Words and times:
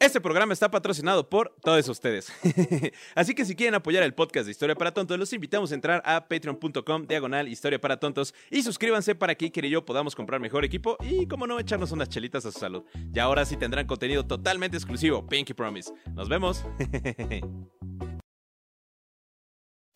Este 0.00 0.20
programa 0.20 0.52
está 0.52 0.70
patrocinado 0.70 1.28
por 1.28 1.56
todos 1.60 1.88
ustedes. 1.88 2.32
Así 3.16 3.34
que 3.34 3.44
si 3.44 3.56
quieren 3.56 3.74
apoyar 3.74 4.04
el 4.04 4.14
podcast 4.14 4.44
de 4.46 4.52
Historia 4.52 4.76
para 4.76 4.94
Tontos, 4.94 5.18
los 5.18 5.32
invitamos 5.32 5.72
a 5.72 5.74
entrar 5.74 6.00
a 6.04 6.28
patreon.com 6.28 7.08
diagonal 7.08 7.48
Historia 7.48 7.80
para 7.80 7.98
Tontos 7.98 8.32
y 8.48 8.62
suscríbanse 8.62 9.16
para 9.16 9.34
que 9.34 9.46
Iker 9.46 9.64
y 9.64 9.70
yo 9.70 9.84
podamos 9.84 10.14
comprar 10.14 10.40
mejor 10.40 10.64
equipo 10.64 10.96
y, 11.00 11.26
como 11.26 11.48
no, 11.48 11.58
echarnos 11.58 11.90
unas 11.90 12.08
chelitas 12.08 12.46
a 12.46 12.52
su 12.52 12.60
salud. 12.60 12.84
Y 13.12 13.18
ahora 13.18 13.44
sí 13.44 13.56
tendrán 13.56 13.88
contenido 13.88 14.24
totalmente 14.24 14.76
exclusivo, 14.76 15.26
Pinky 15.26 15.52
Promise. 15.52 15.92
Nos 16.14 16.28
vemos. 16.28 16.64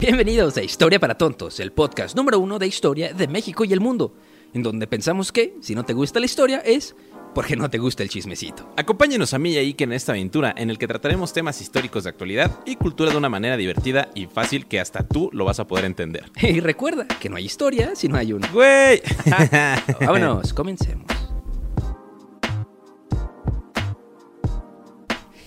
Bienvenidos 0.00 0.56
a 0.56 0.64
Historia 0.64 0.98
para 0.98 1.16
Tontos, 1.16 1.60
el 1.60 1.70
podcast 1.70 2.16
número 2.16 2.40
uno 2.40 2.58
de 2.58 2.66
historia 2.66 3.12
de 3.12 3.28
México 3.28 3.64
y 3.64 3.72
el 3.72 3.78
mundo, 3.78 4.16
en 4.52 4.64
donde 4.64 4.88
pensamos 4.88 5.30
que, 5.30 5.54
si 5.60 5.76
no 5.76 5.84
te 5.84 5.92
gusta 5.92 6.18
la 6.18 6.26
historia, 6.26 6.58
es 6.58 6.96
porque 7.34 7.56
no 7.56 7.70
te 7.70 7.78
gusta 7.78 8.02
el 8.02 8.08
chismecito. 8.08 8.72
Acompáñenos 8.76 9.34
a 9.34 9.38
mí 9.38 9.52
y 9.52 9.58
a 9.58 9.60
Iker 9.60 9.88
en 9.88 9.92
esta 9.94 10.12
aventura 10.12 10.54
en 10.56 10.70
el 10.70 10.78
que 10.78 10.86
trataremos 10.86 11.32
temas 11.32 11.60
históricos 11.60 12.04
de 12.04 12.10
actualidad 12.10 12.50
y 12.66 12.76
cultura 12.76 13.10
de 13.10 13.16
una 13.16 13.28
manera 13.28 13.56
divertida 13.56 14.08
y 14.14 14.26
fácil 14.26 14.66
que 14.66 14.80
hasta 14.80 15.06
tú 15.06 15.30
lo 15.32 15.44
vas 15.44 15.60
a 15.60 15.66
poder 15.66 15.84
entender. 15.84 16.30
Y 16.42 16.60
recuerda 16.60 17.06
que 17.06 17.28
no 17.30 17.36
hay 17.36 17.44
historia 17.46 17.92
si 17.94 18.08
no 18.08 18.16
hay 18.16 18.32
una. 18.32 18.46
¡Güey! 18.48 19.00
Vámonos, 20.00 20.52
comencemos. 20.52 21.06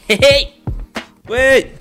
¡Hey! 0.08 0.64
¡Güey! 1.26 1.74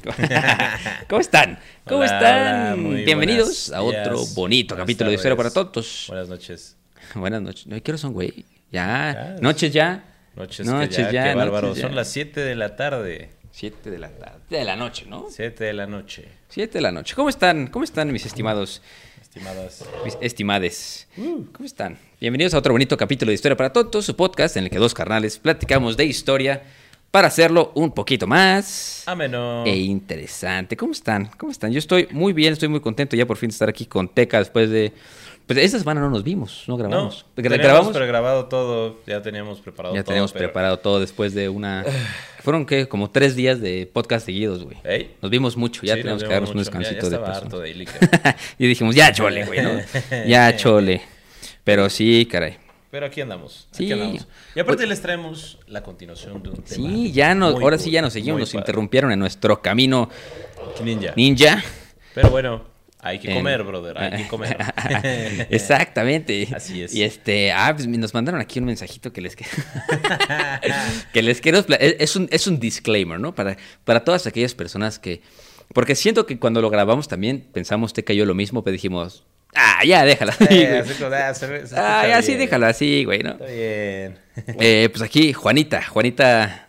¿Cómo 1.08 1.20
están? 1.20 1.58
¿Cómo 1.86 2.00
Hola, 2.00 2.06
están? 2.06 2.86
hola, 2.86 3.00
Bienvenidos 3.04 3.70
a 3.72 3.82
otro 3.82 4.16
días, 4.16 4.34
bonito 4.34 4.74
buenas 4.74 4.84
capítulo 4.84 5.10
de 5.10 5.16
Historia 5.16 5.36
para 5.36 5.50
tardes, 5.50 5.72
Tontos. 5.72 6.04
Buenas 6.08 6.28
noches. 6.28 6.76
Buenas 7.14 7.42
noches. 7.42 7.66
No, 7.66 7.82
¿Qué 7.82 7.90
horas 7.90 8.00
son, 8.00 8.14
güey? 8.14 8.46
Ya. 8.74 9.12
Ya, 9.14 9.36
Noches 9.40 9.72
ya. 9.72 10.04
Noches, 10.34 10.66
Noches 10.66 10.96
que 10.96 11.02
ya, 11.04 11.10
ya, 11.12 11.24
qué 11.30 11.34
bárbaro. 11.36 11.68
noches 11.68 11.82
ya. 11.82 11.86
Son 11.88 11.94
las 11.96 12.08
7 12.08 12.40
de 12.40 12.54
la 12.56 12.74
tarde. 12.74 13.30
Siete 13.52 13.88
de 13.88 13.98
la 13.98 14.08
tarde. 14.10 14.40
De 14.50 14.64
la 14.64 14.74
noche, 14.74 15.06
¿no? 15.08 15.26
7 15.30 15.62
de 15.62 15.72
la 15.72 15.86
noche, 15.86 16.24
Siete 16.48 16.78
de 16.78 16.82
la 16.82 16.90
noche. 16.90 17.14
¿Cómo 17.14 17.28
están? 17.28 17.68
¿Cómo 17.68 17.84
están, 17.84 18.10
mis 18.12 18.26
estimados, 18.26 18.82
estimadas. 19.22 19.84
mis 20.04 20.18
estimades? 20.20 21.06
¿Cómo 21.52 21.64
están? 21.64 21.96
Bienvenidos 22.20 22.52
a 22.54 22.58
otro 22.58 22.72
bonito 22.72 22.96
capítulo 22.96 23.30
de 23.30 23.34
Historia 23.36 23.56
para 23.56 23.72
Tontos, 23.72 24.04
su 24.06 24.16
podcast 24.16 24.56
en 24.56 24.64
el 24.64 24.70
que 24.70 24.78
dos 24.78 24.92
carnales 24.92 25.38
platicamos 25.38 25.96
de 25.96 26.04
historia 26.06 26.64
para 27.12 27.28
hacerlo 27.28 27.70
un 27.76 27.92
poquito 27.92 28.26
más 28.26 29.04
Ameno. 29.06 29.64
e 29.64 29.76
interesante. 29.76 30.76
¿Cómo 30.76 30.90
están? 30.90 31.26
¿Cómo 31.38 31.52
están? 31.52 31.70
Yo 31.70 31.78
estoy 31.78 32.08
muy 32.10 32.32
bien, 32.32 32.52
estoy 32.54 32.66
muy 32.68 32.80
contento 32.80 33.14
ya 33.14 33.24
por 33.24 33.36
fin 33.36 33.50
de 33.50 33.52
estar 33.52 33.68
aquí 33.68 33.86
con 33.86 34.08
Teca 34.08 34.40
después 34.40 34.68
de... 34.68 34.92
Pues 35.46 35.58
esta 35.58 35.78
semana 35.78 36.00
no 36.00 36.08
nos 36.08 36.24
vimos, 36.24 36.64
no 36.66 36.74
No, 36.74 36.78
grabamos. 36.78 37.26
Gra- 37.36 37.42
teníamos 37.42 37.58
grabamos, 37.58 37.92
pregrabado 37.96 38.46
todo, 38.46 39.00
ya 39.06 39.20
teníamos 39.20 39.60
preparado 39.60 39.94
ya 39.94 40.02
todo. 40.02 40.08
teníamos 40.08 40.32
pero- 40.32 40.46
preparado 40.46 40.78
todo 40.78 41.00
después 41.00 41.34
de 41.34 41.48
una... 41.50 41.84
Fueron, 42.42 42.64
¿qué? 42.66 42.88
Como 42.88 43.10
tres 43.10 43.36
días 43.36 43.60
de 43.60 43.86
podcast 43.90 44.24
seguidos, 44.26 44.64
güey. 44.64 44.76
¿Ey? 44.84 45.14
Nos 45.22 45.30
vimos 45.30 45.56
mucho, 45.56 45.82
ya 45.82 45.94
Sí, 45.94 46.00
tenemos 46.00 46.22
nos 46.22 46.28
que 46.28 46.32
darnos 46.34 46.50
un 46.50 46.56
mucho. 46.56 46.70
Ya- 46.70 46.78
descansito 46.78 47.10
ya 47.10 47.10
de 47.10 47.16
de 47.16 48.36
y 48.58 48.66
dijimos, 48.66 48.94
ya 48.94 49.12
chole, 49.12 49.44
güey, 49.44 49.62
¿no? 49.62 49.70
Ya 50.26 50.54
chole. 50.56 51.02
Pero 51.62 51.88
sí, 51.90 52.26
caray. 52.30 52.56
Pero 52.90 53.06
aquí 53.06 53.20
andamos. 53.22 53.66
Sí. 53.72 53.84
Aquí 53.84 53.92
andamos. 53.92 54.28
Y 54.54 54.60
aparte 54.60 54.86
les 54.86 55.00
traemos 55.02 55.58
la 55.66 55.82
continuación 55.82 56.42
de 56.42 56.50
un 56.50 56.56
tema. 56.62 56.66
Sí, 56.88 57.12
ya 57.12 57.34
nos, 57.34 57.54
ahora 57.54 57.76
cool, 57.76 57.84
sí 57.84 57.90
ya 57.90 58.00
nos 58.02 58.12
seguimos, 58.12 58.40
nos 58.40 58.50
padre. 58.50 58.60
interrumpieron 58.60 59.10
en 59.12 59.18
nuestro 59.18 59.60
camino 59.60 60.08
Ninja. 60.82 61.12
ninja. 61.16 61.64
Pero 62.14 62.30
bueno, 62.30 62.62
hay 63.04 63.18
que 63.18 63.28
En- 63.30 63.36
comer, 63.36 63.62
brother. 63.62 63.96
Hay 63.98 64.22
que 64.22 64.28
comer. 64.28 64.56
Exactamente. 65.50 66.48
Así 66.54 66.82
es. 66.82 66.94
Y 66.94 67.02
este, 67.02 67.52
ah, 67.52 67.72
pues 67.74 67.86
nos 67.86 68.14
mandaron 68.14 68.40
aquí 68.40 68.58
un 68.58 68.64
mensajito 68.64 69.12
que 69.12 69.20
les 69.20 69.36
que, 69.36 69.44
que 71.12 71.22
les 71.22 71.40
quiero 71.40 71.64
es 71.78 72.16
un 72.16 72.28
es 72.30 72.46
un 72.46 72.58
disclaimer, 72.58 73.20
¿no? 73.20 73.34
Para 73.34 73.56
para 73.84 74.04
todas 74.04 74.26
aquellas 74.26 74.54
personas 74.54 74.98
que 74.98 75.20
porque 75.72 75.94
siento 75.94 76.26
que 76.26 76.38
cuando 76.38 76.60
lo 76.60 76.70
grabamos 76.70 77.08
también 77.08 77.46
pensamos 77.52 77.92
te 77.92 78.04
cayó 78.04 78.26
lo 78.26 78.34
mismo, 78.34 78.62
pero 78.62 78.72
dijimos, 78.72 79.24
ah, 79.54 79.84
ya 79.84 80.04
déjala. 80.04 80.34
güey. 80.38 80.66
así 80.66 80.94
ah, 81.74 82.00
ah, 82.02 82.08
ya 82.08 82.22
sí 82.22 82.34
déjala 82.34 82.68
así, 82.68 83.04
güey, 83.04 83.22
¿no? 83.22 83.32
Está 83.32 83.46
bien. 83.46 84.18
Eh, 84.60 84.88
pues 84.90 85.02
aquí, 85.02 85.32
Juanita, 85.32 85.82
Juanita, 85.82 86.68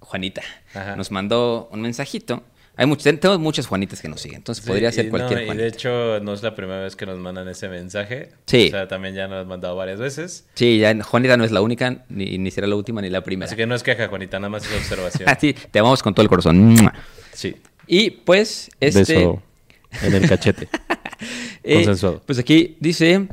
Juanita, 0.00 0.42
Ajá. 0.74 0.96
nos 0.96 1.10
mandó 1.10 1.68
un 1.72 1.80
mensajito. 1.82 2.42
Hay 2.80 2.86
muchos, 2.86 3.04
tenemos 3.04 3.38
muchas 3.38 3.66
Juanitas 3.66 4.00
que 4.00 4.08
nos 4.08 4.22
siguen, 4.22 4.38
entonces 4.38 4.64
Sí, 4.64 4.70
podría 4.70 4.90
ser 4.90 5.04
y 5.04 5.10
cualquier 5.10 5.40
no, 5.40 5.44
Juanita. 5.44 5.66
Y 5.66 5.70
de 5.70 5.76
hecho, 5.76 6.18
no 6.20 6.32
es 6.32 6.42
la 6.42 6.54
primera 6.54 6.80
vez 6.80 6.96
que 6.96 7.04
nos 7.04 7.18
mandan 7.18 7.46
ese 7.46 7.68
mensaje. 7.68 8.30
Sí. 8.46 8.68
O 8.68 8.70
sea, 8.70 8.88
también 8.88 9.14
ya 9.14 9.28
nos 9.28 9.42
han 9.42 9.48
mandado 9.48 9.76
varias 9.76 10.00
veces. 10.00 10.46
Sí, 10.54 10.78
ya 10.78 10.98
Juanita 11.02 11.36
no 11.36 11.44
es 11.44 11.50
la 11.50 11.60
única, 11.60 12.06
ni, 12.08 12.38
ni 12.38 12.50
será 12.50 12.66
la 12.66 12.76
última 12.76 13.02
ni 13.02 13.10
la 13.10 13.22
primera. 13.22 13.48
Así 13.48 13.54
que 13.54 13.66
no 13.66 13.74
es 13.74 13.82
queja, 13.82 14.08
Juanita, 14.08 14.38
nada 14.38 14.48
más 14.48 14.64
es 14.64 14.74
observación. 14.74 15.28
Así, 15.28 15.52
te 15.52 15.78
amamos 15.78 16.02
con 16.02 16.14
todo 16.14 16.22
el 16.22 16.30
corazón. 16.30 16.74
Sí. 17.34 17.54
Y 17.86 18.12
pues, 18.12 18.70
este. 18.80 19.24
en 19.24 20.14
el 20.14 20.26
cachete. 20.26 20.70
eh, 21.62 21.74
consensuado. 21.74 22.22
pues 22.24 22.38
aquí 22.38 22.78
dice 22.80 23.28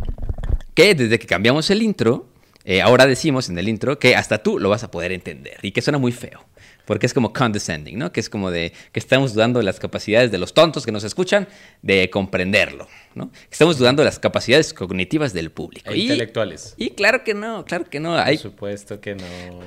que 0.73 0.93
desde 0.93 1.17
que 1.19 1.25
cambiamos 1.25 1.69
el 1.69 1.83
intro, 1.83 2.27
eh, 2.65 2.81
ahora 2.81 3.07
decimos 3.07 3.47
en 3.47 3.57
el 3.57 3.69
intro 3.69 3.97
que 3.97 4.13
hasta 4.13 4.39
tú 4.39 4.59
lo 4.59 4.67
vas 4.67 4.83
a 4.83 4.91
poder 4.91 5.13
entender 5.13 5.57
y 5.61 5.71
que 5.71 5.81
suena 5.81 5.99
muy 5.99 6.11
feo. 6.11 6.43
Porque 6.87 7.05
es 7.05 7.13
como 7.13 7.33
condescending, 7.33 7.99
¿no? 7.99 8.11
Que 8.11 8.19
es 8.21 8.29
como 8.29 8.49
de 8.49 8.71
que 8.91 8.99
estamos 8.99 9.33
dudando 9.35 9.59
de 9.59 9.65
las 9.65 9.79
capacidades 9.79 10.31
de 10.31 10.37
los 10.39 10.53
tontos 10.53 10.85
que 10.85 10.91
nos 10.91 11.03
escuchan 11.03 11.47
de 11.83 12.09
comprenderlo, 12.09 12.87
¿no? 13.13 13.29
Estamos 13.51 13.77
dudando 13.77 14.01
de 14.01 14.05
las 14.05 14.17
capacidades 14.19 14.73
cognitivas 14.73 15.33
del 15.33 15.51
público. 15.51 15.91
E 15.91 15.97
Y- 15.97 16.01
intelectuales. 16.03 16.73
Y, 16.77 16.91
claro 16.91 17.23
que 17.25 17.33
no, 17.33 17.65
claro 17.65 17.85
que 17.89 17.99
no. 17.99 18.17
Hay, 18.17 18.37
Por 18.37 18.51
supuesto 18.51 18.99
que 19.01 19.15
no. 19.15 19.25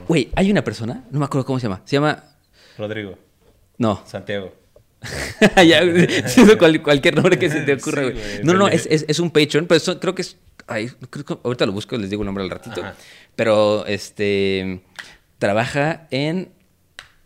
güey, 0.08 0.30
hay 0.34 0.50
una 0.50 0.64
persona, 0.64 1.04
no 1.10 1.18
me 1.20 1.26
acuerdo 1.26 1.44
cómo 1.44 1.58
se 1.60 1.64
llama. 1.68 1.82
Se 1.84 1.96
llama. 1.96 2.24
Rodrigo, 2.78 3.18
No, 3.78 4.02
Santiago. 4.06 4.54
ya, 5.66 5.80
cual- 6.58 6.82
cualquier 6.82 7.14
nombre 7.14 7.38
que 7.38 7.48
se 7.50 7.60
te 7.60 7.74
ocurra, 7.74 8.02
güey. 8.02 8.16
no, 8.42 8.54
no, 8.54 8.66
es, 8.68 8.86
es, 8.90 9.04
es 9.08 9.18
un 9.20 9.30
Patreon, 9.30 9.66
pero 9.66 9.76
eso- 9.76 10.00
creo 10.00 10.14
que 10.14 10.22
es. 10.22 10.36
ay, 10.66 10.90
creo 11.10 11.24
que 11.24 11.36
ahorita 11.42 11.66
lo 11.66 11.72
busco, 11.72 11.96
les 11.96 12.08
digo 12.10 12.22
el 12.22 12.26
nombre 12.26 12.44
al 12.44 12.50
ratito. 12.50 12.80
Ajá. 12.82 12.94
Pero 13.36 13.84
este. 13.86 14.80
Trabaja 15.38 16.06
en 16.10 16.50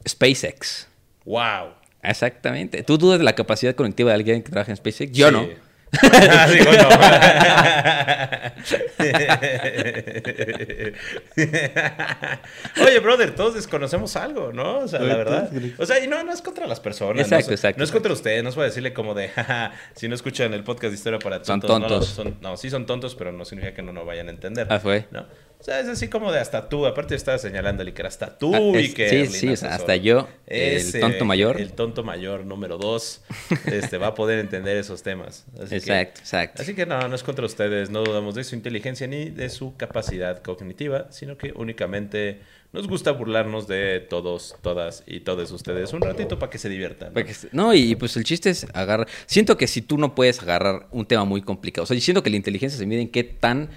SpaceX. 0.09 0.89
¡Wow! 1.25 1.75
Exactamente. 2.03 2.83
¿Tú 2.83 2.99
dudas 2.99 3.19
de 3.19 3.25
la 3.25 3.35
capacidad 3.35 3.75
cognitiva 3.75 4.11
de 4.11 4.15
alguien 4.17 4.43
que 4.43 4.51
trabaja 4.51 4.71
en 4.73 4.77
SpaceX? 4.77 5.13
Yo 5.13 5.31
no. 5.31 5.49
Ah, 6.03 6.49
Digo, 6.51 6.73
no. 6.73 6.89
Oye, 12.85 12.99
brother, 13.01 13.35
todos 13.35 13.55
desconocemos 13.55 14.17
algo, 14.17 14.53
¿no? 14.53 14.79
O 14.81 14.89
sea, 14.89 15.01
la 15.01 15.17
verdad. 15.17 15.51
O 15.79 15.87
sea, 15.87 16.03
y 16.03 16.09
no, 16.09 16.23
no 16.25 16.33
es 16.33 16.43
contra 16.43 16.67
las 16.67 16.81
personas. 16.81 17.23
Exacto, 17.23 17.49
no, 17.51 17.55
exacto, 17.55 17.79
No 17.79 17.85
es 17.85 17.93
contra 17.93 18.13
ustedes, 18.13 18.43
no 18.43 18.49
es 18.49 18.55
para 18.55 18.67
decirle 18.67 18.93
como 18.93 19.15
de, 19.15 19.29
jaja, 19.29 19.73
si 19.95 20.09
no 20.09 20.15
escuchan 20.15 20.53
el 20.55 20.65
podcast 20.65 20.91
de 20.91 20.95
historia 20.97 21.19
para 21.19 21.45
Son 21.45 21.61
tontos. 21.61 21.81
no, 21.81 21.87
tontos. 21.89 22.09
son- 22.09 22.39
No, 22.41 22.57
sí 22.57 22.71
son 22.71 22.87
tontos, 22.87 23.15
pero 23.15 23.33
no 23.33 23.45
significa 23.45 23.75
que 23.75 23.83
no 23.83 23.93
nos 23.93 24.07
vayan 24.07 24.29
a 24.29 24.31
entender. 24.31 24.67
Ah, 24.71 24.79
fue. 24.81 25.07
¿no? 25.11 25.27
O 25.65 25.67
sea, 25.67 25.81
es 25.81 25.89
así 25.89 26.09
como 26.09 26.31
de 26.31 26.39
hasta 26.41 26.69
tú. 26.69 26.85
Aparte 26.85 27.15
estaba 27.15 27.39
señalándole 27.39 27.95
que 27.95 28.03
era 28.03 28.09
hasta 28.11 28.37
tú 28.37 28.55
Ah, 28.55 28.61
y 28.79 28.85
es- 28.85 28.95
que... 28.95 29.09
sí, 29.09 29.17
Erling 29.17 29.57
sí, 29.57 29.67
hasta 29.67 29.97
yo, 29.97 30.29
el 30.47 30.77
Ese, 30.77 31.01
tonto 31.01 31.25
mayor. 31.25 31.59
El 31.59 31.73
tonto 31.73 32.05
mayor 32.05 32.45
número 32.45 32.77
dos 32.77 33.23
este, 33.73 33.97
va 33.97 34.09
a 34.09 34.15
poder 34.15 34.41
entender 34.41 34.77
esos 34.77 35.03
temas. 35.03 35.47
Así 35.59 35.71
que- 35.71 35.77
Exacto, 35.77 36.21
exacto. 36.21 36.61
Así 36.61 36.75
que 36.75 36.85
no, 36.85 37.09
no 37.09 37.15
es 37.15 37.23
contra 37.23 37.47
ustedes, 37.47 37.89
no 37.89 38.05
dudamos 38.05 38.35
de 38.35 38.45
su 38.45 38.55
inteligencia 38.55 39.07
ni 39.07 39.31
de 39.31 39.49
su 39.49 39.75
capacidad 39.79 40.43
cognitiva, 40.43 41.07
sino 41.11 41.39
que 41.39 41.55
únicamente 41.57 42.41
nos 42.75 42.87
gusta 42.87 43.13
burlarnos 43.13 43.67
de 43.67 44.01
todos, 44.01 44.57
todas 44.61 45.03
y 45.07 45.21
todos 45.21 45.51
ustedes 45.51 45.95
un 45.95 46.03
ratito 46.03 46.39
para 46.39 46.51
que 46.51 46.59
se 46.59 46.69
diviertan. 46.69 47.15
¿no? 47.53 47.73
Y 47.73 47.95
pues 47.95 48.19
el 48.19 48.25
chiste 48.25 48.51
es 48.51 48.67
agarrar. 48.75 49.09
Siento 49.25 49.57
que 49.57 49.67
si 49.67 49.81
tú 49.81 49.97
no 49.97 50.15
puedes 50.15 50.43
agarrar 50.43 50.89
un 50.91 51.07
tema 51.07 51.25
muy 51.25 51.41
complicado, 51.41 51.85
o 51.85 51.87
sea, 51.87 51.95
yo 51.95 52.03
siento 52.03 52.23
que 52.23 52.29
la 52.29 52.37
inteligencia 52.37 52.79
se 52.79 52.85
mide 52.85 53.01
en 53.01 53.09
qué 53.09 53.25
tan. 53.25 53.71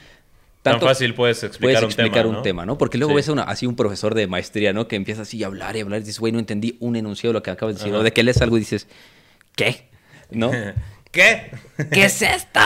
Tan 0.71 0.73
tanto 0.79 0.87
fácil 0.87 1.13
puedes 1.13 1.43
explicar 1.43 1.81
puedes 1.81 1.83
un 1.83 1.85
explicar 1.87 2.21
tema, 2.23 2.29
un 2.29 2.35
¿no? 2.35 2.41
tema, 2.41 2.65
¿no? 2.65 2.77
Porque 2.77 2.97
luego 2.97 3.11
Sí. 3.11 3.15
ves 3.17 3.29
a 3.29 3.33
una- 3.33 3.43
así 3.43 3.65
un 3.65 3.75
profesor 3.75 4.13
de 4.15 4.27
maestría, 4.27 4.73
¿no? 4.73 4.87
Que 4.87 4.95
empieza 4.95 5.23
así 5.23 5.43
a 5.43 5.47
hablar 5.47 5.75
y 5.75 5.81
hablar 5.81 5.99
y 6.01 6.03
dices, 6.03 6.19
güey, 6.19 6.31
no 6.33 6.39
entendí 6.39 6.77
un 6.79 6.95
enunciado 6.95 7.31
de 7.33 7.39
lo 7.39 7.43
que 7.43 7.51
acabas 7.51 7.75
de 7.75 7.79
decir. 7.83 7.95
O 7.95 8.03
de 8.03 8.13
que 8.13 8.23
lees 8.23 8.41
algo 8.41 8.57
y 8.57 8.59
dices, 8.61 8.87
¿qué? 9.55 9.89
¿No? 10.31 10.51
¿Qué? 11.11 11.49
¿Qué 11.91 12.03
es 12.05 12.21
esto? 12.21 12.59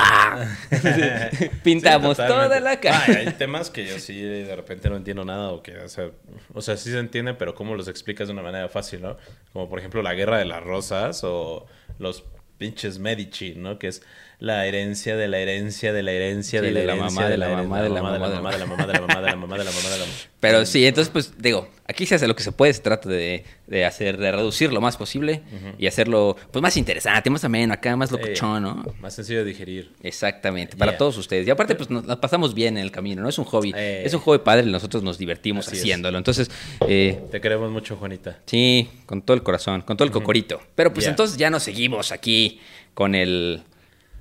Pintamos 1.63 2.17
Sí, 2.17 2.23
toda 2.27 2.59
la 2.59 2.79
cara. 2.79 3.03
Ay, 3.07 3.15
hay 3.27 3.33
temas 3.33 3.69
que 3.69 3.85
yo 3.85 3.99
sí 3.99 4.19
de 4.21 4.55
repente 4.55 4.89
no 4.89 4.97
entiendo 4.97 5.23
nada 5.23 5.49
o 5.51 5.61
que, 5.61 5.77
o 5.77 5.87
sea, 5.87 6.09
o 6.53 6.61
sea, 6.61 6.77
sí 6.77 6.91
se 6.91 6.99
entiende, 6.99 7.33
pero 7.33 7.53
cómo 7.55 7.75
los 7.75 7.87
explicas 7.87 8.27
de 8.27 8.33
una 8.33 8.41
manera 8.41 8.67
fácil, 8.69 9.01
¿no? 9.01 9.17
Como 9.53 9.69
por 9.69 9.79
ejemplo 9.79 10.01
la 10.01 10.13
guerra 10.13 10.37
de 10.37 10.45
las 10.45 10.63
rosas 10.63 11.21
o 11.23 11.65
los 11.99 12.23
pinches 12.57 12.99
Medici, 12.99 13.53
¿no? 13.55 13.79
Que 13.79 13.87
es 13.87 14.01
la 14.41 14.65
herencia 14.65 15.15
de 15.15 15.27
la 15.27 15.37
herencia 15.37 15.93
de 15.93 16.01
la 16.01 16.11
herencia 16.13 16.63
de 16.63 16.71
la 16.71 16.79
la 16.83 16.93
herencia 16.95 17.05
mamá, 17.21 17.29
de 17.29 17.37
la 17.37 17.49
mamá, 17.49 17.81
de 17.83 17.89
la 17.89 18.01
mamá, 18.01 18.17
de 18.17 18.27
la 18.27 18.31
mamá, 18.31 18.51
de 18.51 18.57
la 18.57 18.65
mamá, 18.65 18.85
de 18.87 18.93
la 18.93 18.99
mamá, 18.99 19.21
de 19.21 19.23
la 19.29 19.35
mamá, 19.35 19.57
de 19.59 19.63
la 19.63 19.71
mamá, 19.71 19.89
de 19.89 19.97
la 19.99 20.05
mamá. 20.05 20.17
Pero 20.39 20.65
sí, 20.65 20.83
entonces, 20.87 21.11
pues 21.13 21.33
digo, 21.37 21.69
aquí 21.87 22.07
se 22.07 22.15
hace 22.15 22.27
lo 22.27 22.35
que 22.35 22.41
se 22.41 22.51
puede, 22.51 22.73
se 22.73 22.81
trata 22.81 23.07
de, 23.07 23.45
de 23.67 23.85
hacer, 23.85 24.17
de 24.17 24.31
reducir 24.31 24.73
lo 24.73 24.81
más 24.81 24.97
posible 24.97 25.43
y 25.77 25.85
hacerlo 25.85 26.35
pues 26.51 26.59
más 26.63 26.75
interesante, 26.75 27.29
más 27.29 27.43
ameno, 27.43 27.71
acá, 27.75 27.95
más 27.95 28.11
locochón, 28.11 28.63
¿no? 28.63 28.83
Más 28.99 29.13
sencillo 29.13 29.39
de 29.39 29.45
digerir. 29.45 29.91
Exactamente, 30.01 30.75
para 30.75 30.97
todos 30.97 31.15
ustedes. 31.19 31.45
Y 31.47 31.51
aparte, 31.51 31.75
pues 31.75 31.91
nos, 31.91 32.03
nos 32.05 32.17
pasamos 32.17 32.55
bien 32.55 32.77
en 32.77 32.83
el 32.83 32.91
camino, 32.91 33.21
¿no? 33.21 33.29
Es 33.29 33.37
un 33.37 33.45
hobby, 33.45 33.71
Eh. 33.75 34.01
es 34.03 34.13
un 34.15 34.21
hobby 34.21 34.39
padre 34.39 34.67
y 34.67 34.71
nosotros 34.71 35.03
nos 35.03 35.19
divertimos 35.19 35.67
haciéndolo. 35.67 36.17
Entonces, 36.17 36.49
eh, 36.87 37.19
Te 37.29 37.39
queremos 37.39 37.69
mucho, 37.69 37.95
Juanita. 37.95 38.39
sí, 38.47 38.89
con 39.05 39.21
todo 39.21 39.35
el 39.35 39.43
corazón, 39.43 39.81
con 39.81 39.97
todo 39.97 40.07
el 40.07 40.11
cocorito. 40.11 40.59
Pero 40.73 40.91
pues 40.91 41.05
entonces 41.05 41.37
ya 41.37 41.51
nos 41.51 41.61
seguimos 41.61 42.11
aquí 42.11 42.59
con 42.95 43.13
el 43.13 43.61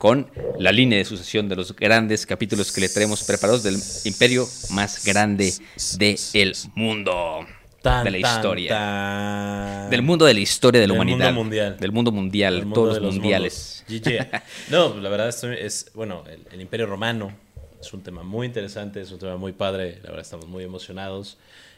con 0.00 0.30
la 0.58 0.72
línea 0.72 0.96
de 0.96 1.04
sucesión 1.04 1.46
de 1.50 1.56
los 1.56 1.76
grandes 1.76 2.24
capítulos 2.24 2.72
que 2.72 2.80
le 2.80 2.88
traemos 2.88 3.22
preparados 3.22 3.62
del 3.62 3.76
imperio 4.04 4.48
más 4.70 5.04
grande 5.04 5.52
del 5.98 6.54
mundo. 6.74 7.46
Tan, 7.82 8.04
de 8.04 8.10
la 8.12 8.20
tan, 8.20 8.36
historia. 8.36 8.68
tan. 8.70 9.90
Del 9.90 10.00
mundo 10.00 10.24
de 10.24 10.32
la 10.32 10.40
historia 10.40 10.80
de 10.80 10.86
la 10.86 10.94
Del 10.94 10.98
mundo 11.04 11.14
humanidad. 11.16 11.34
mundial. 11.34 11.76
Del 11.78 11.92
mundo 11.92 12.12
mundial, 12.12 12.60
mundo 12.62 12.74
todos 12.74 12.94
de 12.94 13.00
los, 13.02 13.14
mundiales. 13.14 13.84
GG. 13.88 14.26
No, 14.70 14.90
pues, 14.92 15.02
la 15.02 15.10
verdad 15.10 15.28
estoy- 15.28 15.58
es, 15.60 15.90
bueno, 15.94 16.24
el, 16.30 16.46
el 16.50 16.60
Imperio 16.62 16.86
Romano 16.86 17.32
es 17.78 17.92
un 17.92 18.02
tema 18.02 18.22
muy 18.22 18.46
interesante, 18.46 19.02
es 19.02 19.10
un 19.12 19.18
tema 19.18 19.36
muy 19.36 19.52
padre, 19.52 19.96
la 20.02 20.08
verdad 20.10 20.20
estamos 20.22 20.46
muy 20.48 20.64
emocionados. 20.64 21.36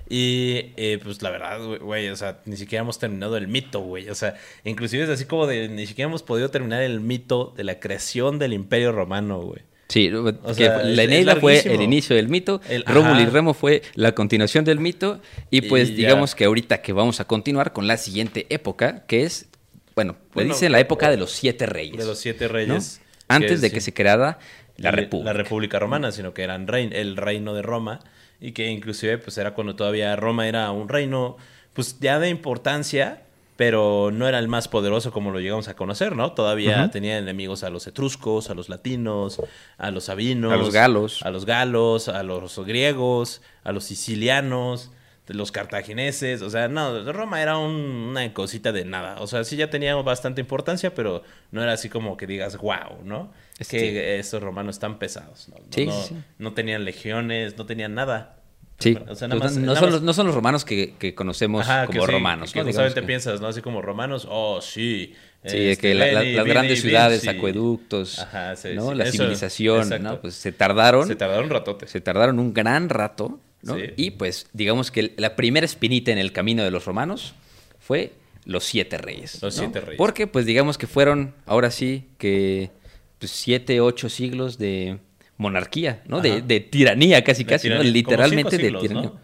Y 0.09 0.73
eh, 0.77 0.99
pues 1.03 1.23
la 1.23 1.31
verdad, 1.31 1.59
güey, 1.81 2.09
o 2.09 2.17
sea, 2.17 2.41
ni 2.45 2.57
siquiera 2.57 2.83
hemos 2.83 2.99
terminado 2.99 3.37
el 3.37 3.49
mito, 3.49 3.81
güey. 3.81 4.09
O 4.11 4.15
sea, 4.15 4.35
inclusive 4.65 5.05
es 5.05 5.09
así 5.11 5.25
como 5.25 5.47
de, 5.47 5.69
ni 5.69 5.87
siquiera 5.87 6.09
hemos 6.09 6.23
podido 6.23 6.51
terminar 6.51 6.83
el 6.83 7.01
mito 7.01 7.55
de 7.57 7.65
la 7.65 7.81
creación 7.81 8.39
del 8.39 8.53
Imperio 8.53 8.93
Romano, 8.93 9.41
güey. 9.41 9.63
Sí, 9.89 10.11
que 10.11 10.55
sea, 10.55 10.83
la 10.83 11.03
Eneida 11.03 11.37
fue 11.37 11.59
el 11.71 11.83
inicio 11.83 12.17
del 12.17 12.29
mito, 12.29 12.63
El- 12.69 12.83
Rómulo 12.87 13.21
y. 13.21 13.27
Remo 13.27 13.53
fue 13.53 13.83
la 13.95 14.15
continuación 14.15 14.65
del 14.65 14.81
mito, 14.81 15.21
y 15.51 15.61
pues 15.63 15.91
Y 15.91 15.95
digamos 15.95 16.35
que 16.35 16.45
ahorita 16.45 16.81
que 16.81 16.95
vamos 16.95 17.21
a 17.21 17.27
continuar 17.27 17.75
con 17.75 17.87
la 17.87 17.99
siguiente 17.99 18.47
época, 18.49 19.05
que 19.07 19.25
es, 19.25 19.49
bueno, 19.95 20.13
le 20.13 20.29
Bueno, 20.33 20.55
dicen 20.55 20.73
la 20.73 20.81
época 20.81 21.11
de 21.11 21.19
los 21.19 21.31
siete 21.33 21.67
reyes. 21.67 21.99
De 21.99 22.07
los 22.07 22.19
siete 22.19 22.47
¿no? 22.47 22.53
reyes. 22.53 23.03
Antes 23.29 23.61
de 23.61 23.69
sí. 23.69 23.75
que 23.75 23.81
se 23.83 23.93
creara 23.93 24.39
la 24.83 24.91
República. 24.91 25.33
La 25.33 25.39
República 25.39 25.79
Romana, 25.79 26.13
sino 26.13 26.35
que 26.35 26.43
eran 26.43 26.67
rein- 26.67 26.93
el 26.93 27.17
reino 27.17 27.55
de 27.55 27.63
Roma 27.63 28.01
y 28.41 28.53
que 28.53 28.69
inclusive 28.71 29.19
pues 29.19 29.39
era 29.39 29.55
cuando 29.55 29.77
todavía 29.77 30.15
Roma 30.17 30.47
era 30.49 30.71
un 30.73 30.89
reino 30.89 31.37
pues 31.73 31.99
ya 32.01 32.19
de 32.19 32.29
importancia, 32.29 33.23
pero 33.57 34.11
no 34.13 34.27
era 34.29 34.39
el 34.39 34.49
más 34.49 34.67
poderoso 34.69 35.13
como 35.13 35.31
lo 35.31 35.39
llegamos 35.41 35.69
a 35.69 35.77
conocer, 35.77 36.17
¿no? 36.17 36.33
Todavía 36.33 36.91
tenía 36.91 37.19
enemigos 37.19 37.63
a 37.65 37.71
los 37.71 37.87
etruscos, 37.87 38.51
a 38.51 38.55
los 38.55 38.69
latinos, 38.69 39.41
a 39.79 39.91
los 39.91 40.05
sabinos, 40.05 40.53
A 40.53 40.57
los 40.57 40.73
galos. 40.73 41.23
a 41.23 41.31
los 41.31 41.45
galos, 41.47 42.09
a 42.09 42.23
los 42.23 42.59
griegos, 42.65 43.41
a 43.63 43.73
los 43.73 43.85
sicilianos, 43.85 44.91
los 45.29 45.53
cartagineses, 45.53 46.43
o 46.43 46.51
sea, 46.51 46.69
no, 46.69 47.11
Roma 47.13 47.41
era 47.41 47.57
un- 47.57 47.71
una 48.11 48.33
cosita 48.35 48.73
de 48.73 48.85
nada, 48.85 49.17
o 49.21 49.27
sea, 49.27 49.45
sí 49.45 49.57
ya 49.57 49.71
tenía 49.71 49.95
bastante 49.97 50.41
importancia, 50.41 50.95
pero 50.95 51.23
no 51.53 51.63
era 51.63 51.73
así 51.73 51.89
como 51.89 52.17
que 52.17 52.27
digas, 52.27 52.57
wow, 52.59 53.03
¿no? 53.05 53.33
Es 53.59 53.69
que, 53.69 53.79
que- 53.79 54.19
estos 54.19 54.43
romanos 54.43 54.77
están 54.77 54.99
pesados, 54.99 55.49
¿no? 55.49 55.57
No, 55.59 55.65
Sí, 55.71 55.87
no, 55.87 55.93
sí, 55.93 56.09
sí. 56.09 56.17
no 56.39 56.53
tenían 56.55 56.85
legiones, 56.85 57.57
no 57.57 57.67
tenían 57.67 57.95
nada. 57.95 58.37
Sí, 58.79 58.99
O 59.09 59.15
sea, 59.15 59.29
nada 59.29 59.39
más- 59.41 59.57
no, 59.57 59.67
nada 59.67 59.77
son 59.79 59.85
más- 59.85 59.93
los, 59.95 60.03
no 60.03 60.13
son 60.13 60.27
los 60.27 60.35
romanos 60.35 60.65
que, 60.65 60.95
que 60.99 61.15
conocemos 61.15 61.63
Ajá, 61.69 61.87
como 61.87 62.05
romanos. 62.05 62.53
Que 62.53 62.65
¿no? 62.65 62.71
Que- 62.93 63.03
piensas, 63.03 63.41
¿no? 63.41 63.47
Así 63.47 63.63
como 63.63 63.81
romanos, 63.81 64.27
oh, 64.29 64.61
sí. 64.61 65.15
Sí, 65.45 65.57
este, 65.71 65.77
que 65.89 65.95
la- 65.95 66.07
la- 66.07 66.21
Veni, 66.21 66.33
las 66.35 66.47
grandes 66.47 66.81
ciudades, 66.83 67.23
Vinci. 67.23 67.37
acueductos, 67.37 68.19
Ajá, 68.19 68.57
sí, 68.57 68.71
¿no? 68.75 68.91
sí, 68.91 68.95
la 68.97 69.05
eso, 69.05 69.13
civilización, 69.13 69.83
exacto. 69.83 70.03
¿no? 70.09 70.21
Pues 70.21 70.35
se 70.35 70.51
tardaron, 70.53 71.07
Se 71.07 71.15
tardaron 71.15 71.45
un 71.45 71.51
ratote. 71.51 71.87
se 71.87 72.01
tardaron 72.01 72.39
un 72.41 72.53
gran 72.53 72.89
rato, 72.89 73.39
¿no? 73.63 73.77
Sí. 73.77 73.83
Y 73.97 74.11
pues 74.13 74.47
digamos 74.53 74.91
que 74.91 75.15
la 75.17 75.37
primera 75.37 75.65
espinita 75.65 76.11
en 76.13 76.19
el 76.19 76.33
camino 76.33 76.63
de 76.65 76.71
los 76.71 76.85
romanos 76.85 77.35
fue 77.79 78.13
los 78.45 78.65
siete 78.65 78.99
reyes. 78.99 79.41
Los 79.43 79.57
¿no? 79.57 79.63
siete 79.65 79.81
reyes. 79.81 79.99
Porque 79.99 80.27
pues 80.27 80.47
digamos 80.47 80.79
que 80.79 80.87
fueron, 80.87 81.35
ahora 81.47 81.71
sí, 81.71 82.09
que 82.19 82.71
pues, 83.19 83.31
siete, 83.31 83.81
ocho 83.81 84.09
siglos 84.09 84.59
de 84.59 84.99
monarquía, 85.37 86.03
¿no? 86.07 86.21
De, 86.21 86.43
de 86.43 86.61
tiranía 86.61 87.23
casi, 87.25 87.45
De 87.45 87.51
casi, 87.51 87.69
¿no? 87.69 87.77
tiranía. 87.77 87.93
Literalmente 87.93 88.59
de 88.59 88.73
tiranía. 88.73 89.03
¿no? 89.03 89.21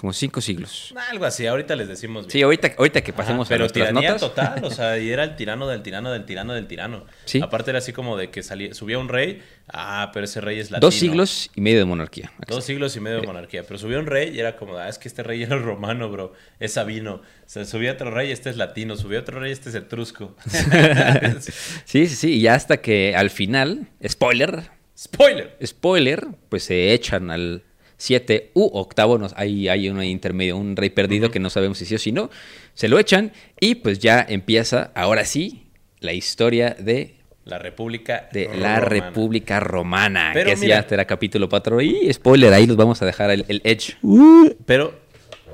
Como 0.00 0.14
cinco 0.14 0.40
siglos. 0.40 0.94
Algo 1.10 1.26
así, 1.26 1.46
ahorita 1.46 1.76
les 1.76 1.86
decimos 1.86 2.22
bien. 2.24 2.30
Sí, 2.30 2.40
ahorita, 2.40 2.72
ahorita 2.78 3.02
que 3.02 3.10
Ajá, 3.10 3.18
pasemos 3.18 3.46
a 3.46 3.50
pero 3.50 3.64
nuestras 3.64 3.88
tiranía 3.88 4.12
notas. 4.12 4.20
total, 4.30 4.64
o 4.64 4.70
sea, 4.70 4.98
y 4.98 5.10
era 5.10 5.24
el 5.24 5.36
tirano 5.36 5.66
del 5.68 5.82
tirano 5.82 6.10
del 6.10 6.24
tirano 6.24 6.54
del 6.54 6.66
tirano. 6.66 7.04
Sí. 7.26 7.38
Aparte 7.42 7.68
era 7.70 7.80
así 7.80 7.92
como 7.92 8.16
de 8.16 8.30
que 8.30 8.42
salía, 8.42 8.72
subía 8.72 8.98
un 8.98 9.10
rey, 9.10 9.42
ah, 9.70 10.10
pero 10.14 10.24
ese 10.24 10.40
rey 10.40 10.58
es 10.58 10.70
latino. 10.70 10.86
Dos 10.86 10.94
siglos 10.94 11.50
y 11.54 11.60
medio 11.60 11.80
de 11.80 11.84
monarquía. 11.84 12.32
Dos 12.48 12.64
siglos 12.64 12.96
y 12.96 13.00
medio 13.00 13.20
de 13.20 13.26
monarquía. 13.26 13.62
Pero 13.64 13.78
subió 13.78 13.98
un 14.00 14.06
rey 14.06 14.34
y 14.34 14.40
era 14.40 14.56
como, 14.56 14.78
ah, 14.78 14.88
es 14.88 14.96
que 14.98 15.06
este 15.06 15.22
rey 15.22 15.42
era 15.42 15.56
romano, 15.58 16.08
bro. 16.08 16.32
Es 16.58 16.72
sabino. 16.72 17.16
O 17.16 17.22
sea, 17.44 17.66
subió 17.66 17.92
otro 17.92 18.10
rey, 18.10 18.30
este 18.32 18.48
es 18.48 18.56
latino. 18.56 18.96
Subió 18.96 19.20
otro 19.20 19.38
rey, 19.38 19.52
este 19.52 19.68
es 19.68 19.74
etrusco. 19.74 20.34
Sí, 21.84 22.06
sí, 22.06 22.14
sí. 22.16 22.32
Y 22.36 22.40
ya 22.40 22.54
hasta 22.54 22.78
que 22.78 23.14
al 23.14 23.28
final, 23.28 23.88
spoiler, 24.08 24.70
Spoiler. 24.96 25.56
spoiler, 25.64 26.26
pues 26.48 26.64
se 26.64 26.92
echan 26.94 27.30
al 27.30 27.64
7 28.00 28.50
u 28.54 28.70
octavo. 28.72 29.18
No, 29.18 29.28
hay, 29.36 29.68
hay 29.68 29.88
un 29.90 30.02
intermedio, 30.02 30.56
un 30.56 30.74
rey 30.74 30.90
perdido 30.90 31.30
que 31.30 31.38
no 31.38 31.50
sabemos 31.50 31.78
si 31.78 31.84
sí 31.84 31.94
o 31.94 31.98
si 31.98 32.12
no. 32.12 32.30
Se 32.74 32.88
lo 32.88 32.98
echan 32.98 33.32
y 33.60 33.76
pues 33.76 33.98
ya 33.98 34.24
empieza, 34.28 34.90
ahora 34.94 35.24
sí, 35.24 35.66
la 36.00 36.12
historia 36.14 36.74
de, 36.78 37.16
La 37.44 37.58
República 37.58 38.28
de 38.32 38.46
la 38.46 38.80
Romana. 38.80 38.80
República 38.80 39.60
Romana. 39.60 40.30
Pero 40.32 40.46
que 40.46 40.52
es 40.52 40.60
mira- 40.60 40.82
ya 40.82 40.88
será 40.88 41.04
capítulo 41.04 41.48
4. 41.48 41.80
Y 41.82 42.12
spoiler, 42.12 42.52
ahí 42.54 42.66
los 42.66 42.76
vamos 42.76 43.02
a 43.02 43.06
dejar 43.06 43.30
el, 43.30 43.44
el 43.48 43.60
edge. 43.64 43.96
Pero, 44.64 44.98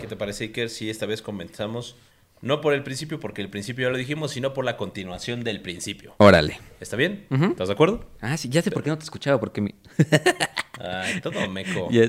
¿qué 0.00 0.06
te 0.06 0.14
parece, 0.14 0.44
Iker, 0.44 0.70
si 0.70 0.88
esta 0.88 1.06
vez 1.06 1.22
comenzamos 1.22 1.96
no 2.43 2.61
por 2.61 2.75
el 2.75 2.83
principio, 2.83 3.19
porque 3.19 3.43
el 3.43 3.49
principio 3.50 3.87
ya 3.87 3.91
lo 3.93 3.99
dijimos, 3.99 4.31
sino 4.33 4.53
por 4.55 4.65
la 4.65 4.77
continuación 4.77 5.43
del 5.44 5.61
principio? 5.62 6.15
Órale. 6.19 6.59
¿Está 6.81 6.97
bien? 6.97 7.27
¿Estás 7.31 7.69
de 7.69 7.75
acuerdo? 7.75 8.05
Ah, 8.21 8.37
sí, 8.37 8.49
ya 8.49 8.62
sé 8.62 8.71
por 8.71 8.83
qué 8.83 8.91
no 8.91 8.99
te 8.99 9.05
escuchaba, 9.05 9.41
porque 9.41 9.61
mi... 9.61 9.75
Ay, 10.79 11.21
todo 11.23 11.49
meco. 11.49 11.88
Ya- 11.91 12.09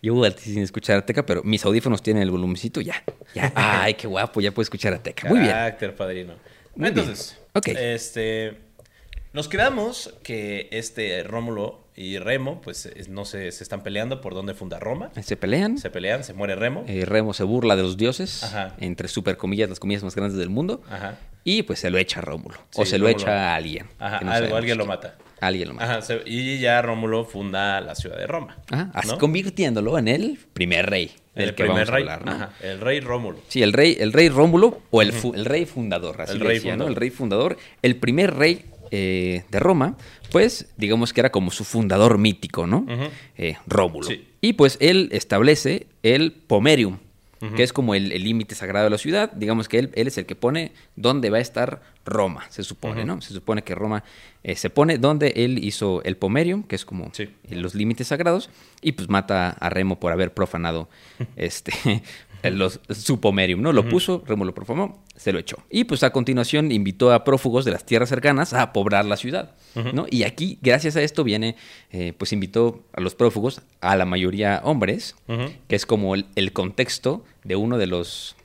Llevo 0.00 0.24
a- 0.24 0.30
sin 0.30 0.62
escuchar 0.62 0.98
a 0.98 1.06
Teca, 1.06 1.26
pero 1.26 1.42
mis 1.42 1.64
audífonos 1.64 2.02
tienen 2.02 2.22
el 2.22 2.30
volumencito 2.30 2.80
ya. 2.80 3.02
ya. 3.34 3.52
Ay, 3.54 3.94
qué 3.94 4.06
guapo, 4.06 4.40
ya 4.40 4.52
puedo 4.52 4.62
escuchar 4.64 4.94
a 4.94 5.02
Teca. 5.02 5.28
Muy 5.28 5.40
bien. 5.40 5.50
Carácter, 5.52 5.94
padrino. 5.94 6.34
Muy 6.74 6.88
Entonces, 6.88 7.36
bien. 7.64 7.76
Este, 7.78 8.56
nos 9.36 9.48
quedamos 9.48 10.14
que 10.22 10.68
este 10.72 11.22
Rómulo 11.22 11.84
y 11.94 12.18
Remo, 12.18 12.60
pues 12.62 12.86
es- 12.86 13.08
no 13.10 13.24
se, 13.26 13.52
se 13.52 13.62
están 13.62 13.82
peleando 13.82 14.22
por 14.22 14.32
dónde 14.34 14.54
funda 14.54 14.78
Roma. 14.80 15.10
Se 15.22 15.36
pelean. 15.36 15.76
Se 15.76 15.90
pelean, 15.90 16.24
se 16.24 16.32
muere 16.32 16.56
Remo. 16.56 16.84
eh, 16.88 17.04
Remo 17.04 17.34
se 17.34 17.44
burla 17.44 17.76
de 17.76 17.82
los 17.82 17.98
dioses, 17.98 18.42
Ajá. 18.42 18.74
entre 18.80 19.08
super 19.08 19.36
comillas, 19.36 19.68
las 19.68 19.78
comillas 19.78 20.02
más 20.02 20.14
grandes 20.16 20.38
del 20.38 20.48
mundo. 20.48 20.82
Ajá. 20.90 21.18
Y 21.44 21.62
pues 21.64 21.78
se 21.80 21.90
lo 21.90 21.98
echa 21.98 22.20
a 22.20 22.22
Rómulo. 22.22 22.56
o 22.74 22.84
se 22.86 22.98
lo 22.98 23.08
echa 23.08 23.52
a 23.52 23.56
alguien. 23.56 23.86
Ajá, 23.98 24.20
no 24.22 24.32
algo, 24.32 24.56
alguien 24.56 24.78
lo 24.78 24.86
mata. 24.86 25.16
Alguien 25.40 25.68
lo 25.68 25.74
mata. 25.74 25.98
Ajá, 25.98 26.14
y 26.24 26.58
ya 26.58 26.80
Rómulo 26.80 27.24
funda 27.26 27.78
la 27.82 27.94
ciudad 27.94 28.16
de 28.16 28.26
Roma. 28.26 28.56
Ajá, 28.70 28.90
así 28.94 29.08
¿no? 29.08 29.18
convirtiéndolo 29.18 29.98
en 29.98 30.08
el 30.08 30.38
primer 30.54 30.88
rey 30.88 31.12
del 31.34 31.50
El 31.50 31.54
que 31.54 31.64
primer 31.64 31.86
vamos 31.86 31.88
rey. 31.90 32.08
a 32.08 32.14
hablar, 32.14 32.24
¿no? 32.26 32.32
Ajá, 32.32 32.52
el 32.62 32.80
rey 32.80 33.00
Rómulo. 33.00 33.38
Sí, 33.48 33.62
el 33.62 33.72
rey, 33.74 33.96
el 34.00 34.12
rey 34.14 34.28
Rómulo 34.30 34.80
o 34.90 35.02
el, 35.02 35.12
fu- 35.12 35.34
el 35.34 35.44
rey 35.44 35.66
fundador, 35.66 36.20
así 36.22 36.32
El 36.32 36.40
rey 36.40 36.54
decía, 36.56 36.76
¿no? 36.76 36.88
El 36.88 36.96
rey 36.96 37.10
fundador, 37.10 37.58
el 37.82 37.96
primer 37.96 38.34
rey 38.34 38.64
eh, 38.90 39.44
de 39.50 39.60
Roma, 39.60 39.96
pues 40.32 40.68
digamos 40.76 41.12
que 41.12 41.20
era 41.20 41.30
como 41.30 41.50
su 41.50 41.64
fundador 41.64 42.18
mítico, 42.18 42.66
¿no? 42.66 42.86
Eh, 43.36 43.56
Rómulo. 43.66 44.06
Sí. 44.08 44.26
Y 44.40 44.52
pues 44.54 44.76
él 44.80 45.08
establece 45.12 45.86
el 46.02 46.32
pomerium, 46.32 46.98
que 47.54 47.62
es 47.62 47.72
como 47.72 47.94
el 47.94 48.08
límite 48.08 48.54
sagrado 48.54 48.84
de 48.84 48.90
la 48.90 48.98
ciudad. 48.98 49.30
Digamos 49.32 49.68
que 49.68 49.78
él, 49.78 49.90
él 49.94 50.06
es 50.08 50.16
el 50.18 50.24
que 50.26 50.34
pone 50.34 50.72
dónde 50.96 51.30
va 51.30 51.38
a 51.38 51.40
estar 51.40 51.82
Roma, 52.04 52.46
se 52.48 52.62
supone. 52.64 53.04
¿no? 53.04 53.20
Se 53.20 53.34
supone 53.34 53.62
que 53.62 53.74
Roma 53.74 54.04
eh, 54.42 54.56
se 54.56 54.70
pone 54.70 54.98
donde 54.98 55.32
él 55.36 55.62
hizo 55.62 56.02
el 56.04 56.16
pomerium, 56.16 56.62
que 56.62 56.74
es 56.76 56.84
como 56.84 57.10
Sí. 57.12 57.28
los 57.50 57.74
límites 57.74 58.08
sagrados, 58.08 58.50
y 58.80 58.92
pues 58.92 59.08
mata 59.08 59.50
a 59.50 59.68
Remo 59.68 60.00
por 60.00 60.12
haber 60.12 60.32
profanado 60.32 60.88
este 61.36 61.72
los, 62.52 62.80
su 62.90 63.20
pomerium, 63.20 63.60
¿no? 63.60 63.72
Lo 63.72 63.88
puso, 63.88 64.22
Remo 64.26 64.44
lo 64.44 64.54
profanó, 64.54 65.02
se 65.16 65.32
lo 65.32 65.38
echó. 65.38 65.58
Y 65.70 65.84
pues 65.84 66.02
a 66.02 66.10
continuación 66.10 66.72
invitó 66.72 67.12
a 67.12 67.24
prófugos 67.24 67.64
de 67.64 67.72
las 67.72 67.84
tierras 67.84 68.08
cercanas 68.08 68.52
a 68.52 68.72
poblar 68.72 69.04
la 69.04 69.16
ciudad, 69.16 69.52
¿no? 69.92 70.06
Y 70.10 70.22
aquí, 70.22 70.58
gracias 70.62 70.96
a 70.96 71.02
esto, 71.02 71.24
viene, 71.24 71.56
eh, 71.90 72.12
pues 72.16 72.32
invitó 72.32 72.84
a 72.92 73.00
los 73.00 73.14
prófugos, 73.14 73.62
a 73.80 73.96
la 73.96 74.04
mayoría 74.04 74.60
hombres, 74.64 75.16
que 75.68 75.76
es 75.76 75.86
como 75.86 76.14
el, 76.14 76.26
el 76.36 76.52
contexto 76.52 77.24
de 77.44 77.56
uno 77.56 77.78
de 77.78 77.86
los 77.86 78.35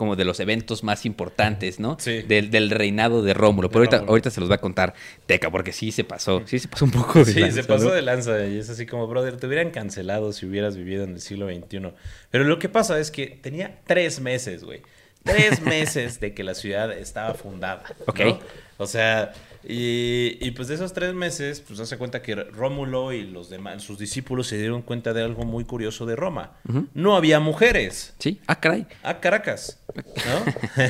como 0.00 0.16
de 0.16 0.24
los 0.24 0.40
eventos 0.40 0.82
más 0.82 1.04
importantes, 1.04 1.78
¿no? 1.78 1.98
Sí. 2.00 2.22
Del, 2.22 2.50
del 2.50 2.70
reinado 2.70 3.22
de 3.22 3.34
Rómulo. 3.34 3.68
Pero 3.68 3.80
De 3.80 3.84
ahorita, 3.84 3.96
Rómulo. 3.98 4.10
ahorita 4.12 4.30
se 4.30 4.40
los 4.40 4.50
va 4.50 4.54
a 4.54 4.60
contar 4.60 4.94
Teca, 5.26 5.50
porque 5.50 5.74
sí 5.74 5.92
se 5.92 6.04
pasó. 6.04 6.42
Sí 6.46 6.58
se 6.58 6.68
pasó 6.68 6.86
un 6.86 6.90
poco 6.90 7.18
de 7.22 7.26
Sí, 7.32 7.40
lanza, 7.40 7.56
se 7.56 7.64
pasó 7.68 7.84
¿no? 7.84 7.90
de 7.92 8.00
lanza 8.00 8.46
y 8.46 8.56
es 8.58 8.70
así 8.70 8.86
como, 8.86 9.06
brother, 9.06 9.36
te 9.36 9.46
hubieran 9.46 9.70
cancelado 9.70 10.32
si 10.32 10.46
hubieras 10.46 10.74
vivido 10.76 11.04
en 11.04 11.10
el 11.12 11.20
siglo 11.20 11.46
XXI. 11.48 11.92
Pero 12.30 12.44
lo 12.44 12.58
que 12.58 12.70
pasa 12.70 12.98
es 12.98 13.10
que 13.10 13.26
tenía 13.26 13.78
tres 13.86 14.20
meses, 14.20 14.64
güey. 14.64 14.80
Tres 15.22 15.60
meses 15.66 16.18
de 16.18 16.32
que 16.32 16.42
la 16.42 16.54
ciudad 16.54 16.90
estaba 16.90 17.34
fundada. 17.34 17.84
Ok. 18.06 18.20
¿no? 18.20 18.38
O 18.78 18.86
sea, 18.86 19.34
y, 19.62 20.38
y 20.40 20.50
pues 20.52 20.68
de 20.68 20.74
esos 20.74 20.92
tres 20.92 21.14
meses, 21.14 21.60
pues 21.60 21.80
hace 21.80 21.98
cuenta 21.98 22.22
que 22.22 22.34
Rómulo 22.34 23.12
y 23.12 23.22
los 23.24 23.50
demás, 23.50 23.82
sus 23.82 23.98
discípulos 23.98 24.46
se 24.46 24.58
dieron 24.58 24.82
cuenta 24.82 25.12
de 25.12 25.22
algo 25.22 25.44
muy 25.44 25.64
curioso 25.64 26.06
de 26.06 26.16
Roma. 26.16 26.52
No 26.94 27.16
había 27.16 27.40
mujeres. 27.40 28.14
Sí, 28.18 28.40
ah, 28.46 28.58
caray. 28.58 28.86
Ah, 29.02 29.20
Caracas, 29.20 29.78
¿no? 29.94 30.82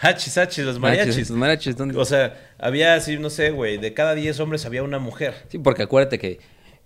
hachis, 0.00 0.38
hachis, 0.38 0.64
los 0.64 0.78
mariachis. 0.78 1.30
Los 1.30 1.38
mariachis, 1.38 1.76
¿dónde? 1.76 1.98
O 1.98 2.04
sea, 2.04 2.52
había 2.58 2.94
así, 2.94 3.18
no 3.18 3.30
sé, 3.30 3.50
güey, 3.50 3.78
de 3.78 3.94
cada 3.94 4.14
10 4.14 4.38
hombres 4.40 4.64
había 4.66 4.82
una 4.82 4.98
mujer. 4.98 5.34
Sí, 5.48 5.58
porque 5.58 5.82
acuérdate 5.82 6.18
que 6.18 6.38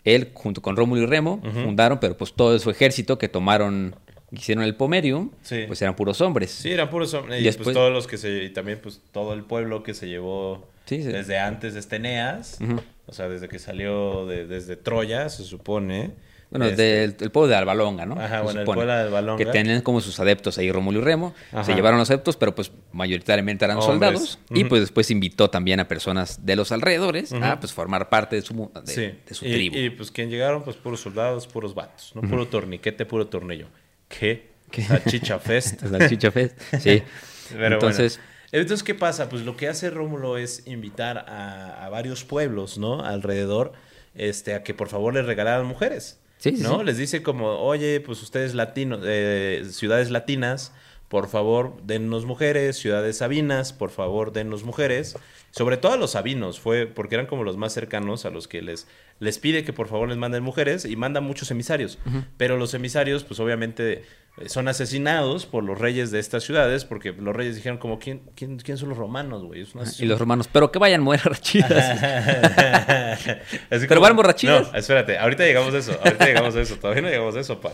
él, 0.05 0.31
junto 0.35 0.63
con 0.63 0.77
Rómulo 0.77 1.03
y 1.03 1.07
Remo, 1.07 1.43
fundaron, 1.43 2.01
pero 2.01 2.17
pues 2.17 2.33
todo 2.33 2.59
su 2.59 2.71
ejército 2.71 3.19
que 3.19 3.29
tomaron, 3.29 3.97
hicieron 4.33 4.65
el 4.65 4.75
Pomerium, 4.75 5.31
Sí. 5.43 5.65
pues 5.67 5.81
eran 5.83 5.97
puros 5.97 6.21
hombres. 6.21 6.51
Sí, 6.51 6.71
eran 6.71 6.91
puros 6.91 7.13
hombres. 7.15 7.39
Y, 7.39 7.43
Y 7.43 7.45
después- 7.47 7.65
pues 7.65 7.75
todos 7.75 7.93
los 7.93 8.07
que 8.07 8.17
se. 8.19 8.45
Y 8.45 8.51
también, 8.51 8.79
pues 8.83 9.01
todo 9.13 9.33
el 9.35 9.43
pueblo 9.45 9.83
que 9.83 9.95
se 9.95 10.09
llevó 10.09 10.69
Sí, 10.87 11.03
sí. 11.03 11.09
desde 11.09 11.39
antes 11.39 11.75
de 11.75 11.81
Esteneas. 11.81 12.59
O 13.07 13.13
sea, 13.13 13.29
desde 13.29 13.49
que 13.49 13.59
salió 13.59 14.27
de- 14.27 14.47
desde 14.47 14.77
Troya, 14.77 15.29
se 15.29 15.43
supone. 15.45 16.13
Bueno, 16.51 16.65
Este, 16.67 16.83
del 16.83 17.17
el 17.21 17.31
pueblo 17.31 17.47
de 17.49 17.55
Albalonga, 17.55 18.07
¿no? 18.07 18.15
Ajá, 18.21 18.39
Se 18.39 18.43
bueno, 18.43 18.61
el 18.61 18.67
pueblo 18.67 18.85
de 18.87 18.93
Albalonga. 19.03 19.37
Que 19.45 19.47
tenían 19.53 19.83
como 19.83 20.01
sus 20.01 20.19
adeptos 20.19 20.59
ahí 20.59 20.73
Rómulo 20.73 20.99
y 20.99 21.03
Remo. 21.03 21.33
Ajá. 21.53 21.63
Se 21.63 21.75
llevaron 21.75 22.01
los 22.01 22.11
adeptos, 22.11 22.37
pero 22.37 22.57
pues 22.57 22.73
mayoritariamente 22.93 23.65
eran 23.65 23.77
Hombres. 23.79 24.19
soldados. 24.19 24.39
Y 24.51 24.65
pues 24.65 24.81
después 24.81 25.13
invitó 25.13 25.49
también 25.49 25.79
a 25.79 25.87
personas 25.87 26.45
de 26.45 26.57
los 26.57 26.73
alrededores 26.73 27.33
a 27.33 27.61
pues 27.61 27.73
formar 27.73 28.09
parte 28.09 28.35
de 28.35 28.43
su, 28.43 28.69
de, 28.85 28.93
sí. 28.93 29.01
de 29.29 29.35
su 29.35 29.47
y, 29.47 29.53
tribu. 29.53 29.77
y, 29.79 29.91
pues 29.91 30.11
quien 30.11 30.29
llegaron, 30.29 30.65
pues 30.65 30.77
puros 30.77 30.99
soldados, 31.01 31.47
puros 31.47 31.73
vatos, 31.73 32.11
¿no? 32.17 32.23
Puro 32.29 32.49
torniquete, 32.49 33.07
puro 33.07 33.29
tornillo. 33.29 33.69
¿Qué? 34.11 34.51
¿Qué? 34.71 34.83
Salchicha 34.83 35.39
Fest. 35.39 35.83
La 35.91 36.09
Chicha 36.09 36.31
Fest. 36.31 36.61
Sí. 36.79 37.03
Pero 37.53 37.75
Entonces, 37.77 38.19
bueno. 38.19 38.31
Entonces, 38.53 38.83
¿qué 38.85 38.95
pasa? 38.95 39.29
Pues 39.29 39.43
lo 39.43 39.57
que 39.57 39.69
hace 39.69 39.91
Rómulo 39.91 40.37
es 40.37 40.67
invitar 40.67 41.19
a, 41.19 41.87
a 41.87 41.89
varios 41.89 42.25
pueblos, 42.25 42.79
¿no? 42.79 43.05
Alrededor, 43.05 43.73
este, 44.15 44.55
a 44.55 44.63
que 44.63 44.75
por 44.75 44.89
favor 44.89 45.15
les 45.15 45.25
regalaran 45.25 45.65
mujeres. 45.67 46.19
Sí, 46.39 46.57
sí, 46.57 46.63
¿No? 46.63 46.81
sí. 46.81 46.85
Les 46.85 46.97
dice 46.97 47.23
como, 47.23 47.59
oye, 47.59 48.01
pues 48.01 48.23
ustedes 48.23 48.55
latinos, 48.55 49.01
eh, 49.05 49.65
ciudades 49.71 50.11
latinas, 50.11 50.73
por 51.11 51.27
favor, 51.27 51.77
dennos 51.83 52.25
mujeres, 52.25 52.77
ciudades 52.77 53.17
sabinas, 53.17 53.73
por 53.73 53.91
favor, 53.91 54.33
dennos 54.33 54.63
mujeres. 54.63 55.19
Sobre 55.51 55.77
todo 55.77 55.95
a 55.95 55.97
los 55.97 56.13
sabinos, 56.13 56.61
fue 56.61 56.87
porque 56.87 57.17
eran 57.17 57.27
como 57.27 57.43
los 57.43 57.57
más 57.57 57.73
cercanos 57.73 58.25
a 58.27 58.31
los 58.31 58.47
que 58.47 58.63
les, 58.63 58.87
les 59.19 59.41
pide 59.41 59.65
que 59.65 59.73
por 59.73 59.89
favor 59.89 60.09
les 60.09 60.19
manden 60.19 60.45
mujeres 60.45 60.85
y 60.85 60.95
manda 60.95 61.21
muchos 61.21 61.51
emisarios. 61.51 61.99
Pero 62.37 62.57
los 62.57 62.75
emisarios, 62.75 63.25
pues 63.25 63.41
obviamente 63.41 64.05
son 64.47 64.69
asesinados 64.69 65.45
por 65.45 65.65
los 65.65 65.79
reyes 65.79 66.11
de 66.11 66.19
estas 66.19 66.45
ciudades 66.45 66.85
porque 66.87 67.13
los 67.13 67.37
reyes 67.37 67.57
dijeron 67.57 67.79
como, 67.79 67.99
¿quién, 67.99 68.23
quién, 68.35 68.59
quién 68.59 68.79
son 68.79 68.89
los 68.89 68.97
romanos, 68.99 69.45
güey? 69.45 69.67
Y 69.99 70.05
los 70.07 70.19
romanos, 70.19 70.49
pero 70.51 70.73
que 70.73 70.79
vayan. 70.79 71.01
Así 71.11 71.27
Pero 73.87 74.01
van 74.01 74.17
borrachidas. 74.17 74.73
No, 74.73 74.79
espérate, 74.79 75.19
ahorita 75.19 75.45
llegamos 75.45 75.75
a 75.75 75.79
eso, 75.79 75.99
ahorita 76.03 76.27
llegamos 76.27 76.57
a 76.57 76.61
eso, 76.61 76.77
todavía 76.77 77.03
no 77.03 77.09
llegamos 77.09 77.37
a 77.37 77.41
eso, 77.41 77.61
pa. 77.61 77.73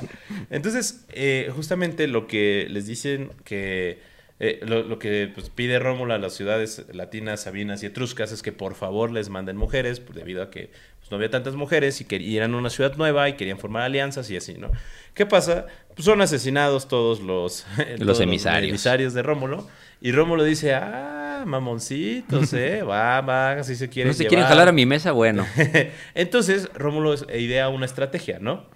Entonces, 0.50 1.04
eh, 1.12 1.52
justamente 1.54 2.08
lo 2.08 2.26
que 2.26 2.66
les 2.70 2.86
dicen 2.86 3.30
que, 3.44 4.00
eh, 4.40 4.60
lo, 4.66 4.82
lo 4.82 4.98
que 4.98 5.30
pues, 5.34 5.50
pide 5.50 5.78
Rómulo 5.78 6.14
a 6.14 6.18
las 6.18 6.34
ciudades 6.34 6.86
latinas, 6.92 7.42
sabinas 7.42 7.82
y 7.82 7.86
etruscas 7.86 8.32
es 8.32 8.42
que 8.42 8.52
por 8.52 8.74
favor 8.74 9.12
les 9.12 9.28
manden 9.28 9.56
mujeres, 9.56 10.02
debido 10.14 10.42
a 10.42 10.50
que 10.50 10.70
pues, 11.06 11.10
no 11.12 11.16
había 11.18 11.30
tantas 11.30 11.54
mujeres 11.54 12.00
y 12.00 12.04
querían 12.04 12.54
una 12.56 12.68
ciudad 12.68 12.96
nueva 12.96 13.28
y 13.28 13.34
querían 13.34 13.58
formar 13.58 13.82
alianzas 13.82 14.28
y 14.30 14.36
así, 14.36 14.54
¿no? 14.54 14.70
¿Qué 15.14 15.24
pasa? 15.24 15.66
Pues 15.94 16.04
son 16.04 16.20
asesinados 16.20 16.88
todos 16.88 17.20
los, 17.20 17.64
todos 17.98 18.20
emisarios. 18.20 18.70
emisarios 18.70 19.14
de 19.14 19.22
Rómulo. 19.22 19.68
Y 20.00 20.10
Rómulo 20.12 20.42
dice, 20.42 20.74
ah, 20.74 21.44
mamoncitos, 21.46 22.52
¿eh? 22.54 22.82
Va, 22.82 23.20
va, 23.20 23.52
así 23.52 23.76
se 23.76 23.88
quieren 23.88 24.08
no 24.10 24.14
se 24.14 24.24
quieren 24.24 24.40
llevar". 24.40 24.48
jalar 24.50 24.68
a 24.68 24.72
mi 24.72 24.84
mesa, 24.84 25.12
bueno. 25.12 25.46
Entonces, 26.14 26.68
Rómulo 26.74 27.14
idea 27.34 27.68
una 27.68 27.86
estrategia, 27.86 28.38
¿no? 28.40 28.66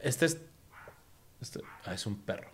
Este 0.00 0.26
es. 0.26 0.38
este- 1.40 1.60
ah, 1.84 1.94
es 1.94 2.06
un 2.06 2.16
perro. 2.22 2.51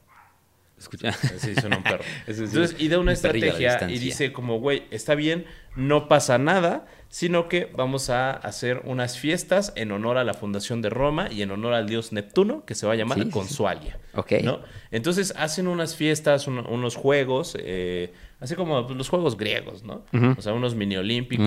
Escucha. 0.78 1.12
Sí, 1.12 1.54
suena 1.56 1.76
un 1.78 1.82
perro. 1.82 2.04
Sí, 2.26 2.32
Entonces, 2.44 2.76
idea 2.80 2.98
una 2.98 3.12
un 3.12 3.18
perrillo 3.20 3.46
a 3.46 3.48
la 3.58 3.58
estrategia 3.68 3.94
y 3.94 3.98
dice 3.98 4.32
como, 4.32 4.58
güey, 4.60 4.84
está 4.90 5.14
bien, 5.14 5.44
no 5.76 6.08
pasa 6.08 6.38
nada, 6.38 6.86
sino 7.08 7.48
que 7.48 7.70
vamos 7.76 8.10
a 8.10 8.30
hacer 8.32 8.82
unas 8.84 9.18
fiestas 9.18 9.72
en 9.76 9.90
honor 9.92 10.18
a 10.18 10.24
la 10.24 10.34
fundación 10.34 10.82
de 10.82 10.90
Roma 10.90 11.28
y 11.30 11.42
en 11.42 11.50
honor 11.50 11.72
al 11.74 11.86
dios 11.88 12.12
Neptuno, 12.12 12.64
que 12.64 12.74
se 12.74 12.86
va 12.86 12.92
a 12.92 12.96
llamar 12.96 13.16
Sí, 13.18 13.24
sí, 13.24 13.28
sí. 13.28 13.32
Consualia. 13.32 13.98
Ok. 14.14 14.32
¿no? 14.42 14.60
Entonces, 14.90 15.34
hacen 15.36 15.66
unas 15.68 15.96
fiestas, 15.96 16.46
un- 16.46 16.66
unos 16.66 16.96
juegos, 16.96 17.56
eh, 17.58 18.12
así 18.40 18.54
como 18.54 18.80
los 18.82 19.08
juegos 19.08 19.36
griegos, 19.36 19.82
¿no? 19.84 20.04
O 20.36 20.42
sea, 20.42 20.52
unos 20.52 20.74
mini 20.74 20.96
olímpicos. 20.96 21.46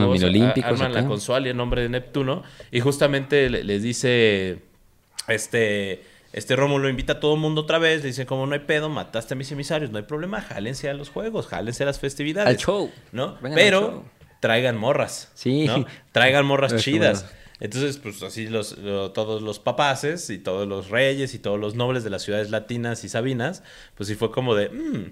Arman 0.64 0.94
la. 0.94 1.06
Consualia 1.08 1.52
en 1.52 1.58
nombre 1.58 1.82
de 1.84 1.90
Neptuno 1.90 2.44
y 2.72 2.80
justamente 2.82 3.50
le- 3.50 3.64
les 3.64 3.82
dice 3.84 4.60
este, 5.28 6.02
este 6.34 6.56
Rómulo 6.56 6.88
invita 6.90 7.14
a 7.14 7.20
todo 7.20 7.34
el 7.36 7.40
mundo 7.40 7.62
otra 7.62 7.78
vez, 7.78 8.02
le 8.02 8.08
dice 8.08 8.26
como 8.26 8.46
no 8.46 8.54
hay 8.54 8.60
pedo, 8.62 8.90
mataste 8.90 9.34
a 9.34 9.38
mis 9.38 9.52
emisarios, 9.52 9.92
no 9.92 9.98
hay 9.98 10.04
problema, 10.06 10.42
jálense 10.42 10.90
a 10.90 10.94
los 10.94 11.10
juegos, 11.10 11.48
jálense 11.48 11.84
a 11.84 11.86
las 11.86 12.00
festividades. 12.00 12.48
Al 12.50 12.58
show. 12.58 12.92
¿No? 13.12 13.36
Vengan 13.42 13.56
Pero 13.56 13.80
show. 13.82 14.04
traigan 14.40 14.78
morras. 14.78 15.30
Sí. 15.34 15.66
¿no? 15.68 15.86
Traigan 16.12 16.46
morras 16.46 16.76
chidas. 16.84 17.24
bueno. 17.24 17.42
Entonces, 17.62 17.98
pues 18.00 18.24
así 18.24 18.48
los, 18.48 18.76
lo- 18.80 19.12
todos 19.12 19.44
los 19.44 19.60
papaces 19.60 20.32
y 20.32 20.40
todos 20.40 20.68
los 20.68 20.90
reyes 20.90 21.36
y 21.36 21.40
todos 21.40 21.60
los 21.60 21.76
nobles 21.76 22.04
de 22.04 22.10
las 22.10 22.24
ciudades 22.24 22.50
latinas 22.50 23.04
y 23.04 23.10
sabinas, 23.10 23.62
pues 23.96 24.10
sí 24.10 24.16
fue 24.16 24.32
como 24.32 24.56
de, 24.56 24.70
"Mm, 24.70 25.12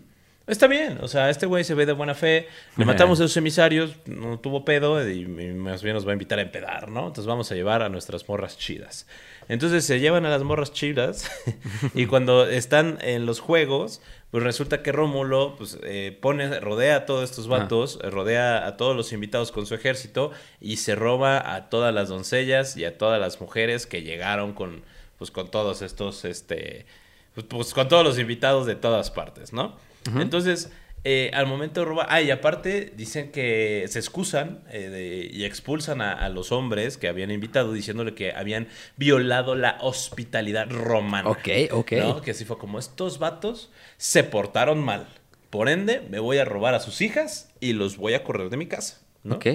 está 0.49 0.67
bien, 0.67 0.97
o 1.01 1.07
sea, 1.07 1.29
este 1.29 1.45
güey 1.45 1.63
se 1.63 1.73
ve 1.73 1.85
de 1.85 1.93
buena 1.93 2.13
fe, 2.13 2.47
le 2.75 2.85
matamos 2.85 3.19
a 3.19 3.23
sus 3.23 3.37
emisarios, 3.37 3.95
no 4.05 4.39
tuvo 4.39 4.65
pedo 4.65 5.07
y, 5.07 5.21
y 5.21 5.25
más 5.25 5.83
bien 5.83 5.95
nos 5.95 6.05
va 6.05 6.11
a 6.11 6.13
invitar 6.13 6.39
a 6.39 6.41
empedar, 6.41 6.89
¿no? 6.89 7.07
Entonces 7.07 7.25
vamos 7.25 7.51
a 7.51 7.55
llevar 7.55 7.81
a 7.81 7.89
nuestras 7.89 8.27
morras 8.27 8.57
chidas. 8.57 9.07
Entonces 9.49 9.83
se 9.83 9.99
llevan 9.99 10.25
a 10.25 10.29
las 10.29 10.43
morras 10.43 10.71
chidas 10.71 11.29
y 11.95 12.05
cuando 12.05 12.47
están 12.47 12.99
en 13.01 13.25
los 13.25 13.39
juegos, 13.39 14.01
pues 14.31 14.43
resulta 14.43 14.83
que 14.83 14.91
Rómulo 14.91 15.55
pues, 15.57 15.79
eh, 15.83 16.15
pone, 16.21 16.59
rodea 16.59 16.97
a 16.97 17.05
todos 17.07 17.27
estos 17.27 17.47
vatos, 17.47 17.99
eh, 18.03 18.11
rodea 18.11 18.67
a 18.67 18.77
todos 18.77 18.95
los 18.95 19.11
invitados 19.11 19.51
con 19.51 19.65
su 19.65 19.73
ejército 19.73 20.31
y 20.61 20.77
se 20.77 20.93
roba 20.93 21.55
a 21.55 21.69
todas 21.69 21.93
las 21.93 22.09
doncellas 22.09 22.77
y 22.77 22.85
a 22.85 22.97
todas 22.99 23.19
las 23.19 23.41
mujeres 23.41 23.87
que 23.87 24.03
llegaron 24.03 24.53
con, 24.53 24.83
pues, 25.17 25.31
con 25.31 25.49
todos 25.49 25.81
estos, 25.81 26.25
este, 26.25 26.85
pues, 27.33 27.47
pues, 27.49 27.73
con 27.73 27.87
todos 27.87 28.03
los 28.03 28.19
invitados 28.19 28.67
de 28.67 28.75
todas 28.75 29.09
partes, 29.09 29.51
¿no? 29.51 29.77
Entonces, 30.19 30.71
eh, 31.03 31.31
al 31.33 31.45
momento 31.47 31.79
de 31.81 31.85
robar, 31.85 32.07
ah, 32.09 32.21
y 32.21 32.29
aparte 32.31 32.91
dicen 32.95 33.31
que 33.31 33.85
se 33.87 33.99
excusan 33.99 34.63
eh, 34.71 34.89
de- 34.89 35.29
y 35.31 35.45
expulsan 35.45 36.01
a, 36.01 36.11
a 36.13 36.27
los 36.29 36.51
hombres 36.51 36.97
que 36.97 37.07
habían 37.07 37.31
invitado 37.31 37.71
diciéndole 37.71 38.15
que 38.15 38.33
habían 38.33 38.67
violado 38.97 39.55
la 39.55 39.77
hospitalidad 39.81 40.69
romana. 40.69 41.29
Ok, 41.29 41.47
ok. 41.71 41.91
¿no? 41.93 42.21
Que 42.21 42.31
así 42.31 42.43
fue 42.45 42.57
como 42.57 42.79
estos 42.79 43.17
vatos 43.19 43.71
se 43.97 44.23
portaron 44.23 44.79
mal. 44.79 45.07
Por 45.49 45.69
ende, 45.69 46.01
me 46.09 46.19
voy 46.19 46.37
a 46.37 46.45
robar 46.45 46.73
a 46.75 46.79
sus 46.79 47.01
hijas 47.01 47.49
y 47.59 47.73
los 47.73 47.97
voy 47.97 48.13
a 48.13 48.23
correr 48.23 48.49
de 48.49 48.57
mi 48.57 48.67
casa. 48.67 48.99
¿no? 49.23 49.35
Ok. 49.35 49.47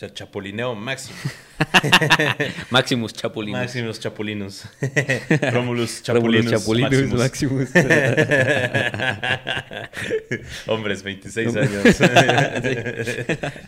O 0.00 0.02
sea, 0.02 0.14
chapulineo 0.14 0.74
máximo. 0.74 1.18
Maximus 2.70 3.12
Chapulinos. 3.12 3.60
Máximos 3.60 4.00
chapulinos. 4.00 4.64
Romulus 5.52 6.02
chapulinus. 6.02 6.52
Chapulinos, 6.52 7.12
Maximus. 7.12 7.68
Maximus. 7.74 7.74
Hombres, 10.68 11.02
26 11.02 11.54
años. 11.54 11.98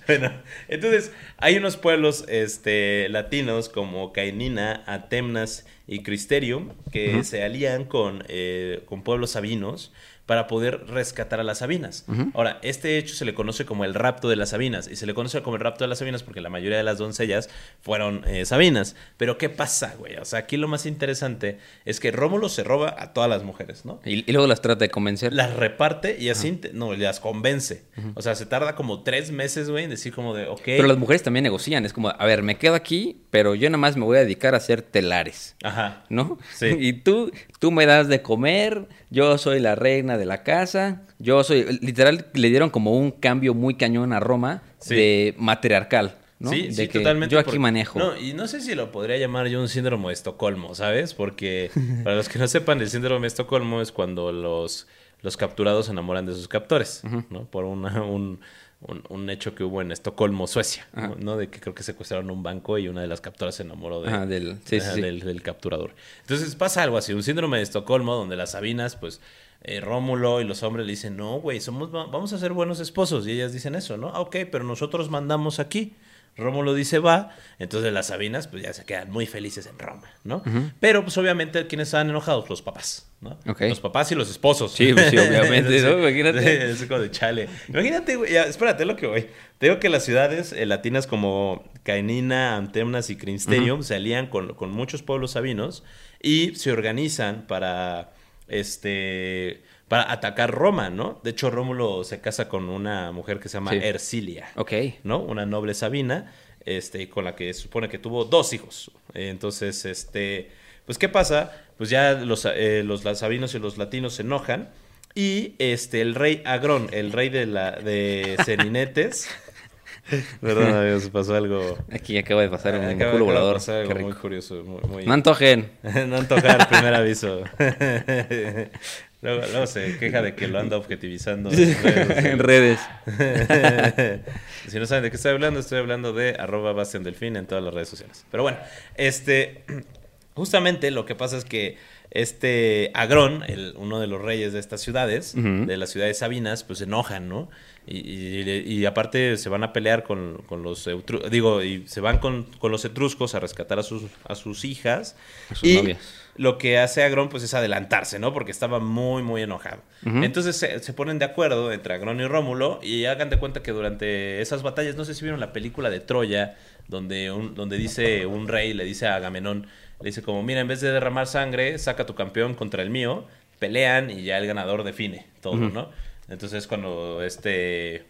bueno, 0.06 0.32
entonces 0.68 1.12
hay 1.36 1.58
unos 1.58 1.76
pueblos 1.76 2.24
este, 2.28 3.10
latinos 3.10 3.68
como 3.68 4.14
Caenina, 4.14 4.84
Atemnas 4.86 5.66
y 5.86 6.02
Cristerium 6.02 6.70
que 6.92 7.24
se 7.24 7.44
alían 7.44 7.84
con, 7.84 8.24
eh, 8.28 8.84
con 8.86 9.02
pueblos 9.02 9.32
sabinos 9.32 9.92
para 10.26 10.46
poder 10.46 10.86
rescatar 10.86 11.40
a 11.40 11.42
las 11.42 11.58
Sabinas. 11.58 12.06
Ahora, 12.34 12.58
este 12.62 12.96
hecho 12.96 13.14
se 13.14 13.24
le 13.24 13.34
conoce 13.34 13.66
como 13.66 13.84
el 13.84 13.92
rapto 13.94 14.28
de 14.28 14.36
las 14.36 14.50
Sabinas 14.50 14.88
y 14.88 14.96
se 14.96 15.06
le 15.06 15.14
conoce 15.14 15.42
como 15.42 15.56
el 15.56 15.62
rapto 15.62 15.84
de 15.84 15.88
las 15.88 15.98
Sabinas 15.98 16.22
porque 16.22 16.40
la 16.40 16.48
mayoría 16.48 16.78
de 16.78 16.84
las 16.84 16.98
doncellas 16.98 17.50
fueron 17.80 18.24
eh, 18.26 18.44
Sabinas. 18.44 18.96
Pero 19.16 19.36
¿qué 19.36 19.48
pasa, 19.48 19.94
güey? 19.98 20.16
O 20.16 20.24
sea, 20.24 20.40
aquí 20.40 20.56
lo 20.56 20.68
más 20.68 20.86
interesante 20.86 21.58
es 21.84 22.00
que 22.00 22.10
Rómulo 22.12 22.48
se 22.48 22.64
roba 22.64 22.94
a 22.96 23.12
todas 23.12 23.28
las 23.28 23.42
mujeres, 23.42 23.84
¿no? 23.84 24.00
y, 24.04 24.28
y 24.28 24.32
luego 24.32 24.46
las 24.46 24.62
trata 24.62 24.84
de 24.84 24.90
convencer. 24.90 25.32
las 25.32 25.54
reparte 25.54 26.16
y 26.18 26.28
así, 26.30 26.60
no, 26.72 26.94
las 26.94 27.20
convence. 27.20 27.84
O 28.14 28.22
sea, 28.22 28.34
se 28.34 28.46
tarda 28.46 28.74
como 28.76 29.02
tres 29.02 29.30
meses, 29.32 29.68
güey, 29.68 29.84
en 29.84 29.90
decir 29.90 30.14
como 30.14 30.34
de, 30.34 30.46
ok. 30.46 30.62
Pero 30.64 30.86
las 30.86 30.98
mujeres 30.98 31.22
también 31.22 31.42
negocian. 31.42 31.84
Es 31.84 31.92
como, 31.92 32.08
a 32.08 32.24
ver, 32.24 32.42
me 32.42 32.56
quedo 32.56 32.74
aquí, 32.74 33.22
pero 33.30 33.54
yo 33.54 33.68
nada 33.68 33.78
más 33.78 33.96
me 33.96 34.04
voy 34.04 34.18
a 34.18 34.20
dedicar 34.20 34.54
a 34.54 34.58
hacer 34.58 34.82
telares. 34.82 35.56
Ajá. 35.62 35.72
Ajá. 35.72 36.04
¿no? 36.08 36.38
Sí. 36.54 36.66
Y 36.82 36.94
tú, 36.94 37.30
tú 37.58 37.70
me 37.70 37.86
das 37.86 38.08
de 38.08 38.22
comer, 38.22 38.88
yo 39.10 39.38
soy 39.38 39.60
la 39.60 39.74
reina 39.74 40.11
de 40.18 40.24
la 40.26 40.42
casa, 40.42 41.02
yo 41.18 41.42
soy, 41.44 41.78
literal, 41.80 42.26
le 42.34 42.48
dieron 42.48 42.70
como 42.70 42.92
un 42.96 43.10
cambio 43.10 43.54
muy 43.54 43.74
cañón 43.74 44.12
a 44.12 44.20
Roma 44.20 44.62
Sí. 44.78 44.94
de 44.96 45.34
matriarcal, 45.38 46.16
¿no? 46.40 46.50
Sí, 46.50 46.62
de 46.68 46.72
sí, 46.72 46.88
que 46.88 46.98
totalmente. 46.98 47.32
yo 47.32 47.38
aquí 47.38 47.58
manejo. 47.58 47.98
No, 47.98 48.16
y 48.16 48.32
no 48.34 48.46
sé 48.48 48.60
si 48.60 48.74
lo 48.74 48.90
podría 48.90 49.16
llamar 49.16 49.46
yo 49.48 49.60
un 49.60 49.68
síndrome 49.68 50.08
de 50.08 50.14
Estocolmo, 50.14 50.74
¿sabes? 50.74 51.14
Porque 51.14 51.70
para 52.04 52.16
los 52.16 52.28
que 52.28 52.38
no 52.38 52.48
sepan, 52.48 52.80
el 52.80 52.88
síndrome 52.90 53.22
de 53.22 53.28
Estocolmo 53.28 53.80
es 53.80 53.92
cuando 53.92 54.32
los, 54.32 54.88
los 55.20 55.36
capturados 55.36 55.86
se 55.86 55.92
enamoran 55.92 56.26
de 56.26 56.32
sus 56.32 56.48
captores, 56.48 57.02
¿no? 57.30 57.44
Por 57.44 57.64
una- 57.64 58.02
un, 58.02 58.40
un, 58.86 59.02
un 59.08 59.30
hecho 59.30 59.54
que 59.54 59.64
hubo 59.64 59.80
en 59.80 59.92
Estocolmo, 59.92 60.46
Suecia, 60.46 60.86
¿no? 60.94 61.14
¿no? 61.16 61.36
De 61.36 61.48
que 61.48 61.60
creo 61.60 61.74
que 61.74 61.82
secuestraron 61.82 62.30
un 62.30 62.42
banco 62.42 62.78
y 62.78 62.88
una 62.88 63.00
de 63.00 63.06
las 63.06 63.20
captoras 63.20 63.54
se 63.56 63.62
enamoró 63.62 64.02
de- 64.02 64.10
del- 64.26 64.56
sí, 64.64 64.80
sí, 64.80 64.86
ajá, 64.86 64.94
sí. 64.94 65.00
del, 65.00 65.42
capturador. 65.42 65.94
Entonces 66.22 66.54
pasa 66.56 66.82
algo 66.82 66.96
así, 66.98 67.12
un 67.12 67.22
síndrome 67.22 67.58
de 67.58 67.62
Estocolmo 67.62 68.14
donde 68.14 68.36
las 68.36 68.52
Sabinas, 68.52 68.96
pues... 68.96 69.20
eh, 69.64 69.80
Rómulo 69.80 70.40
y 70.40 70.44
los 70.44 70.62
hombres 70.64 70.86
le 70.86 70.90
dicen, 70.92 71.16
no, 71.16 71.36
güey, 71.40 71.60
somos, 71.60 71.94
va- 71.94 72.06
vamos 72.06 72.32
a 72.32 72.38
ser 72.38 72.52
buenos 72.52 72.80
esposos. 72.80 73.26
Y 73.28 73.30
ellas 73.32 73.52
dicen 73.52 73.74
eso, 73.76 73.96
¿no? 73.96 74.08
Ah, 74.08 74.20
ok, 74.20 74.36
pero 74.50 74.64
nosotros 74.64 75.08
mandamos 75.10 75.60
aquí. 75.60 75.94
Rómulo 76.36 76.74
dice 76.74 76.98
va, 76.98 77.36
entonces 77.58 77.92
las 77.92 78.06
Sabinas 78.06 78.48
pues 78.48 78.62
ya 78.62 78.72
se 78.72 78.84
quedan 78.84 79.10
muy 79.10 79.26
felices 79.26 79.66
en 79.66 79.78
Roma, 79.78 80.10
¿no? 80.24 80.42
Pero 80.80 81.02
pues 81.02 81.16
obviamente 81.18 81.66
quienes 81.66 81.88
están 81.88 82.08
enojados, 82.08 82.48
los 82.48 82.62
papás, 82.62 83.10
¿no? 83.20 83.38
Los 83.44 83.80
papás 83.80 84.10
y 84.12 84.14
los 84.14 84.30
esposos. 84.30 84.72
Sí, 84.72 84.94
pues, 84.94 85.10
sí, 85.10 85.18
obviamente, 85.18 85.82
¿no? 85.82 85.98
Imagínate. 85.98 86.70
Es 86.70 86.84
como 86.84 87.00
de 87.00 87.10
chale. 87.10 87.48
Imagínate, 87.68 88.16
güey, 88.16 88.32
ya, 88.32 88.44
espérate 88.44 88.84
lo 88.86 88.96
que 88.96 89.06
voy. 89.06 89.28
Te 89.58 89.66
digo 89.66 89.78
que 89.78 89.90
las 89.90 90.04
ciudades 90.04 90.52
eh, 90.52 90.64
latinas 90.64 91.06
como 91.06 91.70
Cainina, 91.82 92.56
Antemnas 92.56 93.10
y 93.10 93.16
Crinsterium 93.16 93.82
se 93.82 93.94
alían 93.94 94.28
con, 94.28 94.54
con 94.54 94.70
muchos 94.70 95.02
pueblos 95.02 95.32
sabinos 95.32 95.84
y 96.22 96.54
se 96.54 96.72
organizan 96.72 97.46
para 97.46 98.12
este 98.48 99.62
para 99.92 100.10
atacar 100.10 100.50
Roma, 100.50 100.88
¿no? 100.88 101.20
De 101.22 101.32
hecho, 101.32 101.50
Rómulo 101.50 102.02
se 102.02 102.18
casa 102.22 102.48
con 102.48 102.70
una 102.70 103.12
mujer 103.12 103.38
que 103.40 103.50
se 103.50 103.58
llama 103.58 103.72
Sí. 103.72 103.76
Ercilia. 103.82 104.48
Ok. 104.56 104.72
¿no? 105.04 105.18
Una 105.18 105.44
noble 105.44 105.74
sabina, 105.74 106.32
este, 106.64 107.10
con 107.10 107.24
la 107.24 107.36
que 107.36 107.52
se 107.52 107.60
supone 107.60 107.90
que 107.90 107.98
tuvo 107.98 108.24
dos 108.24 108.54
hijos. 108.54 108.90
Eh, 109.12 109.28
Entonces, 109.28 109.84
este, 109.84 110.50
pues, 110.86 110.96
¿qué 110.96 111.10
pasa? 111.10 111.52
Pues 111.76 111.90
ya 111.90 112.12
los, 112.14 112.46
eh, 112.46 112.82
los 112.86 113.02
sabinos 113.18 113.54
y 113.54 113.58
los 113.58 113.76
latinos 113.76 114.14
se 114.14 114.22
enojan 114.22 114.70
y 115.14 115.56
este, 115.58 116.00
el 116.00 116.14
rey 116.14 116.40
Agrón, 116.46 116.88
el 116.92 117.12
rey 117.12 117.28
de, 117.28 117.44
la, 117.44 117.72
de 117.72 118.38
perdón, 120.40 120.74
amigos, 120.74 121.10
pasó 121.10 121.34
algo... 121.34 121.76
Aquí 121.92 122.16
acaba 122.16 122.40
de 122.40 122.48
pasar 122.48 122.78
un 122.78 122.86
acaba- 122.86 123.12
culo 123.12 123.26
volador. 123.26 123.56
pasar 123.56 123.82
algo 123.82 123.92
Qué 123.92 124.00
muy 124.00 124.14
curioso, 124.14 124.54
muy... 124.64 124.80
muy- 124.88 125.04
No 125.04 125.12
antojen. 125.12 125.70
no 126.08 126.16
antojar, 126.16 126.66
primer 126.70 126.94
aviso. 126.94 127.44
luego, 129.22 129.42
luego 129.50 129.66
se 129.66 129.96
queja 129.98 130.20
de 130.20 130.34
que 130.34 130.48
lo 130.48 130.58
anda 130.58 130.76
objetivizando. 130.76 131.50
en 131.52 132.38
redes. 132.38 132.78
si 134.68 134.78
no 134.78 134.86
saben 134.86 135.04
de 135.04 135.10
qué 135.10 135.16
estoy 135.16 135.32
hablando, 135.32 135.60
estoy 135.60 135.78
hablando 135.78 136.12
de 136.12 136.36
arroba 136.38 136.72
Bastian 136.72 137.02
Delfín 137.02 137.36
en 137.36 137.46
todas 137.46 137.64
las 137.64 137.72
redes 137.74 137.88
sociales. 137.88 138.24
Pero 138.30 138.42
bueno, 138.42 138.58
este, 138.96 139.64
justamente 140.34 140.90
lo 140.90 141.04
que 141.06 141.14
pasa 141.14 141.36
es 141.36 141.44
que 141.44 141.76
este 142.10 142.90
Agrón, 142.94 143.42
el, 143.48 143.72
uno 143.76 143.98
de 143.98 144.06
los 144.06 144.20
reyes 144.20 144.52
de 144.52 144.58
estas 144.60 144.82
ciudades, 144.82 145.34
de 145.34 145.76
las 145.78 145.88
ciudades 145.90 146.18
sabinas, 146.18 146.62
pues 146.62 146.80
se 146.80 146.84
enojan, 146.84 147.28
¿no? 147.28 147.48
Y, 147.86 147.96
y- 147.96 148.62
y 148.66 148.84
aparte 148.86 149.36
se 149.38 149.48
van 149.48 149.64
a 149.64 149.72
pelear 149.72 150.04
con, 150.04 150.42
con 150.46 150.62
los, 150.62 150.88
digo, 151.30 151.62
y 151.62 151.84
se 151.88 152.00
van 152.02 152.18
con, 152.18 152.44
con 152.58 152.70
los 152.70 152.84
etruscos 152.84 153.34
a 153.34 153.40
rescatar 153.40 153.78
a 153.78 153.82
sus, 153.82 154.02
a 154.28 154.34
sus 154.34 154.64
hijas. 154.66 155.16
A 155.50 155.54
sus 155.54 155.68
y 155.68 155.76
novias. 155.76 155.98
Lo 156.36 156.56
que 156.56 156.78
hace 156.78 157.02
Agrón 157.02 157.28
pues 157.28 157.42
es 157.42 157.52
adelantarse, 157.54 158.18
¿no? 158.18 158.32
Porque 158.32 158.50
estaba 158.50 158.78
muy, 158.78 159.22
muy 159.22 159.42
enojado. 159.42 159.82
Entonces 160.04 160.56
se, 160.56 160.78
se 160.78 160.92
ponen 160.94 161.18
de 161.18 161.24
acuerdo 161.24 161.72
entre 161.72 161.94
Agrón 161.94 162.20
y 162.20 162.26
Rómulo 162.26 162.80
y 162.82 163.04
hagan 163.04 163.30
de 163.30 163.38
cuenta 163.38 163.62
que 163.62 163.72
durante 163.72 164.40
esas 164.40 164.62
batallas, 164.62 164.96
no 164.96 165.04
sé 165.04 165.14
si 165.14 165.22
vieron 165.22 165.40
la 165.40 165.52
película 165.52 165.90
de 165.90 166.00
Troya, 166.00 166.56
donde, 166.88 167.30
un, 167.30 167.54
donde 167.54 167.76
dice 167.76 168.26
un 168.26 168.48
rey, 168.48 168.72
le 168.72 168.84
dice 168.84 169.06
a 169.06 169.16
Agamenón, 169.16 169.66
le 170.00 170.06
dice 170.06 170.22
como, 170.22 170.42
mira, 170.42 170.60
en 170.60 170.68
vez 170.68 170.80
de 170.80 170.90
derramar 170.90 171.26
sangre, 171.26 171.78
saca 171.78 172.06
tu 172.06 172.14
campeón 172.14 172.54
contra 172.54 172.82
el 172.82 172.90
mío, 172.90 173.26
pelean 173.58 174.10
y 174.10 174.24
ya 174.24 174.38
el 174.38 174.46
ganador 174.46 174.84
define 174.84 175.26
todo, 175.40 175.56
¿no? 175.56 175.90
Entonces 176.28 176.66
cuando 176.66 177.22
este... 177.22 178.06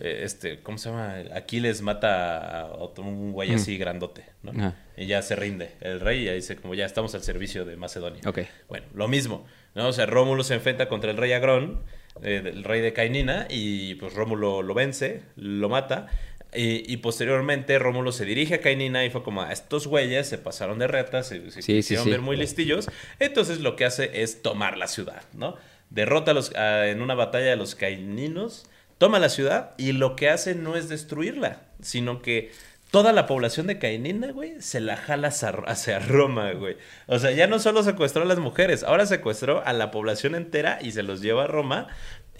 eh, 0.00 0.20
Este, 0.24 0.60
¿cómo 0.60 0.78
se 0.78 0.88
llama? 0.90 1.14
Aquiles 1.34 1.82
mata 1.82 2.60
a 2.62 2.66
otro, 2.72 3.04
un 3.04 3.32
güey 3.32 3.52
así 3.54 3.76
grandote, 3.78 4.24
¿no? 4.42 4.50
Ajá. 4.52 4.74
Y 4.96 5.06
ya 5.06 5.22
se 5.22 5.36
rinde 5.36 5.72
el 5.80 6.00
rey 6.00 6.22
y 6.22 6.24
ya 6.26 6.32
dice 6.32 6.56
como 6.56 6.74
ya 6.74 6.86
estamos 6.86 7.14
al 7.14 7.22
servicio 7.22 7.64
de 7.64 7.76
Macedonia. 7.76 8.20
Ok. 8.26 8.40
Bueno, 8.68 8.86
lo 8.94 9.08
mismo, 9.08 9.46
¿no? 9.74 9.88
O 9.88 9.92
sea, 9.92 10.06
Rómulo 10.06 10.42
se 10.44 10.54
enfrenta 10.54 10.88
contra 10.88 11.10
el 11.10 11.16
rey 11.16 11.32
Agrón, 11.32 11.82
eh, 12.22 12.42
el 12.44 12.64
rey 12.64 12.80
de 12.80 12.92
Cainina, 12.92 13.46
y 13.48 13.94
pues 13.96 14.14
Rómulo 14.14 14.62
lo 14.62 14.74
vence, 14.74 15.22
lo 15.36 15.68
mata. 15.68 16.08
Y, 16.52 16.92
y 16.92 16.96
posteriormente 16.96 17.78
Rómulo 17.78 18.10
se 18.10 18.24
dirige 18.24 18.54
a 18.56 18.60
Cainina 18.60 19.04
y 19.04 19.10
fue 19.10 19.22
como, 19.22 19.40
"Ah, 19.42 19.52
estos 19.52 19.86
güeyes 19.86 20.26
se 20.28 20.36
pasaron 20.36 20.80
de 20.80 20.88
retas, 20.88 21.28
se, 21.28 21.48
se 21.52 21.62
Sí, 21.62 21.62
sí, 21.62 21.72
quisieron 21.74 22.04
sí. 22.06 22.10
ver 22.10 22.20
muy 22.20 22.36
listillos. 22.36 22.90
Entonces 23.20 23.60
lo 23.60 23.76
que 23.76 23.84
hace 23.84 24.22
es 24.22 24.42
tomar 24.42 24.76
la 24.76 24.88
ciudad, 24.88 25.22
¿no? 25.32 25.56
Derrota 25.90 26.32
a 26.32 26.34
los, 26.34 26.52
a- 26.56 26.88
en 26.88 27.02
una 27.02 27.14
batalla 27.14 27.52
a 27.52 27.56
los 27.56 27.76
caininos, 27.76 28.66
toma 29.00 29.18
la 29.18 29.30
ciudad 29.30 29.70
y 29.78 29.92
lo 29.92 30.14
que 30.14 30.28
hace 30.28 30.54
no 30.54 30.76
es 30.76 30.90
destruirla, 30.90 31.62
sino 31.80 32.20
que 32.20 32.52
toda 32.90 33.14
la 33.14 33.26
población 33.26 33.66
de 33.66 33.78
Cainina, 33.78 34.30
güey, 34.30 34.60
se 34.60 34.78
la 34.78 34.98
jala 34.98 35.28
hacia 35.28 35.98
Roma, 36.00 36.52
güey. 36.52 36.76
O 37.06 37.18
sea, 37.18 37.30
ya 37.30 37.46
no 37.46 37.60
solo 37.60 37.82
secuestró 37.82 38.20
a 38.22 38.26
las 38.26 38.38
mujeres, 38.40 38.84
ahora 38.84 39.06
secuestró 39.06 39.64
a 39.64 39.72
la 39.72 39.90
población 39.90 40.34
entera 40.34 40.80
y 40.82 40.92
se 40.92 41.02
los 41.02 41.22
lleva 41.22 41.44
a 41.44 41.46
Roma 41.46 41.86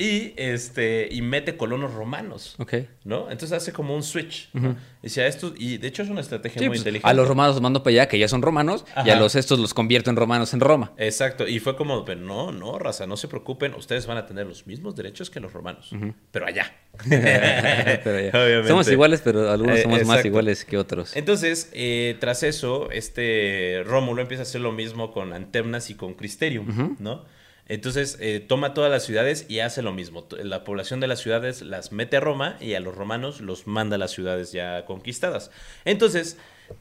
y 0.00 0.32
este 0.36 1.08
y 1.10 1.20
mete 1.20 1.58
colonos 1.58 1.92
romanos. 1.92 2.54
Ok. 2.58 2.74
¿No? 3.04 3.30
Entonces 3.30 3.52
hace 3.52 3.72
como 3.72 3.94
un 3.94 4.02
switch. 4.02 4.48
¿no? 4.54 4.74
Y, 5.02 5.10
si 5.10 5.20
a 5.20 5.26
esto, 5.26 5.52
y 5.56 5.76
de 5.76 5.88
hecho 5.88 6.02
es 6.02 6.08
una 6.08 6.22
estrategia 6.22 6.58
Sí, 6.58 6.64
muy 6.64 6.68
pues, 6.70 6.80
inteligente. 6.80 7.08
a 7.08 7.12
los 7.12 7.28
romanos 7.28 7.56
los 7.56 7.62
mando 7.62 7.82
para 7.82 7.92
allá, 7.92 8.08
que 8.08 8.18
ya 8.18 8.26
son 8.26 8.40
romanos, 8.40 8.86
y 9.04 9.10
a 9.10 9.16
los 9.16 9.34
estos 9.34 9.58
los 9.58 9.74
convierto 9.74 10.08
en 10.08 10.16
romanos 10.16 10.54
en 10.54 10.60
Roma. 10.60 10.92
Exacto, 10.96 11.46
y 11.46 11.58
fue 11.58 11.76
como, 11.76 12.04
pero 12.06 12.20
no, 12.20 12.50
no, 12.50 12.78
raza, 12.78 13.06
no 13.06 13.18
se 13.18 13.28
preocupen, 13.28 13.74
ustedes 13.74 14.06
van 14.06 14.16
a 14.16 14.26
tener 14.26 14.46
los 14.46 14.66
mismos 14.66 14.96
derechos 14.96 15.28
que 15.28 15.38
los 15.38 15.52
romanos, 15.52 15.90
pero 16.30 16.46
allá. 16.46 16.72
Pero. 17.04 18.28
Obviamente. 18.38 18.68
Somos 18.68 18.88
iguales, 18.88 19.20
pero 19.22 19.50
algunos 19.50 19.78
Eh, 19.78 19.82
somos 19.82 20.04
más 20.04 20.24
iguales 20.24 20.64
que 20.64 20.76
otros. 20.76 21.16
Entonces, 21.16 21.70
eh, 21.72 22.16
tras 22.20 22.42
eso, 22.42 22.90
este 22.90 23.82
Rómulo 23.86 24.20
empieza 24.22 24.42
a 24.42 24.44
hacer 24.44 24.60
lo 24.60 24.72
mismo 24.72 25.12
con 25.12 25.32
Antemnas 25.32 25.88
y 25.90 25.94
con 25.94 26.14
Cristerium, 26.14 26.96
¿no? 26.98 27.24
Entonces, 27.72 28.18
eh, 28.20 28.40
toma 28.40 28.74
todas 28.74 28.90
las 28.90 29.04
ciudades 29.04 29.46
y 29.48 29.60
hace 29.60 29.80
lo 29.80 29.92
mismo. 29.92 30.26
La 30.42 30.64
población 30.64 30.98
de 30.98 31.06
las 31.06 31.20
ciudades 31.20 31.62
las 31.62 31.92
mete 31.92 32.16
a 32.16 32.20
Roma 32.20 32.56
y 32.60 32.74
a 32.74 32.80
los 32.80 32.94
romanos 32.96 33.40
los 33.40 33.68
manda 33.68 33.94
a 33.94 33.98
las 33.98 34.10
ciudades 34.10 34.50
ya 34.50 34.84
conquistadas. 34.86 35.52
Entonces, 35.84 36.36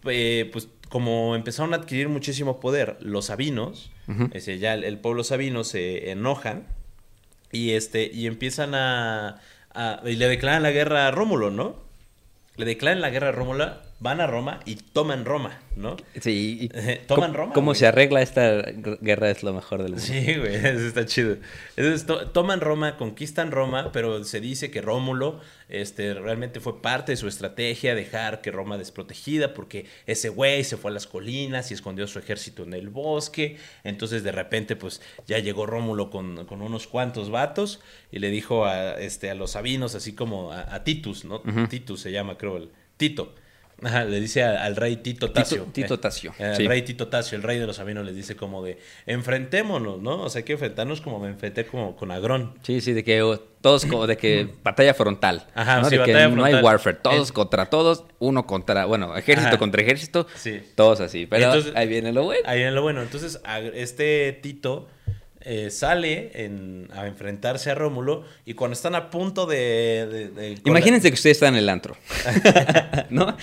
eh, 0.06 0.49
pues 0.52 0.67
como 0.89 1.36
empezaron 1.36 1.73
a 1.75 1.78
adquirir 1.78 2.10
muchísimo 2.10 2.60
poder 2.60 2.97
los 3.02 3.25
sabinos, 3.25 3.91
es 4.08 4.32
decir, 4.45 4.58
ya 4.58 4.73
el, 4.73 4.84
el 4.84 4.97
pueblo 4.97 5.23
sabino 5.23 5.63
se 5.63 6.10
enojan 6.10 6.65
y, 7.52 7.71
este, 7.73 8.10
y 8.12 8.25
empiezan 8.25 8.73
a, 8.73 9.39
a- 9.75 10.02
Y 10.06 10.15
le 10.15 10.28
declaran 10.28 10.63
la 10.63 10.71
guerra 10.71 11.08
a 11.08 11.12
Rómulo, 11.12 11.52
¿no? 11.52 11.75
Le 12.58 12.65
declaran 12.65 12.99
la 13.02 13.12
guerra 13.12 13.30
a 13.30 13.32
Rómulo, 13.32 13.78
van 14.02 14.22
a 14.22 14.28
Roma 14.28 14.62
y 14.66 14.76
toman 14.76 15.26
Roma, 15.26 15.60
¿no? 15.76 15.98
Sí, 16.22 16.58
y 16.62 16.70
toman 17.08 17.32
¿cómo- 17.32 17.38
Roma, 17.38 17.54
¿Cómo 17.54 17.66
güey. 17.72 17.80
se 17.80 17.88
arregla 17.88 18.22
esta 18.22 18.62
guerra? 19.02 19.30
Es 19.30 19.44
lo 19.44 19.54
mejor 19.54 19.84
del 19.84 19.92
mundo. 19.92 20.06
Sí, 20.06 20.36
güey, 20.36 20.56
eso 20.56 20.88
está 20.88 21.06
chido. 21.06 21.36
Entonces 21.76 22.06
to- 22.06 22.30
toman 22.32 22.62
Roma, 22.62 22.96
conquistan 22.98 23.52
Roma, 23.52 23.92
pero 23.92 24.24
se 24.24 24.40
dice 24.40 24.72
que 24.72 24.82
Rómulo 24.82 25.42
este, 25.68 26.14
realmente 26.14 26.60
fue 26.62 26.82
parte 26.82 27.12
de 27.12 27.18
su 27.18 27.28
estrategia 27.28 27.94
dejar 27.94 28.42
que 28.42 28.52
Roma 28.52 28.78
desprotegida, 28.78 29.54
porque 29.54 29.86
ese 30.08 30.30
güey 30.30 30.64
se 30.64 30.78
fue 30.78 30.92
a 30.92 30.94
las 30.94 31.06
colinas 31.06 31.70
y 31.70 31.74
escondió 31.74 32.08
su 32.08 32.20
ejército 32.20 32.64
en 32.64 32.74
el 32.74 32.90
bosque. 32.90 33.58
Entonces 33.84 34.24
de 34.24 34.32
repente, 34.32 34.76
pues 34.78 35.02
ya 35.28 35.40
llegó 35.40 35.66
Rómulo 35.66 36.10
con, 36.10 36.46
con 36.46 36.62
unos 36.62 36.88
cuantos 36.88 37.30
vatos 37.30 37.82
y 38.12 38.20
le 38.20 38.30
dijo 38.30 38.66
a, 38.66 38.94
este, 39.00 39.30
a 39.30 39.36
los 39.36 39.52
sabinos, 39.52 39.94
así 39.94 40.14
como 40.14 40.54
a, 40.54 40.74
a 40.74 40.84
Titus, 40.86 41.26
¿no? 41.26 41.42
Titus 41.70 42.00
se 42.02 42.12
llama, 42.14 42.38
creo, 42.38 42.58
el 42.58 42.70
Tito. 42.98 43.36
Ajá, 43.84 44.04
le 44.06 44.20
dice 44.20 44.44
al 44.44 44.76
rey 44.76 44.98
Tito 44.98 45.32
Tasio. 45.32 45.63
Tito 45.72 45.94
eh, 45.94 45.98
Tasio, 45.98 46.34
eh, 46.38 46.44
Al 46.46 46.56
sí. 46.58 46.68
rey 46.68 46.82
Tito 46.82 47.08
Tasio, 47.08 47.36
el 47.38 47.44
rey 47.44 47.60
de 47.60 47.65
los 47.68 47.78
sabinos, 47.78 48.06
les 48.06 48.15
dice 48.15 48.36
como 48.36 48.63
de 48.63 48.78
enfrentémonos, 49.06 50.02
¿no? 50.02 50.22
O 50.24 50.30
sea, 50.30 50.39
hay 50.39 50.44
que 50.44 50.54
enfrentarnos 50.54 51.02
como 51.02 51.20
me 51.20 51.30
enfrenté 51.30 51.65
como 51.65 51.96
con 51.96 52.12
Agrón. 52.12 52.54
Sí, 52.63 52.82
sí, 52.82 52.94
de 52.94 53.04
que 53.04 53.22
oh, 53.22 53.39
todos 53.62 53.86
como 53.86 54.08
de 54.08 54.18
que 54.18 54.50
batalla 54.63 54.94
frontal. 54.94 55.46
Ajá, 55.54 55.80
¿no? 55.82 55.86
sí, 55.89 55.98
de 55.98 56.04
que 56.04 56.12
batalla 56.13 56.30
no 56.36 56.44
hay 56.44 56.52
frontal. 56.54 56.63
warfare, 56.63 56.98
todos 57.02 57.32
contra 57.32 57.65
todos, 57.68 58.06
uno 58.20 58.46
contra, 58.48 58.86
bueno, 58.86 59.15
ejército 59.15 59.50
Ajá. 59.50 59.58
contra 59.58 59.82
ejército, 59.82 60.28
Sí. 60.36 60.62
todos 60.76 61.02
así. 61.02 61.26
Pero 61.26 61.46
Entonces- 61.46 61.74
ahí 61.76 61.88
viene 61.88 62.12
lo 62.13 62.24
bueno. 62.24 62.42
Ahí 62.48 62.62
en 62.62 62.74
lo 62.76 62.82
bueno. 62.82 63.02
Entonces, 63.02 63.39
este 63.74 64.39
Tito 64.42 64.88
eh, 65.41 65.69
sale 65.71 66.32
en- 66.45 66.88
a 66.93 67.08
enfrentarse 67.08 67.69
a 67.71 67.75
Rómulo 67.75 68.25
y 68.45 68.54
cuando 68.56 68.73
están 68.73 68.95
a 68.95 69.10
punto 69.10 69.45
de... 69.45 70.08
de- 70.12 70.28
de- 70.30 70.62
con 70.62 70.73
la- 70.73 70.80
Imagínense 70.80 71.10
que 71.10 71.13
ustedes 71.15 71.38
están 71.38 71.54
en 71.56 71.60
el 71.60 71.69
antro. 71.69 71.95
¿No? 73.10 73.36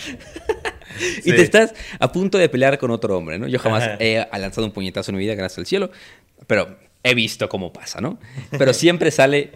y 0.98 1.22
Sí. 1.22 1.32
te 1.32 1.42
estás 1.42 1.74
a 1.98 2.11
punto 2.12 2.38
de 2.38 2.48
pelear 2.48 2.78
con 2.78 2.90
otro 2.90 3.16
hombre, 3.16 3.38
¿no? 3.38 3.46
Yo 3.48 3.59
jamás 3.59 3.82
Ajá. 3.85 3.96
he 4.00 4.26
lanzado 4.38 4.66
un 4.66 4.72
puñetazo 4.72 5.11
en 5.11 5.16
mi 5.18 5.24
vida, 5.24 5.35
gracias 5.35 5.59
al 5.59 5.66
cielo, 5.66 5.90
pero 6.46 6.78
he 7.02 7.14
visto 7.14 7.48
cómo 7.48 7.72
pasa, 7.72 8.00
¿no? 8.00 8.18
Pero 8.59 8.72
siempre 8.72 9.11
sale, 9.11 9.52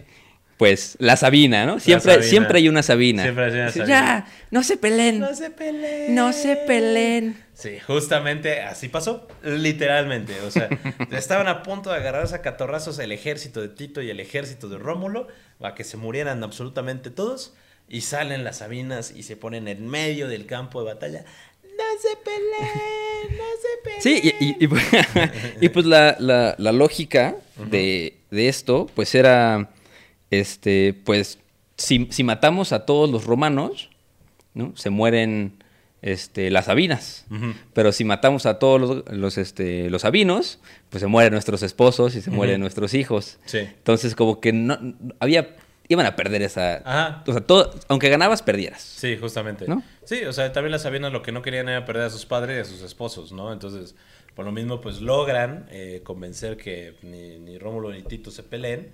pues, 0.61 0.95
la 0.99 1.17
Sabina, 1.17 1.65
¿no? 1.65 1.79
Siempre, 1.79 2.11
Sabina. 2.13 2.29
siempre 2.29 2.57
hay 2.59 2.69
una 2.69 2.83
Sabina. 2.83 3.23
Siempre 3.23 3.45
hay 3.45 3.51
una 3.53 3.71
Sabina. 3.71 3.85
Ya, 3.87 4.27
no 4.51 4.61
se 4.61 4.77
peleen. 4.77 5.19
No 5.19 5.33
se 5.33 5.49
peleen. 5.49 6.13
No 6.13 6.31
se 6.33 6.55
peleen. 6.55 7.43
Sí, 7.55 7.79
justamente 7.79 8.61
así 8.61 8.87
pasó, 8.87 9.27
literalmente. 9.43 10.39
O 10.41 10.51
sea, 10.51 10.69
estaban 11.11 11.47
a 11.47 11.63
punto 11.63 11.89
de 11.89 11.95
agarrarse 11.95 12.35
a 12.35 12.41
catorrazos 12.43 12.99
el 12.99 13.11
ejército 13.11 13.59
de 13.59 13.69
Tito 13.69 14.03
y 14.03 14.11
el 14.11 14.19
ejército 14.19 14.69
de 14.69 14.77
Rómulo, 14.77 15.29
a 15.61 15.73
que 15.73 15.83
se 15.83 15.97
murieran 15.97 16.43
absolutamente 16.43 17.09
todos, 17.09 17.55
y 17.89 18.01
salen 18.01 18.43
las 18.43 18.59
Sabinas 18.59 19.09
y 19.15 19.23
se 19.23 19.37
ponen 19.37 19.67
en 19.67 19.87
medio 19.87 20.27
del 20.27 20.45
campo 20.45 20.83
de 20.83 20.93
batalla. 20.93 21.25
No 21.63 21.99
se 21.99 22.15
peleen, 22.23 23.35
no 23.35 23.43
se 23.61 23.83
peleen. 23.83 24.01
Sí, 24.01 24.35
y, 24.39 24.45
y- 24.45 24.55
y, 24.59 24.67
pues- 24.67 24.85
y, 25.61 25.69
pues 25.69 25.85
la, 25.87 26.15
la- 26.19 26.53
la 26.59 26.71
lógica 26.71 27.35
de, 27.69 28.17
de 28.29 28.47
esto, 28.47 28.87
pues 28.93 29.15
era, 29.15 29.69
este, 30.31 30.93
pues, 31.05 31.39
si, 31.77 32.07
si 32.11 32.23
matamos 32.23 32.71
a 32.73 32.85
todos 32.85 33.09
los 33.09 33.25
romanos, 33.25 33.89
¿no? 34.53 34.73
Se 34.75 34.89
mueren 34.89 35.63
este, 36.01 36.49
las 36.49 36.65
sabinas. 36.65 37.25
Pero 37.73 37.91
si 37.91 38.03
matamos 38.03 38.45
a 38.45 38.57
todos 38.59 38.81
los, 38.81 39.03
los, 39.15 39.37
este, 39.37 39.89
los 39.89 40.01
sabinos, 40.01 40.59
pues 40.89 41.01
se 41.01 41.07
mueren 41.07 41.33
nuestros 41.33 41.61
esposos 41.63 42.15
y 42.15 42.21
se 42.21 42.31
mueren 42.31 42.59
nuestros 42.59 42.93
hijos. 42.93 43.37
Sí. 43.45 43.59
Entonces, 43.59 44.15
como 44.15 44.39
que 44.41 44.51
no, 44.51 44.77
no- 44.81 45.13
había, 45.19 45.55
iban 45.87 46.05
a 46.05 46.15
perder 46.15 46.41
esa... 46.41 46.77
Ajá. 46.85 47.23
O 47.27 47.31
sea, 47.31 47.41
todo, 47.41 47.71
aunque 47.87 48.09
ganabas, 48.09 48.41
perdieras. 48.41 48.81
Sí, 48.81 49.17
justamente. 49.17 49.67
¿No? 49.67 49.83
Sí, 50.05 50.23
o 50.25 50.33
sea, 50.33 50.51
también 50.51 50.71
las 50.71 50.81
Sabinas 50.83 51.11
lo 51.13 51.21
que 51.21 51.31
no 51.31 51.41
querían 51.41 51.69
era 51.69 51.85
perder 51.85 52.03
a 52.05 52.09
sus 52.09 52.25
padres 52.25 52.57
y 52.57 52.61
a 52.61 52.65
sus 52.65 52.81
esposos, 52.81 53.31
¿no? 53.31 53.53
Entonces, 53.53 53.95
por 54.35 54.45
lo 54.45 54.51
mismo, 54.51 54.81
pues 54.81 55.01
logran 55.01 55.67
eh, 55.71 56.01
convencer 56.03 56.57
que 56.57 56.95
ni, 57.03 57.37
ni 57.39 57.57
Rómulo 57.59 57.91
ni 57.91 58.01
Tito 58.01 58.31
se 58.31 58.43
peleen. 58.43 58.91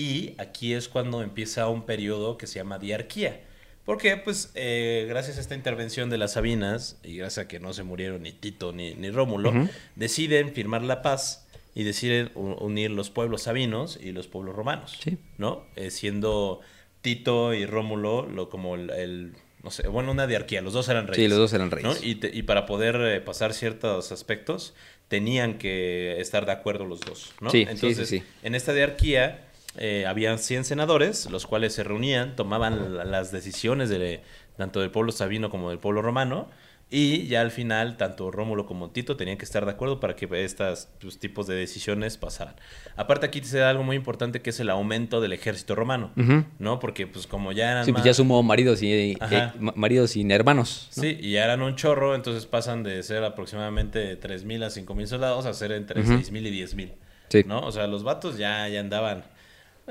Y 0.00 0.34
aquí 0.38 0.72
es 0.72 0.88
cuando 0.88 1.22
empieza 1.22 1.68
un 1.68 1.84
periodo 1.84 2.38
que 2.38 2.46
se 2.46 2.54
llama 2.58 2.78
diarquía. 2.78 3.40
Porque, 3.84 4.16
pues, 4.16 4.50
eh, 4.54 5.04
gracias 5.08 5.36
a 5.38 5.40
esta 5.40 5.54
intervención 5.54 6.10
de 6.10 6.18
las 6.18 6.32
Sabinas, 6.34 6.98
y 7.02 7.16
gracias 7.16 7.44
a 7.46 7.48
que 7.48 7.60
no 7.60 7.72
se 7.72 7.82
murieron 7.82 8.22
ni 8.22 8.32
Tito 8.32 8.72
ni, 8.72 8.94
ni 8.94 9.10
Rómulo, 9.10 9.52
deciden 9.96 10.52
firmar 10.54 10.82
la 10.82 11.02
paz 11.02 11.46
y 11.74 11.82
deciden 11.84 12.30
unir 12.34 12.90
los 12.90 13.10
pueblos 13.10 13.42
sabinos 13.42 13.98
y 14.02 14.12
los 14.12 14.26
pueblos 14.28 14.54
romanos. 14.54 14.98
Sí. 15.02 15.18
¿no? 15.38 15.64
Eh, 15.76 15.90
siendo 15.90 16.60
Tito 17.00 17.52
y 17.54 17.66
Rómulo 17.66 18.26
lo, 18.26 18.48
como 18.48 18.74
el, 18.76 18.90
el- 18.90 19.32
no 19.62 19.70
sé, 19.70 19.86
bueno, 19.88 20.10
una 20.12 20.26
diarquía, 20.26 20.62
los 20.62 20.72
dos 20.72 20.88
eran 20.88 21.06
reyes. 21.06 21.22
Sí, 21.24 21.28
los 21.28 21.38
dos 21.38 21.52
eran 21.52 21.70
reyes. 21.70 21.84
¿no? 22.00 22.06
Y, 22.06 22.14
te- 22.16 22.30
y 22.34 22.42
para 22.44 22.64
poder 22.66 22.96
eh, 22.96 23.20
pasar 23.20 23.52
ciertos 23.54 24.10
aspectos, 24.12 24.72
tenían 25.08 25.58
que 25.58 26.18
estar 26.20 26.46
de 26.46 26.52
acuerdo 26.52 26.86
los 26.86 27.00
dos, 27.00 27.32
¿no? 27.40 27.50
Sí, 27.50 27.64
sí, 27.64 27.70
Entonces, 27.70 28.08
sí, 28.08 28.18
sí. 28.20 28.24
en 28.42 28.54
esta 28.54 28.72
diarquía 28.72 29.44
eh, 29.76 30.04
habían 30.06 30.38
100 30.38 30.64
senadores, 30.64 31.30
los 31.30 31.46
cuales 31.46 31.74
se 31.74 31.84
reunían, 31.84 32.34
tomaban 32.36 32.96
la- 32.96 33.04
las 33.04 33.30
decisiones 33.32 33.88
de, 33.88 34.20
tanto 34.56 34.80
del 34.80 34.90
pueblo 34.90 35.12
sabino 35.12 35.48
como 35.50 35.70
del 35.70 35.78
pueblo 35.78 36.02
romano, 36.02 36.48
y 36.92 37.28
ya 37.28 37.40
al 37.40 37.52
final, 37.52 37.96
tanto 37.96 38.32
Rómulo 38.32 38.66
como 38.66 38.90
Tito 38.90 39.16
tenían 39.16 39.38
que 39.38 39.44
estar 39.44 39.64
de 39.64 39.70
acuerdo 39.70 40.00
para 40.00 40.16
que 40.16 40.26
estos 40.44 40.88
tipos 41.20 41.46
de 41.46 41.54
decisiones 41.54 42.16
pasaran. 42.16 42.56
Aparte 42.96 43.26
aquí 43.26 43.40
se 43.44 43.58
da 43.58 43.70
algo 43.70 43.84
muy 43.84 43.94
importante 43.94 44.42
que 44.42 44.50
es 44.50 44.58
el 44.58 44.68
aumento 44.70 45.20
del 45.20 45.32
ejército 45.32 45.76
romano, 45.76 46.10
¿no? 46.58 46.80
Porque 46.80 47.06
pues 47.06 47.28
como 47.28 47.52
ya 47.52 47.70
eran 47.70 47.84
Sí, 47.84 47.92
pues 47.92 48.02
ya 48.02 48.12
sumó 48.12 48.42
maridos 48.42 48.82
y, 48.82 48.92
eh, 48.92 49.16
ma- 49.60 49.72
maridos 49.76 50.16
y 50.16 50.28
hermanos. 50.32 50.88
¿no? 50.96 51.02
Sí, 51.04 51.16
y 51.20 51.30
ya 51.34 51.44
eran 51.44 51.62
un 51.62 51.76
chorro, 51.76 52.16
entonces 52.16 52.46
pasan 52.46 52.82
de 52.82 53.00
ser 53.04 53.22
aproximadamente 53.22 54.16
3.000 54.16 54.64
a 54.64 54.70
5.000 54.70 55.06
soldados 55.06 55.46
a 55.46 55.54
ser 55.54 55.70
entre 55.70 56.02
6.000 56.04 56.44
y 56.44 56.50
10.000. 56.50 56.90
Sí. 57.28 57.44
¿No? 57.46 57.60
O 57.60 57.70
sea, 57.70 57.86
los 57.86 58.02
vatos 58.02 58.36
ya, 58.36 58.66
ya 58.68 58.80
andaban, 58.80 59.22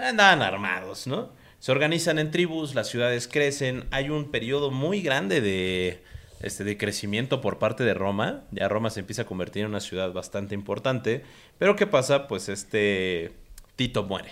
andaban 0.04 0.42
armados, 0.42 1.08
¿no? 1.08 1.32
Se 1.60 1.72
organizan 1.72 2.20
en 2.20 2.32
tribus, 2.32 2.74
las 2.76 2.88
ciudades 2.88 3.28
crecen, 3.28 3.86
hay 3.92 4.10
un 4.10 4.32
periodo 4.32 4.72
muy 4.72 5.02
grande 5.02 5.42
de, 5.42 6.02
este, 6.42 6.64
de 6.64 6.78
crecimiento 6.78 7.42
por 7.42 7.60
parte 7.60 7.84
de 7.84 7.94
Roma. 7.94 8.44
Ya 8.52 8.68
Roma 8.70 8.90
se 8.90 9.02
empieza 9.02 9.24
a 9.24 9.26
convertir 9.26 9.64
en 9.64 9.70
una 9.70 9.82
ciudad 9.82 10.14
bastante 10.14 10.56
importante. 10.56 11.24
Pero 11.58 11.76
¿qué 11.76 11.86
pasa? 11.86 12.28
Pues 12.28 12.48
este 12.48 13.32
Tito 13.76 14.04
muere, 14.04 14.32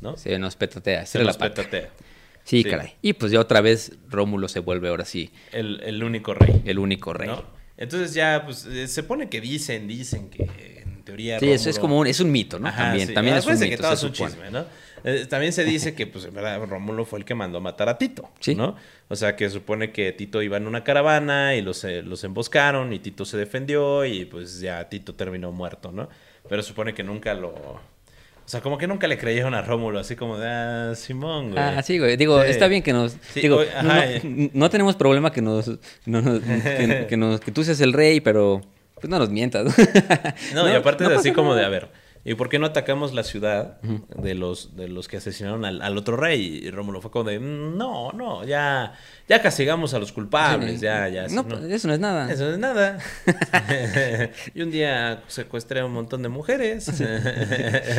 ¿no? 0.00 0.16
Se 0.16 0.38
nos 0.38 0.54
petatea. 0.56 1.04
Se 1.06 1.18
pata. 1.24 1.38
petatea. 1.38 1.90
Sí, 2.44 2.62
Sí. 2.62 2.70
caray. 2.70 2.94
Y 3.02 3.12
pues 3.14 3.32
ya 3.32 3.40
otra 3.40 3.60
vez 3.60 3.92
Rómulo 4.08 4.48
se 4.48 4.60
vuelve 4.60 4.88
ahora 4.88 5.04
sí 5.04 5.30
El, 5.52 5.80
el 5.84 6.02
único 6.02 6.32
rey. 6.32 6.62
el 6.64 6.78
único 6.78 7.12
rey. 7.12 7.28
¿no? 7.28 7.44
Entonces 7.76 8.14
ya, 8.14 8.42
pues, 8.44 8.64
eh, 8.66 8.88
se 8.88 9.02
pone 9.02 9.28
que 9.28 9.40
dicen, 9.40 9.86
dicen 9.86 10.30
que 10.30 10.82
en 10.84 11.04
teoría... 11.04 11.38
Sí, 11.40 11.50
eso 11.50 11.68
es 11.70 11.78
como 11.78 11.98
un, 11.98 12.06
es 12.06 12.20
un 12.20 12.30
mito, 12.32 12.58
¿no? 12.58 12.68
Ajá, 12.68 12.84
también 12.84 13.08
sí. 13.08 13.14
también 13.14 13.36
es 13.36 13.46
un 13.46 13.52
mito. 13.58 13.66
que 13.68 13.76
todo 13.76 13.88
se 13.88 13.94
es 13.94 14.02
un 14.04 14.14
supone. 14.14 14.32
chisme, 14.32 14.50
¿no? 14.50 14.64
Eh, 15.04 15.26
también 15.28 15.52
se 15.52 15.64
dice 15.64 15.94
que, 15.94 16.06
pues, 16.06 16.24
en 16.24 16.34
verdad, 16.34 16.60
Rómulo 16.66 17.04
fue 17.04 17.18
el 17.18 17.24
que 17.24 17.34
mandó 17.34 17.58
a 17.58 17.60
matar 17.60 17.88
a 17.88 17.98
Tito, 17.98 18.28
Sí. 18.40 18.54
¿no? 18.54 18.76
O 19.08 19.16
sea, 19.16 19.36
que 19.36 19.48
supone 19.50 19.92
que 19.92 20.12
Tito 20.12 20.42
iba 20.42 20.56
en 20.56 20.66
una 20.66 20.84
caravana 20.84 21.54
y 21.54 21.62
los, 21.62 21.84
eh, 21.84 22.02
los 22.02 22.24
emboscaron 22.24 22.92
y 22.92 22.98
Tito 22.98 23.24
se 23.24 23.36
defendió 23.36 24.04
y, 24.04 24.24
pues, 24.24 24.60
ya 24.60 24.88
Tito 24.88 25.14
terminó 25.14 25.52
muerto, 25.52 25.92
¿no? 25.92 26.08
Pero 26.48 26.62
supone 26.62 26.94
que 26.94 27.02
nunca 27.04 27.34
lo... 27.34 27.48
O 27.48 28.50
sea, 28.50 28.62
como 28.62 28.78
que 28.78 28.86
nunca 28.86 29.06
le 29.06 29.18
creyeron 29.18 29.54
a 29.54 29.60
Rómulo, 29.60 29.98
así 29.98 30.16
como 30.16 30.38
de, 30.38 30.48
ah, 30.48 30.92
Simón, 30.94 31.50
güey. 31.50 31.62
Ah, 31.62 31.82
sí, 31.82 31.98
güey. 31.98 32.16
Digo, 32.16 32.42
Sí. 32.42 32.48
está 32.50 32.66
bien 32.66 32.82
que 32.82 32.94
nos. 32.94 33.12
Sí, 33.34 33.42
digo, 33.42 33.56
oye, 33.58 33.68
no, 33.82 33.92
no- 34.24 34.50
no 34.54 34.70
tenemos 34.70 34.96
problema 34.96 35.30
que 35.30 35.42
nos. 35.42 35.70
no 36.06 36.22
que, 36.40 37.06
que 37.10 37.16
nos- 37.18 37.40
que 37.40 37.52
tú 37.52 37.62
seas 37.62 37.78
el 37.82 37.92
rey, 37.92 38.20
pero. 38.22 38.62
Pues 38.94 39.10
no 39.10 39.18
nos 39.18 39.28
mientas. 39.28 39.66
No, 40.54 40.66
y 40.66 40.72
aparte 40.74 41.06
de 41.06 41.14
así 41.14 41.32
como 41.32 41.54
de, 41.54 41.62
a 41.64 41.68
ver, 41.68 41.88
¿y 42.24 42.34
por 42.34 42.48
qué 42.48 42.58
no 42.58 42.66
atacamos 42.66 43.14
la 43.14 43.22
ciudad 43.24 43.80
de 43.82 44.34
los 44.34 44.76
de 44.76 44.88
los 44.88 45.08
que 45.08 45.16
asesinaron 45.18 45.64
al, 45.64 45.80
al 45.82 45.96
otro 45.96 46.16
rey? 46.16 46.60
Y 46.64 46.70
Rómulo 46.70 47.00
fue 47.00 47.10
como 47.10 47.28
de, 47.30 47.38
"Mm, 47.38 47.76
no, 47.76 48.12
no, 48.12 48.44
ya, 48.44 48.92
ya 49.28 49.40
castigamos 49.42 49.94
a 49.94 49.98
los 49.98 50.12
culpables, 50.12 50.80
ya, 50.80 51.08
ya. 51.08 51.22
No, 51.28 51.40
eso 51.42 51.44
pues, 51.48 51.62
eso 51.64 51.88
no 51.88 51.94
es 51.94 52.00
nada. 52.00 52.30
Eso 52.32 52.44
no 52.46 52.50
es 52.52 52.58
nada. 52.58 52.98
y 54.54 54.62
un 54.62 54.70
día 54.70 55.22
secuestré 55.26 55.80
a 55.80 55.84
un 55.84 55.92
montón 55.92 56.22
de 56.22 56.28
mujeres. 56.28 56.88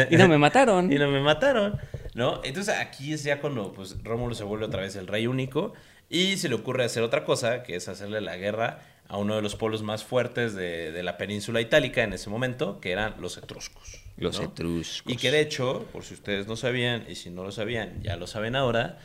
Y 0.09 0.15
no 0.17 0.27
me 0.27 0.37
mataron. 0.37 0.91
Y 0.91 0.95
no 0.97 1.09
me 1.09 1.21
mataron, 1.21 1.79
¿no? 2.13 2.41
Entonces 2.43 2.75
aquí 2.75 3.13
es 3.13 3.23
ya 3.23 3.39
cuando 3.41 3.73
pues, 3.73 3.95
Rómulo 4.03 4.35
se 4.35 4.43
vuelve 4.43 4.65
otra 4.65 4.81
vez 4.81 4.95
el 4.95 5.07
rey 5.07 5.27
único 5.27 5.73
y 6.09 6.37
se 6.37 6.49
le 6.49 6.55
ocurre 6.55 6.83
hacer 6.83 7.03
otra 7.03 7.23
cosa, 7.23 7.63
que 7.63 7.75
es 7.75 7.87
hacerle 7.87 8.21
la 8.21 8.35
guerra 8.37 8.79
a 9.07 9.17
uno 9.17 9.35
de 9.35 9.41
los 9.41 9.55
pueblos 9.55 9.81
más 9.83 10.03
fuertes 10.03 10.53
de, 10.55 10.91
de 10.91 11.03
la 11.03 11.17
península 11.17 11.61
itálica 11.61 12.03
en 12.03 12.13
ese 12.13 12.29
momento, 12.29 12.79
que 12.79 12.91
eran 12.91 13.15
los 13.19 13.37
etruscos. 13.37 13.98
Los 14.19 14.39
¿no? 14.39 14.45
etruscos. 14.47 15.11
Y 15.11 15.17
que 15.17 15.31
de 15.31 15.41
hecho, 15.41 15.85
por 15.91 16.03
si 16.03 16.13
ustedes 16.13 16.47
no 16.47 16.55
sabían, 16.55 17.05
y 17.09 17.15
si 17.15 17.29
no 17.29 17.43
lo 17.43 17.51
sabían, 17.51 18.01
ya 18.03 18.15
lo 18.17 18.27
saben 18.27 18.55
ahora, 18.55 18.99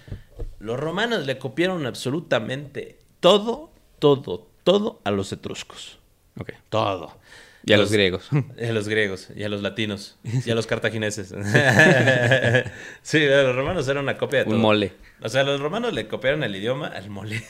los 0.58 0.78
romanos 0.78 1.24
le 1.26 1.38
copiaron 1.38 1.86
absolutamente 1.86 2.98
todo, 3.20 3.70
todo, 3.98 4.48
todo 4.64 5.00
a 5.04 5.10
los 5.10 5.32
etruscos. 5.32 5.98
Ok. 6.38 6.52
Todo. 6.68 7.16
Y 7.66 7.72
a 7.72 7.78
los 7.78 7.90
griegos. 7.92 8.28
Y 8.58 8.64
a 8.66 8.72
los 8.72 8.88
griegos, 8.88 9.28
y 9.34 9.42
a 9.44 9.48
los 9.48 9.62
latinos, 9.62 10.18
y 10.24 10.50
a 10.50 10.54
los 10.54 10.66
cartagineses. 10.66 11.28
sí, 13.02 13.24
los 13.26 13.54
romanos 13.56 13.88
eran 13.88 14.02
una 14.02 14.18
copia 14.18 14.40
de 14.40 14.44
Un 14.46 14.50
todo. 14.52 14.60
mole. 14.60 14.92
O 15.22 15.28
sea, 15.28 15.44
los 15.44 15.60
romanos 15.60 15.92
le 15.94 16.06
copiaron 16.08 16.42
el 16.44 16.54
idioma 16.56 16.88
al 16.88 17.08
mole. 17.08 17.42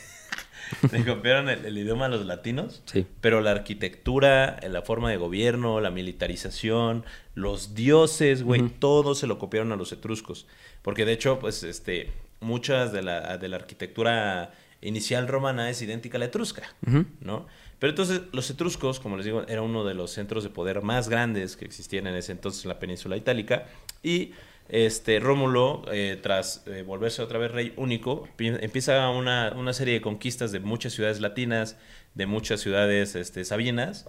le 0.92 1.05
copiaron 1.05 1.48
el, 1.48 1.64
el 1.64 1.79
idioma 1.79 2.07
a 2.07 2.09
los 2.09 2.24
latinos. 2.27 2.83
Sí. 2.87 3.07
Pero 3.20 3.40
la 3.40 3.50
arquitectura, 3.50 4.59
la 4.68 4.83
forma 4.83 5.11
de 5.11 5.16
gobierno, 5.16 5.81
la 5.81 5.90
militarización, 5.90 7.05
los 7.35 7.74
dioses, 7.74 8.42
güey, 8.42 8.68
todo 8.68 9.14
se 9.14 9.27
lo 9.27 9.38
copiaron 9.38 9.72
a 9.72 9.77
los 9.77 9.92
etruscos. 9.92 10.46
Porque 10.83 11.05
de 11.05 11.12
hecho, 11.12 11.38
pues, 11.38 11.62
este, 11.62 12.12
muchas 12.40 12.92
de 12.92 13.03
la, 13.03 13.38
de 13.38 13.48
la 13.48 13.57
arquitectura 13.57 14.53
inicial 14.81 15.27
romana 15.29 15.70
es 15.70 15.81
idéntica 15.83 16.18
a 16.18 16.20
la 16.20 16.27
etrusca, 16.27 16.62
¿no? 17.20 17.46
Pero 17.79 17.90
entonces 17.90 18.22
los 18.33 18.48
etruscos, 18.50 19.00
como 19.00 19.16
les 19.16 19.24
digo, 19.24 19.44
era 19.48 19.62
uno 19.62 19.85
de 19.85 19.94
los 19.94 20.11
centros 20.11 20.44
de 20.44 20.50
poder 20.50 20.83
más 20.83 21.09
grandes 21.09 21.57
que 21.57 21.64
existían 21.64 22.07
en 22.07 22.14
ese 22.14 22.33
entonces 22.33 22.64
en 22.64 22.68
la 22.68 22.79
península 22.79 23.16
itálica 23.16 23.66
y 24.03 24.33
este 24.68 25.20
Rómulo, 25.20 25.83
eh, 25.92 26.18
tras 26.22 26.64
eh, 26.66 26.83
volverse 26.83 27.22
otra 27.22 27.38
vez 27.38 27.50
rey 27.53 27.72
único, 27.77 28.27
pi- 28.37 28.48
empieza 28.48 29.09
una, 29.11 29.53
una 29.57 29.72
serie 29.72 29.94
de 29.94 30.00
conquistas 30.00 30.53
de 30.53 30.61
muchas 30.61 30.92
ciudades 30.94 31.20
latinas, 31.20 31.77
de 32.14 32.27
muchas 32.27 32.61
ciudades 32.61 33.14
este, 33.14 33.44
sabinas, 33.44 34.07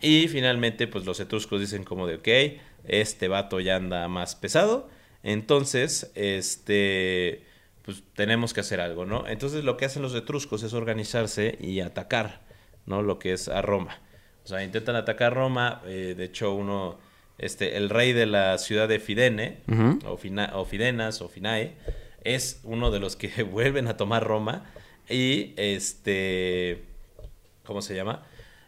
y 0.00 0.28
finalmente 0.28 0.86
pues 0.86 1.06
los 1.06 1.18
etruscos 1.20 1.60
dicen 1.60 1.84
como 1.84 2.06
de, 2.06 2.16
ok, 2.16 2.60
este 2.86 3.28
vato 3.28 3.60
ya 3.60 3.76
anda 3.76 4.06
más 4.08 4.36
pesado, 4.36 4.88
entonces, 5.22 6.12
este, 6.14 7.44
pues 7.82 8.02
tenemos 8.14 8.54
que 8.54 8.60
hacer 8.60 8.80
algo, 8.80 9.06
¿no? 9.06 9.26
Entonces 9.26 9.64
lo 9.64 9.76
que 9.76 9.84
hacen 9.86 10.02
los 10.02 10.14
etruscos 10.14 10.62
es 10.62 10.72
organizarse 10.72 11.56
y 11.60 11.80
atacar, 11.80 12.42
¿no? 12.86 13.02
Lo 13.02 13.18
que 13.18 13.32
es 13.32 13.48
a 13.48 13.60
Roma. 13.62 13.98
O 14.44 14.48
sea, 14.48 14.62
intentan 14.62 14.94
atacar 14.94 15.34
Roma, 15.34 15.82
eh, 15.86 16.14
de 16.16 16.24
hecho 16.24 16.54
uno, 16.54 16.98
este, 17.38 17.76
el 17.76 17.90
rey 17.90 18.12
de 18.12 18.26
la 18.26 18.56
ciudad 18.58 18.88
de 18.88 18.98
Fidene, 19.00 19.58
o, 20.06 20.16
Fina- 20.16 20.52
o 20.54 20.64
Fidenas, 20.64 21.20
o 21.22 21.28
Finae, 21.28 21.74
es 22.24 22.60
uno 22.64 22.90
de 22.90 23.00
los 23.00 23.16
que 23.16 23.42
vuelven 23.44 23.88
a 23.88 23.96
tomar 23.96 24.24
Roma 24.24 24.64
y, 25.08 25.52
este, 25.56 26.82
¿cómo 27.64 27.82
se 27.82 27.94
llama? 27.94 28.22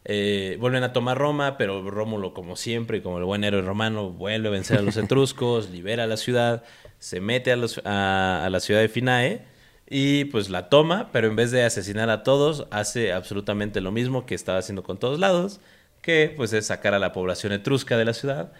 Eh, 0.04 0.56
vuelven 0.60 0.84
a 0.84 0.92
tomar 0.92 1.18
Roma, 1.18 1.56
pero 1.58 1.88
Rómulo, 1.90 2.32
como 2.32 2.56
siempre, 2.56 2.98
y 2.98 3.00
como 3.02 3.18
el 3.18 3.24
buen 3.24 3.44
héroe 3.44 3.60
romano, 3.62 4.10
vuelve 4.10 4.48
a 4.48 4.52
vencer 4.52 4.78
a 4.78 4.82
los 4.82 4.96
etruscos, 4.96 5.70
libera 5.70 6.06
la 6.06 6.16
ciudad, 6.16 6.64
se 6.98 7.20
mete 7.20 7.52
a, 7.52 7.56
los- 7.56 7.80
a- 7.84 8.44
a 8.44 8.50
la 8.50 8.60
ciudad 8.60 8.80
de 8.80 8.88
Finae 8.88 9.42
y 9.90 10.26
pues 10.26 10.50
la 10.50 10.68
toma, 10.68 11.10
pero 11.12 11.28
en 11.28 11.36
vez 11.36 11.50
de 11.50 11.64
asesinar 11.64 12.10
a 12.10 12.22
todos, 12.22 12.66
hace 12.70 13.12
absolutamente 13.12 13.80
lo 13.80 13.90
mismo 13.92 14.24
que 14.26 14.34
estaba 14.34 14.58
haciendo 14.58 14.82
con 14.82 14.98
todos 14.98 15.18
lados, 15.18 15.60
que 16.02 16.32
pues 16.36 16.52
es 16.52 16.66
sacar 16.66 16.94
a 16.94 16.98
la 16.98 17.12
población 17.12 17.52
etrusca 17.52 17.96
de 17.96 18.04
la 18.04 18.14
ciudad, 18.14 18.52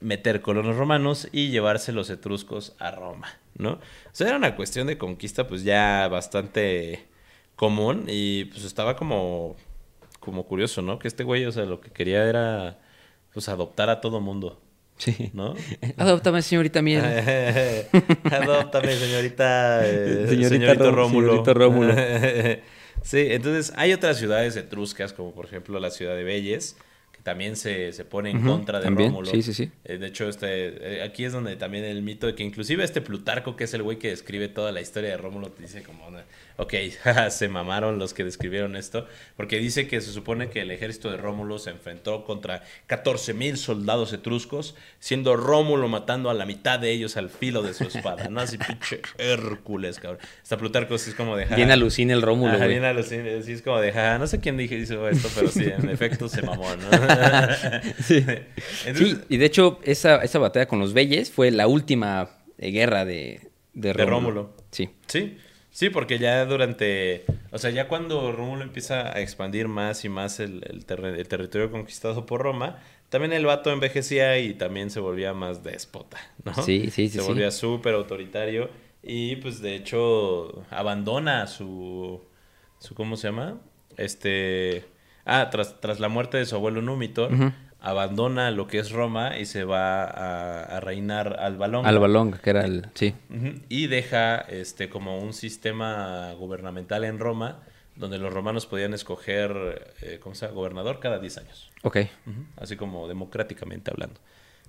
meter 0.00 0.40
colonos 0.40 0.76
romanos 0.76 1.28
y 1.32 1.50
llevarse 1.50 1.92
los 1.92 2.08
etruscos 2.10 2.74
a 2.78 2.90
Roma, 2.92 3.28
¿no? 3.56 3.72
O 3.72 3.78
sea, 4.12 4.28
era 4.28 4.36
una 4.36 4.56
cuestión 4.56 4.86
de 4.86 4.96
conquista 4.98 5.46
pues 5.46 5.64
ya 5.64 6.08
bastante 6.08 7.04
común 7.56 8.04
y 8.08 8.46
pues 8.46 8.64
estaba 8.64 8.96
como 8.96 9.56
como 10.20 10.44
curioso, 10.46 10.80
¿no? 10.80 10.98
Que 10.98 11.08
este 11.08 11.22
güey, 11.24 11.44
o 11.44 11.52
sea, 11.52 11.64
lo 11.66 11.80
que 11.82 11.90
quería 11.90 12.24
era 12.24 12.78
pues 13.34 13.48
adoptar 13.50 13.90
a 13.90 14.00
todo 14.00 14.20
mundo, 14.20 14.60
Sí. 14.96 15.30
¿no? 15.34 15.54
Adóptame, 15.98 16.40
señorita 16.40 16.80
miel. 16.80 17.04
Adóptame, 18.30 18.94
señorita, 18.96 19.80
eh, 19.86 20.26
Señorita 20.28 20.48
señorito 20.48 20.84
Rom- 20.92 20.94
Rómulo. 20.94 21.28
señorito 21.28 21.54
Rómulo. 21.54 21.94
Sí, 23.04 23.28
entonces 23.30 23.72
hay 23.76 23.92
otras 23.92 24.18
ciudades 24.18 24.56
etruscas, 24.56 25.12
como 25.12 25.32
por 25.32 25.44
ejemplo 25.46 25.78
la 25.78 25.90
ciudad 25.90 26.16
de 26.16 26.24
Belles, 26.24 26.76
también 27.24 27.56
se, 27.56 27.92
se 27.92 28.04
pone 28.04 28.30
en 28.30 28.42
contra 28.42 28.78
de 28.80 28.84
también, 28.84 29.08
Rómulo. 29.08 29.30
sí, 29.30 29.42
sí, 29.42 29.54
sí. 29.54 29.70
Eh, 29.84 29.96
de 29.96 30.06
hecho, 30.06 30.28
este, 30.28 30.98
eh, 30.98 31.02
aquí 31.02 31.24
es 31.24 31.32
donde 31.32 31.56
también 31.56 31.82
el 31.84 32.02
mito 32.02 32.26
de 32.26 32.34
que 32.34 32.42
inclusive 32.42 32.84
este 32.84 33.00
Plutarco, 33.00 33.56
que 33.56 33.64
es 33.64 33.72
el 33.72 33.82
güey 33.82 33.98
que 33.98 34.10
describe 34.10 34.48
toda 34.48 34.72
la 34.72 34.82
historia 34.82 35.08
de 35.08 35.16
Rómulo, 35.16 35.50
te 35.50 35.62
dice 35.62 35.82
como, 35.82 36.04
ok, 36.58 36.74
se 37.30 37.48
mamaron 37.48 37.98
los 37.98 38.12
que 38.12 38.24
describieron 38.24 38.76
esto, 38.76 39.08
porque 39.38 39.58
dice 39.58 39.88
que 39.88 40.02
se 40.02 40.12
supone 40.12 40.50
que 40.50 40.60
el 40.60 40.70
ejército 40.70 41.10
de 41.10 41.16
Rómulo 41.16 41.58
se 41.58 41.70
enfrentó 41.70 42.24
contra 42.24 42.62
14 42.88 43.32
mil 43.32 43.56
soldados 43.56 44.12
etruscos, 44.12 44.76
siendo 44.98 45.34
Rómulo 45.34 45.88
matando 45.88 46.28
a 46.28 46.34
la 46.34 46.44
mitad 46.44 46.78
de 46.78 46.90
ellos 46.90 47.16
al 47.16 47.30
filo 47.30 47.62
de 47.62 47.72
su 47.72 47.84
espada, 47.84 48.28
¿no? 48.28 48.40
Así 48.40 48.58
pinche 48.58 49.00
Hércules, 49.16 49.98
cabrón. 49.98 50.20
Hasta 50.42 50.58
Plutarco 50.58 50.98
sí 50.98 51.08
es 51.08 51.16
como 51.16 51.38
de... 51.38 51.46
Bien 51.46 51.70
alucina 51.70 52.12
el 52.12 52.20
Rómulo, 52.20 52.52
Ajá, 52.52 52.66
bien 52.66 52.84
alucina, 52.84 53.24
sí 53.42 53.52
es 53.52 53.62
como 53.62 53.80
de, 53.80 53.94
no 54.18 54.26
sé 54.26 54.40
quién 54.40 54.58
dije 54.58 54.76
hizo 54.76 55.08
esto, 55.08 55.30
pero 55.34 55.48
sí, 55.48 55.64
en 55.64 55.88
efecto 55.88 56.28
se 56.28 56.42
mamó, 56.42 56.68
¿no? 56.76 56.90
Sí. 58.02 58.24
Entonces, 58.86 59.18
Sí, 59.18 59.18
y 59.28 59.36
de 59.36 59.46
hecho, 59.46 59.78
esa, 59.84 60.16
esa 60.22 60.38
batalla 60.38 60.66
con 60.66 60.78
los 60.78 60.92
Beyes 60.92 61.30
fue 61.30 61.50
la 61.50 61.66
última 61.66 62.30
eh, 62.58 62.70
guerra 62.70 63.04
de, 63.04 63.50
de 63.72 63.92
De 63.92 64.04
Rómulo. 64.04 64.10
Rómulo. 64.16 64.56
Sí. 64.70 64.90
Sí, 65.06 65.38
sí, 65.70 65.90
porque 65.90 66.18
ya 66.18 66.44
durante, 66.46 67.24
o 67.50 67.58
sea, 67.58 67.70
ya 67.70 67.88
cuando 67.88 68.32
Rómulo 68.32 68.62
empieza 68.62 69.14
a 69.16 69.20
expandir 69.20 69.68
más 69.68 70.04
y 70.04 70.08
más 70.08 70.40
el, 70.40 70.62
el 70.68 70.84
terre- 70.86 71.18
el 71.18 71.28
territorio 71.28 71.70
conquistado 71.70 72.26
por 72.26 72.42
Roma, 72.42 72.78
también 73.08 73.32
el 73.32 73.46
vato 73.46 73.70
envejecía 73.70 74.38
y 74.38 74.54
también 74.54 74.90
se 74.90 74.98
volvía 75.00 75.32
más 75.34 75.62
déspota, 75.62 76.18
¿no? 76.44 76.54
Sí, 76.62 76.90
sí, 76.90 77.08
sí, 77.08 77.18
Se 77.18 77.20
volvía 77.20 77.50
súper 77.50 77.94
autoritario 77.94 78.70
y 79.02 79.36
pues 79.36 79.60
de 79.60 79.76
hecho 79.76 80.64
abandona 80.70 81.46
su, 81.46 82.20
su, 82.80 82.94
¿cómo 82.94 83.16
se 83.16 83.28
llama? 83.28 83.60
Este, 83.96 84.84
ah, 85.24 85.48
tras, 85.50 85.80
tras 85.80 86.00
la 86.00 86.08
muerte 86.08 86.36
de 86.38 86.46
su 86.46 86.54
abuelo 86.56 86.82
Númitor, 86.82 87.30
abandona 87.80 88.50
lo 88.50 88.66
que 88.66 88.78
es 88.78 88.90
Roma 88.90 89.38
y 89.38 89.46
se 89.46 89.64
va 89.64 90.04
a, 90.04 90.62
a 90.62 90.80
reinar 90.80 91.36
al 91.38 91.56
balón. 91.56 91.86
Alba 91.86 92.08
Longa, 92.08 92.38
que 92.38 92.50
era 92.50 92.64
el... 92.64 92.86
Sí. 92.94 93.14
Y 93.68 93.86
deja 93.88 94.38
este 94.40 94.88
como 94.88 95.18
un 95.18 95.32
sistema 95.32 96.32
gubernamental 96.32 97.04
en 97.04 97.18
Roma 97.18 97.60
donde 97.96 98.18
los 98.18 98.32
romanos 98.32 98.66
podían 98.66 98.92
escoger, 98.94 99.94
eh, 100.02 100.18
¿cómo 100.20 100.34
se 100.34 100.46
llama? 100.46 100.56
Gobernador 100.56 101.00
cada 101.00 101.18
10 101.18 101.38
años. 101.38 101.70
Ok. 101.82 101.98
Así 102.56 102.76
como 102.76 103.06
democráticamente 103.08 103.90
hablando. 103.90 104.20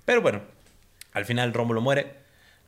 Pero 0.04 0.22
bueno, 0.22 0.42
al 1.12 1.24
final 1.24 1.52
Rómulo 1.52 1.80
muere. 1.80 2.14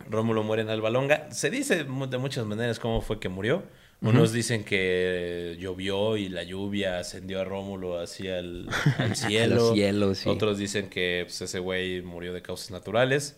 Rómulo 0.08 0.42
muere 0.42 0.62
en 0.62 0.70
Alba 0.70 0.90
Longa. 0.90 1.30
Se 1.30 1.50
dice 1.50 1.84
de 1.84 2.18
muchas 2.18 2.44
maneras 2.46 2.78
cómo 2.78 3.00
fue 3.00 3.20
que 3.20 3.28
murió. 3.28 3.62
Unos 4.00 4.32
dicen 4.32 4.62
que 4.64 5.56
llovió 5.58 6.16
y 6.16 6.28
la 6.28 6.44
lluvia 6.44 6.98
ascendió 7.00 7.40
a 7.40 7.44
Rómulo 7.44 7.98
hacia 7.98 8.38
el 8.38 8.68
al 8.98 9.16
cielo. 9.16 9.72
cielos, 9.74 10.18
sí. 10.18 10.28
Otros 10.28 10.56
dicen 10.58 10.88
que 10.88 11.22
pues, 11.26 11.40
ese 11.42 11.58
güey 11.58 12.00
murió 12.02 12.32
de 12.32 12.40
causas 12.42 12.70
naturales. 12.70 13.36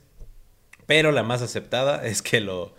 Pero 0.86 1.12
la 1.12 1.22
más 1.22 1.40
aceptada 1.40 2.04
es 2.06 2.20
que 2.20 2.40
lo, 2.40 2.74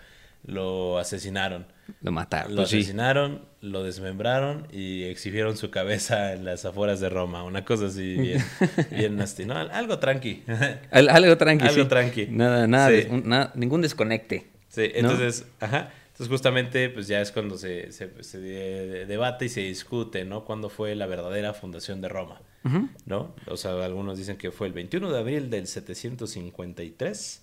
lo 0.45 0.99
asesinaron. 0.99 1.65
Lo 2.01 2.11
mataron. 2.11 2.51
Lo 2.51 2.57
pues 2.61 2.69
sí. 2.69 2.77
asesinaron, 2.77 3.45
lo 3.61 3.83
desmembraron 3.83 4.67
y 4.71 5.03
exhibieron 5.03 5.57
su 5.57 5.71
cabeza 5.71 6.33
en 6.33 6.45
las 6.45 6.63
afueras 6.65 6.99
de 6.99 7.09
Roma. 7.09 7.43
Una 7.43 7.65
cosa 7.65 7.87
así 7.87 8.15
bien, 8.15 8.43
bien 8.91 9.15
nasty, 9.17 9.45
¿no? 9.45 9.57
Algo 9.57 9.97
tranqui. 9.97 10.43
Al- 10.91 11.09
algo 11.09 11.35
tranqui, 11.37 11.65
Algo 11.67 11.83
sí. 11.83 11.89
tranqui. 11.89 12.27
Nada, 12.27 12.67
nada, 12.67 12.89
Sí. 12.89 12.95
des- 12.95 13.09
un- 13.09 13.27
nada- 13.27 13.51
ningún 13.55 13.81
desconecte. 13.81 14.45
Sí, 14.69 14.81
¿no? 14.93 14.99
entonces, 15.11 15.45
ajá. 15.59 15.91
Entonces 16.11 16.27
justamente 16.29 16.89
pues 16.89 17.07
ya 17.07 17.21
es 17.21 17.31
cuando 17.31 17.57
se, 17.57 17.91
se, 17.91 18.23
se 18.23 18.39
de- 18.39 19.05
debate 19.05 19.45
y 19.45 19.49
se 19.49 19.61
discute, 19.61 20.23
¿no? 20.25 20.43
Cuándo 20.45 20.69
fue 20.69 20.93
la 20.95 21.07
verdadera 21.07 21.53
fundación 21.53 22.01
de 22.01 22.09
Roma, 22.09 22.41
¿no? 23.05 23.33
O 23.47 23.57
sea, 23.57 23.71
algunos 23.83 24.17
dicen 24.17 24.37
que 24.37 24.51
fue 24.51 24.67
el 24.67 24.73
21 24.73 25.11
de 25.11 25.17
abril 25.19 25.49
del 25.49 25.67
753, 25.67 27.41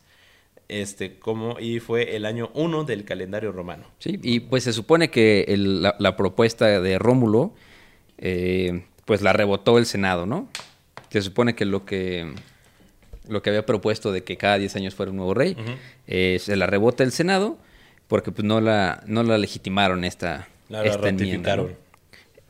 este, 0.68 1.18
como, 1.18 1.58
y 1.58 1.80
fue 1.80 2.14
el 2.16 2.26
año 2.26 2.50
1 2.54 2.84
del 2.84 3.04
calendario 3.04 3.52
romano. 3.52 3.84
Sí, 3.98 4.18
y 4.22 4.40
pues 4.40 4.64
se 4.64 4.72
supone 4.72 5.10
que 5.10 5.44
el- 5.48 5.82
la, 5.82 5.96
la 5.98 6.16
propuesta 6.16 6.80
de 6.80 6.98
Rómulo, 6.98 7.54
eh, 8.18 8.84
pues 9.04 9.22
la 9.22 9.32
rebotó 9.32 9.78
el 9.78 9.86
Senado, 9.86 10.26
¿no? 10.26 10.48
Se 11.10 11.22
supone 11.22 11.54
que 11.54 11.64
lo 11.64 11.84
que 11.86 12.34
lo 13.28 13.42
que 13.42 13.50
había 13.50 13.66
propuesto 13.66 14.10
de 14.10 14.24
que 14.24 14.38
cada 14.38 14.56
10 14.56 14.74
años 14.76 14.94
fuera 14.94 15.10
un 15.10 15.16
nuevo 15.18 15.34
rey, 15.34 15.54
eh, 16.06 16.38
se 16.40 16.56
la 16.56 16.66
rebota 16.66 17.04
el 17.04 17.12
Senado 17.12 17.58
porque 18.08 18.32
pues 18.32 18.44
no 18.44 18.60
la, 18.60 19.02
no 19.06 19.22
la 19.22 19.38
legitimaron 19.38 20.04
esta, 20.04 20.48
La- 20.68 20.82
la 20.82 20.88
esta 20.90 21.08
enmienda. 21.08 21.56
¿no? 21.56 21.62
ratificaron. 21.64 21.88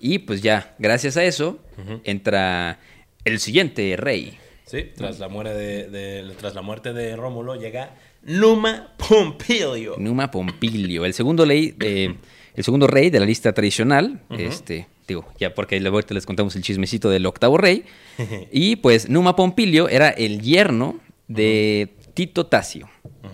Y 0.00 0.20
pues 0.20 0.40
ya, 0.42 0.74
gracias 0.78 1.16
a 1.16 1.24
eso, 1.24 1.58
entra 2.04 2.78
el 3.24 3.38
siguiente 3.40 3.96
rey. 3.96 4.38
Sí, 4.66 4.86
tras 4.96 5.18
la, 5.18 5.28
muerte 5.28 5.54
de, 5.54 5.88
de- 5.88 6.34
tras 6.34 6.54
la 6.54 6.62
muerte 6.62 6.92
de 6.92 7.16
Rómulo 7.16 7.56
llega 7.56 7.94
Numa 8.22 8.92
Pompilio. 8.96 9.96
Numa 9.98 10.30
Pompilio, 10.30 11.04
el 11.04 11.14
segundo 11.14 11.44
ley, 11.46 11.74
eh, 11.80 12.14
el 12.54 12.64
segundo 12.64 12.86
rey 12.86 13.10
de 13.10 13.18
la 13.20 13.26
lista 13.26 13.52
tradicional, 13.52 14.20
este, 14.30 14.86
digo, 15.06 15.26
ya 15.38 15.54
porque 15.54 15.78
ahorita 15.84 16.12
les 16.14 16.26
contamos 16.26 16.54
el 16.56 16.62
chismecito 16.62 17.08
del 17.10 17.24
octavo 17.26 17.56
rey, 17.56 17.84
y 18.52 18.76
pues 18.76 19.08
Numa 19.08 19.34
Pompilio 19.36 19.88
era 19.88 20.10
el 20.10 20.40
yerno 20.42 21.00
de 21.28 21.88
Tito 22.14 22.46
Tasio, 22.46 22.88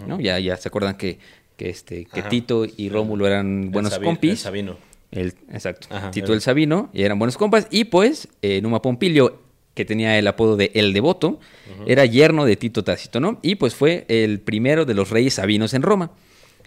¿no? 0.06 0.20
Ya, 0.20 0.38
ya 0.38 0.56
se 0.56 0.68
acuerdan 0.68 0.96
que, 0.96 1.18
que 1.56 1.68
este, 1.70 2.04
que 2.06 2.20
Ajá. 2.20 2.28
Tito 2.28 2.64
y 2.76 2.88
Rómulo 2.88 3.26
eran 3.26 3.64
El 3.64 3.70
buenos 3.70 3.92
Sabi- 3.92 4.04
compis. 4.04 4.30
el 4.32 4.38
Sabino. 4.38 4.76
El- 5.10 5.34
exacto. 5.52 5.86
Ajá, 5.90 6.10
Tito 6.10 6.28
el- 6.32 6.34
el 6.34 6.40
Sabino, 6.40 6.90
y 6.92 7.02
eran 7.02 7.18
buenos 7.18 7.36
compas. 7.36 7.68
Y 7.70 7.84
pues, 7.84 8.28
eh, 8.42 8.60
Numa 8.62 8.82
Pompilio, 8.82 9.40
que 9.74 9.84
tenía 9.84 10.18
el 10.18 10.26
apodo 10.26 10.56
de 10.56 10.70
El 10.74 10.92
Devoto, 10.92 11.38
era 11.86 12.04
yerno 12.06 12.44
de 12.44 12.56
Tito 12.56 12.84
Tácito, 12.84 13.18
¿no? 13.20 13.38
Y 13.42 13.56
pues 13.56 13.74
fue 13.74 14.04
el 14.08 14.40
primero 14.40 14.84
de 14.84 14.94
los 14.94 15.10
reyes 15.10 15.34
sabinos 15.34 15.74
en 15.74 15.82
Roma. 15.82 16.12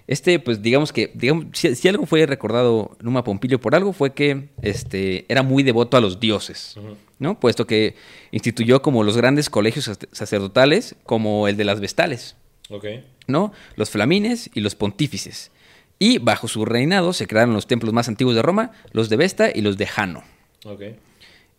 Este, 0.08 0.40
pues 0.40 0.62
digamos 0.62 0.94
que, 0.94 1.12
digamos, 1.16 1.48
si, 1.54 1.76
si 1.76 1.88
algo 1.90 2.06
fue 2.06 2.26
recordado 2.26 2.96
Numa 3.02 3.26
Pompilio 3.26 3.60
por 3.60 3.76
algo, 3.76 3.92
fue 3.92 4.14
que 4.14 4.48
este, 4.62 5.26
era 5.28 5.42
muy 5.44 5.64
devoto 5.64 5.98
a 5.98 6.02
los 6.02 6.20
dioses, 6.22 6.76
¿no? 7.20 7.38
Puesto 7.40 7.68
que 7.68 7.96
instituyó 8.32 8.82
como 8.82 9.04
los 9.04 9.18
grandes 9.18 9.50
colegios 9.50 9.90
sac- 9.90 10.08
sacerdotales, 10.14 10.96
como 11.04 11.50
el 11.50 11.58
de 11.58 11.66
las 11.66 11.82
Vestales. 11.82 12.38
Ok. 12.70 12.86
¿No? 13.28 13.52
Los 13.76 13.90
flamines 13.90 14.50
y 14.54 14.62
los 14.62 14.76
pontífices. 14.76 15.52
Y 16.00 16.18
bajo 16.20 16.48
su 16.48 16.64
reinado 16.66 17.14
se 17.14 17.28
crearon 17.28 17.54
los 17.54 17.68
templos 17.68 17.94
más 17.94 18.08
antiguos 18.08 18.36
de 18.36 18.42
Roma, 18.42 18.72
los 18.92 19.10
de 19.10 19.16
Vesta 19.18 19.50
y 19.54 19.62
los 19.62 19.78
de 19.78 19.88
Jano. 19.88 20.24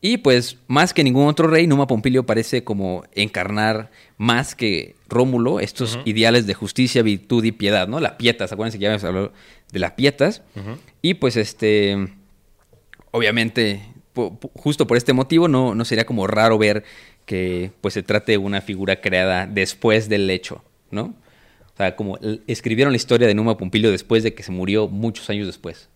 Y 0.01 0.19
pues 0.19 0.59
más 0.69 0.95
que 0.95 1.03
ningún 1.03 1.27
otro 1.27 1.49
rey, 1.49 1.67
Numa 1.67 1.89
Pompilio 1.89 2.25
parece 2.25 2.63
como 2.63 3.03
encarnar 3.17 3.91
más 4.17 4.55
que 4.55 4.95
Rómulo 5.09 5.59
estos 5.59 5.99
ideales 6.05 6.47
de 6.47 6.55
justicia, 6.55 7.03
virtud 7.03 7.43
y 7.43 7.51
piedad, 7.51 7.89
¿no? 7.89 7.99
La 7.99 8.17
pietas, 8.17 8.53
acuérdense 8.53 8.79
que 8.79 8.83
ya 8.83 8.89
habíamos 8.91 9.03
hablado 9.05 9.33
de 9.73 9.79
la 9.81 9.97
pietas. 9.97 10.43
Y 11.03 11.15
pues 11.15 11.37
este, 11.37 11.97
obviamente, 13.11 13.83
po- 14.13 14.39
justo 14.55 14.87
por 14.87 14.97
este 14.97 15.13
motivo 15.13 15.49
no, 15.49 15.75
no 15.75 15.85
sería 15.85 16.07
como 16.07 16.27
raro 16.27 16.59
ver 16.59 16.85
que 17.27 17.73
pues 17.81 17.95
se 17.95 18.03
trate 18.03 18.33
de 18.33 18.39
una 18.39 18.61
figura 18.61 19.01
creada 19.01 19.47
después 19.47 20.09
del 20.09 20.31
hecho, 20.31 20.63
¿no? 20.91 21.15
O 21.79 21.81
sea, 21.81 21.95
como 21.95 22.19
escribieron 22.49 22.93
la 22.93 22.97
historia 22.97 23.29
de 23.29 23.35
Numa 23.35 23.57
Pompilio 23.57 23.93
después 23.93 24.25
de 24.25 24.35
que 24.35 24.43
se 24.43 24.51
murió 24.51 24.88
muchos 24.88 25.31
años 25.31 25.47
después. 25.47 25.88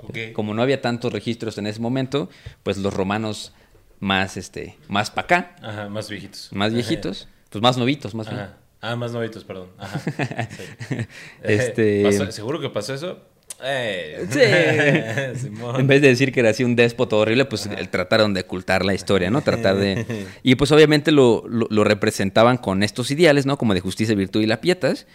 Ok. 0.00 0.18
Como 0.34 0.52
no 0.52 0.60
había 0.60 0.82
tantos 0.82 1.12
registros 1.14 1.56
en 1.56 1.66
ese 1.66 1.80
momento, 1.80 2.28
pues 2.62 2.76
los 2.76 2.92
romanos 2.92 3.54
más, 4.00 4.36
este, 4.36 4.76
más 4.88 5.10
para 5.10 5.24
acá, 5.24 5.56
Ajá, 5.62 5.88
más 5.88 6.10
viejitos. 6.10 6.50
más 6.52 6.74
viejitos, 6.74 7.26
pues 7.48 7.62
más 7.62 7.78
novitos, 7.78 8.14
más. 8.14 8.28
Ajá. 8.28 8.58
Ah, 8.82 8.96
más 8.96 9.12
novitos, 9.12 9.44
perdón. 9.44 9.70
Ajá. 9.78 9.98
Sí. 10.90 11.06
Este- 11.42 12.02
¿Pasó- 12.02 12.30
¿Seguro 12.30 12.60
que 12.60 12.68
pasó 12.68 12.92
eso? 12.92 13.22
En 15.78 15.86
vez 15.86 16.02
de 16.02 16.08
decir 16.08 16.32
que 16.32 16.40
era 16.40 16.50
así 16.50 16.64
un 16.64 16.76
déspota 16.76 17.16
horrible, 17.16 17.44
pues 17.44 17.68
trataron 17.90 18.34
de 18.34 18.42
ocultar 18.42 18.84
la 18.84 18.94
historia, 18.94 19.30
¿no? 19.30 19.42
Tratar 19.42 19.76
de... 19.76 20.26
Y 20.42 20.54
pues 20.56 20.72
obviamente 20.72 21.12
lo, 21.12 21.44
lo- 21.48 21.66
lo 21.70 21.84
representaban 21.84 22.56
con 22.58 22.82
estos 22.82 23.10
ideales, 23.10 23.46
¿no? 23.46 23.56
Como 23.58 23.74
de 23.74 23.80
justicia, 23.80 24.14
virtud 24.14 24.42
y 24.42 24.46
la 24.46 24.60
pietas. 24.60 25.06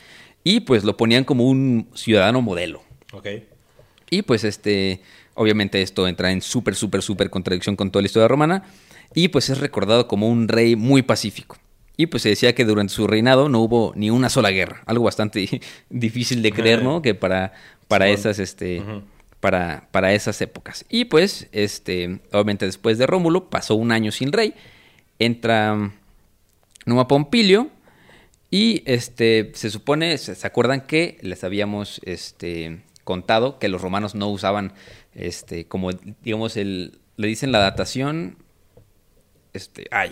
Y 0.44 0.62
pues 0.62 0.84
lo 0.84 0.98
ponían 0.98 1.24
como 1.26 1.46
un 1.46 1.90
ciudadano 1.94 2.42
modelo. 2.42 2.82
Ok. 3.14 3.28
Y 4.10 4.22
pues 4.24 4.44
este, 4.44 5.02
obviamente 5.36 5.82
esto 5.82 6.08
entra 6.08 6.32
en 6.32 6.42
súper, 6.42 6.76
súper, 6.76 7.02
súper 7.02 7.30
contradicción 7.30 7.76
con 7.76 7.92
toda 7.92 8.02
la 8.02 8.08
historia 8.08 8.28
romana. 8.28 8.64
Y 9.14 9.28
pues 9.30 9.50
es 9.50 9.60
recordado 9.60 10.08
como 10.08 10.30
un 10.30 10.48
rey 10.48 10.76
muy 10.76 11.02
pacífico. 11.02 11.58
Y 11.98 12.06
pues 12.06 12.24
se 12.24 12.30
decía 12.30 12.56
que 12.56 12.64
durante 12.64 12.94
su 12.94 13.08
reinado 13.08 13.50
no 13.50 13.60
hubo 13.60 13.92
ni 13.96 14.10
una 14.10 14.30
sola 14.30 14.52
guerra. 14.52 14.82
Algo 14.86 15.04
bastante 15.04 15.60
difícil 15.90 16.42
de 16.42 16.52
creer, 16.54 16.82
¿no? 16.82 17.02
Que 17.02 17.14
para, 17.14 17.52
para 17.90 18.08
esas, 18.14 18.40
este, 18.40 18.82
para, 19.42 19.88
para 19.92 20.14
esas 20.14 20.42
épocas. 20.42 20.86
Y 20.90 21.06
pues, 21.06 21.48
este, 21.52 22.20
obviamente 22.32 22.66
después 22.66 22.98
de 22.98 23.06
Rómulo 23.08 23.50
pasó 23.50 23.76
un 23.76 23.92
año 23.92 24.12
sin 24.12 24.32
rey. 24.32 24.54
Entra 25.20 25.76
mm, 25.76 25.92
Numa 26.86 27.08
Pompilio. 27.08 27.70
Y 28.52 28.82
este, 28.86 29.52
se 29.54 29.70
supone, 29.70 30.18
se, 30.18 30.48
acuerdan 30.48 30.82
que 30.82 31.18
les 31.22 31.44
habíamos 31.44 32.02
este, 32.04 32.82
contado 33.04 33.60
que 33.60 33.68
los 33.68 33.80
romanos 33.82 34.16
no 34.16 34.28
usaban, 34.30 34.74
este, 35.14 35.68
como 35.68 35.92
digamos, 36.24 36.58
el, 36.58 36.98
le 37.18 37.28
dicen 37.28 37.52
la 37.52 37.60
datación, 37.60 38.38
este, 39.54 39.86
ay, 39.92 40.12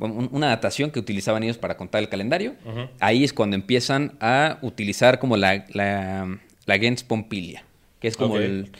un- 0.00 0.28
una 0.32 0.48
datación 0.48 0.90
que 0.90 0.98
utilizaban 0.98 1.42
ellos 1.44 1.58
para 1.58 1.76
contar 1.76 2.02
el 2.02 2.08
calendario. 2.08 2.54
Ahí 3.00 3.22
es 3.24 3.32
cuando 3.32 3.54
empiezan 3.56 4.16
a 4.20 4.58
utilizar 4.62 5.18
como 5.20 5.36
la, 5.36 5.64
la, 5.70 6.38
la 6.68 6.78
gens 6.78 7.02
pompilia, 7.02 7.64
que 7.98 8.08
es 8.08 8.16
como 8.16 8.36
el... 8.36 8.70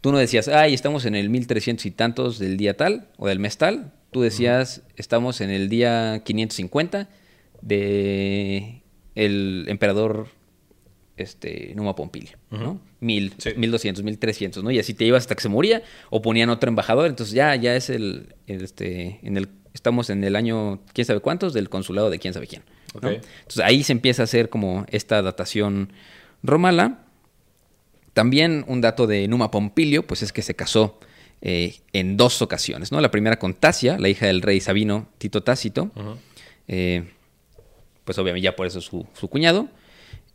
Tú 0.00 0.12
no 0.12 0.18
decías, 0.18 0.48
ay, 0.48 0.72
estamos 0.74 1.04
en 1.04 1.14
el 1.14 1.28
1300 1.28 1.84
y 1.84 1.90
tantos 1.90 2.38
del 2.38 2.56
día 2.56 2.76
tal 2.76 3.08
o 3.18 3.26
del 3.28 3.38
mes 3.38 3.58
tal. 3.58 3.92
Tú 4.10 4.22
decías, 4.22 4.82
estamos 4.96 5.40
en 5.42 5.50
el 5.50 5.68
día 5.68 6.22
550 6.24 7.08
de 7.60 8.82
el 9.14 9.66
emperador 9.68 10.28
este, 11.18 11.72
Numa 11.74 11.94
Pompilio, 11.94 12.38
¿no? 12.50 12.80
Mil, 13.00 13.34
Sí. 13.38 13.50
1200, 13.56 14.04
1300, 14.04 14.64
¿no? 14.64 14.70
Y 14.70 14.78
así 14.78 14.94
te 14.94 15.04
ibas 15.04 15.24
hasta 15.24 15.34
que 15.34 15.42
se 15.42 15.48
moría 15.50 15.82
o 16.08 16.22
ponían 16.22 16.48
otro 16.48 16.68
embajador, 16.68 17.08
entonces 17.08 17.34
ya, 17.34 17.54
ya 17.56 17.76
es 17.76 17.90
el, 17.90 18.36
el, 18.46 18.62
este, 18.62 19.18
en 19.22 19.36
el, 19.36 19.48
estamos 19.74 20.08
en 20.08 20.24
el 20.24 20.34
año, 20.34 20.80
quién 20.94 21.04
sabe 21.04 21.20
cuántos, 21.20 21.52
del 21.52 21.68
consulado 21.68 22.08
de 22.08 22.18
quién 22.18 22.32
sabe 22.32 22.46
quién. 22.46 22.62
Entonces 22.94 23.62
ahí 23.64 23.82
se 23.82 23.92
empieza 23.92 24.22
a 24.22 24.24
hacer 24.24 24.48
como 24.48 24.86
esta 24.88 25.20
datación 25.20 25.92
romana. 26.42 27.04
También 28.18 28.64
un 28.66 28.80
dato 28.80 29.06
de 29.06 29.28
Numa 29.28 29.52
Pompilio, 29.52 30.04
pues 30.04 30.24
es 30.24 30.32
que 30.32 30.42
se 30.42 30.56
casó 30.56 30.98
eh, 31.40 31.76
en 31.92 32.16
dos 32.16 32.42
ocasiones, 32.42 32.90
¿no? 32.90 33.00
La 33.00 33.12
primera 33.12 33.38
con 33.38 33.54
Tasia, 33.54 33.96
la 33.96 34.08
hija 34.08 34.26
del 34.26 34.42
rey 34.42 34.58
Sabino 34.58 35.06
Tito 35.18 35.44
Tácito, 35.44 35.92
eh, 36.66 37.04
pues 38.04 38.18
obviamente 38.18 38.42
ya 38.42 38.56
por 38.56 38.66
eso 38.66 38.80
su, 38.80 39.06
su 39.12 39.28
cuñado, 39.28 39.68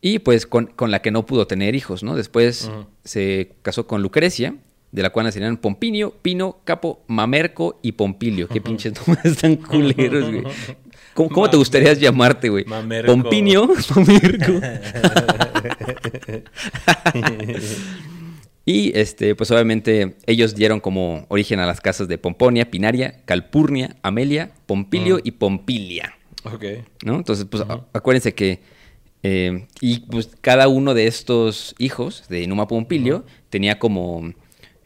y 0.00 0.20
pues 0.20 0.46
con, 0.46 0.68
con 0.68 0.90
la 0.90 1.02
que 1.02 1.10
no 1.10 1.26
pudo 1.26 1.46
tener 1.46 1.74
hijos, 1.74 2.02
¿no? 2.02 2.16
Después 2.16 2.70
se 3.04 3.52
casó 3.60 3.86
con 3.86 4.00
Lucrecia, 4.00 4.54
de 4.90 5.02
la 5.02 5.10
cual 5.10 5.26
nacieron 5.26 5.58
Pompinio, 5.58 6.14
Pino, 6.22 6.60
Capo, 6.64 7.02
Mamerco 7.06 7.80
y 7.82 7.92
Pompilio. 7.92 8.48
Qué 8.48 8.62
pinches 8.62 8.94
nombres 8.94 9.36
tan 9.36 9.56
culeros, 9.70 10.30
güey. 10.30 10.44
¿Cómo, 11.12 11.28
cómo 11.28 11.50
te 11.50 11.58
gustaría 11.58 11.92
llamarte, 11.92 12.48
güey? 12.48 12.64
Mamerco. 12.64 13.12
Pompinio, 13.12 13.68
Mamerco. 13.94 14.52
Y 18.66 18.98
este, 18.98 19.34
pues 19.34 19.50
obviamente 19.50 20.16
ellos 20.26 20.54
dieron 20.54 20.80
como 20.80 21.26
origen 21.28 21.60
a 21.60 21.66
las 21.66 21.82
casas 21.82 22.08
de 22.08 22.16
Pomponia, 22.16 22.70
Pinaria, 22.70 23.20
Calpurnia, 23.26 23.96
Amelia, 24.02 24.52
Pompilio 24.66 25.20
y 25.22 25.32
Pompilia. 25.32 26.14
Ok. 26.44 26.64
¿no? 27.04 27.16
Entonces, 27.16 27.44
pues 27.44 27.62
acuérdense 27.92 28.34
que 28.34 28.60
eh, 29.22 29.66
y 29.80 30.00
pues 30.00 30.30
cada 30.40 30.68
uno 30.68 30.94
de 30.94 31.06
estos 31.06 31.74
hijos 31.78 32.24
de 32.28 32.46
Numa 32.46 32.68
Pompilio 32.68 33.24
tenía 33.50 33.78
como 33.78 34.32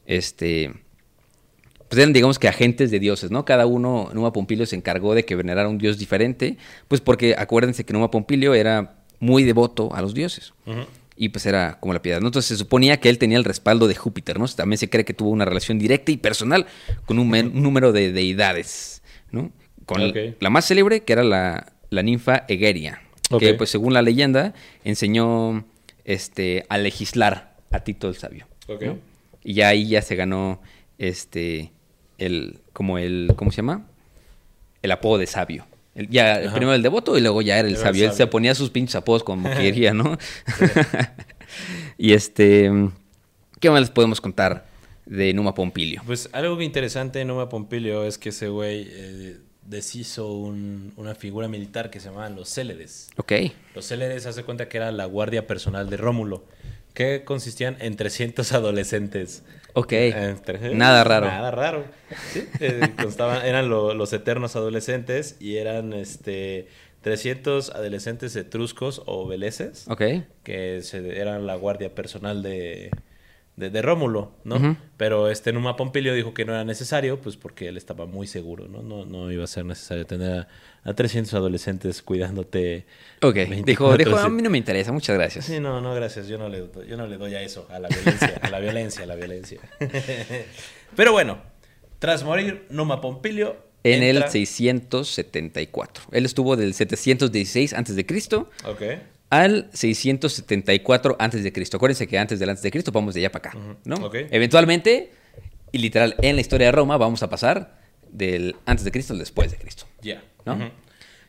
este 0.06 0.72
pues 1.88 1.98
eran 1.98 2.12
digamos 2.12 2.38
que 2.38 2.48
agentes 2.48 2.90
de 2.90 2.98
dioses, 2.98 3.30
¿no? 3.30 3.44
Cada 3.44 3.66
uno, 3.66 4.10
Numa 4.12 4.32
Pompilio 4.32 4.66
se 4.66 4.76
encargó 4.76 5.14
de 5.14 5.24
que 5.24 5.36
venerara 5.36 5.68
un 5.68 5.78
dios 5.78 5.98
diferente, 5.98 6.58
pues 6.86 7.00
porque 7.00 7.34
acuérdense 7.38 7.84
que 7.84 7.92
Numa 7.92 8.10
Pompilio 8.10 8.54
era 8.54 8.98
muy 9.20 9.42
devoto 9.42 9.94
a 9.94 10.02
los 10.02 10.14
dioses. 10.14 10.52
Y 11.20 11.30
pues 11.30 11.46
era 11.46 11.78
como 11.80 11.92
la 11.92 12.00
piedad, 12.00 12.20
¿no? 12.20 12.28
Entonces 12.28 12.48
se 12.48 12.56
suponía 12.56 13.00
que 13.00 13.08
él 13.08 13.18
tenía 13.18 13.38
el 13.38 13.44
respaldo 13.44 13.88
de 13.88 13.96
Júpiter, 13.96 14.38
¿no? 14.38 14.46
También 14.46 14.78
se 14.78 14.88
cree 14.88 15.04
que 15.04 15.14
tuvo 15.14 15.30
una 15.30 15.44
relación 15.44 15.78
directa 15.78 16.12
y 16.12 16.16
personal 16.16 16.66
con 17.06 17.18
un, 17.18 17.28
número 17.60 17.90
de 17.90 18.12
deidades, 18.12 19.02
¿no? 19.32 19.50
Con 19.84 20.12
la 20.38 20.50
más 20.50 20.66
célebre, 20.66 21.00
que 21.00 21.12
era 21.12 21.24
la, 21.24 21.72
la 21.90 22.02
ninfa 22.02 22.44
Egeria, 22.46 23.02
que 23.38 23.54
pues 23.54 23.70
según 23.70 23.94
la 23.94 24.02
leyenda 24.02 24.54
enseñó 24.84 25.64
este, 26.04 26.64
a 26.68 26.78
legislar 26.78 27.56
a 27.70 27.80
Tito 27.80 28.08
el 28.08 28.14
Sabio. 28.14 28.46
Y 29.42 29.54
ya 29.54 29.68
ahí 29.68 29.88
ya 29.88 30.02
se 30.02 30.14
ganó 30.14 30.60
este 30.98 31.72
el 32.18 32.60
como 32.72 32.98
el 32.98 33.32
¿cómo 33.36 33.50
se 33.50 33.58
llama? 33.58 33.86
El 34.82 34.92
apodo 34.92 35.18
de 35.18 35.26
sabio. 35.26 35.66
El- 35.98 36.08
ya 36.08 36.36
Ajá. 36.36 36.54
primero 36.54 36.74
el 36.74 36.82
devoto 36.82 37.18
y 37.18 37.20
luego 37.20 37.42
ya 37.42 37.58
era 37.58 37.68
el 37.68 37.76
sabio. 37.76 38.06
Él 38.06 38.12
se 38.12 38.26
ponía 38.26 38.54
sus 38.54 38.70
pinches 38.70 38.94
apodos 38.94 39.22
como 39.24 39.50
quería, 39.58 39.92
¿no? 39.92 40.16
y 41.96 42.12
este 42.12 42.70
¿qué 43.60 43.70
más 43.70 43.80
les 43.80 43.90
podemos 43.90 44.20
contar 44.20 44.66
de 45.06 45.32
Numa 45.34 45.54
Pompilio? 45.54 46.02
Pues 46.06 46.28
algo 46.32 46.60
interesante 46.62 47.20
en 47.20 47.28
Numa 47.28 47.48
Pompilio 47.48 48.04
es 48.04 48.18
que 48.18 48.28
ese 48.28 48.48
güey 48.48 48.86
eh, 48.90 49.36
deshizo 49.62 50.32
un- 50.32 50.92
una 50.96 51.14
figura 51.14 51.48
militar 51.48 51.90
que 51.90 52.00
se 52.00 52.08
llamaban 52.08 52.36
los 52.36 52.48
Céledes. 52.48 53.08
Ok. 53.16 53.32
Los 53.74 53.86
Céledes 53.86 54.26
hace 54.26 54.44
cuenta 54.44 54.68
que 54.68 54.76
era 54.76 54.92
la 54.92 55.06
guardia 55.06 55.46
personal 55.46 55.90
de 55.90 55.96
Rómulo, 55.96 56.44
que 56.94 57.24
consistían 57.24 57.76
en 57.80 57.96
300 57.96 58.52
adolescentes. 58.52 59.42
Ok. 59.78 59.92
Entre- 59.92 60.74
Nada 60.74 61.04
raro. 61.04 61.26
Nada 61.26 61.50
raro. 61.50 61.84
Sí, 62.32 62.44
eh, 62.60 62.80
constaban- 63.00 63.44
eran 63.44 63.68
lo- 63.68 63.94
los 63.94 64.12
eternos 64.12 64.56
adolescentes 64.56 65.36
y 65.40 65.56
eran 65.58 65.92
este 65.92 66.66
300 67.02 67.70
adolescentes 67.70 68.34
etruscos 68.34 69.02
o 69.06 69.26
veleses 69.26 69.86
Ok. 69.88 70.02
que 70.42 70.80
se- 70.82 71.20
eran 71.20 71.46
la 71.46 71.54
guardia 71.54 71.94
personal 71.94 72.42
de, 72.42 72.90
de, 73.58 73.70
de 73.70 73.82
Rómulo, 73.82 74.32
¿no? 74.44 74.76
Pero 74.96 75.28
este 75.30 75.52
Numa 75.52 75.76
Pompilio 75.76 76.14
dijo 76.14 76.32
que 76.34 76.44
no 76.44 76.52
era 76.54 76.64
necesario, 76.64 77.20
pues 77.20 77.36
porque 77.36 77.68
él 77.68 77.76
estaba 77.76 78.06
muy 78.06 78.26
seguro, 78.26 78.68
¿no? 78.68 78.82
No, 78.82 79.04
no 79.04 79.30
iba 79.32 79.44
a 79.44 79.46
ser 79.46 79.64
necesario 79.64 80.06
tener 80.06 80.46
a, 80.84 80.90
a 80.90 80.94
300 80.94 81.34
adolescentes 81.34 82.02
cuidándote. 82.02 82.86
Ok. 83.22 83.34
24, 83.34 83.96
Dijo, 83.96 84.10
dijo, 84.10 84.18
a 84.18 84.28
mí 84.28 84.42
no 84.42 84.50
me 84.50 84.58
interesa, 84.58 84.92
muchas 84.92 85.16
gracias. 85.16 85.44
Sí, 85.46 85.60
no, 85.60 85.80
no, 85.80 85.94
gracias. 85.94 86.28
Yo 86.28 86.38
no 86.38 86.48
le, 86.48 86.64
yo 86.88 86.96
no 86.96 87.06
le 87.06 87.16
doy 87.18 87.34
a 87.34 87.42
eso, 87.42 87.66
a 87.70 87.78
la 87.78 87.88
violencia, 87.88 88.38
a 88.40 88.50
la 88.50 88.60
violencia, 88.60 89.02
a 89.02 89.06
la 89.06 89.14
violencia. 89.16 89.60
Pero 90.96 91.12
bueno, 91.12 91.38
tras 91.98 92.24
morir 92.24 92.66
Numa 92.70 93.00
Pompilio. 93.00 93.56
En 93.84 94.02
el 94.02 94.16
entra- 94.16 94.28
674. 94.30 96.04
Él 96.12 96.24
estuvo 96.24 96.56
del 96.56 96.74
716 96.74 97.72
antes 97.74 97.94
de 97.96 98.04
Cristo 98.06 98.50
Ok. 98.64 98.82
Al 99.30 99.68
674 99.72 101.16
antes 101.18 101.42
de 101.44 101.52
Cristo. 101.52 101.76
Acuérdense 101.76 102.06
que 102.06 102.18
antes 102.18 102.38
del 102.38 102.48
antes 102.50 102.62
de 102.62 102.70
Cristo 102.70 102.92
vamos 102.92 103.14
de 103.14 103.20
allá 103.20 103.32
para 103.32 103.50
acá, 103.50 103.58
¿no? 103.84 103.96
Ok. 104.06 104.14
Eventualmente, 104.30 105.12
y 105.72 105.78
literal, 105.78 106.14
en 106.22 106.34
la 106.36 106.40
historia 106.40 106.66
de 106.68 106.72
Roma 106.72 106.96
vamos 106.96 107.22
a 107.22 107.28
pasar 107.30 107.78
del 108.10 108.56
antes 108.66 108.84
de 108.84 108.90
Cristo 108.92 109.12
al 109.12 109.18
después 109.18 109.50
de 109.50 109.58
Cristo. 109.58 109.84
Ya. 110.02 110.22
¿No? 110.46 110.54
Ujú. 110.54 110.64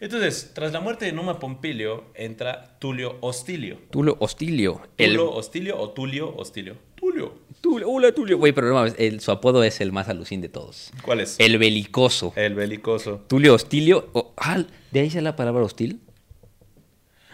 Entonces, 0.01 0.51
tras 0.53 0.71
la 0.71 0.79
muerte 0.79 1.03
de 1.03 1.11
Numa 1.11 1.39
Pompilio, 1.39 2.05
entra 2.15 2.77
Tulio 2.79 3.17
Hostilio. 3.19 3.79
Tulio 3.91 4.15
Hostilio. 4.21 4.81
El, 4.97 5.07
¿Tulio 5.17 5.31
Hostilio 5.33 5.77
o 5.77 5.89
Tulio 5.89 6.33
Hostilio? 6.37 6.77
Tulio. 6.95 7.33
Tulio, 7.59 7.89
hola 7.89 8.13
Tulio. 8.13 8.37
Güey, 8.37 8.53
pero 8.53 8.67
no 8.69 8.75
mames, 8.75 8.95
el- 8.97 9.19
su 9.19 9.31
apodo 9.31 9.61
es 9.65 9.81
el 9.81 9.91
más 9.91 10.07
alucín 10.07 10.39
de 10.39 10.47
todos. 10.47 10.91
¿Cuál 11.01 11.19
es? 11.19 11.35
El 11.37 11.57
belicoso. 11.57 12.31
El 12.37 12.55
belicoso. 12.55 13.25
Tulio 13.27 13.53
Hostilio. 13.55 14.07
o- 14.13 14.33
ah, 14.37 14.63
¿De 14.91 15.01
ahí 15.01 15.09
sale 15.09 15.23
la 15.23 15.35
palabra 15.35 15.63
hostil? 15.63 15.99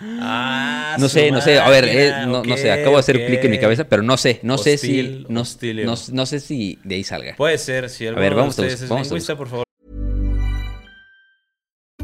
Ah, 0.01 0.97
No 0.99 1.07
sé, 1.07 1.31
no 1.31 1.39
sé, 1.41 1.57
a 1.57 1.69
ver, 1.69 1.85
eh, 1.85 2.11
no, 2.25 2.43
no 2.43 2.53
ok, 2.53 2.57
sé, 2.59 2.71
acabo 2.71 2.95
de 2.95 2.99
hacer 2.99 3.25
clic 3.25 3.43
en 3.45 3.51
mi 3.51 3.59
cabeza, 3.59 3.85
pero 3.85 4.03
no 4.03 4.17
sé, 4.17 4.39
no 4.43 4.57
sé 4.57 4.77
si, 4.77 5.25
no, 5.29 5.43
no- 5.43 5.95
no 6.11 6.25
sé 6.25 6.39
si 6.41 6.79
de 6.83 6.95
ahí 6.95 7.03
salga. 7.03 7.35
Puede 7.37 7.57
ser, 7.57 7.89
si 7.89 8.05
alguno 8.07 8.21
ver, 8.21 8.35
vamos 8.35 8.57
a 8.59 8.61
ustedes 8.61 8.73
bus- 8.73 8.83
es 8.83 8.89
vamos 9.09 9.29
a 9.29 9.35
por 9.37 9.47
favor. 9.47 9.65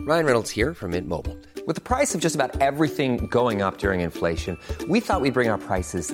Ryan 0.06 0.26
Reynolds 0.26 0.50
here 0.52 0.74
from 0.74 0.92
Mint 0.92 1.08
Mobile. 1.08 1.38
With 1.68 1.76
the 1.76 1.82
price 1.82 2.16
of 2.16 2.22
just 2.22 2.36
about 2.36 2.60
everything 2.60 3.28
going 3.30 3.62
up 3.62 3.78
during 3.78 4.02
inflation, 4.02 4.58
we 4.90 5.00
thought 5.00 5.22
we'd 5.22 5.34
bring 5.34 5.50
our 5.50 5.60
prices 5.60 6.14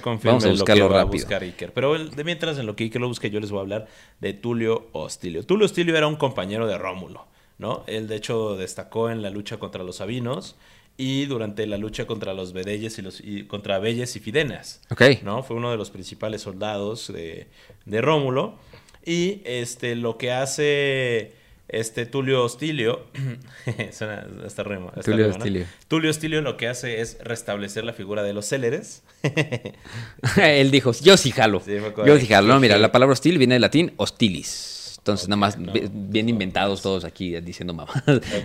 confirme 0.00 0.30
Vamos 0.32 0.44
a 0.44 0.48
lo 0.48 0.52
buscarlo 0.54 0.88
que 0.88 0.94
va 0.94 1.00
a 1.00 1.04
rápido. 1.04 1.22
buscar 1.24 1.42
Iker. 1.42 1.72
Pero 1.72 1.96
el- 1.96 2.10
de 2.10 2.24
mientras 2.24 2.58
en 2.58 2.66
lo 2.66 2.76
que 2.76 2.84
Iker 2.84 3.00
lo 3.00 3.08
busque, 3.08 3.30
yo 3.30 3.40
les 3.40 3.50
voy 3.50 3.58
a 3.58 3.62
hablar 3.62 3.86
de 4.20 4.32
Tulio 4.32 4.88
Hostilio. 4.92 5.44
Tulio 5.44 5.66
Hostilio 5.66 5.96
era 5.96 6.06
un 6.06 6.16
compañero 6.16 6.66
de 6.66 6.76
Rómulo, 6.78 7.26
¿no? 7.58 7.84
Él 7.86 8.08
de 8.08 8.16
hecho 8.16 8.56
destacó 8.56 9.10
en 9.10 9.22
la 9.22 9.30
lucha 9.30 9.58
contra 9.58 9.82
los 9.84 9.96
sabinos 9.96 10.56
y 10.96 11.26
durante 11.26 11.66
la 11.66 11.76
lucha 11.76 12.06
contra 12.06 12.34
los 12.34 12.52
Bedelles 12.52 12.98
y 12.98 13.02
los 13.02 13.20
y 13.20 13.44
contra 13.46 13.78
Belles 13.80 14.14
y 14.16 14.20
Fidenas. 14.20 14.80
Ok. 14.90 15.02
¿no? 15.22 15.42
Fue 15.42 15.56
uno 15.56 15.70
de 15.70 15.76
los 15.76 15.90
principales 15.90 16.42
soldados 16.42 17.12
de, 17.12 17.48
de 17.84 18.00
Rómulo. 18.00 18.54
Y 19.06 19.42
este, 19.44 19.96
lo 19.96 20.16
que 20.16 20.32
hace 20.32 21.32
este 21.68 22.06
Tulio 22.06 22.44
Hostilio. 22.44 23.06
suena 23.92 24.26
hasta 24.44 24.62
remo. 24.62 24.88
hasta 24.88 25.02
Tulio 25.02 25.26
remo, 25.26 25.38
¿no? 25.38 25.44
Hostilio. 25.44 25.66
Tulio 25.88 26.10
Hostilio 26.10 26.42
lo 26.42 26.56
que 26.56 26.68
hace 26.68 27.00
es 27.00 27.18
restablecer 27.22 27.84
la 27.84 27.92
figura 27.92 28.22
de 28.22 28.32
los 28.32 28.46
céleres. 28.46 29.02
Él 30.42 30.70
dijo, 30.70 30.92
yo 30.92 31.16
sí 31.16 31.30
jalo. 31.30 31.60
Sí, 31.60 31.76
yo 32.06 32.18
sí 32.18 32.26
jalo. 32.26 32.48
No, 32.48 32.60
mira, 32.60 32.78
la 32.78 32.92
palabra 32.92 33.12
hostil 33.12 33.38
viene 33.38 33.54
del 33.54 33.62
latín 33.62 33.92
hostilis. 33.96 34.74
Entonces, 35.04 35.28
nada 35.28 35.36
más, 35.36 35.58
no. 35.58 35.70
bien 35.92 36.30
inventados 36.30 36.80
todos 36.80 37.04
aquí 37.04 37.38
diciendo 37.40 37.74
mamá. 37.74 37.92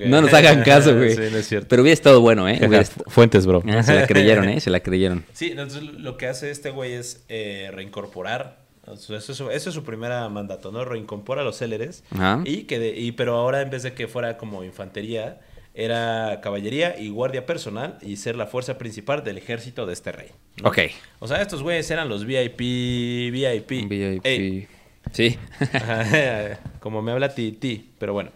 No 0.06 0.22
nos 0.22 0.34
hagan 0.34 0.62
caso, 0.64 0.94
güey. 0.98 1.16
Sí, 1.16 1.22
no 1.32 1.38
es 1.38 1.48
cierto. 1.48 1.70
Pero 1.70 1.84
hubiera 1.84 1.94
estado 1.94 2.20
bueno, 2.20 2.50
¿eh? 2.50 2.60
Hubiera 2.68 2.84
Fuentes, 2.84 3.46
bro. 3.46 3.64
Se 3.82 3.96
la 3.96 4.06
creyeron, 4.06 4.50
¿eh? 4.50 4.60
Se 4.60 4.70
la 4.70 4.82
creyeron. 4.82 5.24
Sí, 5.32 5.52
entonces 5.52 5.82
lo 5.82 6.18
que 6.18 6.28
hace 6.28 6.52
este 6.52 6.70
güey 6.70 6.94
es 6.94 7.24
eh, 7.30 7.72
reincorporar. 7.74 8.59
Eso 8.94 9.16
es, 9.16 9.26
su, 9.26 9.50
eso 9.50 9.70
es 9.70 9.76
su 9.76 9.84
primera 9.84 10.28
mandato, 10.30 10.72
¿no? 10.72 10.86
Reincorpora 10.86 11.42
a 11.42 11.44
los 11.44 11.58
céleres. 11.58 12.04
Ajá. 12.12 12.42
Y 12.46 12.64
que 12.64 12.80
de- 12.80 12.98
y, 12.98 13.12
pero 13.14 13.36
ahora 13.36 13.62
en 13.62 13.70
vez 13.70 13.84
de 13.84 13.94
que 13.94 14.08
fuera 14.08 14.38
como 14.38 14.64
infantería, 14.64 15.40
era 15.76 16.40
caballería 16.42 17.00
y 17.00 17.10
guardia 17.10 17.46
personal 17.46 17.98
y 18.02 18.18
ser 18.18 18.36
la 18.36 18.48
fuerza 18.48 18.78
principal 18.78 19.24
del 19.24 19.38
ejército 19.38 19.86
de 19.86 19.94
este 19.94 20.12
rey. 20.12 20.30
¿no? 20.62 20.70
Ok. 20.70 20.80
O 21.20 21.28
sea, 21.28 21.42
estos 21.42 21.62
güeyes 21.64 21.90
eran 21.92 22.10
los 22.10 22.26
VIP, 22.26 22.60
VIP. 23.32 23.88
VIP. 23.88 24.26
Ey, 24.26 24.68
Sí. 25.12 25.38
Ajá, 25.74 26.60
Como 26.80 27.02
me 27.02 27.12
habla 27.12 27.34
Titi, 27.34 27.92
pero 27.98 28.14
bueno. 28.14 28.32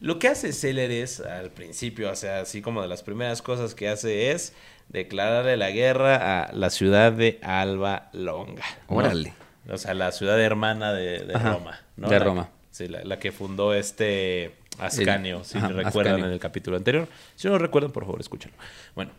Lo 0.00 0.18
que 0.18 0.28
hace 0.28 0.52
Céleres 0.52 1.20
al 1.20 1.50
principio, 1.50 2.10
o 2.10 2.14
sea, 2.16 2.40
así 2.40 2.60
como 2.60 2.82
de 2.82 2.88
las 2.88 3.02
primeras 3.02 3.40
cosas 3.40 3.74
que 3.74 3.88
hace 3.88 4.32
es 4.32 4.52
declararle 4.90 5.56
la 5.56 5.70
guerra 5.70 6.42
a 6.44 6.52
la 6.52 6.68
ciudad 6.68 7.12
de 7.12 7.38
Alba 7.42 8.10
Longa. 8.12 8.64
¿no? 8.90 8.96
Órale. 8.96 9.32
O 9.70 9.78
sea, 9.78 9.94
la 9.94 10.12
ciudad 10.12 10.40
hermana 10.40 10.92
de, 10.92 11.20
de 11.24 11.34
Ajá, 11.34 11.52
Roma. 11.54 11.80
¿no? 11.96 12.08
de 12.08 12.18
La- 12.18 12.24
Roma. 12.24 12.48
Sí, 12.70 12.88
la, 12.88 13.04
la 13.04 13.18
que 13.18 13.30
fundó 13.32 13.72
este 13.72 14.56
Ascanio, 14.78 15.44
si 15.44 15.58
ajá, 15.58 15.68
recuerdan 15.68 16.14
Ascanio. 16.14 16.26
en 16.26 16.32
el 16.32 16.40
capítulo 16.40 16.76
anterior. 16.76 17.06
Si 17.36 17.46
no 17.48 17.56
recuerdan, 17.58 17.92
por 17.92 18.04
favor, 18.04 18.20
escúchenlo. 18.20 18.56
Bueno, 18.96 19.12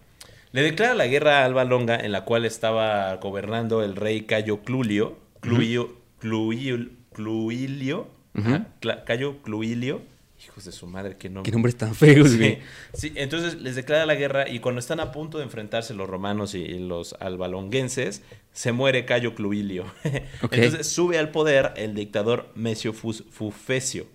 le 0.51 0.61
declara 0.61 0.93
la 0.93 1.07
guerra 1.07 1.39
a 1.39 1.45
Alba 1.45 1.63
Longa, 1.63 1.95
en 1.95 2.11
la 2.11 2.25
cual 2.25 2.43
estaba 2.45 3.15
gobernando 3.15 3.81
el 3.81 3.95
rey 3.95 4.21
Cayo 4.23 4.61
Clulio. 4.61 5.17
Cluilio. 5.39 5.95
Cluil- 6.21 6.91
Cluilio. 7.13 8.07
ajá, 8.37 8.67
Cla- 8.81 9.03
Cayo 9.05 9.41
Cluilio. 9.41 10.01
Hijos 10.45 10.65
de 10.65 10.71
su 10.71 10.85
madre, 10.87 11.17
qué 11.17 11.27
nombre. 11.29 11.49
Qué 11.49 11.51
nombres 11.53 11.75
tan 11.75 11.95
feos, 11.95 12.37
güey. 12.37 12.59
sí, 12.93 13.11
entonces 13.15 13.61
les 13.61 13.75
declara 13.75 14.05
la 14.05 14.15
guerra 14.15 14.47
y 14.47 14.59
cuando 14.59 14.79
están 14.79 14.99
a 14.99 15.11
punto 15.11 15.37
de 15.39 15.43
enfrentarse 15.43 15.93
los 15.93 16.07
romanos 16.09 16.53
y, 16.55 16.59
y 16.59 16.79
los 16.79 17.13
albalonguenses, 17.19 18.21
se 18.53 18.71
muere 18.71 19.05
Cayo 19.05 19.33
Cluilio. 19.35 19.85
Ok. 20.43 20.53
Entonces 20.53 20.87
sube 20.87 21.17
al 21.17 21.31
poder 21.31 21.73
el 21.77 21.95
dictador 21.95 22.51
Mesio 22.55 22.93
Fus- 22.93 23.23
Fufesio. 23.31 24.05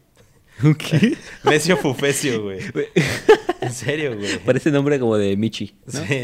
¿Qué? 0.79 1.17
Mesio 1.45 1.77
Fufesio, 1.77 2.43
güey. 2.43 2.61
En 3.61 3.73
serio, 3.75 4.17
güey. 4.17 4.39
Parece 4.39 4.71
nombre 4.71 4.99
como 4.99 5.19
de 5.19 5.37
Michi. 5.37 5.75
¿no? 5.93 6.01
Sí, 6.05 6.17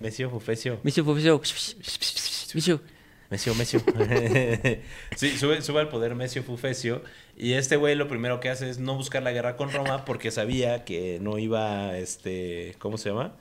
Mesio 0.00 0.28
Fufesio. 0.28 0.80
Michi, 0.82 1.00
Michi, 1.02 1.30
Michi. 2.54 2.80
Mesio, 3.30 3.54
Mesio. 3.54 3.80
sí, 5.16 5.36
sube, 5.36 5.62
sube 5.62 5.80
al 5.80 5.88
poder 5.88 6.14
Mesio 6.14 6.42
Fufesio. 6.42 7.02
Y 7.36 7.54
este 7.54 7.76
güey 7.76 7.94
lo 7.94 8.08
primero 8.08 8.40
que 8.40 8.48
hace 8.48 8.70
es 8.70 8.78
no 8.78 8.94
buscar 8.94 9.22
la 9.22 9.32
guerra 9.32 9.56
con 9.56 9.72
Roma 9.72 10.04
porque 10.04 10.30
sabía 10.30 10.84
que 10.84 11.18
no 11.20 11.38
iba, 11.38 11.96
este, 11.96 12.76
¿cómo 12.78 12.98
se 12.98 13.08
llama? 13.08 13.34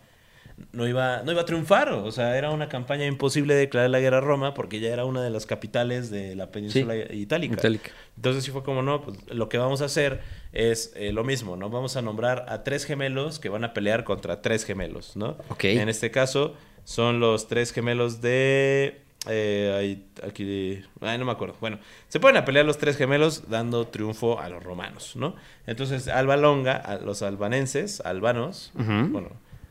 No 0.71 0.87
iba, 0.87 1.23
no 1.23 1.31
iba 1.31 1.41
a 1.41 1.45
triunfar. 1.45 1.89
O 1.89 2.11
sea, 2.11 2.37
era 2.37 2.49
una 2.51 2.69
campaña 2.69 3.05
imposible 3.05 3.53
de 3.53 3.61
declarar 3.61 3.89
la 3.89 3.99
guerra 3.99 4.17
a 4.17 4.21
Roma 4.21 4.53
porque 4.53 4.79
ya 4.79 4.89
era 4.89 5.05
una 5.05 5.21
de 5.21 5.29
las 5.29 5.45
capitales 5.45 6.09
de 6.09 6.35
la 6.35 6.51
península 6.51 6.95
itálica. 6.95 7.55
itálica. 7.55 7.91
Entonces 8.15 8.43
sí 8.43 8.51
fue 8.51 8.63
como, 8.63 8.81
no, 8.81 9.01
pues 9.01 9.17
lo 9.29 9.49
que 9.49 9.57
vamos 9.57 9.81
a 9.81 9.85
hacer 9.85 10.21
es 10.53 10.93
eh, 10.95 11.11
lo 11.11 11.23
mismo, 11.23 11.55
¿no? 11.55 11.69
Vamos 11.69 11.97
a 11.97 12.01
nombrar 12.01 12.45
a 12.49 12.63
tres 12.63 12.85
gemelos 12.85 13.39
que 13.39 13.49
van 13.49 13.63
a 13.63 13.73
pelear 13.73 14.03
contra 14.03 14.41
tres 14.41 14.65
gemelos, 14.65 15.15
¿no? 15.15 15.37
Ok. 15.49 15.65
En 15.65 15.89
este 15.89 16.09
caso 16.09 16.55
son 16.83 17.19
los 17.19 17.47
tres 17.47 17.71
gemelos 17.71 18.21
de... 18.21 19.02
eh, 19.27 19.73
ahí- 19.77 20.05
aquí... 20.27 20.81
Ay, 21.01 21.17
no 21.17 21.25
me 21.25 21.31
acuerdo. 21.31 21.55
Bueno, 21.61 21.79
se 22.09 22.19
pueden 22.19 22.37
a 22.37 22.45
pelear 22.45 22.65
los 22.65 22.77
tres 22.77 22.97
gemelos 22.97 23.49
dando 23.49 23.87
triunfo 23.87 24.39
a 24.39 24.49
los 24.49 24.63
romanos, 24.63 25.15
¿no? 25.15 25.35
Entonces 25.67 26.07
Alba 26.07 26.35
Longa, 26.37 26.75
a 26.75 26.97
los 26.97 27.21
albanenses, 27.21 28.01
albanos, 28.01 28.71
bueno, 29.11 29.29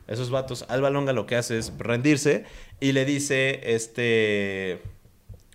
esos 0.09 0.31
vatos, 0.31 0.65
Alba 0.69 0.91
Longa 0.91 1.13
lo 1.13 1.27
que 1.27 1.37
hace 1.37 1.59
es 1.59 1.73
rendirse 1.79 2.45
y 2.81 2.93
le 2.93 3.05
dice, 3.05 3.61
este... 3.75 4.73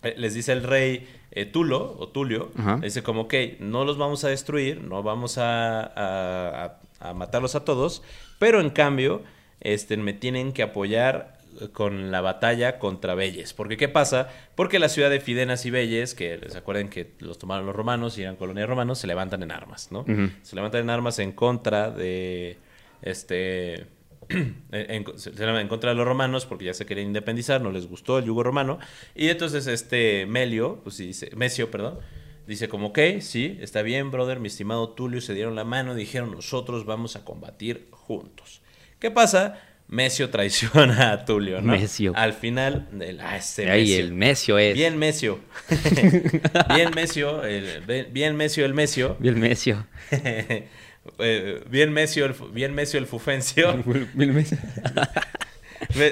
Eh, 0.03 0.13
les 0.17 0.33
dice 0.35 0.51
el 0.53 0.63
rey 0.63 1.07
eh, 1.31 1.45
Tulo 1.45 1.95
o 1.99 2.07
Tulio, 2.09 2.51
le 2.79 2.85
dice 2.87 3.01
como, 3.03 3.21
ok, 3.21 3.33
no 3.59 3.83
los 3.83 3.97
vamos 3.97 4.23
a 4.23 4.29
destruir, 4.29 4.81
no 4.83 5.01
vamos 5.03 5.37
a, 5.39 5.81
a- 5.81 6.65
a- 6.99 7.09
a 7.09 7.13
matarlos 7.13 7.55
a 7.55 7.65
todos, 7.65 8.01
pero 8.39 8.61
en 8.61 8.69
cambio 8.69 9.23
este, 9.59 9.97
me 9.97 10.13
tienen 10.13 10.53
que 10.53 10.61
apoyar 10.63 11.36
con 11.73 12.11
la 12.11 12.21
batalla 12.21 12.79
contra 12.79 13.15
Belles. 13.15 13.53
Porque 13.53 13.77
¿qué 13.77 13.87
pasa? 13.87 14.29
Porque 14.55 14.79
la 14.79 14.89
ciudad 14.89 15.09
de 15.09 15.19
Fidenas 15.19 15.65
y 15.65 15.71
Belles, 15.71 16.15
que 16.15 16.39
se 16.47 16.57
acuerdan 16.57 16.89
que 16.89 17.13
los 17.19 17.37
tomaron 17.37 17.65
los 17.65 17.75
romanos 17.75 18.17
y 18.17 18.23
eran 18.23 18.35
colonia 18.35 18.61
de 18.61 18.67
romanos, 18.67 18.99
se 18.99 19.07
levantan 19.07 19.43
en 19.43 19.51
armas, 19.51 19.91
¿no? 19.91 20.05
Se 20.41 20.55
levantan 20.55 20.81
en 20.81 20.89
armas 20.89 21.19
en 21.19 21.31
contra 21.31 21.91
de 21.91 22.57
este 23.01 23.87
en, 24.71 25.03
contra 25.67 25.91
de 25.91 25.95
los 25.95 26.05
romanos 26.05 26.45
porque 26.45 26.65
ya 26.65 26.73
se 26.73 26.85
querían 26.85 27.07
independizar, 27.07 27.61
no 27.61 27.71
les 27.71 27.87
gustó 27.87 28.19
el 28.19 28.25
yugo 28.25 28.43
romano. 28.43 28.79
Y 29.15 29.29
entonces 29.29 29.67
este 29.67 30.25
Melio, 30.25 30.81
pues 30.83 30.97
dice, 30.97 31.31
Mesio, 31.35 31.71
perdón, 31.71 31.99
dice 32.45 32.67
como, 32.67 32.87
ok, 32.87 32.99
sí, 33.19 33.57
está 33.61 33.81
bien, 33.81 34.11
brother, 34.11 34.39
mi 34.39 34.47
estimado 34.47 34.89
Tulio, 34.89 35.21
se 35.21 35.33
dieron 35.33 35.55
la 35.55 35.63
mano 35.63 35.93
y 35.93 35.97
dijeron, 35.97 36.31
nosotros 36.31 36.85
vamos 36.85 37.15
a 37.15 37.23
combatir 37.23 37.87
juntos. 37.91 38.61
¿Qué 38.99 39.11
pasa? 39.11 39.61
Mesio 39.89 40.29
traiciona 40.29 41.11
a 41.13 41.25
Tulio, 41.25 41.61
¿no? 41.61 41.71
Mesio. 41.73 42.11
Al 42.15 42.33
final, 42.33 42.87
el, 42.99 43.21
ah, 43.21 43.37
ese 43.37 43.69
Ahí 43.71 43.83
Mesio. 43.87 43.99
el 44.05 44.13
Mesio 44.13 44.57
es. 44.59 44.73
Bien 44.75 44.97
Mesio. 44.97 45.39
bien 46.75 46.91
Mesio, 46.93 47.43
el- 47.45 47.81
bien- 47.87 48.07
bien 48.11 48.35
Mesio 48.35 48.65
el 48.65 48.73
Mesio. 48.73 49.15
Bien 49.19 49.39
Mesio. 49.39 49.85
Eh, 51.19 51.63
bien 51.69 51.93
Mesio 51.93 52.25
el, 52.25 52.33
bien 52.51 52.73
Mesio 52.75 52.99
el 52.99 53.05
Fufencio. 53.07 53.81
Bien 54.13 54.35
Mesio. 54.35 54.57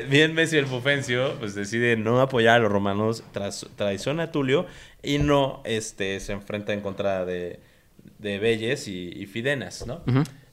Bien 0.10 0.34
Messi 0.34 0.58
el 0.58 0.68
Fufencio 0.68 1.36
pues 1.38 1.54
decide 1.54 1.98
no 1.98 2.22
apoyar 2.22 2.56
a 2.56 2.60
los 2.60 2.72
romanos, 2.72 3.22
tras, 3.34 3.68
traiciona 3.76 4.24
a 4.24 4.32
Tulio 4.32 4.68
y 5.04 5.18
no 5.18 5.62
este, 5.66 6.22
se 6.22 6.32
enfrenta 6.32 6.72
en 6.72 6.80
contra 6.80 7.26
de, 7.26 7.60
de 8.20 8.40
Belles 8.40 8.88
y, 8.88 9.10
y 9.14 9.26
Fidenas, 9.26 9.86
¿no? 9.86 10.02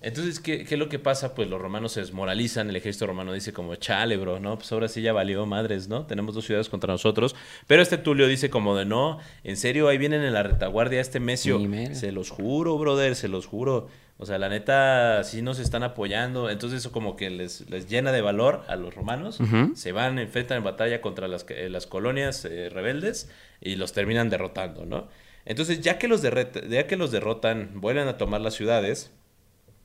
Entonces, 0.02 0.40
¿qué, 0.40 0.64
¿qué 0.64 0.74
es 0.74 0.78
lo 0.78 0.88
que 0.88 0.98
pasa? 0.98 1.34
Pues 1.34 1.48
los 1.48 1.60
romanos 1.60 1.92
se 1.92 2.00
desmoralizan, 2.00 2.68
el 2.68 2.76
ejército 2.76 3.06
romano 3.06 3.32
dice 3.32 3.52
como, 3.52 3.76
chale, 3.76 4.16
bro, 4.16 4.40
¿no? 4.40 4.56
Pues 4.58 4.72
ahora 4.72 4.88
sí 4.88 5.00
ya 5.00 5.12
valió 5.12 5.46
madres, 5.46 5.88
¿no? 5.88 6.06
Tenemos 6.06 6.34
dos 6.34 6.44
ciudades 6.44 6.68
contra 6.68 6.92
nosotros. 6.92 7.36
Pero 7.68 7.82
este 7.82 7.98
Tulio 7.98 8.26
dice 8.26 8.50
como 8.50 8.76
de, 8.76 8.84
no, 8.84 9.18
en 9.44 9.56
serio, 9.56 9.88
ahí 9.88 9.98
vienen 9.98 10.22
en 10.22 10.32
la 10.32 10.42
retaguardia 10.42 11.00
este 11.00 11.20
Mesio. 11.20 11.60
Se 11.92 12.10
los 12.10 12.30
juro, 12.30 12.76
brother, 12.78 13.14
se 13.14 13.28
los 13.28 13.46
juro. 13.46 13.88
O 14.18 14.26
sea, 14.26 14.38
la 14.38 14.48
neta, 14.48 15.24
sí 15.24 15.40
nos 15.40 15.58
están 15.58 15.82
apoyando. 15.82 16.50
Entonces 16.50 16.80
eso 16.80 16.92
como 16.92 17.16
que 17.16 17.30
les, 17.30 17.68
les 17.70 17.88
llena 17.88 18.12
de 18.12 18.22
valor 18.22 18.64
a 18.68 18.76
los 18.76 18.94
romanos. 18.94 19.38
Se 19.74 19.92
van, 19.92 20.18
enfrentan 20.18 20.58
en 20.58 20.64
batalla 20.64 21.00
contra 21.00 21.28
las, 21.28 21.46
eh, 21.48 21.68
las 21.70 21.86
colonias 21.86 22.44
eh, 22.44 22.68
rebeldes 22.70 23.30
y 23.60 23.76
los 23.76 23.92
terminan 23.92 24.30
derrotando, 24.30 24.84
¿no? 24.84 25.08
Entonces, 25.44 25.80
ya 25.80 25.98
que, 25.98 26.06
los 26.06 26.22
ya 26.22 26.86
que 26.86 26.96
los 26.96 27.10
derrotan, 27.10 27.80
vuelven 27.80 28.06
a 28.06 28.16
tomar 28.16 28.40
las 28.40 28.54
ciudades, 28.54 29.10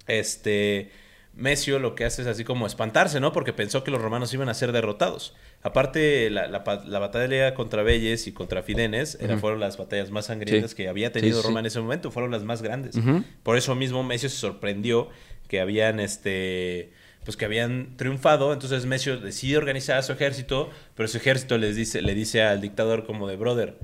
este... 0.07 0.91
Mesio 1.33 1.77
lo 1.77 1.93
que 1.93 2.03
hace 2.03 2.23
es 2.23 2.27
así 2.27 2.43
como 2.43 2.65
espantarse, 2.65 3.19
¿no? 3.19 3.31
Porque 3.31 3.53
pensó 3.53 3.83
que 3.83 3.91
los 3.91 4.01
romanos 4.01 4.33
iban 4.33 4.49
a 4.49 4.55
ser 4.55 4.71
derrotados. 4.71 5.35
Aparte, 5.61 6.31
la, 6.31 6.47
la 6.47 6.63
pa- 6.63 6.83
la 6.83 6.97
batalla 6.97 7.53
contra 7.53 7.83
Belles 7.83 8.25
y 8.25 8.31
contra 8.31 8.63
Fidenes 8.63 9.19
era- 9.21 9.37
fueron 9.37 9.59
las 9.59 9.77
batallas 9.77 10.09
más 10.09 10.25
sangrientas 10.25 10.71
Sí. 10.71 10.77
que 10.77 10.87
había 10.87 11.11
tenido 11.11 11.39
Sí, 11.39 11.45
Roma 11.47 11.59
sí. 11.59 11.61
en 11.61 11.65
ese 11.67 11.79
momento, 11.79 12.09
fueron 12.09 12.31
las 12.31 12.41
más 12.43 12.63
grandes. 12.63 12.95
Por 13.43 13.55
eso 13.55 13.75
mismo 13.75 14.01
Mesio 14.03 14.29
se 14.29 14.37
sorprendió 14.37 15.09
que 15.47 15.59
habían 15.61 15.99
este 15.99 16.91
pues 17.23 17.37
que 17.37 17.45
habían 17.45 17.97
triunfado, 17.97 18.51
entonces 18.51 18.87
Mesio 18.87 19.19
decide 19.19 19.57
organizar 19.57 19.97
a 19.97 20.01
su 20.01 20.13
ejército, 20.13 20.71
pero 20.95 21.07
su 21.07 21.17
ejército 21.17 21.59
les 21.59 21.75
dice, 21.75 22.01
le 22.01 22.15
dice 22.15 22.41
al 22.41 22.61
dictador 22.61 23.05
como 23.05 23.27
de 23.27 23.35
brother, 23.35 23.77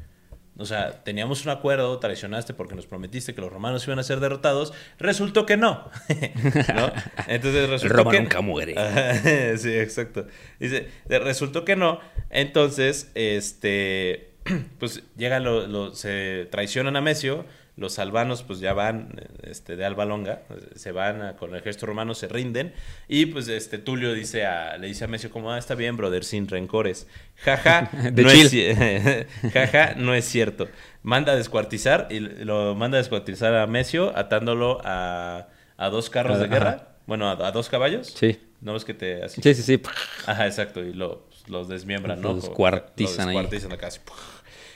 o 0.58 0.66
sea, 0.66 1.04
teníamos 1.04 1.44
un 1.46 1.52
acuerdo, 1.52 1.98
traicionaste 2.00 2.54
porque 2.54 2.76
nos 2.76 2.86
prometiste 2.86 3.34
que 3.34 3.42
los 3.42 3.52
romanos 3.52 3.86
iban 3.88 4.00
a 4.00 4.04
ser 4.04 4.20
derrotados, 4.20 4.74
resultó 5.00 5.46
que 5.46 5.58
no. 5.58 5.90
¿No? 6.76 6.92
Entonces 7.28 7.70
resultó 7.70 7.98
Roma 7.98 8.12
que 8.12 8.20
nunca 8.22 8.42
muere. 8.42 8.76
Sí, 9.58 9.74
exacto. 9.74 10.28
Dice, 10.60 10.90
resultó 11.08 11.66
que 11.66 11.76
no. 11.76 12.00
Entonces, 12.30 13.12
este, 13.16 14.32
pues 14.80 15.04
llegan 15.18 15.44
los, 15.44 15.68
los- 15.70 15.98
se 16.00 16.48
traicionan 16.52 16.96
a 16.96 17.02
Mesio. 17.02 17.46
Los 17.76 17.98
albanos, 17.98 18.44
pues 18.44 18.60
ya 18.60 18.74
van, 18.74 19.20
este, 19.42 19.76
de 19.76 19.84
Alba 19.84 20.06
Longa, 20.06 20.44
se 20.76 20.92
van 20.92 21.22
a- 21.24 21.36
con 21.38 21.50
el 21.52 21.56
ejército 21.60 21.88
romano, 21.88 22.14
se 22.14 22.28
rinden. 22.28 22.72
Y 23.08 23.26
pues, 23.26 23.48
este, 23.48 23.80
Tulio 23.80 24.14
dice 24.14 24.46
a, 24.46 24.78
le 24.78 24.86
dice 24.88 25.06
a 25.06 25.08
Mesio 25.08 25.32
como, 25.32 25.52
ah, 25.52 25.58
está 25.58 25.74
bien, 25.74 25.98
brother, 25.98 26.24
sin 26.24 26.48
rencores. 26.48 27.08
Jaja, 27.38 27.90
no 28.16 28.30
es, 28.30 28.54
ci- 28.54 29.26
jaja, 29.54 29.96
no 29.96 30.14
es 30.14 30.26
cierto. 30.26 30.68
Manda 31.02 31.34
a 31.34 31.36
descuartizar 31.36 32.08
y 32.12 32.20
lo 32.20 32.76
manda 32.76 32.98
a 32.98 33.02
descuartizar 33.02 33.56
a 33.56 33.66
Mesio 33.66 34.16
atándolo 34.16 34.80
a, 34.86 35.48
a 35.78 35.90
dos 35.90 36.12
carros 36.12 36.38
de 36.38 36.46
Ajá. 36.46 36.54
guerra. 36.54 36.88
Bueno, 37.08 37.28
a, 37.28 37.32
a 37.48 37.52
dos 37.52 37.70
caballos. 37.70 38.14
Sí. 38.16 38.40
No 38.62 38.76
es 38.76 38.86
que 38.86 38.94
te 38.94 39.24
así. 39.24 39.42
Sí, 39.42 39.54
sí, 39.56 39.64
sí. 39.64 39.82
Ajá, 40.28 40.46
exacto. 40.46 40.82
Y 40.84 40.94
lo- 40.94 41.28
los 41.48 41.68
desmiembran, 41.68 42.22
¿no? 42.22 42.30
Los 42.30 42.36
Como- 42.44 42.48
descuartizan 42.50 43.30
ahí. 43.30 43.36
los 43.36 43.50
descuartizan 43.50 43.72
acá, 43.74 43.88
así. 43.88 44.00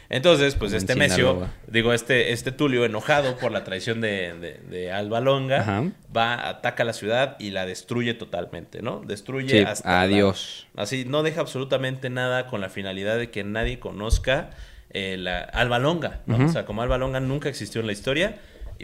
Entonces, 0.09 0.55
pues 0.55 0.71
Como 0.71 0.77
este 0.77 0.95
Mesio, 0.95 1.15
Sinaloa. 1.33 1.53
digo, 1.67 1.91
este, 1.93 2.31
este 2.31 2.51
Tulio, 2.53 2.85
enojado 2.85 3.37
por 3.37 3.51
la 3.51 3.63
traición 3.65 3.99
de, 3.99 4.33
de, 4.39 4.53
de 4.69 4.91
Alba 4.91 5.19
Longa, 5.19 5.59
Ajá. 5.61 5.83
va, 6.15 6.47
ataca 6.47 6.83
la 6.85 6.93
ciudad 6.93 7.35
y 7.39 7.51
la 7.51 7.65
destruye 7.65 8.13
totalmente, 8.13 8.81
¿no? 8.81 9.01
Destruye 9.05 9.49
Sí, 9.49 9.57
hasta. 9.65 9.89
la- 9.89 10.01
adiós. 10.03 10.67
así, 10.77 11.03
no 11.05 11.23
deja 11.23 11.41
absolutamente 11.41 12.09
nada 12.09 12.47
con 12.47 12.61
la 12.61 12.69
finalidad 12.69 13.17
de 13.17 13.29
que 13.31 13.43
nadie 13.43 13.79
conozca 13.79 14.51
eh, 14.91 15.17
la 15.19 15.39
Alba 15.39 15.79
Longa, 15.79 16.21
¿no? 16.25 16.45
O 16.45 16.49
sea, 16.49 16.65
como 16.65 16.81
Alba 16.81 16.97
Longa 16.97 17.19
nunca 17.19 17.49
existió 17.49 17.81
en 17.81 17.87
la 17.87 17.93
historia, 17.93 18.37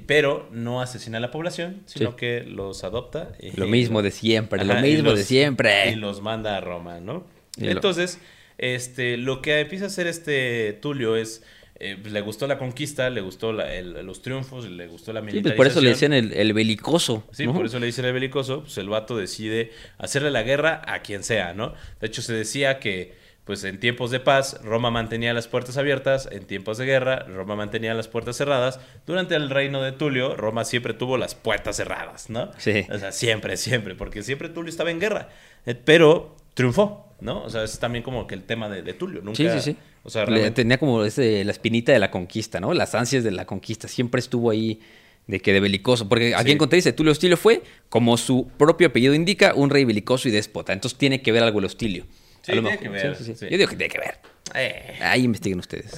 pero 0.06 0.50
no 0.52 0.82
asesina 0.82 1.20
a 1.20 1.22
la 1.22 1.32
población, 1.32 1.84
sino 1.86 2.10
Sí. 2.12 2.16
que 2.18 2.42
los 2.44 2.84
adopta. 2.84 3.30
y- 3.40 3.52
Lo 3.58 3.68
mismo 3.68 4.02
de 4.02 4.12
siempre, 4.12 4.64
lo 4.66 4.74
Ajá, 4.74 4.82
mismo 4.82 5.14
de 5.14 5.24
siempre. 5.24 5.90
Y 5.92 5.96
los 5.96 6.22
manda 6.22 6.58
a 6.58 6.62
Roma, 6.62 7.00
¿no? 7.00 7.26
Y 7.56 7.66
lo- 7.66 7.72
Entonces, 7.72 8.20
este, 8.58 9.18
lo 9.18 9.42
que 9.42 9.60
empieza 9.62 9.86
a 9.86 9.88
hacer 9.88 10.08
este 10.08 10.74
Tulio 10.82 11.16
es, 11.16 11.44
eh, 11.80 11.98
pues, 12.02 12.14
le 12.14 12.22
gustó 12.22 12.48
la 12.48 12.58
conquista, 12.58 13.10
le 13.10 13.22
gustó 13.22 13.52
la- 13.52 13.74
el- 13.74 14.06
los 14.06 14.22
triunfos, 14.22 14.66
le 14.70 14.88
gustó 14.88 15.12
la 15.12 15.20
Sí, 15.22 15.26
militarización. 15.26 15.58
pues 15.58 15.68
por 15.68 15.68
eso 15.68 15.82
le 15.82 15.90
decían 15.90 16.14
el, 16.14 16.34
el 16.34 16.54
belicoso. 16.54 17.24
Sí, 17.32 17.46
¿no? 17.46 17.54
por 17.54 17.66
eso 17.66 17.80
le 17.80 17.88
dicen 17.88 18.06
el 18.06 18.14
belicoso, 18.14 18.62
pues 18.62 18.78
el 18.78 18.90
vato 18.90 19.18
decide 19.18 19.72
hacerle 19.98 20.32
la 20.32 20.44
guerra 20.44 20.82
a 20.88 21.02
quien 21.02 21.24
sea, 21.24 21.54
¿no? 21.54 21.74
De 22.00 22.08
hecho, 22.08 22.22
se 22.22 22.34
decía 22.34 22.80
que, 22.80 23.22
pues 23.44 23.62
en 23.66 23.78
tiempos 23.78 24.10
de 24.12 24.22
paz, 24.22 24.62
Roma 24.64 24.90
mantenía 24.92 25.34
las 25.34 25.50
puertas 25.50 25.76
abiertas, 25.76 26.30
en 26.32 26.46
tiempos 26.46 26.78
de 26.78 26.86
guerra, 26.86 27.26
Roma 27.28 27.58
mantenía 27.58 27.94
las 27.94 28.08
puertas 28.08 28.38
cerradas. 28.38 28.80
Durante 29.06 29.36
el 29.36 29.50
reino 29.50 29.82
de 29.82 29.92
Tulio, 29.92 30.38
Roma 30.38 30.64
siempre 30.64 30.94
tuvo 30.94 31.18
las 31.18 31.36
puertas 31.36 31.76
cerradas, 31.76 32.30
¿no? 32.30 32.52
Sí. 32.58 32.86
O 32.90 32.98
sea, 32.98 33.12
siempre, 33.12 33.58
siempre, 33.58 33.96
porque 33.96 34.24
siempre 34.24 34.48
Tulio 34.48 34.70
estaba 34.70 34.92
en 34.92 35.02
guerra, 35.02 35.28
eh, 35.66 35.76
pero 35.76 36.38
triunfó, 36.54 37.13
¿no? 37.24 37.42
O 37.44 37.50
sea, 37.50 37.64
es 37.64 37.80
también 37.80 38.04
como 38.04 38.28
que 38.28 38.36
el 38.36 38.44
tema 38.44 38.70
de, 38.70 38.82
de 38.84 38.94
Tulio, 38.94 39.22
nunca... 39.22 39.38
Sí, 39.38 39.48
sí, 39.50 39.60
sí. 39.72 39.78
O 40.04 40.10
sea, 40.10 40.26
realmente... 40.26 40.62
Tenía 40.62 40.78
como 40.78 41.04
ese, 41.04 41.44
la 41.46 41.52
espinita 41.52 41.92
de 41.92 42.00
la 42.00 42.12
conquista, 42.12 42.60
¿no? 42.60 42.74
Las 42.74 42.94
ansias 42.94 43.24
de 43.24 43.32
la 43.32 43.46
conquista. 43.46 43.88
Siempre 43.88 44.20
estuvo 44.20 44.50
ahí 44.52 44.82
de 45.28 45.40
que 45.40 45.54
de 45.54 45.60
belicoso. 45.62 46.10
Porque 46.10 46.36
aquí 46.36 46.48
Sí. 46.48 46.52
encontré, 46.52 46.76
dice, 46.76 46.92
Tulio 46.94 47.12
Hostilio 47.14 47.38
fue, 47.38 47.64
como 47.90 48.18
su 48.18 48.50
propio 48.58 48.88
apellido 48.88 49.14
indica, 49.14 49.54
un 49.56 49.70
rey 49.70 49.86
belicoso 49.86 50.28
y 50.28 50.32
déspota. 50.32 50.74
Entonces 50.74 50.98
tiene 51.00 51.22
que 51.22 51.32
ver 51.32 51.42
algo 51.44 51.60
el 51.60 51.66
Hostilio. 51.66 52.06
Sí, 52.42 52.52
A 52.52 52.56
lo 52.56 52.62
tiene 52.64 52.78
mejor. 52.78 52.84
que 53.02 53.08
ver, 53.08 53.16
Sí, 53.16 53.24
sí. 53.36 53.46
Yo 53.50 53.58
digo 53.58 53.70
que 53.70 53.78
tiene 53.78 53.94
que 53.94 54.00
ver. 54.00 54.16
Eh. 54.56 54.98
Ahí 55.00 55.24
investiguen 55.24 55.60
ustedes. 55.60 55.96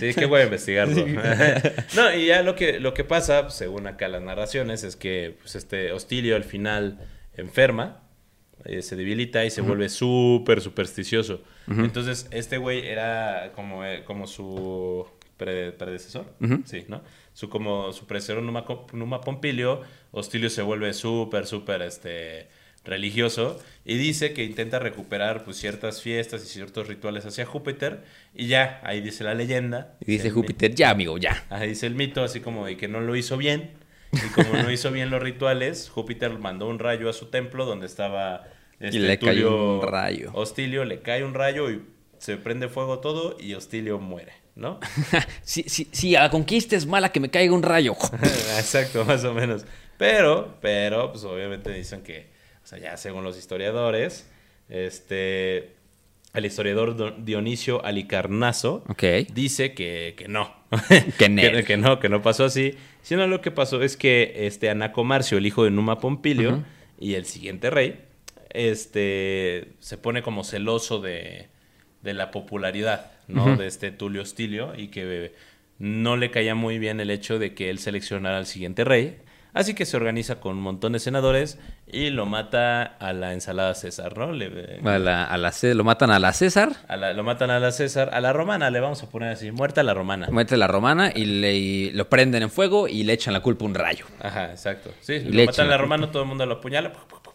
Sí, 0.00 0.14
que 0.14 0.24
voy 0.26 0.40
a 0.40 0.44
investigarlo. 0.44 1.06
no, 1.94 2.14
y 2.14 2.26
ya 2.26 2.42
lo 2.42 2.54
que, 2.56 2.80
lo 2.80 2.94
que 2.94 3.04
pasa, 3.04 3.50
según 3.50 3.86
acá 3.86 4.08
las 4.08 4.22
narraciones, 4.22 4.82
es 4.84 4.96
que 4.96 5.36
pues, 5.42 5.54
este 5.54 5.92
Hostilio 5.92 6.36
al 6.36 6.44
final 6.44 6.98
enferma, 7.36 8.01
eh, 8.64 8.82
se 8.82 8.96
debilita 8.96 9.44
y 9.44 9.50
se 9.50 9.60
vuelve 9.60 9.88
súper 9.88 10.60
supersticioso. 10.60 11.42
Entonces, 11.68 12.28
este 12.30 12.58
güey 12.58 12.86
era 12.86 13.52
como, 13.54 13.84
eh, 13.84 14.02
como 14.04 14.26
su 14.26 15.06
pre- 15.36 15.72
predecesor, 15.72 16.26
sí, 16.64 16.84
¿no? 16.88 17.02
Su, 17.34 17.48
como 17.48 17.92
su 17.92 18.06
predecesor 18.06 18.42
Numa, 18.42 18.64
Numa 18.92 19.20
Pompilio, 19.20 19.82
Hostilio 20.10 20.50
se 20.50 20.62
vuelve 20.62 20.92
súper, 20.92 21.46
súper, 21.46 21.82
este 21.82 22.48
religioso 22.84 23.62
y 23.84 23.96
dice 23.96 24.32
que 24.32 24.42
intenta 24.42 24.80
recuperar 24.80 25.44
pues 25.44 25.56
ciertas 25.56 26.02
fiestas 26.02 26.44
y 26.44 26.48
ciertos 26.48 26.88
rituales 26.88 27.24
hacia 27.24 27.46
Júpiter 27.46 28.02
y 28.34 28.48
ya, 28.48 28.80
ahí 28.82 29.00
dice 29.00 29.22
la 29.22 29.34
leyenda. 29.34 29.96
Y 30.00 30.10
dice 30.12 30.30
Júpiter, 30.30 30.74
ya, 30.74 30.90
amigo, 30.90 31.16
ya. 31.16 31.44
Ahí 31.48 31.68
dice 31.70 31.86
el 31.86 31.94
mito, 31.94 32.24
así 32.24 32.40
como 32.40 32.66
de 32.66 32.76
que 32.76 32.88
no 32.88 33.00
lo 33.00 33.14
hizo 33.14 33.36
bien. 33.36 33.70
Y 34.12 34.28
como 34.30 34.54
no 34.54 34.70
hizo 34.70 34.90
bien 34.90 35.10
los 35.10 35.22
rituales, 35.22 35.88
Júpiter 35.88 36.38
mandó 36.38 36.68
un 36.68 36.78
rayo 36.78 37.08
a 37.08 37.12
su 37.12 37.26
templo 37.26 37.64
donde 37.64 37.86
estaba 37.86 38.44
este, 38.78 38.98
le 38.98 39.18
cayó 39.18 39.48
Tulio 39.48 39.78
un 39.80 39.88
rayo. 39.88 40.30
Hostilio, 40.34 40.84
le 40.84 41.00
cae 41.02 41.24
un 41.24 41.34
rayo 41.34 41.70
y 41.70 41.82
se 42.18 42.36
prende 42.36 42.68
fuego 42.68 42.98
todo 42.98 43.36
y 43.40 43.54
Hostilio 43.54 43.98
muere, 43.98 44.32
¿no? 44.54 44.80
Si, 45.42 45.62
si, 45.64 45.88
si 45.92 46.14
a 46.16 46.22
la 46.22 46.30
conquista 46.30 46.76
es 46.76 46.86
mala 46.86 47.10
que 47.12 47.20
me 47.20 47.30
caiga 47.30 47.54
un 47.54 47.62
rayo. 47.62 47.94
Exacto, 48.58 49.04
más 49.04 49.24
o 49.24 49.32
menos. 49.32 49.64
Pero, 49.98 50.56
pero, 50.60 51.10
pues 51.12 51.24
obviamente 51.24 51.72
dicen 51.72 52.02
que, 52.02 52.30
o 52.62 52.66
sea, 52.66 52.78
ya 52.78 52.96
según 52.96 53.24
los 53.24 53.38
historiadores, 53.38 54.28
este, 54.68 55.74
el 56.34 56.44
historiador 56.44 57.24
Dionisio 57.24 57.84
Alicarnaso 57.84 58.84
Ok. 58.88 59.04
dice 59.32 59.74
que, 59.74 60.14
que 60.16 60.28
no. 60.28 60.61
Que 61.18 61.76
no, 61.76 62.00
que 62.00 62.08
no 62.08 62.22
pasó 62.22 62.44
así. 62.44 62.74
Sino 63.02 63.26
lo 63.26 63.40
que 63.40 63.50
pasó 63.50 63.82
es 63.82 63.96
que 63.96 64.46
este 64.46 64.70
Anacomarcio, 64.70 65.38
el 65.38 65.46
hijo 65.46 65.64
de 65.64 65.70
Numa 65.70 65.98
Pompilio, 65.98 66.64
y 66.98 67.14
el 67.14 67.26
siguiente 67.26 67.70
rey, 67.70 68.00
este, 68.50 69.72
se 69.80 69.98
pone 69.98 70.22
como 70.22 70.44
celoso 70.44 71.00
de, 71.00 71.48
de 72.02 72.14
la 72.14 72.30
popularidad, 72.30 73.12
¿no? 73.28 73.56
De 73.56 73.66
este 73.66 73.90
Tulio 73.90 74.22
Hostilio 74.22 74.72
y 74.76 74.88
que 74.88 75.32
no 75.78 76.16
le 76.16 76.30
caía 76.30 76.54
muy 76.54 76.78
bien 76.78 77.00
el 77.00 77.10
hecho 77.10 77.38
de 77.38 77.54
que 77.54 77.70
él 77.70 77.78
seleccionara 77.78 78.38
al 78.38 78.46
siguiente 78.46 78.84
rey. 78.84 79.16
Así 79.54 79.74
que 79.74 79.84
se 79.84 79.96
organiza 79.98 80.40
con 80.40 80.56
un 80.56 80.62
montón 80.62 80.92
de 80.94 80.98
senadores 80.98 81.58
y 81.86 82.08
lo 82.08 82.24
mata 82.24 82.82
a 82.84 83.12
la 83.12 83.34
ensalada 83.34 83.74
César, 83.74 84.16
¿no? 84.16 84.32
Le- 84.32 84.80
A 84.82 84.98
la, 84.98 85.24
a 85.24 85.36
la 85.36 85.52
lo 85.74 85.84
matan 85.84 86.10
a 86.10 86.18
la 86.18 86.32
César, 86.32 86.70
a 86.88 86.96
la- 86.96 87.12
lo 87.12 87.22
matan 87.22 87.50
a 87.50 87.60
la 87.60 87.70
César, 87.70 88.10
a 88.14 88.20
la 88.22 88.32
romana 88.32 88.70
le 88.70 88.80
vamos 88.80 89.02
a 89.02 89.10
poner 89.10 89.28
así, 89.30 89.50
muerta 89.50 89.82
la 89.82 89.92
romana. 89.92 90.28
muerte 90.30 90.56
la 90.56 90.68
romana 90.68 91.12
y, 91.14 91.26
le, 91.26 91.54
y 91.54 91.90
lo 91.90 92.08
prenden 92.08 92.42
en 92.44 92.50
fuego 92.50 92.88
y 92.88 93.02
le 93.02 93.12
echan 93.12 93.34
la 93.34 93.40
culpa 93.40 93.64
a 93.66 93.68
un 93.68 93.74
rayo. 93.74 94.06
Ajá, 94.20 94.52
exacto. 94.52 94.90
Sí, 95.00 95.14
Y 95.14 95.24
lo 95.24 95.30
le 95.32 95.46
matan 95.46 95.66
a 95.66 95.70
la 95.70 95.76
romana, 95.78 96.10
todo 96.10 96.22
el 96.22 96.28
mundo 96.30 96.46
lo 96.46 96.54
apuñala, 96.54 96.90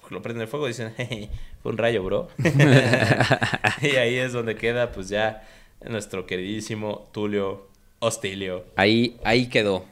lo 0.09 0.21
prenden 0.23 0.43
en 0.43 0.47
fuego 0.47 0.65
y 0.65 0.69
dicen, 0.69 0.93
"Jeje, 0.97 1.29
fue 1.61 1.71
un 1.71 1.77
rayo, 1.77 2.01
bro. 2.03 2.29
y 3.81 3.95
ahí 3.97 4.15
es 4.15 4.33
donde 4.33 4.55
queda, 4.55 4.91
pues 4.91 5.09
ya, 5.09 5.43
nuestro 5.87 6.25
queridísimo 6.25 7.09
Tulio 7.13 7.67
Hostilio. 7.99 8.65
Ahí, 8.75 9.17
ahí 9.23 9.47
quedó. 9.49 9.85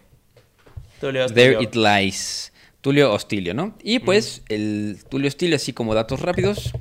Tulio 1.00 1.28
There 1.28 1.62
it 1.62 1.76
lies. 1.76 2.52
Tulio 2.82 3.12
Hostilio, 3.12 3.56
¿no? 3.56 3.76
Y 3.82 3.98
pues 3.98 4.44
el 4.48 5.00
Tulio 5.10 5.28
Hostilio, 5.28 5.56
así 5.56 5.74
como 5.74 5.96
datos 5.96 6.20
rápidos, 6.20 6.72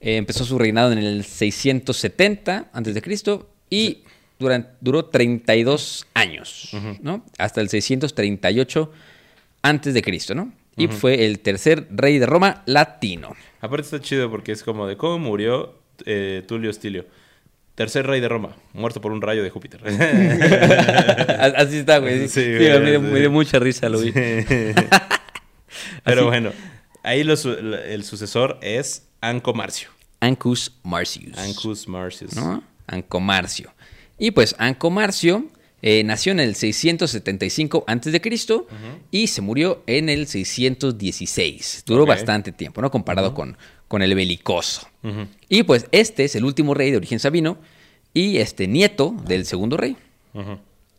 eh, 0.00 0.18
empezó 0.18 0.44
su 0.44 0.56
reinado 0.56 0.92
en 0.92 0.98
el 0.98 1.24
670 1.24 2.70
a.C. 2.72 3.40
y 3.68 4.04
duró 4.80 5.06
32 5.06 6.06
años, 6.14 6.70
¿no? 7.02 7.24
Hasta 7.38 7.60
el 7.60 7.68
638 7.68 8.92
a.C., 9.62 10.34
¿no? 10.36 10.52
Y 10.76 10.86
fue 10.88 11.24
el 11.24 11.40
tercer 11.40 11.88
rey 11.90 12.18
de 12.20 12.26
Roma 12.26 12.62
latino. 12.66 13.34
Aparte 13.60 13.84
está 13.84 14.00
chido 14.00 14.30
porque 14.30 14.52
es 14.52 14.62
como 14.62 14.86
de 14.86 14.96
cómo 14.96 15.18
murió 15.18 15.74
eh, 16.04 16.44
Tulio 16.46 16.70
Hostilio. 16.70 17.06
Tercer 17.76 18.06
rey 18.06 18.20
de 18.20 18.28
Roma, 18.28 18.56
muerto 18.72 19.00
por 19.02 19.12
un 19.12 19.20
rayo 19.20 19.42
de 19.42 19.50
Júpiter. 19.50 19.80
Así 21.56 21.76
está, 21.76 21.98
güey. 21.98 22.28
Sí, 22.28 22.42
Sí, 22.42 22.56
güey, 22.56 22.80
me, 22.80 22.90
dio, 22.90 23.00
sí. 23.00 23.06
me 23.06 23.20
dio 23.20 23.30
mucha 23.30 23.58
risa, 23.58 23.88
lo 23.90 24.00
vi. 24.00 24.12
Pero 26.04 26.24
bueno, 26.26 26.52
ahí 27.02 27.20
el 27.20 28.04
sucesor 28.04 28.58
es 28.62 29.06
Anco 29.20 29.52
Marcio. 29.52 29.90
Ancus 30.20 30.72
Marcius. 30.82 31.36
Ancus 31.36 31.86
Marcius. 31.86 32.34
¿no? 32.34 32.64
Ancomarcio. 32.86 33.72
Y 34.18 34.30
pues 34.30 34.54
Ancomarcio 34.58 35.44
Eh, 35.82 36.02
nació 36.04 36.32
en 36.32 36.40
el 36.40 36.54
675 36.54 37.84
a.C. 37.86 38.20
y 39.10 39.26
se 39.26 39.40
murió 39.42 39.82
en 39.86 40.08
el 40.08 40.26
616. 40.26 41.84
Duró 41.86 42.06
bastante 42.06 42.50
tiempo, 42.52 42.80
¿no? 42.80 42.90
Comparado 42.90 43.34
con, 43.34 43.56
con 43.88 44.02
el 44.02 44.14
belicoso. 44.14 44.88
Y 45.48 45.62
pues 45.62 45.86
este 45.92 46.24
es 46.24 46.34
el 46.34 46.44
último 46.44 46.74
rey 46.74 46.90
de 46.90 46.96
origen 46.96 47.18
sabino 47.18 47.58
y 48.14 48.38
este 48.38 48.66
nieto 48.66 49.14
del 49.26 49.44
segundo 49.44 49.76
rey. 49.76 49.96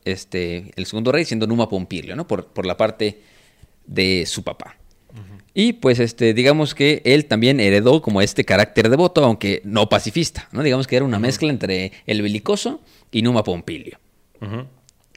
Este, 0.05 0.71
el 0.75 0.85
segundo 0.85 1.11
rey 1.11 1.25
siendo 1.25 1.47
Numa 1.47 1.67
Pompilio, 1.67 2.15
¿no? 2.15 2.27
Por, 2.27 2.45
por 2.47 2.65
la 2.65 2.77
parte 2.77 3.21
de 3.85 4.25
su 4.25 4.43
papá. 4.43 4.77
Y 5.53 5.73
pues 5.73 5.99
este, 5.99 6.35
digamos 6.35 6.75
que 6.75 7.01
él 7.03 7.25
también 7.25 7.59
heredó 7.59 8.03
como 8.03 8.21
este 8.21 8.45
carácter 8.45 8.89
devoto, 8.89 9.25
aunque 9.25 9.61
no 9.65 9.89
pacifista, 9.89 10.47
¿no? 10.51 10.61
Digamos 10.61 10.85
que 10.85 10.97
era 10.97 11.05
una 11.05 11.17
mezcla 11.17 11.49
entre 11.49 11.93
el 12.05 12.21
belicoso 12.21 12.79
y 13.11 13.23
Numa 13.23 13.43
Pompilio. 13.43 13.97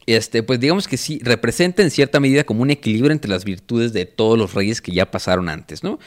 Este, 0.06 0.42
pues 0.42 0.58
digamos 0.58 0.88
que 0.88 0.96
sí, 0.96 1.20
representa 1.22 1.82
en 1.82 1.90
cierta 1.90 2.20
medida 2.20 2.42
como 2.44 2.62
un 2.62 2.70
equilibrio 2.70 3.12
entre 3.12 3.30
las 3.30 3.44
virtudes 3.44 3.92
de 3.92 4.06
todos 4.06 4.38
los 4.38 4.54
reyes 4.54 4.80
que 4.80 4.92
ya 4.92 5.10
pasaron 5.10 5.48
antes, 5.48 5.84
¿no? 5.84 5.98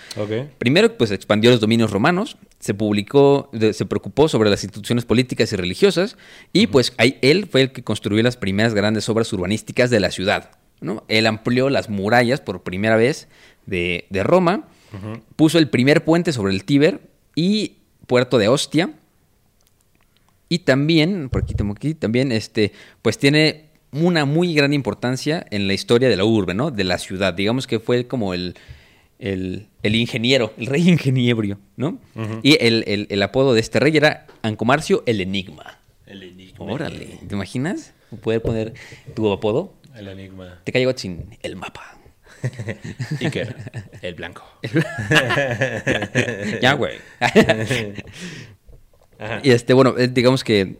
Primero, 0.57 0.97
pues 0.97 1.11
expandió 1.11 1.51
los 1.51 1.59
dominios 1.59 1.91
romanos, 1.91 2.37
se 2.59 2.73
publicó, 2.73 3.49
se 3.71 3.85
preocupó 3.85 4.27
sobre 4.27 4.49
las 4.49 4.63
instituciones 4.63 5.05
políticas 5.05 5.53
y 5.53 5.55
religiosas, 5.55 6.17
y 6.51 6.67
pues 6.67 6.93
ahí 6.97 7.17
él 7.21 7.47
fue 7.49 7.61
el 7.61 7.71
que 7.71 7.83
construyó 7.83 8.21
las 8.23 8.35
primeras 8.35 8.73
grandes 8.73 9.07
obras 9.09 9.31
urbanísticas 9.31 9.89
de 9.89 9.99
la 9.99 10.11
ciudad. 10.11 10.51
¿no? 10.81 11.05
Él 11.07 11.25
amplió 11.25 11.69
las 11.69 11.89
murallas 11.89 12.41
por 12.41 12.63
primera 12.63 12.97
vez 12.97 13.27
de, 13.65 14.07
de 14.09 14.23
Roma, 14.23 14.67
puso 15.35 15.57
el 15.57 15.69
primer 15.69 16.03
puente 16.03 16.33
sobre 16.33 16.53
el 16.53 16.65
Tíber 16.65 17.01
y 17.35 17.77
puerto 18.05 18.37
de 18.37 18.47
Ostia, 18.47 18.91
y 20.53 20.59
también, 20.59 21.29
por 21.29 21.43
aquí 21.43 21.53
tengo 21.53 21.73
aquí, 21.73 21.93
también, 21.93 22.31
este, 22.31 22.71
pues 23.01 23.17
tiene 23.17 23.65
una 23.91 24.25
muy 24.25 24.53
gran 24.53 24.73
importancia 24.73 25.45
en 25.51 25.67
la 25.67 25.73
historia 25.73 26.09
de 26.09 26.15
la 26.17 26.25
urbe, 26.25 26.53
¿no? 26.53 26.71
De 26.71 26.83
la 26.83 26.97
ciudad. 26.97 27.33
Digamos 27.33 27.67
que 27.67 27.79
fue 27.79 28.07
como 28.07 28.33
el, 28.33 28.55
el, 29.19 29.67
el 29.83 29.95
ingeniero, 29.95 30.53
el 30.57 30.65
rey 30.67 30.89
ingeniebrio, 30.89 31.59
¿no? 31.77 31.99
Y 32.43 32.57
el, 32.59 32.83
el- 32.87 33.07
el 33.09 33.23
apodo 33.23 33.53
de 33.53 33.59
este 33.59 33.79
rey 33.79 33.95
era 33.95 34.25
Ancomarcio 34.41 35.03
el 35.05 35.21
Enigma. 35.21 35.79
El 36.05 36.23
enigma. 36.23 36.65
Órale, 36.65 37.19
¿te 37.27 37.33
imaginas? 37.35 37.93
Poder 38.21 38.41
poner 38.41 38.73
tu 39.15 39.31
apodo. 39.31 39.73
El 39.95 40.07
enigma. 40.07 40.59
Te 40.63 40.71
caigo 40.71 40.91
sin 40.95 41.37
el 41.41 41.55
mapa. 41.55 41.97
Iker, 43.21 43.55
el 44.01 44.13
blanco. 44.15 44.43
ya, 46.61 46.73
güey. 46.73 46.97
Y 49.43 49.51
este, 49.51 49.73
bueno, 49.73 49.95
eh, 49.97 50.07
digamos 50.07 50.43
que 50.43 50.77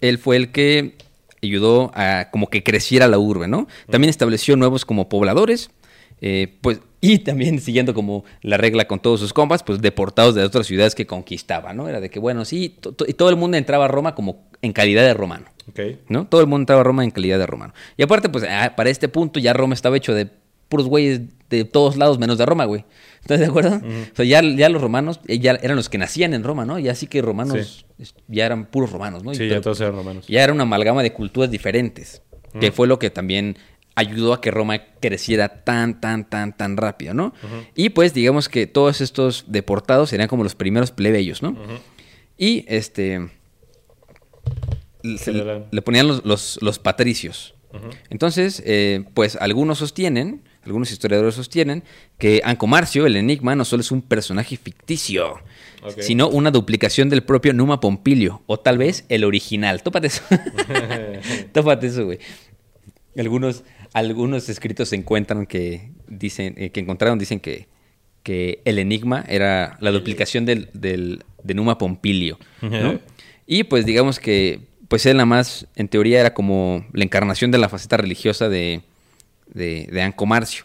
él 0.00 0.18
fue 0.18 0.36
el 0.36 0.52
que 0.52 0.96
ayudó 1.42 1.90
a 1.94 2.28
como 2.30 2.48
que 2.48 2.62
creciera 2.62 3.06
la 3.08 3.18
urbe, 3.18 3.48
¿no? 3.48 3.68
También 3.90 4.08
estableció 4.10 4.56
nuevos 4.56 4.84
como 4.84 5.08
pobladores, 5.08 5.70
eh, 6.20 6.56
pues, 6.62 6.80
y 7.00 7.18
también 7.18 7.60
siguiendo 7.60 7.92
como 7.92 8.24
la 8.40 8.56
regla 8.56 8.86
con 8.86 8.98
todos 9.00 9.20
sus 9.20 9.32
compas, 9.34 9.62
pues 9.62 9.80
deportados 9.82 10.34
de 10.34 10.42
otras 10.42 10.66
ciudades 10.66 10.94
que 10.94 11.06
conquistaba, 11.06 11.74
¿no? 11.74 11.86
Era 11.88 12.00
de 12.00 12.08
que, 12.08 12.18
bueno, 12.18 12.44
sí, 12.46 12.70
to- 12.80 12.92
to- 12.92 13.04
y 13.06 13.12
todo 13.12 13.28
el 13.28 13.36
mundo 13.36 13.56
entraba 13.58 13.84
a 13.84 13.88
Roma 13.88 14.14
como 14.14 14.48
en 14.62 14.72
calidad 14.72 15.02
de 15.02 15.12
romano. 15.12 15.46
¿no? 16.08 16.26
Todo 16.26 16.40
el 16.40 16.46
mundo 16.46 16.62
entraba 16.62 16.80
a 16.80 16.84
Roma 16.84 17.04
en 17.04 17.10
calidad 17.10 17.38
de 17.38 17.46
romano. 17.46 17.74
Y 17.98 18.02
aparte, 18.02 18.28
pues, 18.30 18.44
ah, 18.48 18.72
para 18.76 18.88
este 18.90 19.08
punto 19.08 19.38
ya 19.40 19.52
Roma 19.52 19.74
estaba 19.74 19.96
hecho 19.98 20.14
de 20.14 20.28
puros 20.74 20.88
güeyes 20.88 21.20
de 21.50 21.64
todos 21.64 21.96
lados 21.96 22.18
menos 22.18 22.36
de 22.36 22.46
Roma, 22.46 22.64
güey. 22.64 22.84
¿Estás 23.20 23.38
de 23.38 23.46
acuerdo? 23.46 23.76
O 23.76 24.16
sea, 24.16 24.24
ya, 24.24 24.42
ya 24.42 24.68
los 24.68 24.82
romanos 24.82 25.20
eh, 25.28 25.38
ya 25.38 25.52
eran 25.62 25.76
los 25.76 25.88
que 25.88 25.98
nacían 25.98 26.34
en 26.34 26.42
Roma, 26.42 26.64
¿no? 26.64 26.78
Ya 26.80 26.94
sí 26.96 27.06
que 27.06 27.22
romanos 27.22 27.86
ya 28.28 28.44
eran 28.46 28.66
puros 28.66 28.90
romanos, 28.90 29.22
¿no? 29.22 29.32
Y 29.32 29.36
Sí, 29.36 29.48
ya 29.48 29.60
todos 29.60 29.80
eran 29.80 29.94
romanos. 29.94 30.26
ya 30.26 30.42
era 30.42 30.52
una 30.52 30.64
amalgama 30.64 31.02
de 31.02 31.12
culturas 31.12 31.50
diferentes, 31.50 32.22
que 32.60 32.72
fue 32.72 32.86
lo 32.88 32.98
que 32.98 33.10
también 33.10 33.56
ayudó 33.94 34.32
a 34.32 34.40
que 34.40 34.50
Roma 34.50 34.80
creciera 35.00 35.62
tan, 35.62 36.00
tan, 36.00 36.28
tan, 36.28 36.56
tan 36.56 36.76
rápido, 36.76 37.14
¿no? 37.14 37.32
Y 37.76 37.90
pues 37.90 38.12
digamos 38.14 38.48
que 38.48 38.66
todos 38.66 39.00
estos 39.00 39.44
deportados 39.46 40.10
serían 40.10 40.28
como 40.28 40.42
los 40.42 40.56
primeros 40.56 40.90
plebeyos, 40.90 41.40
¿no? 41.42 41.56
Y 42.36 42.64
este... 42.68 43.28
se 45.18 45.32
le, 45.32 45.64
le 45.70 45.82
ponían 45.82 46.08
los, 46.08 46.24
los- 46.24 46.58
los 46.60 46.78
patricios. 46.78 47.54
Entonces, 48.08 48.62
eh, 48.64 49.04
pues 49.14 49.36
algunos 49.40 49.78
sostienen, 49.78 50.42
algunos 50.64 50.90
historiadores 50.90 51.34
sostienen, 51.34 51.82
que 52.18 52.40
Ancomarcio, 52.44 53.06
el 53.06 53.16
enigma, 53.16 53.54
no 53.54 53.64
solo 53.64 53.80
es 53.82 53.90
un 53.90 54.02
personaje 54.02 54.56
ficticio, 54.56 55.36
sino 56.02 56.28
una 56.28 56.50
duplicación 56.50 57.08
del 57.10 57.22
propio 57.22 57.52
Numa 57.52 57.80
Pompilio, 57.80 58.42
o 58.46 58.58
tal 58.58 58.78
vez 58.78 59.04
el 59.08 59.24
original. 59.24 59.82
Tópate 59.82 60.06
eso. 60.08 60.22
Tópate 61.52 61.86
eso, 61.88 62.04
güey. 62.06 62.18
Algunos, 63.16 63.64
algunos 63.92 64.48
escritos 64.48 64.88
se 64.88 64.96
encuentran 64.96 65.46
que 65.46 65.90
dicen, 66.08 66.54
eh, 66.56 66.70
que 66.70 66.80
encontraron, 66.80 67.18
dicen 67.18 67.38
que, 67.40 67.68
que 68.22 68.60
el 68.64 68.78
enigma 68.78 69.24
era 69.28 69.76
la 69.80 69.90
duplicación 69.92 70.44
del, 70.46 70.68
del- 70.72 71.22
de 71.42 71.54
Numa 71.54 71.78
Pompilio. 71.78 72.38
¿no? 72.62 72.98
Y 73.46 73.64
pues 73.64 73.84
digamos 73.86 74.18
que, 74.18 74.60
pues 74.88 75.04
él 75.06 75.16
nada 75.18 75.26
más, 75.26 75.66
en 75.76 75.88
teoría, 75.88 76.20
era 76.20 76.34
como 76.34 76.86
la 76.92 77.04
encarnación 77.04 77.50
de 77.50 77.58
la 77.58 77.68
faceta 77.68 77.96
religiosa 77.98 78.48
de, 78.48 78.80
de, 79.46 79.88
de 79.90 80.02
Ancomarcio. 80.02 80.64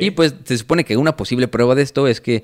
Y 0.00 0.10
pues 0.12 0.34
se 0.44 0.56
supone 0.56 0.84
que 0.84 0.96
una 0.96 1.16
posible 1.16 1.48
prueba 1.48 1.74
de 1.74 1.82
esto 1.82 2.08
es 2.08 2.20
que 2.22 2.36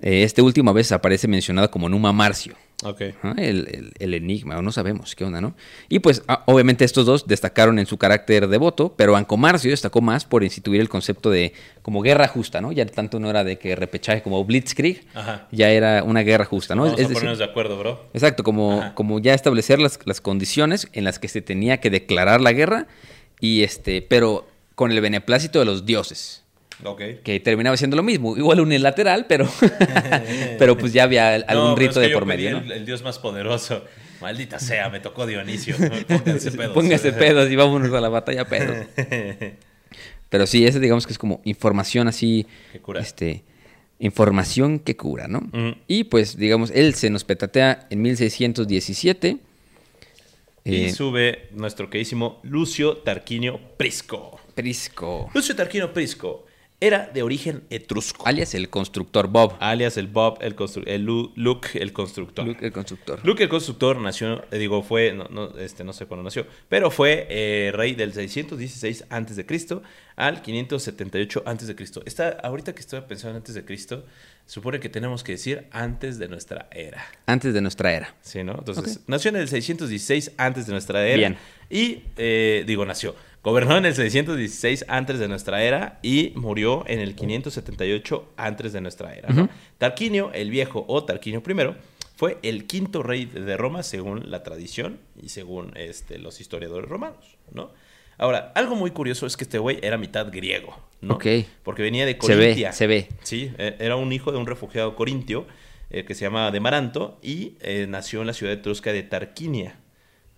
eh, 0.00 0.22
este 0.22 0.42
última 0.42 0.72
vez 0.72 0.92
aparece 0.92 1.26
mencionado 1.26 1.70
como 1.72 1.88
Numa 1.88 2.12
Marcio. 2.12 2.54
Ok. 2.84 3.02
Ajá, 3.20 3.34
El, 3.36 3.68
el- 3.68 3.92
el 3.98 4.14
enigma, 4.14 4.58
o 4.58 4.62
no 4.62 4.70
sabemos 4.72 5.14
qué 5.16 5.24
onda, 5.24 5.40
¿no? 5.40 5.54
Y 5.88 5.98
pues 6.00 6.22
ah, 6.28 6.42
obviamente 6.46 6.84
estos 6.84 7.04
dos 7.06 7.26
destacaron 7.28 7.78
en 7.80 7.86
su 7.86 7.96
carácter 7.96 8.46
devoto, 8.48 8.92
pero 8.96 9.14
Ancomarcio 9.16 9.70
destacó 9.72 10.00
más 10.00 10.24
por 10.24 10.42
instituir 10.44 10.80
el 10.80 10.88
concepto 10.88 11.30
de 11.30 11.52
como 11.82 12.00
guerra 12.00 12.26
justa, 12.28 12.60
¿no? 12.60 12.70
Ya 12.72 12.86
tanto 12.86 13.18
no 13.20 13.28
era 13.30 13.42
de 13.44 13.58
que 13.58 13.74
repechaje 13.76 14.22
como 14.22 14.44
Blitzkrieg, 14.44 15.04
Ajá. 15.14 15.46
ya 15.52 15.70
era 15.70 16.02
una 16.04 16.22
guerra 16.22 16.44
justa, 16.44 16.74
¿no? 16.76 16.82
Vamos 16.82 16.98
Es 16.98 17.06
a 17.06 17.08
decir- 17.08 17.14
ponernos 17.14 17.38
de 17.38 17.44
acuerdo, 17.44 17.76
bro. 17.78 18.04
Exacto, 18.14 18.42
como, 18.44 18.80
Ajá. 18.80 18.94
como 18.94 19.18
ya 19.20 19.34
establecer 19.34 19.78
las, 19.80 19.98
las 20.04 20.20
condiciones 20.20 20.88
en 20.92 21.04
las 21.04 21.18
que 21.20 21.26
se 21.28 21.40
tenía 21.42 21.78
que 21.80 21.90
declarar 21.90 22.40
la 22.40 22.52
guerra, 22.52 22.86
y 23.40 23.62
este, 23.62 24.02
pero 24.02 24.46
con 24.74 24.90
el 24.92 25.00
beneplácito 25.00 25.58
de 25.58 25.64
los 25.64 25.84
dioses 25.86 26.42
Ok. 26.84 27.00
que 27.22 27.38
terminaba 27.40 27.76
siendo 27.76 27.96
lo 27.96 28.02
mismo, 28.02 28.36
igual 28.36 28.60
unilateral, 28.60 29.26
pero, 29.28 29.48
pero 30.58 30.76
pues 30.76 30.92
ya 30.92 31.04
había 31.04 31.34
algún 31.34 31.70
No, 31.70 31.76
rito 31.76 31.92
es 32.00 32.06
que 32.06 32.08
de 32.08 32.14
por 32.14 32.26
medio, 32.26 32.48
El, 32.58 32.68
¿no? 32.68 32.74
el 32.74 32.86
dios 32.86 33.02
más 33.02 33.18
poderoso. 33.18 33.84
Maldita 34.20 34.58
sea, 34.60 34.88
me 34.88 35.00
tocó 35.00 35.26
Dionisio. 35.26 35.76
Pónganse 36.08 36.50
pedos. 36.56 36.72
Póngase 36.74 37.12
pedos 37.12 37.50
y 37.50 37.56
vámonos 37.56 37.92
a 37.92 38.00
la 38.00 38.08
batalla 38.08 38.44
pedos. 38.46 38.86
Pero 40.28 40.46
sí, 40.46 40.64
ese 40.66 40.80
digamos 40.80 41.06
que 41.06 41.12
es 41.12 41.18
como 41.18 41.40
información 41.44 42.08
así, 42.08 42.46
Que 42.72 42.78
cura. 42.80 43.00
este, 43.00 43.42
información 43.98 44.78
que 44.78 44.96
cura, 44.96 45.28
¿no? 45.28 45.42
Y 45.88 46.04
pues 46.04 46.36
digamos, 46.36 46.70
él 46.74 46.94
se 46.94 47.10
nos 47.10 47.24
petatea 47.24 47.86
en 47.90 48.00
1617. 48.02 49.36
Y 50.64 50.84
eh, 50.84 50.92
sube 50.92 51.48
nuestro 51.52 51.90
queridísimo 51.90 52.40
Lucio 52.44 52.98
Tarquinio 52.98 53.60
Prisco. 53.76 54.38
Prisco, 54.54 55.30
Lucio 55.34 55.54
Tarquinio 55.56 55.92
Prisco 55.92 56.46
era 56.80 57.06
de 57.14 57.22
origen 57.22 57.62
etrusco. 57.70 58.26
alias 58.26 58.54
el 58.56 58.68
constructor 58.68 59.28
Bob. 59.28 59.54
alias 59.60 59.96
el 59.96 60.08
Bob, 60.08 60.38
el, 60.40 60.56
constru- 60.56 60.82
el 60.88 61.04
Lu- 61.04 61.32
Luke, 61.36 61.68
el 61.80 61.92
constructor. 61.92 62.44
Luke, 62.44 62.66
el 62.66 62.72
constructor. 62.72 63.20
Luke 63.22 63.40
el 63.44 63.48
constructor 63.48 63.96
nació, 63.98 64.44
digo, 64.50 64.82
fue, 64.82 65.12
no, 65.12 65.28
no, 65.30 65.56
este, 65.58 65.84
no 65.84 65.92
sé 65.92 66.06
cuándo 66.06 66.24
nació, 66.24 66.44
pero 66.68 66.90
fue 66.90 67.28
eh, 67.30 67.70
rey 67.72 67.94
del 67.94 68.12
616 68.12 69.04
antes 69.10 69.36
de 69.36 69.46
Cristo 69.46 69.84
al 70.16 70.42
578 70.42 71.44
antes 71.46 71.68
de 71.68 71.76
Cristo. 71.76 72.02
Está, 72.04 72.30
ahorita 72.42 72.74
que 72.74 72.80
estoy 72.80 73.00
pensando 73.02 73.36
antes 73.36 73.54
de 73.54 73.64
Cristo, 73.64 74.04
supone 74.46 74.80
que 74.80 74.88
tenemos 74.88 75.22
que 75.22 75.32
decir 75.32 75.68
antes 75.70 76.18
de 76.18 76.26
nuestra 76.26 76.66
era. 76.72 77.06
Antes 77.26 77.54
de 77.54 77.60
nuestra 77.60 77.92
era. 77.94 78.12
Sí, 78.22 78.42
¿no? 78.42 78.56
Entonces, 78.58 78.98
nació 79.06 79.28
en 79.28 79.36
el 79.36 79.46
616 79.48 80.32
antes 80.36 80.66
de 80.66 80.72
nuestra 80.72 81.06
era. 81.06 81.16
Bien. 81.16 81.38
Y, 81.70 82.02
eh, 82.16 82.64
digo, 82.66 82.84
nació. 82.84 83.14
Gobernó 83.42 83.76
en 83.76 83.86
el 83.86 83.94
616 83.94 84.84
antes 84.88 85.18
de 85.18 85.26
nuestra 85.26 85.62
era 85.64 85.98
y 86.02 86.32
murió 86.36 86.84
en 86.86 87.00
el 87.00 87.14
578 87.16 88.32
antes 88.36 88.72
de 88.72 88.80
nuestra 88.80 89.14
era. 89.14 89.30
¿no? 89.30 89.48
Tarquinio 89.78 90.30
el 90.32 90.50
Viejo 90.50 90.84
o 90.86 91.04
Tarquinio 91.04 91.42
I 91.46 91.74
fue 92.14 92.38
el 92.42 92.66
quinto 92.66 93.02
rey 93.02 93.24
de 93.24 93.56
Roma 93.56 93.82
según 93.82 94.30
la 94.30 94.44
tradición 94.44 95.00
y 95.20 95.30
según 95.30 95.72
este, 95.76 96.18
los 96.18 96.40
historiadores 96.40 96.88
romanos, 96.88 97.36
¿no? 97.52 97.72
Ahora, 98.18 98.52
algo 98.54 98.76
muy 98.76 98.92
curioso 98.92 99.26
es 99.26 99.36
que 99.36 99.42
este 99.42 99.58
güey 99.58 99.80
era 99.82 99.98
mitad 99.98 100.30
griego, 100.30 100.78
¿no? 101.00 101.14
Ok. 101.14 101.26
Porque 101.64 101.82
venía 101.82 102.06
de 102.06 102.16
Se 102.20 102.36
ve, 102.36 102.42
Corintia. 102.42 102.72
se 102.72 102.86
ve. 102.86 103.08
Sí, 103.22 103.50
eh, 103.58 103.74
era 103.80 103.96
un 103.96 104.12
hijo 104.12 104.30
de 104.30 104.38
un 104.38 104.46
refugiado 104.46 104.94
corintio 104.94 105.46
eh, 105.90 106.04
que 106.04 106.14
se 106.14 106.24
llamaba 106.24 106.52
Demaranto 106.52 107.18
y 107.22 107.56
eh, 107.60 107.86
nació 107.88 108.20
en 108.20 108.28
la 108.28 108.34
ciudad 108.34 108.52
etrusca 108.54 108.92
de 108.92 109.02
Tarquinia, 109.02 109.80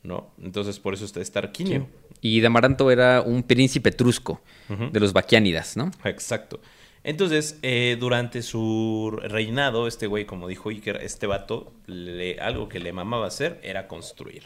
¿no? 0.03 0.33
Entonces 0.43 0.79
por 0.79 0.95
eso 0.95 1.05
este 1.05 1.21
es 1.21 1.31
Tarquinio. 1.33 1.87
Y 2.25 2.41
Damaranto 2.41 2.91
era 2.91 3.21
un 3.21 3.43
príncipe 3.43 3.91
etrusco 3.91 4.41
de 4.69 4.99
los 4.99 5.13
Baquiánidas, 5.13 5.77
¿no? 5.77 5.91
Exacto. 6.05 6.59
Entonces, 7.03 7.59
eh, 7.61 7.99
durante 8.01 8.41
su 8.41 9.15
reinado, 9.23 9.87
este 9.87 10.07
güey, 10.07 10.25
como 10.25 10.49
dijo 10.49 10.71
Iker, 10.71 10.97
este 11.03 11.27
vato, 11.27 11.75
le- 11.87 12.41
algo 12.41 12.67
que 12.71 12.81
le 12.81 12.95
mamaba 12.95 13.27
hacer 13.27 13.61
era 13.63 13.89
construir, 13.89 14.45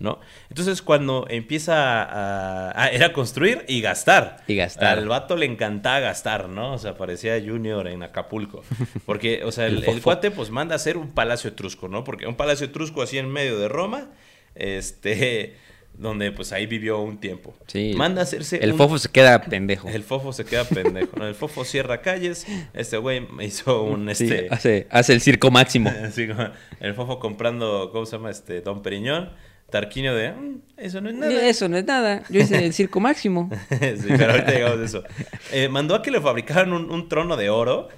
¿no? 0.00 0.18
Entonces 0.50 0.82
cuando 0.82 1.26
empieza 1.30 2.02
a, 2.02 2.72
a- 2.82 2.88
era 2.88 3.12
construir 3.12 3.64
y 3.68 3.80
gastar. 3.82 4.42
Y 4.48 4.56
gastar. 4.56 4.98
Al 4.98 5.06
vato 5.06 5.36
le 5.36 5.46
encantaba 5.46 6.00
gastar, 6.00 6.48
¿no? 6.48 6.72
O 6.72 6.78
sea, 6.78 6.96
parecía 6.96 7.40
Junior 7.40 7.86
en 7.86 8.02
Acapulco. 8.02 8.64
Porque, 9.06 9.44
o 9.44 9.52
sea, 9.52 9.66
el, 9.68 9.84
El 9.84 10.02
cuate 10.02 10.32
pues 10.32 10.50
manda 10.50 10.74
a 10.74 10.76
hacer 10.76 10.96
un 10.96 11.12
palacio 11.12 11.50
etrusco, 11.50 11.86
¿no? 11.86 12.02
Porque 12.02 12.26
un 12.26 12.34
palacio 12.34 12.66
etrusco 12.66 13.00
así 13.00 13.16
en 13.18 13.30
medio 13.30 13.60
de 13.60 13.68
Roma, 13.68 14.08
este, 14.56 15.54
donde 15.94 16.32
pues 16.32 16.52
ahí 16.52 16.66
vivió 16.66 17.00
un 17.00 17.18
tiempo. 17.18 17.54
Sí. 17.66 17.92
Manda 17.96 18.20
a 18.22 18.24
hacerse 18.24 18.56
El 18.62 18.72
un- 18.72 18.78
fofo 18.78 18.98
se 18.98 19.08
queda 19.10 19.40
pendejo. 19.42 19.88
El 19.88 20.02
fofo 20.02 20.32
se 20.32 20.44
queda 20.44 20.64
pendejo, 20.64 21.16
¿no? 21.16 21.26
El 21.26 21.34
fofo 21.34 21.64
cierra 21.64 22.00
calles, 22.00 22.46
este 22.74 22.96
güey 22.96 23.20
me 23.20 23.44
hizo 23.44 23.82
un, 23.82 24.12
Sí, 24.14 24.24
este... 24.24 24.48
hace, 24.50 24.86
hace 24.90 25.12
el 25.12 25.20
circo 25.20 25.50
máximo. 25.50 25.92
el 26.80 26.94
fofo 26.94 27.18
comprando, 27.18 27.90
¿cómo 27.92 28.06
se 28.06 28.16
llama? 28.16 28.30
Este, 28.30 28.60
Don 28.62 28.82
Periñón. 28.82 29.30
Tarquinio 29.70 30.14
de, 30.14 30.32
"Mm, 30.32 30.60
eso 30.76 31.00
no 31.00 31.08
es 31.08 31.16
nada. 31.16 31.48
Eso 31.48 31.66
no 31.66 31.78
es 31.78 31.86
nada. 31.86 32.22
Yo 32.28 32.40
hice 32.40 32.62
el 32.62 32.74
circo 32.74 33.00
máximo. 33.00 33.48
sí, 33.70 34.04
pero 34.18 34.32
ahorita 34.32 34.50
llegamos 34.52 34.78
a 34.80 34.84
eso. 34.84 35.02
Eh, 35.50 35.70
mandó 35.70 35.94
a 35.94 36.02
que 36.02 36.10
le 36.10 36.20
fabricaran 36.20 36.74
un, 36.74 36.90
un 36.90 37.08
trono 37.08 37.38
de 37.38 37.48
oro, 37.48 37.88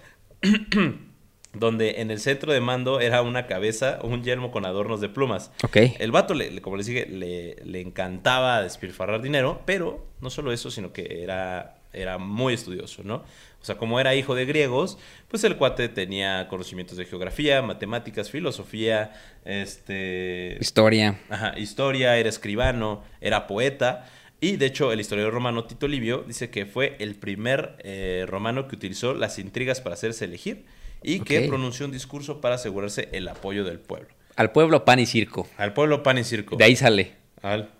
donde 1.54 2.00
en 2.00 2.10
el 2.10 2.20
centro 2.20 2.52
de 2.52 2.60
mando 2.60 3.00
era 3.00 3.22
una 3.22 3.46
cabeza, 3.46 3.98
un 4.02 4.22
yelmo 4.22 4.50
con 4.50 4.66
adornos 4.66 5.00
de 5.00 5.08
plumas. 5.08 5.50
Ok. 5.62 5.76
El 5.98 6.10
vato, 6.12 6.34
le, 6.34 6.50
le- 6.50 6.60
como 6.60 6.76
les 6.76 6.86
dije, 6.86 7.06
le, 7.06 7.56
le 7.64 7.80
encantaba 7.80 8.62
despilfarrar 8.62 9.22
dinero, 9.22 9.62
pero 9.64 10.04
no 10.20 10.30
solo 10.30 10.52
eso, 10.52 10.70
sino 10.70 10.92
que 10.92 11.22
era, 11.22 11.78
era 11.92 12.18
muy 12.18 12.54
estudioso, 12.54 13.02
¿no? 13.04 13.24
O 13.60 13.64
sea, 13.66 13.76
como 13.78 13.98
era 13.98 14.14
hijo 14.14 14.34
de 14.34 14.44
griegos, 14.44 14.98
pues 15.28 15.42
el 15.44 15.56
cuate 15.56 15.88
tenía 15.88 16.48
conocimientos 16.48 16.98
de 16.98 17.06
geografía, 17.06 17.62
matemáticas, 17.62 18.30
filosofía, 18.30 19.12
este... 19.44 20.58
Historia. 20.60 21.18
Ajá, 21.30 21.54
historia, 21.58 22.16
era 22.18 22.28
escribano, 22.28 23.02
era 23.20 23.46
poeta. 23.46 24.06
Y 24.40 24.56
de 24.56 24.66
hecho, 24.66 24.92
el 24.92 25.00
historiador 25.00 25.32
romano 25.32 25.64
Tito 25.64 25.88
Livio 25.88 26.24
dice 26.26 26.50
que 26.50 26.66
fue 26.66 26.96
el 26.98 27.14
primer 27.14 27.76
eh, 27.78 28.26
romano 28.28 28.68
que 28.68 28.76
utilizó 28.76 29.14
las 29.14 29.38
intrigas 29.38 29.80
para 29.80 29.94
hacerse 29.94 30.26
elegir 30.26 30.66
y 31.04 31.20
que 31.20 31.42
pronunció 31.42 31.86
un 31.86 31.92
discurso 31.92 32.40
para 32.40 32.56
asegurarse 32.56 33.08
el 33.12 33.28
apoyo 33.28 33.64
del 33.64 33.78
pueblo. 33.78 34.08
Al 34.36 34.50
pueblo, 34.50 34.84
pan 34.84 34.98
y 34.98 35.06
circo. 35.06 35.46
Al 35.56 35.72
pueblo, 35.72 36.02
pan 36.02 36.18
y 36.18 36.24
circo. 36.24 36.56
De 36.56 36.64
ahí 36.64 36.74
sale. 36.74 37.14
Al, 37.42 37.70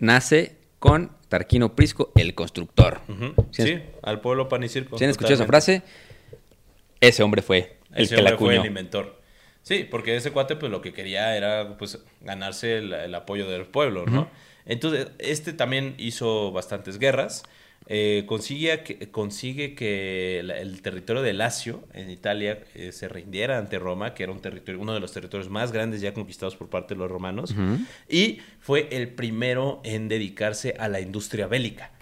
Nace 0.00 0.56
con 0.78 1.12
Tarquino 1.28 1.74
Prisco, 1.74 2.12
el 2.16 2.34
constructor. 2.34 3.00
¿Sí 3.52 3.80
al 4.02 4.20
pueblo, 4.20 4.48
pan 4.48 4.64
y 4.64 4.68
circo. 4.68 4.98
¿Sí 4.98 5.04
han 5.04 5.10
escuchado 5.10 5.34
esa 5.34 5.46
frase? 5.46 5.82
Ese 7.00 7.22
hombre 7.22 7.42
fue 7.42 7.78
el 7.94 8.04
Ese 8.04 8.16
que 8.16 8.22
la 8.22 8.30
hombre 8.30 8.38
fue 8.38 8.54
acuñó. 8.54 8.62
el 8.62 8.66
inventor. 8.68 9.20
Sí, 9.62 9.86
porque 9.90 10.16
ese 10.16 10.30
cuate 10.30 10.56
pues 10.56 10.70
lo 10.70 10.82
que 10.82 10.92
quería 10.92 11.36
era 11.36 11.78
pues 11.78 11.98
ganarse 12.20 12.78
el, 12.78 12.92
el 12.92 13.14
apoyo 13.14 13.48
del 13.48 13.64
pueblo, 13.64 14.04
¿no? 14.04 14.28
Entonces, 14.66 15.08
este 15.18 15.52
también 15.52 15.94
hizo 15.98 16.52
bastantes 16.52 16.98
guerras. 16.98 17.44
Eh, 17.86 18.24
consigue, 18.26 18.82
que, 18.82 19.10
consigue 19.10 19.74
que 19.74 20.40
la- 20.44 20.58
el 20.58 20.80
territorio 20.80 21.20
de 21.22 21.34
Lacio, 21.34 21.84
en 21.92 22.10
Italia, 22.10 22.60
eh, 22.74 22.92
se 22.92 23.08
rindiera 23.08 23.58
ante 23.58 23.78
Roma, 23.78 24.14
que 24.14 24.22
era 24.22 24.32
un 24.32 24.40
territorio, 24.40 24.80
uno 24.80 24.94
de 24.94 25.00
los 25.00 25.12
territorios 25.12 25.50
más 25.50 25.70
grandes 25.70 26.00
ya 26.00 26.14
conquistados 26.14 26.56
por 26.56 26.68
parte 26.70 26.94
de 26.94 26.98
los 27.00 27.10
romanos. 27.10 27.54
Y 28.08 28.38
fue 28.60 28.88
el 28.90 29.08
primero 29.08 29.80
en 29.84 30.08
dedicarse 30.08 30.74
a 30.78 30.88
la 30.88 31.00
industria 31.00 31.46
bélica. 31.46 31.92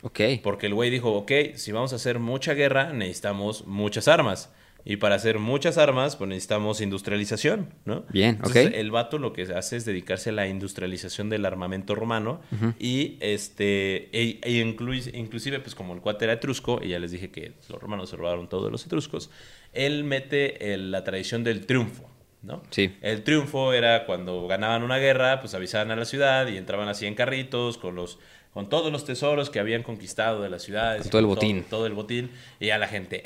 Porque 0.43 0.67
el 0.67 0.75
güey 0.75 0.91
dijo, 0.91 1.13
ok, 1.15 1.33
si 1.57 1.73
vamos 1.73 1.93
a 1.93 1.97
hacer 1.97 2.19
mucha 2.21 2.55
guerra, 2.55 2.93
necesitamos 2.93 3.67
muchas 3.67 4.07
armas. 4.09 4.53
Y 4.85 4.97
para 4.97 5.15
hacer 5.15 5.39
muchas 5.39 5.79
armas, 5.79 6.17
pues 6.17 6.29
necesitamos 6.29 6.81
industrialización, 6.81 7.73
¿no? 7.85 8.05
Bien, 8.11 8.31
Entonces, 8.37 8.67
ok. 8.69 8.73
el 8.75 8.91
vato 8.91 9.19
lo 9.19 9.33
que 9.33 9.43
hace 9.43 9.77
es 9.77 9.85
dedicarse 9.85 10.31
a 10.31 10.33
la 10.33 10.49
industrialización 10.49 11.31
del 11.31 11.45
armamento 11.47 11.95
romano. 11.95 12.41
Y 12.81 13.17
este, 13.21 14.09
e, 14.13 14.41
e 14.43 14.65
inclui- 14.65 15.15
inclusive, 15.15 15.61
pues 15.61 15.75
como 15.77 15.95
el 15.95 16.01
cuate 16.01 16.25
era 16.25 16.35
etrusco, 16.35 16.81
y 16.83 16.89
ya 16.89 16.99
les 16.99 17.13
dije 17.13 17.31
que 17.31 17.53
los 17.69 17.81
romanos 17.81 18.11
se 18.11 18.17
robaron 18.17 18.49
todos 18.49 18.73
los 18.73 18.85
etruscos, 18.85 19.31
él 19.73 20.03
mete 20.05 20.75
el- 20.75 20.91
la 20.91 21.05
tradición 21.05 21.45
del 21.45 21.65
triunfo, 21.65 22.11
¿no? 22.43 22.63
Sí. 22.71 22.97
El 23.03 23.23
triunfo 23.23 23.73
era 23.73 24.05
cuando 24.05 24.49
ganaban 24.49 24.83
una 24.83 24.99
guerra, 24.99 25.41
pues 25.41 25.55
avisaban 25.55 25.93
a 25.93 25.97
la 25.97 26.05
ciudad 26.05 26.49
y 26.49 26.57
entraban 26.57 26.89
así 26.89 27.07
en 27.07 27.15
carritos 27.15 27.79
con 27.79 27.95
los 27.95 28.19
con 28.53 28.69
todos 28.69 28.93
los 28.93 29.07
tesoros 29.07 29.49
que 29.49 29.61
habían 29.61 29.83
conquistado 29.83 30.43
de 30.43 30.51
las 30.51 30.63
ciudades. 30.63 31.03
Con 31.03 31.11
todo 31.13 31.21
el 31.21 31.27
botín. 31.27 31.65
Todo, 31.71 31.87
el 31.87 31.95
botín. 31.95 32.31
Y 32.61 32.67
ya 32.67 32.77
la 32.77 32.87
gente... 32.87 33.23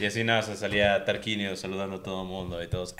Y 0.00 0.06
así 0.06 0.24
nada, 0.24 0.42
se 0.42 0.56
salía 0.56 1.04
Tarquinio 1.04 1.56
saludando 1.56 1.96
a 1.96 2.02
todo 2.02 2.22
el 2.22 2.28
mundo 2.28 2.62
y 2.62 2.66
todos... 2.68 2.94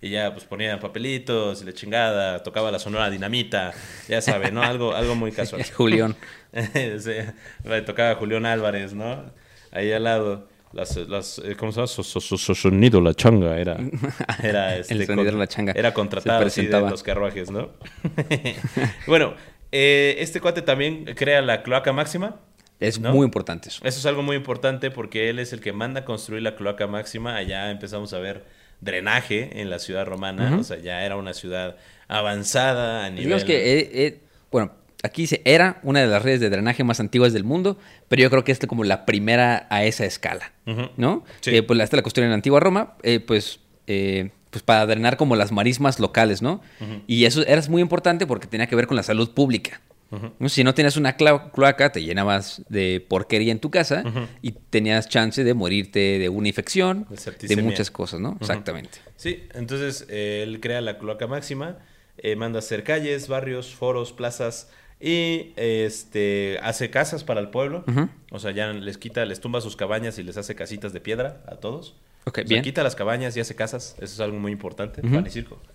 Y 0.00 0.10
ya 0.10 0.32
pues 0.34 0.44
ponían 0.44 0.80
papelitos 0.80 1.62
y 1.62 1.64
la 1.64 1.72
chingada, 1.72 2.42
tocaba 2.42 2.70
la 2.70 2.78
sonora 2.78 3.08
dinamita, 3.08 3.72
ya 4.06 4.20
saben, 4.20 4.52
¿no? 4.52 4.62
Algo, 4.62 4.94
algo 4.94 5.14
muy 5.14 5.32
casual. 5.32 5.64
Julián. 5.74 6.14
Sí, 6.98 7.12
tocaba 7.86 8.14
Julián 8.16 8.44
Álvarez, 8.44 8.92
¿no? 8.92 9.32
Ahí 9.72 9.90
al 9.92 10.04
lado. 10.04 10.46
Las, 10.74 10.96
las, 10.96 11.38
eh, 11.38 11.56
¿Cómo 11.56 11.72
se 11.72 11.76
llama? 11.76 11.86
So- 11.86 12.54
sonido, 12.54 13.00
la 13.00 13.14
changa. 13.14 13.56
Era, 13.58 13.78
era 14.42 14.76
este, 14.76 14.94
El 14.94 15.06
sonido 15.06 15.24
de 15.24 15.38
la 15.38 15.46
changa. 15.46 15.72
Era 15.74 15.94
contratado 15.94 16.44
así 16.44 16.66
de 16.66 16.80
los 16.80 17.02
carruajes, 17.02 17.50
¿no? 17.50 17.70
bueno, 19.06 19.34
eh, 19.72 20.16
este 20.18 20.40
cuate 20.40 20.62
también 20.62 21.04
crea 21.16 21.40
la 21.42 21.62
cloaca 21.62 21.92
máxima. 21.92 22.40
Es 22.80 22.98
¿No? 22.98 23.12
muy 23.12 23.24
importante 23.24 23.68
eso. 23.68 23.80
Eso 23.84 23.98
es 23.98 24.06
algo 24.06 24.22
muy 24.22 24.36
importante 24.36 24.90
porque 24.90 25.30
él 25.30 25.38
es 25.38 25.52
el 25.52 25.60
que 25.60 25.72
manda 25.72 26.00
a 26.00 26.04
construir 26.04 26.42
la 26.42 26.56
cloaca 26.56 26.86
máxima. 26.86 27.36
Allá 27.36 27.70
empezamos 27.70 28.12
a 28.12 28.18
ver 28.18 28.44
drenaje 28.80 29.60
en 29.60 29.70
la 29.70 29.78
ciudad 29.78 30.04
romana. 30.06 30.56
O 30.58 30.64
sea, 30.64 30.78
ya 30.78 31.04
era 31.04 31.16
una 31.16 31.34
ciudad 31.34 31.76
avanzada 32.08 33.06
a 33.06 33.10
nivel... 33.10 33.24
Digamos 33.24 33.44
que, 33.44 33.78
eh, 33.78 33.90
eh, 33.92 34.20
bueno, 34.50 34.72
aquí 35.02 35.22
dice, 35.22 35.42
era 35.44 35.80
una 35.82 36.00
de 36.00 36.06
las 36.06 36.22
redes 36.22 36.40
de 36.40 36.50
drenaje 36.50 36.82
más 36.84 37.00
antiguas 37.00 37.32
del 37.32 37.44
mundo, 37.44 37.78
pero 38.08 38.22
yo 38.22 38.30
creo 38.30 38.44
que 38.44 38.52
es 38.52 38.58
como 38.60 38.84
la 38.84 39.06
primera 39.06 39.66
a 39.70 39.84
esa 39.84 40.04
escala. 40.04 40.52
¿no? 40.96 41.24
Sí. 41.40 41.50
Que 41.50 41.62
pues 41.62 41.76
la, 41.76 41.84
esta 41.84 41.96
la 41.96 42.02
construyeron 42.02 42.32
en 42.32 42.36
Antigua 42.36 42.60
Roma, 42.60 42.94
eh, 43.02 43.20
pues, 43.20 43.60
eh, 43.86 44.30
pues 44.50 44.62
para 44.62 44.86
drenar 44.86 45.16
como 45.16 45.36
las 45.36 45.52
marismas 45.52 46.00
locales, 46.00 46.42
¿no? 46.42 46.60
Y 47.06 47.24
eso 47.24 47.44
era 47.46 47.60
muy 47.68 47.82
importante 47.82 48.26
porque 48.26 48.46
tenía 48.46 48.66
que 48.66 48.76
ver 48.76 48.86
con 48.86 48.96
la 48.96 49.02
salud 49.02 49.30
pública. 49.32 49.80
Si 50.46 50.62
no 50.62 50.74
tenías 50.74 50.96
una 50.96 51.16
cloaca, 51.16 51.90
te 51.90 52.02
llenabas 52.02 52.62
de 52.68 53.04
porquería 53.08 53.50
en 53.52 53.58
tu 53.58 53.70
casa 53.70 54.04
y 54.42 54.52
tenías 54.52 55.08
chance 55.08 55.42
de 55.42 55.54
morirte 55.54 56.18
de 56.18 56.28
una 56.28 56.48
infección, 56.48 57.06
De 57.40 57.56
muchas 57.56 57.90
cosas, 57.90 58.20
¿no? 58.20 58.36
Exactamente. 58.40 58.98
Sí, 59.16 59.44
entonces 59.54 60.06
eh, 60.08 60.42
él 60.44 60.60
crea 60.60 60.80
la 60.80 60.98
cloaca 60.98 61.26
máxima, 61.26 61.78
eh, 62.18 62.36
manda 62.36 62.58
a 62.58 62.60
hacer 62.60 62.84
calles, 62.84 63.26
barrios, 63.28 63.74
foros, 63.74 64.12
plazas 64.12 64.70
y 65.00 65.52
este 65.56 66.58
hace 66.62 66.90
casas 66.90 67.24
para 67.24 67.40
el 67.40 67.48
pueblo. 67.50 67.84
O 68.30 68.38
sea, 68.38 68.52
ya 68.52 68.72
les 68.72 68.98
quita, 68.98 69.24
les 69.24 69.40
tumba 69.40 69.60
sus 69.60 69.74
cabañas 69.76 70.18
y 70.18 70.22
les 70.22 70.36
hace 70.36 70.54
casitas 70.54 70.92
de 70.92 71.00
piedra 71.00 71.42
a 71.46 71.56
todos. 71.56 71.96
Ok, 72.26 72.38
O 72.38 72.40
sea, 72.40 72.44
bien. 72.44 72.62
quita 72.62 72.82
las 72.82 72.94
cabañas 72.96 73.36
y 73.36 73.40
hace 73.40 73.54
casas. 73.54 73.96
Eso 73.96 74.04
es 74.14 74.20
algo 74.20 74.38
muy 74.38 74.52
importante. 74.52 75.02
Pan 75.02 75.26
y 75.26 75.30
circo. 75.30 75.60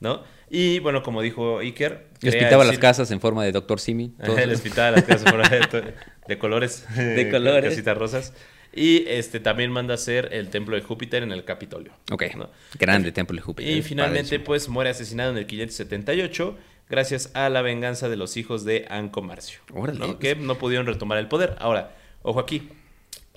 ¿No? 0.00 0.22
Y 0.50 0.78
bueno, 0.80 1.02
como 1.02 1.22
dijo 1.22 1.58
Iker, 1.58 2.06
Les 2.20 2.32
crea 2.34 2.44
pintaba 2.44 2.62
el 2.62 2.68
las 2.68 2.78
casas 2.78 3.10
en 3.10 3.20
forma 3.20 3.44
de 3.44 3.52
Doctor 3.52 3.80
Simi. 3.80 4.12
les 4.46 4.60
pintaba 4.60 4.90
las 4.92 5.04
casas 5.04 5.30
por 5.30 5.40
ahí 5.40 5.60
de, 5.72 5.94
de 6.28 6.38
colores. 6.38 6.84
De 6.96 7.30
colores. 7.30 7.70
Casitas 7.70 7.96
rosas. 7.98 8.32
Y 8.72 9.04
este 9.08 9.40
también 9.40 9.70
manda 9.72 9.94
a 9.94 9.96
hacer 9.96 10.28
el 10.32 10.50
templo 10.50 10.76
de 10.76 10.82
Júpiter 10.82 11.22
en 11.22 11.32
el 11.32 11.44
Capitolio. 11.44 11.92
Ok, 12.12 12.24
¿no? 12.36 12.50
grande 12.78 13.10
templo 13.10 13.34
de 13.36 13.40
Júpiter. 13.42 13.72
Y 13.74 13.82
finalmente, 13.82 14.22
padrísimo. 14.24 14.44
pues, 14.44 14.68
muere 14.68 14.90
asesinado 14.90 15.30
en 15.30 15.38
el 15.38 15.46
578 15.46 16.56
gracias 16.90 17.30
a 17.34 17.48
la 17.48 17.62
venganza 17.62 18.08
de 18.10 18.16
los 18.16 18.36
hijos 18.36 18.64
de 18.64 18.86
Anco 18.90 19.22
Marcio. 19.22 19.60
Órale, 19.72 19.98
¿no? 19.98 20.06
pues. 20.06 20.18
Que 20.18 20.36
no 20.36 20.58
pudieron 20.58 20.86
retomar 20.86 21.16
el 21.18 21.26
poder. 21.26 21.56
Ahora, 21.58 21.96
ojo 22.22 22.38
aquí. 22.38 22.68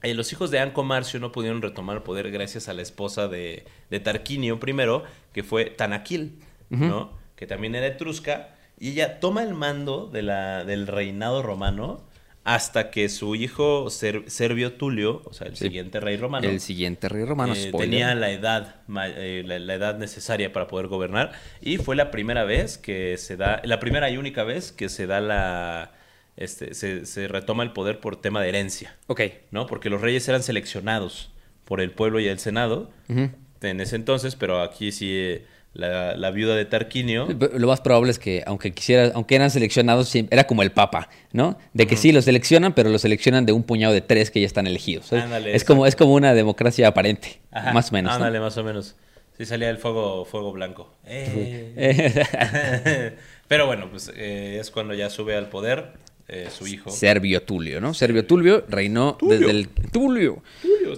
eh, 0.03 0.13
los 0.13 0.31
hijos 0.33 0.51
de 0.51 0.59
Anco 0.59 0.83
Marcio 0.83 1.19
no 1.21 1.31
pudieron 1.31 1.61
retomar 1.61 1.97
el 1.97 2.03
poder 2.03 2.29
gracias 2.31 2.67
a 2.69 2.73
la 2.73 2.81
esposa 2.81 3.27
de, 3.29 3.65
de 3.89 3.99
Tarquinio 4.01 4.59
primero, 4.59 5.03
que 5.33 5.43
fue 5.43 5.65
Tanaquil, 5.65 6.33
¿no? 6.69 7.11
Que 7.35 7.47
también 7.47 7.75
era 7.75 7.87
etrusca. 7.87 8.55
Y 8.79 8.91
ella 8.91 9.19
toma 9.19 9.43
el 9.43 9.53
mando 9.53 10.07
de 10.07 10.21
la, 10.21 10.63
del 10.63 10.87
reinado 10.87 11.41
romano 11.43 12.07
hasta 12.45 12.89
que 12.89 13.09
su 13.09 13.35
hijo 13.35 13.89
Ser- 13.89 14.29
Servio 14.31 14.73
Tulio, 14.73 15.21
o 15.25 15.33
sea, 15.33 15.47
el 15.47 15.55
Sí. 15.57 15.65
siguiente 15.65 15.99
rey 15.99 16.15
romano, 16.17 16.47
El 16.47 16.61
siguiente 16.61 17.09
rey 17.09 17.25
romano, 17.25 17.53
eh, 17.53 17.71
tenía 17.77 18.15
la 18.15 18.31
edad, 18.31 18.77
eh, 19.17 19.43
la, 19.45 19.59
la 19.59 19.73
edad 19.73 19.97
necesaria 19.97 20.51
para 20.53 20.67
poder 20.67 20.87
gobernar 20.87 21.33
y 21.61 21.77
fue 21.77 21.95
la 21.97 22.09
primera 22.11 22.45
vez 22.45 22.77
que 22.77 23.17
se 23.17 23.35
da, 23.35 23.61
la 23.65 23.79
primera 23.79 24.09
y 24.09 24.17
única 24.17 24.43
vez 24.45 24.71
que 24.71 24.87
se 24.87 25.05
da 25.05 25.19
la, 25.19 25.91
este, 26.37 26.73
se, 26.73 27.05
se 27.05 27.27
retoma 27.27 27.63
el 27.63 27.73
poder 27.73 27.99
por 27.99 28.15
tema 28.15 28.41
de 28.41 28.47
herencia, 28.49 28.95
Ok. 29.07 29.21
¿no? 29.51 29.67
Porque 29.67 29.89
los 29.89 29.99
reyes 30.01 30.27
eran 30.29 30.41
seleccionados 30.41 31.31
por 31.65 31.81
el 31.81 31.91
pueblo 31.91 32.19
y 32.21 32.27
el 32.29 32.39
senado 32.39 32.89
en 33.09 33.81
ese 33.81 33.97
entonces, 33.97 34.35
pero 34.37 34.61
aquí 34.61 34.91
sí 34.93 35.11
eh, 35.13 35.45
la, 35.73 36.15
la 36.17 36.31
viuda 36.31 36.55
de 36.55 36.65
Tarquinio, 36.65 37.27
Lo 37.53 37.67
más 37.67 37.81
probable 37.81 38.11
es 38.11 38.19
que, 38.19 38.43
aunque 38.45 38.73
quisiera, 38.73 39.11
aunque 39.13 39.35
eran 39.35 39.51
seleccionados, 39.51 40.13
era 40.15 40.45
como 40.45 40.63
el 40.63 40.71
Papa, 40.71 41.09
¿no? 41.31 41.57
De 41.73 41.87
que 41.87 41.95
sí 41.95 42.11
los 42.11 42.25
seleccionan, 42.25 42.73
pero 42.73 42.89
los 42.89 43.01
seleccionan 43.01 43.45
de 43.45 43.53
un 43.53 43.63
puñado 43.63 43.93
de 43.93 44.01
tres 44.01 44.31
que 44.31 44.41
ya 44.41 44.47
están 44.47 44.67
elegidos. 44.67 45.13
Ándale, 45.13 45.55
es 45.55 45.63
como, 45.63 45.85
es 45.85 45.95
como 45.95 46.13
una 46.13 46.33
democracia 46.33 46.87
aparente, 46.87 47.39
Ajá, 47.51 47.73
más 47.73 47.91
o 47.91 47.93
menos. 47.93 48.11
¿no? 48.11 48.15
Ándale, 48.15 48.39
más 48.39 48.57
o 48.57 48.63
menos. 48.63 48.95
Sí, 49.37 49.45
salía 49.45 49.69
el 49.69 49.77
fuego, 49.77 50.25
fuego 50.25 50.51
blanco. 50.51 50.93
Eh. 51.05 51.73
Pero 53.47 53.65
bueno, 53.65 53.89
pues 53.89 54.11
eh, 54.15 54.57
es 54.59 54.69
cuando 54.69 54.93
ya 54.93 55.09
sube 55.09 55.35
al 55.35 55.47
poder 55.47 55.93
eh, 56.27 56.49
su 56.51 56.67
hijo. 56.67 56.91
Servio 56.91 57.43
Tulio, 57.43 57.79
¿no? 57.79 57.93
Servio 57.93 58.25
Tulio 58.25 58.65
reinó 58.67 59.17
desde 59.21 59.49
el... 59.49 59.69
Tulio. 59.69 60.43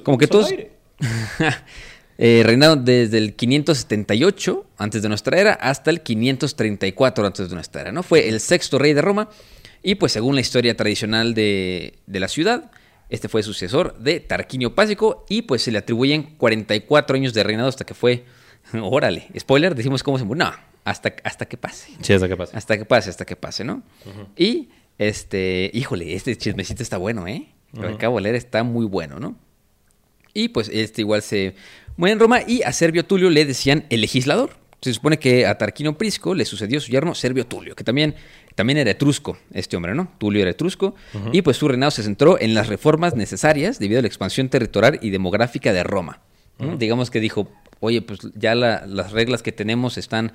Como 0.04 0.18
que 0.18 0.28
todos... 0.28 0.54
eh, 2.24 2.44
reinaron 2.46 2.86
desde 2.86 3.18
el 3.18 3.34
578 3.34 4.68
antes 4.78 5.02
de 5.02 5.10
nuestra 5.10 5.40
era 5.40 5.54
hasta 5.54 5.90
el 5.90 6.02
534 6.02 7.26
antes 7.26 7.50
de 7.50 7.56
nuestra 7.56 7.82
era, 7.82 7.92
¿no? 7.92 8.04
Fue 8.04 8.30
el 8.30 8.40
sexto 8.40 8.78
rey 8.78 8.94
de 8.94 9.02
Roma 9.02 9.28
y 9.82 9.96
pues 9.96 10.12
según 10.12 10.36
la 10.36 10.42
historia 10.42 10.78
tradicional 10.78 11.34
de, 11.34 11.96
de 12.06 12.20
la 12.20 12.28
ciudad, 12.28 12.70
este 13.10 13.28
fue 13.28 13.42
sucesor 13.42 13.98
de 13.98 14.20
Tarquinio 14.20 14.76
Pásico 14.76 15.26
y 15.30 15.42
pues 15.42 15.64
se 15.64 15.72
le 15.72 15.80
atribuyen 15.80 16.36
44 16.38 17.16
años 17.16 17.34
de 17.34 17.42
reinado 17.42 17.70
hasta 17.70 17.86
que 17.86 17.96
fue... 17.96 18.24
Órale, 18.80 19.28
spoiler, 19.40 19.74
decimos 19.74 20.04
cómo 20.04 20.20
se 20.20 20.24
murió. 20.24 20.46
No, 20.46 20.52
hasta, 20.84 21.16
hasta 21.24 21.48
que 21.48 21.58
pase. 21.58 21.92
Sí, 22.02 22.14
hasta 22.14 22.28
que 22.28 22.38
pasa. 22.38 22.56
Hasta 22.56 22.78
que 22.78 22.86
pase, 22.86 23.10
hasta 23.10 23.26
que 23.26 23.36
pase, 23.36 23.64
¿no? 23.64 23.82
Y, 24.38 24.70
este, 25.00 25.72
híjole, 25.74 26.14
este 26.14 26.38
chismecito 26.38 26.84
está 26.84 26.98
bueno, 26.98 27.28
¿eh? 27.28 27.48
Lo 27.74 27.88
que 27.88 27.96
acabo 27.96 28.18
de 28.18 28.22
leer 28.22 28.36
está 28.36 28.62
muy 28.62 28.86
bueno, 28.86 29.20
¿no? 29.20 29.40
Y 30.34 30.50
pues 30.50 30.70
este 30.74 31.02
igual 31.02 31.22
se 31.22 31.56
muere 31.98 32.14
en 32.14 32.20
Roma 32.20 32.40
y 32.46 32.64
a 32.64 32.72
Servio 32.74 33.06
Tulio 33.06 33.30
le 33.30 33.46
decían 33.46 33.86
el 33.90 34.02
legislador. 34.02 34.52
Se 34.82 34.94
supone 34.94 35.20
que 35.20 35.46
a 35.46 35.58
Tarquino 35.60 35.96
Prisco 35.98 36.34
le 36.34 36.44
sucedió 36.46 36.80
su 36.80 36.92
yerno 36.92 37.14
Servio 37.14 37.46
Tulio, 37.46 37.76
que 37.76 37.84
también, 37.84 38.16
también 38.56 38.80
era 38.80 38.90
etrusco, 38.90 39.38
este 39.54 39.78
hombre, 39.78 39.94
¿no? 39.94 40.12
Tulio 40.18 40.42
era 40.42 40.50
etrusco. 40.52 40.96
Y 41.32 41.44
pues 41.44 41.58
su 41.58 41.68
reinado 41.68 41.92
se 41.92 42.02
centró 42.02 42.40
en 42.42 42.56
las 42.56 42.68
reformas 42.68 43.16
necesarias 43.16 43.78
debido 43.78 44.00
a 44.00 44.02
la 44.02 44.08
expansión 44.08 44.50
territorial 44.50 44.98
y 45.02 45.12
demográfica 45.12 45.72
de 45.72 45.84
Roma. 45.84 46.22
¿no? 46.58 46.78
Digamos 46.78 47.12
que 47.12 47.20
dijo, 47.20 47.48
oye, 47.80 48.02
pues 48.02 48.20
ya 48.36 48.56
la- 48.56 48.86
las 48.88 49.12
reglas 49.12 49.44
que 49.44 49.52
tenemos 49.52 49.98
están 50.00 50.32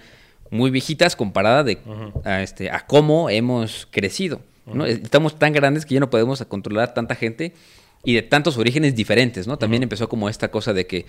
muy 0.50 0.70
viejitas 0.70 1.16
comparada 1.16 1.64
de, 1.64 1.78
a, 2.24 2.42
este, 2.42 2.70
a 2.70 2.86
cómo 2.86 3.28
hemos 3.30 3.88
crecido. 3.90 4.40
¿no? 4.66 4.86
Estamos 4.86 5.38
tan 5.40 5.52
grandes 5.52 5.86
que 5.86 5.94
ya 5.94 6.00
no 6.00 6.10
podemos 6.10 6.44
controlar 6.46 6.94
tanta 6.94 7.14
gente 7.16 7.52
y 8.06 8.14
de 8.14 8.22
tantos 8.22 8.56
orígenes 8.56 8.94
diferentes, 8.94 9.48
¿no? 9.48 9.58
También 9.58 9.82
empezó 9.82 10.08
como 10.08 10.28
esta 10.28 10.48
cosa 10.48 10.72
de 10.72 10.86
que 10.86 11.06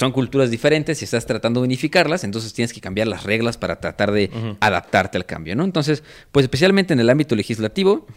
son 0.00 0.10
culturas 0.10 0.50
diferentes 0.50 1.00
y 1.00 1.04
estás 1.04 1.26
tratando 1.26 1.60
de 1.60 1.66
unificarlas, 1.66 2.24
entonces 2.24 2.52
tienes 2.52 2.72
que 2.72 2.80
cambiar 2.80 3.06
las 3.06 3.22
reglas 3.22 3.56
para 3.56 3.78
tratar 3.78 4.10
de 4.10 4.30
adaptarte 4.58 5.16
al 5.16 5.26
cambio, 5.26 5.54
¿no? 5.54 5.62
Entonces, 5.62 6.02
pues 6.32 6.42
especialmente 6.42 6.92
en 6.92 6.98
el 6.98 7.08
ámbito 7.08 7.36
legislativo, 7.36 8.08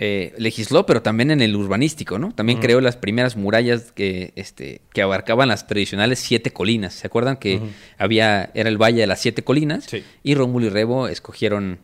eh, 0.00 0.34
legisló, 0.38 0.86
pero 0.86 1.02
también 1.02 1.30
en 1.30 1.40
el 1.40 1.54
urbanístico, 1.54 2.18
¿no? 2.18 2.34
También 2.34 2.58
creó 2.58 2.80
las 2.80 2.96
primeras 2.96 3.36
murallas 3.36 3.92
que, 3.92 4.32
este, 4.34 4.80
que 4.92 5.02
abarcaban 5.02 5.46
las 5.46 5.68
tradicionales 5.68 6.18
siete 6.18 6.50
colinas. 6.50 6.94
¿Se 6.94 7.06
acuerdan 7.06 7.36
que 7.36 7.60
había, 7.96 8.50
era 8.54 8.68
el 8.68 8.82
Valle 8.82 9.02
de 9.02 9.06
las 9.06 9.20
Siete 9.20 9.44
Colinas? 9.44 9.84
Sí. 9.84 10.02
Y 10.24 10.34
Rómulo 10.34 10.66
y 10.66 10.70
Rebo 10.70 11.06
escogieron 11.06 11.78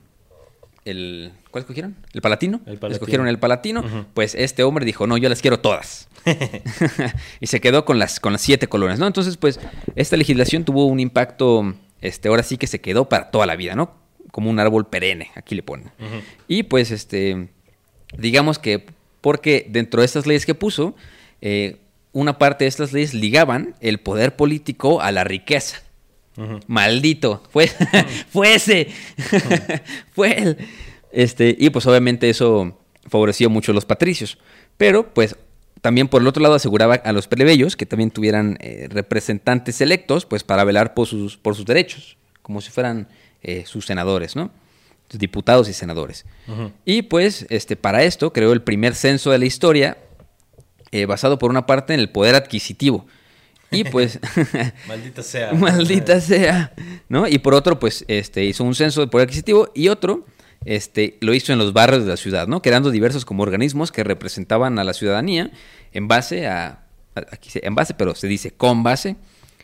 el... 0.85 1.31
¿Cuál 1.59 1.63
escogieron? 1.63 1.97
¿El 2.13 2.21
Palatino? 2.21 2.61
El 2.67 2.79
Palatino. 2.79 2.95
Escogieron 2.95 3.27
el 3.27 3.39
Palatino. 3.39 3.85
Pues 4.15 4.37
este 4.37 4.63
hombre 4.63 4.85
dijo, 4.85 5.07
no, 5.09 5.17
yo 5.17 5.29
las 5.29 5.43
quiero 5.43 5.59
todas. 5.59 6.09
y 7.41 7.47
se 7.49 7.61
quedó 7.61 7.85
con 7.85 7.99
las, 7.99 8.21
con 8.21 8.33
las 8.33 8.43
siete 8.43 8.69
colonias, 8.69 8.99
¿no? 8.99 9.07
Entonces, 9.07 9.37
pues, 9.37 9.59
esta 9.97 10.17
legislación 10.17 10.65
tuvo 10.65 10.87
un 10.87 11.01
impacto, 11.01 11.75
este, 12.01 12.29
ahora 12.29 12.45
sí 12.45 12.59
que 12.59 12.69
se 12.69 12.81
quedó 12.81 13.09
para 13.09 13.31
toda 13.31 13.47
la 13.47 13.57
vida, 13.57 13.75
¿no? 13.75 13.93
Como 14.31 14.51
un 14.51 14.61
árbol 14.61 14.87
perenne, 14.87 15.31
aquí 15.35 15.57
le 15.57 15.63
ponen. 15.63 15.91
Y 16.47 16.65
pues, 16.65 16.93
este, 16.93 17.49
digamos 18.17 18.59
que 18.59 18.87
porque 19.21 19.67
dentro 19.69 20.01
de 20.01 20.07
estas 20.07 20.27
leyes 20.27 20.47
que 20.47 20.55
puso, 20.55 20.95
eh, 21.41 21.77
una 22.13 22.39
parte 22.39 22.65
de 22.65 22.69
estas 22.69 22.93
leyes 22.93 23.15
ligaban 23.15 23.75
el 23.81 23.99
poder 23.99 24.37
político 24.37 25.01
a 25.01 25.11
la 25.13 25.25
riqueza. 25.25 25.83
Maldito, 26.69 27.43
fue, 27.51 27.67
fue 28.31 28.55
ese, 28.55 28.89
fue 30.13 30.39
él. 30.39 30.59
Este, 31.19 31.57
y 31.59 31.71
pues 31.71 31.85
obviamente 31.85 32.31
eso 32.31 32.79
favoreció 33.09 33.51
mucho 33.51 33.73
a 33.73 33.75
los 33.75 33.85
patricios. 33.85 34.39
Pero 34.77 35.13
pues 35.13 35.35
también 35.81 36.07
por 36.07 36.23
el 36.23 36.29
otro 36.29 36.41
lado 36.41 36.55
aseguraba 36.55 36.95
a 36.95 37.13
los 37.13 37.27
plebeyos 37.27 37.75
que 37.75 37.87
también 37.87 38.13
tuvieran 38.13 38.57
eh, 38.61 38.87
representantes 38.89 39.81
electos 39.81 40.27
pues 40.27 40.45
para 40.45 40.63
velar 40.63 40.95
por 40.95 41.09
sus, 41.09 41.37
por 41.37 41.57
sus 41.57 41.67
derechos, 41.67 42.17
como 42.41 42.61
si 42.61 42.71
fueran 42.71 43.09
eh, 43.43 43.65
sus 43.67 43.85
senadores, 43.85 44.37
¿no? 44.37 44.53
Sus 45.09 45.19
diputados 45.19 45.69
y 45.69 45.73
senadores. 45.73 46.25
Y 46.85 47.03
pues 47.03 47.47
este, 47.51 47.75
para 47.75 48.05
esto 48.05 48.33
creó 48.33 48.53
el 48.53 48.63
primer 48.63 48.95
censo 48.95 49.33
de 49.33 49.39
la 49.39 49.47
historia 49.47 49.99
eh, 50.93 51.05
basado 51.07 51.37
por 51.37 51.51
una 51.51 51.67
parte 51.67 51.95
en 51.95 51.99
el 51.99 52.11
poder 52.11 52.37
adquisitivo. 52.37 53.07
Y 53.73 53.83
pues... 53.83 54.21
Maldita 54.87 55.25
sea. 55.25 55.53
Maldita 55.55 56.21
sea, 56.21 56.73
¿no? 57.09 57.27
Y 57.27 57.39
por 57.39 57.55
otro, 57.55 57.81
pues, 57.81 58.05
este, 58.07 58.45
hizo 58.45 58.63
un 58.63 58.77
censo 58.77 59.01
de 59.01 59.09
poder 59.09 59.27
adquisitivo 59.27 59.73
y 59.75 59.89
otro, 59.89 60.25
este, 60.65 61.17
lo 61.21 61.35
hizo 61.35 61.53
en 61.53 61.59
los 61.59 61.73
barrios 61.73 62.05
de 62.05 62.11
la 62.11 62.17
ciudad, 62.17 62.47
¿no? 62.49 62.61
Creando 62.63 62.91
diversos 62.91 63.25
como 63.25 63.43
organismos 63.43 63.93
que 63.93 64.05
representaban 64.05 64.79
a 64.79 64.85
la 64.85 64.93
ciudadanía 64.93 65.51
en 65.93 66.09
base 66.09 66.47
a, 66.47 66.85
aquí 67.31 67.51
se- 67.51 67.67
en 67.67 67.75
base, 67.75 67.95
pero 67.95 68.15
se 68.15 68.27
dice 68.27 68.51
con 68.51 68.83
base 68.83 69.17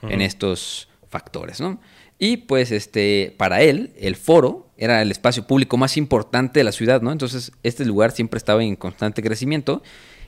en 0.02 0.20
estos 0.20 0.88
factores, 1.08 1.60
¿no? 1.60 1.80
Y 2.18 2.36
pues, 2.38 2.70
este, 2.70 3.34
para 3.38 3.62
él, 3.62 3.92
el 3.98 4.16
foro 4.16 4.68
era 4.76 5.02
el 5.02 5.10
espacio 5.10 5.46
público 5.46 5.76
más 5.76 5.96
importante 5.96 6.60
de 6.60 6.64
la 6.64 6.72
ciudad, 6.72 7.02
¿no? 7.02 7.10
Entonces, 7.10 7.52
este 7.62 7.84
lugar 7.84 8.12
siempre 8.12 8.38
estaba 8.38 8.62
en 8.62 8.76
constante 8.76 9.22
crecimiento. 9.22 9.82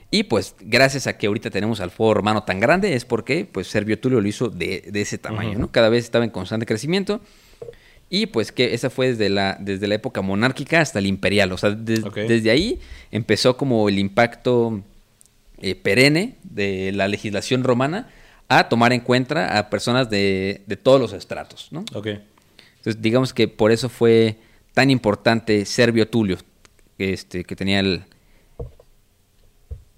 Y 0.09 0.23
pues 0.23 0.55
gracias 0.61 1.05
a 1.05 1.17
que 1.17 1.27
ahorita 1.27 1.49
tenemos 1.49 1.81
al 1.81 1.91
foro 1.91 2.13
romano 2.15 2.43
tan 2.43 2.59
grande 2.61 2.93
es 2.93 3.03
porque 3.03 3.43
pues 3.45 3.67
Servio 3.67 3.99
Tulio 3.99 4.21
lo 4.21 4.27
hizo 4.27 4.47
de, 4.47 4.83
de 4.89 5.01
ese 5.01 5.17
tamaño, 5.17 5.59
¿no? 5.59 5.71
Cada 5.71 5.89
vez 5.89 6.05
estaba 6.05 6.23
en 6.23 6.31
constante 6.31 6.65
crecimiento. 6.65 7.19
Y 8.09 8.27
pues 8.27 8.51
que 8.53 8.73
esa 8.73 8.89
fue 8.89 9.07
desde 9.09 9.27
la, 9.29 9.57
desde 9.59 9.87
la 9.87 9.95
época 9.95 10.21
monárquica 10.21 10.79
hasta 10.79 10.99
el 10.99 11.05
imperial. 11.07 11.51
O 11.51 11.57
sea, 11.57 11.71
des- 11.71 12.03
desde 12.27 12.51
ahí 12.51 12.79
empezó 13.11 13.57
como 13.57 13.89
el 13.89 13.99
impacto 13.99 14.81
eh, 15.59 15.75
perenne 15.75 16.35
de 16.43 16.91
la 16.93 17.07
legislación 17.09 17.63
romana 17.63 18.07
a 18.47 18.69
tomar 18.69 18.93
en 18.93 19.01
cuenta 19.01 19.57
a 19.57 19.69
personas 19.69 20.09
de, 20.09 20.61
de 20.67 20.77
todos 20.77 21.01
los 21.01 21.11
estratos, 21.11 21.67
¿no? 21.71 21.83
Entonces, 22.77 23.01
digamos 23.01 23.33
que 23.33 23.49
por 23.49 23.71
eso 23.73 23.89
fue 23.89 24.37
tan 24.73 24.89
importante 24.89 25.65
Servio 25.65 26.07
Tulio, 26.07 26.37
este, 26.97 27.43
que 27.43 27.55
tenía 27.57 27.81
el, 27.81 28.03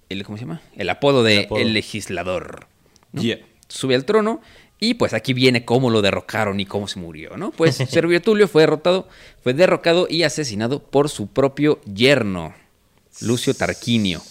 el 0.08 0.24
¿cómo 0.24 0.36
se 0.36 0.44
llama? 0.44 0.60
El 0.76 0.88
apodo 0.90 1.22
de 1.22 1.38
El 1.40 1.44
apodo. 1.44 1.60
el 1.60 1.72
legislador. 1.74 2.66
¿no? 3.12 3.22
Yeah. 3.22 3.38
Sube 3.68 3.94
al 3.94 4.04
trono 4.04 4.40
y 4.80 4.94
pues 4.94 5.12
aquí 5.12 5.32
viene 5.34 5.64
cómo 5.64 5.90
lo 5.90 6.00
derrocaron 6.02 6.58
y 6.58 6.64
cómo 6.66 6.88
se 6.88 6.98
murió, 6.98 7.36
¿no? 7.36 7.50
Pues 7.50 7.76
Servio 7.88 8.20
Tulio 8.22 8.48
fue 8.48 8.62
derrotado, 8.62 9.06
fue 9.42 9.52
derrocado 9.54 10.06
y 10.08 10.22
asesinado 10.22 10.80
por 10.82 11.08
su 11.10 11.26
propio 11.28 11.80
yerno, 11.92 12.54
Lucio 13.20 13.52
Tarquinio, 13.54 14.22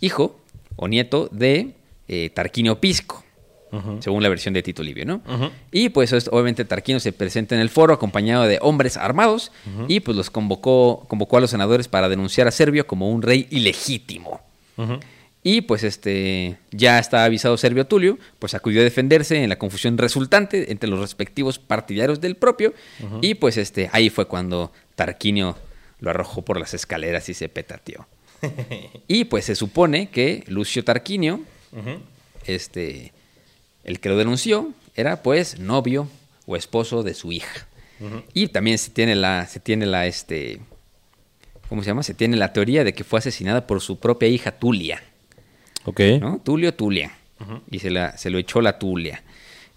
hijo 0.00 0.38
o 0.76 0.86
nieto 0.88 1.28
de 1.32 1.74
eh, 2.08 2.30
Tarquinio 2.34 2.80
Pisco 2.80 3.24
según 4.00 4.20
la 4.24 4.28
versión 4.28 4.52
de 4.52 4.64
Tito 4.64 4.82
Livio, 4.82 5.04
¿no? 5.06 5.20
Y 5.70 5.90
pues 5.90 6.12
es- 6.12 6.26
obviamente 6.32 6.64
Tarquino 6.64 6.98
se 6.98 7.12
presenta 7.12 7.54
en 7.54 7.60
el 7.60 7.68
foro 7.70 7.94
acompañado 7.94 8.42
de 8.44 8.58
hombres 8.62 8.96
armados 8.96 9.52
y 9.86 10.00
pues 10.00 10.16
los 10.16 10.28
convocó, 10.28 11.04
convocó 11.08 11.36
a 11.36 11.40
los 11.40 11.50
senadores 11.50 11.86
para 11.86 12.08
denunciar 12.08 12.48
a 12.48 12.50
Servio 12.50 12.88
como 12.88 13.08
un 13.10 13.22
rey 13.22 13.46
ilegítimo. 13.50 14.40
Y 15.42 15.62
pues 15.62 15.84
este 15.84 16.58
ya 16.70 16.98
está 16.98 17.24
avisado 17.24 17.56
Servio 17.56 17.86
Tulio, 17.86 18.18
pues 18.38 18.54
acudió 18.54 18.80
a 18.80 18.84
defenderse 18.84 19.42
en 19.42 19.48
la 19.48 19.58
confusión 19.58 19.96
resultante 19.96 20.70
entre 20.70 20.90
los 20.90 21.00
respectivos 21.00 21.58
partidarios 21.58 22.20
del 22.20 22.36
propio 22.36 22.74
y 23.22 23.34
pues 23.34 23.56
este 23.56 23.88
ahí 23.92 24.10
fue 24.10 24.26
cuando 24.26 24.70
Tarquinio 24.96 25.56
lo 25.98 26.10
arrojó 26.10 26.42
por 26.42 26.60
las 26.60 26.74
escaleras 26.74 27.28
y 27.30 27.34
se 27.34 27.48
petateó. 27.48 28.06
y 29.08 29.24
pues 29.24 29.46
se 29.46 29.54
supone 29.54 30.10
que 30.10 30.44
Lucio 30.46 30.84
Tarquinio 30.84 31.40
este, 32.46 33.12
el 33.84 34.00
que 34.00 34.08
lo 34.08 34.16
denunció 34.16 34.72
era 34.94 35.22
pues 35.22 35.58
novio 35.58 36.08
o 36.46 36.56
esposo 36.56 37.02
de 37.02 37.14
su 37.14 37.32
hija. 37.32 37.66
Y 38.32 38.48
también 38.48 38.78
se 38.78 38.90
tiene 38.90 39.14
la, 39.14 39.46
se 39.46 39.60
tiene 39.60 39.84
la, 39.84 40.06
este, 40.06 40.60
¿cómo 41.68 41.82
se 41.82 41.88
llama? 41.88 42.02
Se 42.02 42.14
tiene 42.14 42.38
la 42.38 42.54
teoría 42.54 42.82
de 42.82 42.94
que 42.94 43.04
fue 43.04 43.18
asesinada 43.18 43.66
por 43.66 43.82
su 43.82 43.98
propia 43.98 44.26
hija 44.26 44.52
Tulia, 44.52 45.02
Ok. 45.84 46.00
¿no? 46.20 46.40
Tulio 46.44 46.74
Tulia. 46.74 47.12
Y 47.70 47.78
se, 47.78 47.90
la, 47.90 48.16
se 48.18 48.28
lo 48.28 48.38
echó 48.38 48.60
la 48.60 48.78
Tulia. 48.78 49.22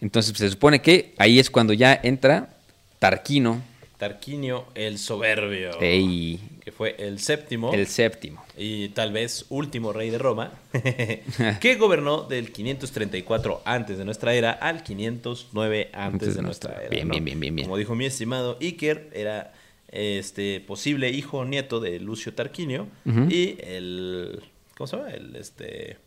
Entonces 0.02 0.38
se 0.38 0.50
supone 0.50 0.82
que 0.82 1.14
ahí 1.18 1.40
es 1.40 1.50
cuando 1.50 1.72
ya 1.72 1.98
entra 2.04 2.58
Tarquino, 3.00 3.62
Tarquinio 4.04 4.66
el 4.76 4.98
Soberbio. 4.98 5.80
Ey. 5.80 6.38
Que 6.62 6.74
fue 6.74 6.96
el 7.00 7.20
séptimo. 7.20 7.74
el 7.74 7.88
séptimo. 7.88 8.44
y 8.58 8.90
tal 8.90 9.14
vez 9.14 9.46
último 9.48 9.94
rey 9.94 10.10
de 10.10 10.18
Roma, 10.18 10.52
que 11.62 11.76
gobernó 11.76 12.24
del 12.24 12.52
534 12.52 13.62
antes 13.64 13.98
de 13.98 14.04
nuestra 14.04 14.34
era 14.34 14.52
al 14.52 14.84
509 14.84 15.90
antes, 15.94 16.36
de, 16.36 16.42
nuestra 16.42 16.82
era. 16.82 16.90
Bien, 16.90 17.08
¿no? 17.08 17.14
bien, 17.14 17.24
bien, 17.24 17.40
bien, 17.40 17.56
bien. 17.56 17.66
Como 17.66 17.78
dijo 17.78 17.96
mi 17.96 18.06
estimado 18.06 18.58
Iker, 18.60 19.10
era 19.14 19.54
este 19.88 20.60
posible 20.60 21.10
hijo 21.10 21.38
o 21.38 21.46
nieto 21.46 21.80
de 21.80 22.00
Lucio 22.02 22.34
Tarquinio 22.34 22.88
y 23.06 23.56
el 23.62 24.42
¿cómo 24.78 24.88
se 24.88 24.98
llama? 24.98 25.10
El 25.12 25.36
este 25.36 25.98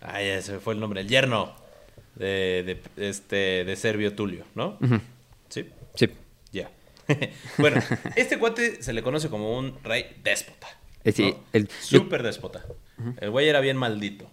ay, 0.00 0.40
se 0.42 0.52
me 0.52 0.58
fue 0.60 0.74
el 0.74 0.80
nombre, 0.80 1.00
el 1.00 1.08
yerno. 1.08 1.54
de, 2.14 2.80
de, 2.96 3.08
este, 3.08 3.64
de 3.64 3.76
Servio 3.76 4.14
Tulio, 4.14 4.44
¿no? 4.54 4.76
Sí. 5.48 5.68
Sí. 5.94 6.08
Ya. 6.52 6.70
bueno, 7.58 7.80
este 8.16 8.38
cuate 8.38 8.82
se 8.82 8.92
le 8.92 9.02
conoce 9.02 9.28
como 9.28 9.56
un 9.56 9.78
rey 9.84 10.16
déspota. 10.22 10.66
Eh, 11.04 11.12
sí, 11.12 11.30
¿no? 11.30 11.44
el- 11.52 11.68
Súper 11.80 12.22
déspota. 12.22 12.64
El 13.20 13.30
güey 13.30 13.48
era 13.48 13.60
bien 13.60 13.76
maldito. 13.76 14.28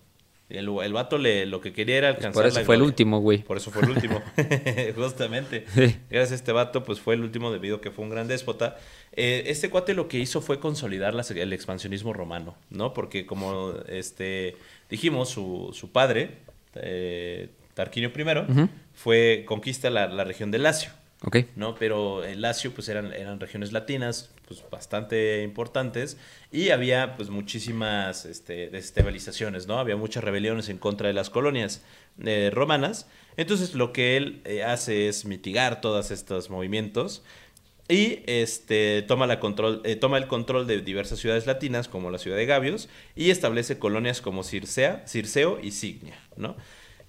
El, 0.48 0.70
el 0.84 0.94
vato 0.94 1.18
le, 1.18 1.46
lo 1.48 1.60
que 1.60 1.74
quería 1.74 1.98
era 1.98 2.08
alcanzar 2.10 2.34
Por 2.34 2.46
eso 2.46 2.60
la 2.60 2.66
fue 2.66 2.76
el 2.76 2.84
último, 2.84 3.20
güey. 3.20 3.40
Por 3.40 3.58
eso 3.58 3.72
fue 3.72 3.82
el 3.84 3.90
último. 3.90 4.22
Justamente. 4.96 5.66
Sí. 5.74 5.98
Gracias 6.10 6.32
a 6.34 6.36
este 6.36 6.52
vato, 6.52 6.84
pues 6.84 7.00
fue 7.00 7.16
el 7.16 7.22
último 7.22 7.52
debido 7.52 7.78
a 7.78 7.82
que 7.82 7.90
fue 7.92 8.04
un 8.04 8.12
gran 8.12 8.28
déspota. 8.28 8.78
Eh, 9.14 9.44
este 9.48 9.70
cuate 9.70 9.94
lo 9.94 10.08
que 10.08 10.20
hizo 10.20 10.42
fue 10.42 10.60
consolidar 10.60 11.14
las- 11.16 11.32
el 11.32 11.52
expansionismo 11.54 12.14
romano, 12.14 12.56
¿no? 12.70 12.94
Porque 12.94 13.26
como 13.26 13.74
este 13.88 14.56
dijimos, 14.90 15.30
su, 15.30 15.72
su 15.74 15.92
padre, 15.92 16.32
eh, 16.76 17.50
Tarquinio 17.74 18.10
I, 18.16 18.70
fue 18.94 19.44
conquista 19.48 19.90
la, 19.90 20.08
la 20.08 20.24
región 20.26 20.52
de 20.52 20.60
Lacio. 20.60 20.92
Ok. 21.22 21.38
¿no? 21.56 21.76
Pero 21.76 22.24
el 22.24 22.42
Lacio, 22.42 22.74
pues 22.74 22.90
eran, 22.90 23.14
eran 23.14 23.40
regiones 23.40 23.72
latinas, 23.72 24.32
pues 24.48 24.64
bastante 24.70 25.44
importantes, 25.44 26.18
y 26.52 26.70
había 26.70 27.16
pues 27.16 27.30
muchísimas 27.30 28.26
este, 28.26 28.70
desestabilizaciones, 28.70 29.66
¿no? 29.66 29.80
Había 29.80 29.96
muchas 29.96 30.24
rebeliones 30.24 30.70
en 30.70 30.78
contra 30.78 31.08
de 31.08 31.14
las 31.14 31.30
colonias 31.30 31.82
eh, 32.24 32.52
romanas. 32.54 33.08
Entonces 33.38 33.74
lo 33.76 33.92
que 33.92 34.18
él 34.18 34.42
eh, 34.46 34.64
hace 34.64 35.08
es 35.08 35.26
mitigar 35.26 35.82
todos 35.82 36.12
estos 36.12 36.50
movimientos 36.50 37.24
y 37.88 38.24
este, 38.26 39.04
toma, 39.04 39.28
la 39.28 39.40
control, 39.40 39.82
eh, 39.84 39.96
toma 39.96 40.18
el 40.18 40.28
control 40.28 40.66
de 40.66 40.82
diversas 40.82 41.20
ciudades 41.20 41.46
latinas, 41.46 41.88
como 41.88 42.10
la 42.10 42.18
ciudad 42.18 42.38
de 42.38 42.46
Gabios, 42.48 42.90
y 43.16 43.30
establece 43.30 43.78
colonias 43.78 44.22
como 44.22 44.44
Circea, 44.44 45.04
Circeo 45.08 45.60
y 45.62 45.72
Signia, 45.72 46.20
¿no? 46.36 46.56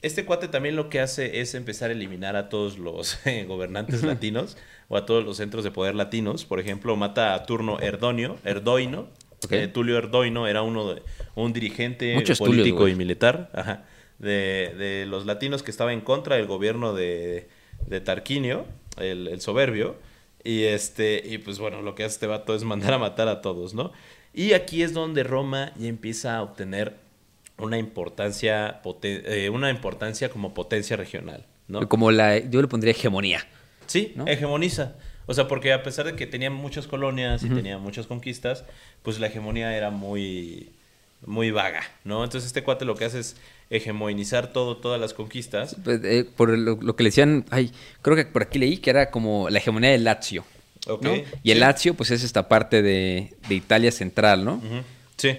Este 0.03 0.25
cuate 0.25 0.49
también 0.49 0.77
lo 0.77 0.89
que 0.89 1.01
hace 1.01 1.41
es 1.41 1.55
empezar 1.55 1.91
a 1.91 1.93
eliminar 1.95 2.37
a 2.37 2.49
todos 2.49 2.79
los 2.79 3.19
eh, 3.27 3.45
gobernantes 3.45 4.03
latinos 4.03 4.57
o 4.89 4.97
a 4.97 5.07
todos 5.07 5.25
los 5.25 5.39
centros 5.39 5.65
de 5.65 5.71
poder 5.71 5.95
latinos. 5.95 6.45
Por 6.45 6.61
ejemplo, 6.61 6.97
mata 6.97 7.35
a 7.35 7.45
Turno 7.45 7.81
Erdonio, 7.81 8.37
Erdoino. 8.45 9.09
Eh, 9.51 9.69
Tulio 9.69 9.99
Erdoino 9.99 10.49
era 10.49 10.63
uno 10.63 10.95
de, 10.95 11.03
un 11.35 11.53
dirigente 11.53 12.15
Muchos 12.15 12.39
político 12.39 12.79
Tulios, 12.79 12.97
y 12.97 12.99
militar 12.99 13.51
ajá, 13.53 13.85
de, 14.19 14.75
de 14.77 15.07
los 15.07 15.27
latinos 15.27 15.63
que 15.63 15.71
estaba 15.71 15.93
en 15.93 16.01
contra 16.01 16.37
del 16.37 16.47
gobierno 16.47 16.95
de, 16.95 17.49
de 17.87 18.01
Tarquinio, 18.01 18.65
el, 18.99 19.29
el 19.29 19.41
soberbio. 19.41 19.97
Y 20.43 20.65
este, 20.65 21.23
y 21.25 21.39
pues 21.39 21.59
bueno, 21.59 21.83
lo 21.83 21.95
que 21.95 22.05
hace 22.05 22.15
este 22.15 22.27
vato 22.27 22.55
es 22.55 22.65
mandar 22.65 22.95
a 22.95 22.99
matar 22.99 23.29
a 23.29 23.41
todos, 23.41 23.75
¿no? 23.75 23.93
Y 24.33 24.53
aquí 24.53 24.83
es 24.83 24.93
donde 24.93 25.25
Roma 25.25 25.73
ya 25.77 25.89
empieza 25.89 26.37
a 26.37 26.43
obtener 26.43 26.97
una 27.59 27.79
importancia, 27.79 28.81
poten- 28.83 29.23
eh, 29.27 29.49
una 29.51 29.71
importancia 29.71 30.29
como 30.29 30.53
potencia 30.55 30.97
regional, 30.97 31.45
¿no? 31.69 31.89
Como 31.89 32.11
la, 32.11 32.39
yo 32.39 32.61
le 32.63 32.69
pondría 32.69 32.93
hegemonía. 32.93 33.47
Sí, 33.87 34.13
¿no? 34.17 34.27
hegemoniza. 34.27 34.95
O 35.27 35.35
sea, 35.35 35.49
porque 35.49 35.73
a 35.73 35.83
pesar 35.83 36.07
de 36.07 36.15
que 36.15 36.27
tenía 36.27 36.51
muchas 36.51 36.87
colonias 36.87 37.43
y 37.43 37.49
tenía 37.49 37.79
muchas 37.79 38.07
conquistas, 38.07 38.65
pues 39.03 39.19
la 39.19 39.27
hegemonía 39.27 39.77
era 39.77 39.91
muy, 39.91 40.71
muy 41.25 41.51
vaga, 41.51 41.83
¿no? 42.05 42.23
Entonces 42.23 42.47
este 42.47 42.63
cuate 42.63 42.85
lo 42.85 42.95
que 42.95 43.07
hace 43.07 43.21
es 43.21 43.37
hegemonizar 43.71 44.53
todo, 44.53 44.77
todas 44.77 45.01
las 45.01 45.15
conquistas. 45.15 45.77
Pues, 45.83 46.01
eh, 46.05 46.25
por 46.37 46.51
lo, 46.57 46.77
lo 46.81 46.95
que 46.97 47.03
le 47.03 47.09
decían, 47.09 47.45
ay, 47.51 47.73
creo 48.03 48.15
que 48.17 48.25
por 48.27 48.43
aquí 48.43 48.59
leí 48.59 48.77
que 48.79 48.91
era 48.91 49.11
como 49.11 49.49
la 49.51 49.59
hegemonía 49.59 49.91
del 49.91 50.05
Lazio. 50.05 50.45
Ok, 50.89 51.03
¿no? 51.03 51.15
Y 51.43 51.51
el. 51.51 51.59
Lazio, 51.61 51.95
pues 51.95 52.13
es 52.13 52.23
esta 52.23 52.47
parte 52.49 52.81
de, 52.83 53.35
de 53.49 53.55
Italia 53.57 53.91
central, 53.91 54.45
¿no? 54.45 54.63
Sí, 55.17 55.37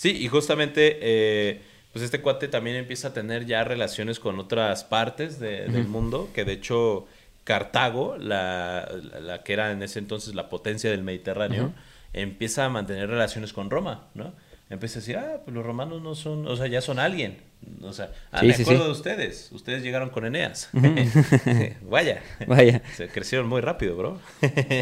sí, 0.00 0.10
y 0.16 0.28
justamente, 0.28 0.98
eh, 1.02 1.60
pues 1.92 2.02
este 2.04 2.20
cuate 2.22 2.48
también 2.48 2.76
empieza 2.76 3.08
a 3.08 3.12
tener 3.12 3.44
ya 3.44 3.64
relaciones 3.64 4.18
con 4.18 4.38
otras 4.38 4.84
partes 4.84 5.38
de- 5.40 5.66
del 5.68 5.86
mundo, 5.88 6.28
que 6.34 6.44
de 6.44 6.52
hecho 6.52 7.06
Cartago, 7.44 8.16
la, 8.16 8.88
la- 9.12 9.20
la 9.20 9.42
que 9.42 9.52
era 9.52 9.72
en 9.72 9.82
ese 9.82 9.98
entonces 9.98 10.34
la 10.34 10.48
potencia 10.48 10.90
del 10.90 11.02
Mediterráneo, 11.02 11.72
empieza 12.12 12.64
a 12.64 12.68
mantener 12.68 13.08
relaciones 13.10 13.52
con 13.52 13.68
Roma, 13.70 14.06
¿no? 14.14 14.32
Empieza 14.70 14.98
a 14.98 15.00
decir, 15.00 15.16
ah, 15.16 15.40
pues 15.44 15.52
los 15.52 15.66
romanos 15.66 16.00
no 16.00 16.14
son, 16.14 16.46
o 16.46 16.54
sea, 16.56 16.68
ya 16.68 16.80
son 16.80 17.00
alguien. 17.00 17.38
O 17.82 17.92
sea, 17.92 18.12
ah, 18.30 18.40
Sí, 18.40 18.46
me 18.46 18.54
sí, 18.54 18.62
acuerdo 18.62 18.82
sí. 18.82 18.86
de 18.86 18.92
ustedes, 18.92 19.48
ustedes 19.52 19.82
llegaron 19.82 20.10
con 20.10 20.24
Eneas. 20.24 20.70
Vaya. 21.82 22.22
Vaya. 22.46 22.80
Se 22.96 23.08
crecieron 23.08 23.48
muy 23.48 23.60
rápido, 23.62 23.96
bro. 23.96 24.20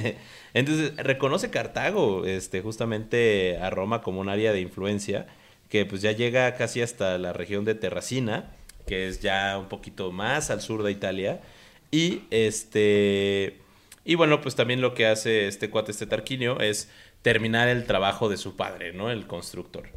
Entonces, 0.59 0.97
reconoce 0.97 1.51
Cartago, 1.51 2.25
este, 2.27 2.61
justamente 2.63 3.59
a 3.61 3.71
Roma 3.71 4.01
como 4.03 4.21
un 4.21 4.29
área 4.29 4.53
de 4.53 4.61
influencia, 4.61 5.27
que 5.69 5.85
pues 5.87 6.01
ya 6.03 6.13
llega 6.13 6.55
casi 6.55 6.81
hasta 6.83 7.19
la 7.19 7.33
región 7.33 7.65
de 7.65 7.75
Terracina, 7.75 8.51
que 8.87 9.07
es 9.09 9.21
ya 9.21 9.57
un 9.59 9.69
poquito 9.69 10.11
más 10.13 10.51
al 10.51 10.61
sur 10.63 10.83
de 10.83 10.91
Italia. 10.91 11.41
Y 11.91 12.23
este. 12.31 13.59
Y 14.05 14.15
bueno, 14.15 14.41
pues 14.41 14.55
también 14.57 14.81
lo 14.81 14.95
que 14.95 15.07
hace 15.07 15.47
este 15.49 15.69
cuate, 15.69 15.91
este 15.93 16.07
Tarquinio, 16.07 16.61
es 16.61 16.91
terminar 17.21 17.69
el 17.69 17.85
trabajo 17.85 18.29
de 18.31 18.37
su 18.39 18.57
padre, 18.57 18.93
¿no? 18.95 19.11
El 19.11 19.27
constructor. 19.27 19.89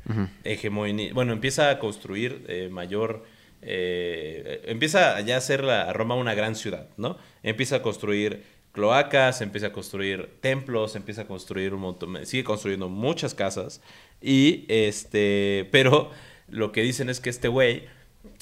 Hegemoni- 0.44 1.14
bueno, 1.14 1.32
empieza 1.34 1.70
a 1.70 1.80
construir 1.80 2.44
eh, 2.48 2.68
mayor. 2.70 3.24
eh, 3.64 4.64
empieza 4.66 5.20
ya 5.22 5.36
a 5.36 5.38
hacer 5.38 5.64
la- 5.64 5.84
a 5.84 5.94
Roma 5.94 6.16
una 6.16 6.34
gran 6.34 6.56
ciudad, 6.56 6.88
¿no? 6.98 7.18
Empieza 7.44 7.78
a 7.78 7.82
construir 7.84 8.44
cloacas, 8.72 9.42
empieza 9.42 9.68
a 9.68 9.72
construir 9.72 10.30
templos, 10.42 10.96
empieza 10.96 11.24
a 11.24 11.28
construir 11.28 11.74
un 11.74 11.82
montón, 11.82 12.26
sigue 12.26 12.44
construyendo 12.44 12.90
muchas 12.90 13.34
casas. 13.34 13.82
Y 14.22 14.66
este. 14.68 15.68
Pero 15.72 16.12
lo 16.48 16.72
que 16.72 16.82
dicen 16.82 17.10
es 17.10 17.20
que 17.20 17.30
este 17.30 17.48
güey 17.48 17.86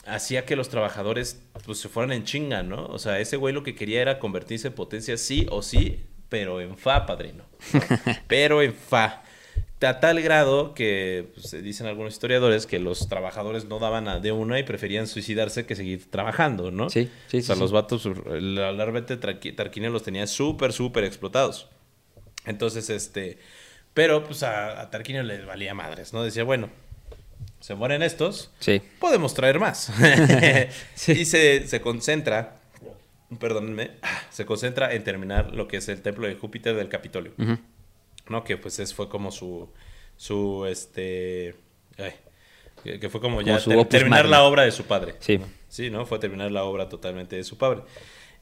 hacía 0.05 0.45
que 0.45 0.55
los 0.55 0.69
trabajadores 0.69 1.41
pues 1.65 1.79
se 1.79 1.89
fueran 1.89 2.11
en 2.11 2.23
chinga, 2.23 2.63
¿no? 2.63 2.85
O 2.87 2.99
sea, 2.99 3.19
ese 3.19 3.37
güey 3.37 3.53
lo 3.53 3.63
que 3.63 3.75
quería 3.75 4.01
era 4.01 4.19
convertirse 4.19 4.67
en 4.67 4.73
potencia 4.73 5.17
sí 5.17 5.47
o 5.49 5.61
sí, 5.61 6.01
pero 6.29 6.61
en 6.61 6.77
fa, 6.77 7.05
padrino. 7.05 7.45
¿no? 7.73 7.81
pero 8.27 8.61
en 8.61 8.73
fa. 8.73 9.23
A 9.81 9.99
tal 10.01 10.21
grado 10.21 10.73
que 10.73 11.29
pues, 11.33 11.51
dicen 11.63 11.87
algunos 11.87 12.13
historiadores 12.13 12.65
que 12.65 12.79
los 12.79 13.07
trabajadores 13.07 13.65
no 13.65 13.79
daban 13.79 14.07
a- 14.09 14.19
de 14.19 14.31
una 14.33 14.59
y 14.59 14.63
preferían 14.63 15.07
suicidarse 15.07 15.65
que 15.65 15.75
seguir 15.75 16.11
trabajando, 16.11 16.69
¿no? 16.71 16.89
Sí, 16.89 17.09
sí, 17.27 17.37
O 17.37 17.41
sea, 17.41 17.55
sí, 17.55 17.61
los 17.61 17.69
sí. 17.69 17.73
vatos, 17.73 18.05
el 18.05 18.57
alarvete 18.59 19.15
Tarquinio 19.17 19.89
los 19.89 20.03
tenía 20.03 20.27
súper, 20.27 20.73
súper 20.73 21.05
explotados. 21.05 21.67
Entonces, 22.45 22.89
este, 22.89 23.37
pero 23.93 24.23
pues 24.25 24.43
a, 24.43 24.81
a 24.81 24.89
Tarquinio 24.89 25.23
le 25.23 25.45
valía 25.45 25.73
madres, 25.73 26.11
¿no? 26.13 26.23
Decía, 26.23 26.43
bueno, 26.43 26.69
se 27.61 27.75
mueren 27.75 28.01
estos, 28.03 28.51
Sí. 28.59 28.81
podemos 28.99 29.33
traer 29.33 29.59
más. 29.59 29.91
Sí. 30.95 31.13
Y 31.13 31.25
se, 31.25 31.67
se 31.67 31.79
concentra, 31.79 32.59
perdónenme, 33.39 33.91
se 34.29 34.45
concentra 34.45 34.93
en 34.93 35.03
terminar 35.05 35.53
lo 35.53 35.67
que 35.69 35.77
es 35.77 35.87
el 35.87 36.01
templo 36.01 36.27
de 36.27 36.35
Júpiter 36.35 36.75
del 36.75 36.89
Capitolio. 36.89 37.31
¿No? 38.29 38.43
Que 38.43 38.57
pues 38.57 38.79
es, 38.79 38.93
fue 38.93 39.09
como 39.09 39.31
su, 39.31 39.67
su, 40.17 40.65
este, 40.65 41.55
ay, 41.97 42.13
que, 42.83 42.99
que 42.99 43.09
fue 43.09 43.19
como 43.21 43.41
ya 43.41 43.57
ter- 43.59 43.85
terminar 43.85 44.25
la 44.27 44.43
obra 44.43 44.63
de 44.63 44.71
su 44.71 44.83
padre. 44.85 45.15
Sí. 45.19 45.39
Sí, 45.67 45.89
¿no? 45.89 46.05
Fue 46.05 46.17
terminar 46.19 46.51
la 46.51 46.63
obra 46.63 46.89
totalmente 46.89 47.35
de 47.35 47.43
su 47.43 47.57
padre. 47.57 47.81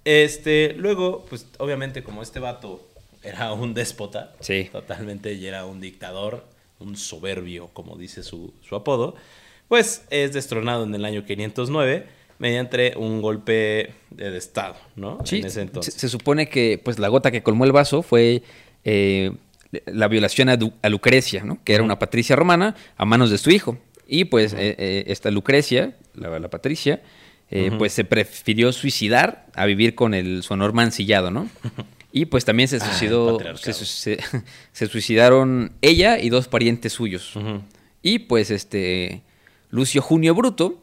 Este, 0.06 0.74
luego, 0.78 1.26
pues 1.30 1.48
obviamente 1.58 2.04
como 2.04 2.22
este 2.22 2.40
vato 2.40 2.88
era 3.24 3.52
un 3.54 3.74
déspota, 3.74 4.34
Sí. 4.40 4.70
totalmente, 4.72 5.34
y 5.34 5.46
era 5.48 5.66
un 5.66 5.82
dictador, 5.82 6.46
un 6.80 6.96
soberbio, 6.96 7.68
como 7.74 7.98
dice 7.98 8.24
su, 8.24 8.54
su 8.62 8.76
apodo, 8.76 9.16
pues 9.68 10.06
es 10.10 10.34
destronado 10.34 10.84
en 10.86 10.96
el 10.96 11.04
año 11.04 11.26
509 11.26 12.08
mediante 12.40 12.94
un 12.96 13.22
golpe 13.22 13.94
de, 14.12 14.38
Estado, 14.38 14.76
¿no? 14.96 15.18
Sí, 15.26 15.40
en 15.40 15.46
ese 15.48 15.56
se, 15.56 15.62
entonces. 15.64 15.94
se 15.96 16.08
supone 16.08 16.48
que 16.48 16.80
pues 16.82 17.00
la 17.00 17.08
gota 17.10 17.32
que 17.32 17.42
colmó 17.44 17.66
el 17.66 17.72
vaso 17.74 18.02
fue 18.04 18.44
eh, 18.86 19.32
la 19.86 20.08
violación 20.08 20.50
a, 20.50 20.58
Du- 20.58 20.74
a 20.82 20.90
Lucrecia, 20.90 21.44
¿no? 21.44 21.60
que 21.64 21.74
era 21.74 21.84
una 21.84 22.00
patricia 22.00 22.36
romana, 22.36 22.76
a 22.98 23.06
manos 23.06 23.30
de 23.30 23.38
su 23.38 23.50
hijo. 23.50 23.78
Y 24.08 24.26
pues 24.26 24.54
eh, 24.54 24.76
eh, 24.78 25.04
esta 25.08 25.30
Lucrecia, 25.32 25.96
la, 26.16 26.40
la 26.40 26.50
patricia, 26.50 27.02
eh, 27.50 27.72
pues 27.78 27.94
se 27.94 28.04
prefirió 28.06 28.72
suicidar 28.72 29.48
a 29.54 29.66
vivir 29.66 29.96
con 29.96 30.14
el, 30.14 30.44
su 30.44 30.54
honor 30.54 30.74
mancillado, 30.74 31.32
¿no? 31.32 31.50
Y 32.14 32.26
pues 32.26 32.46
también 32.46 32.68
se 32.70 32.78
Ah, 32.78 32.80
suicidó, 32.80 33.38
se, 33.58 33.74
se- 33.74 34.18
se 34.72 34.88
suicidaron 34.88 35.74
ella 35.82 36.18
y 36.20 36.30
dos 36.30 36.48
parientes 36.48 36.94
suyos. 36.94 37.34
Y 38.02 38.20
pues 38.20 38.50
este 38.50 39.22
Lucio 39.70 40.02
Junio 40.02 40.34
Bruto, 40.34 40.82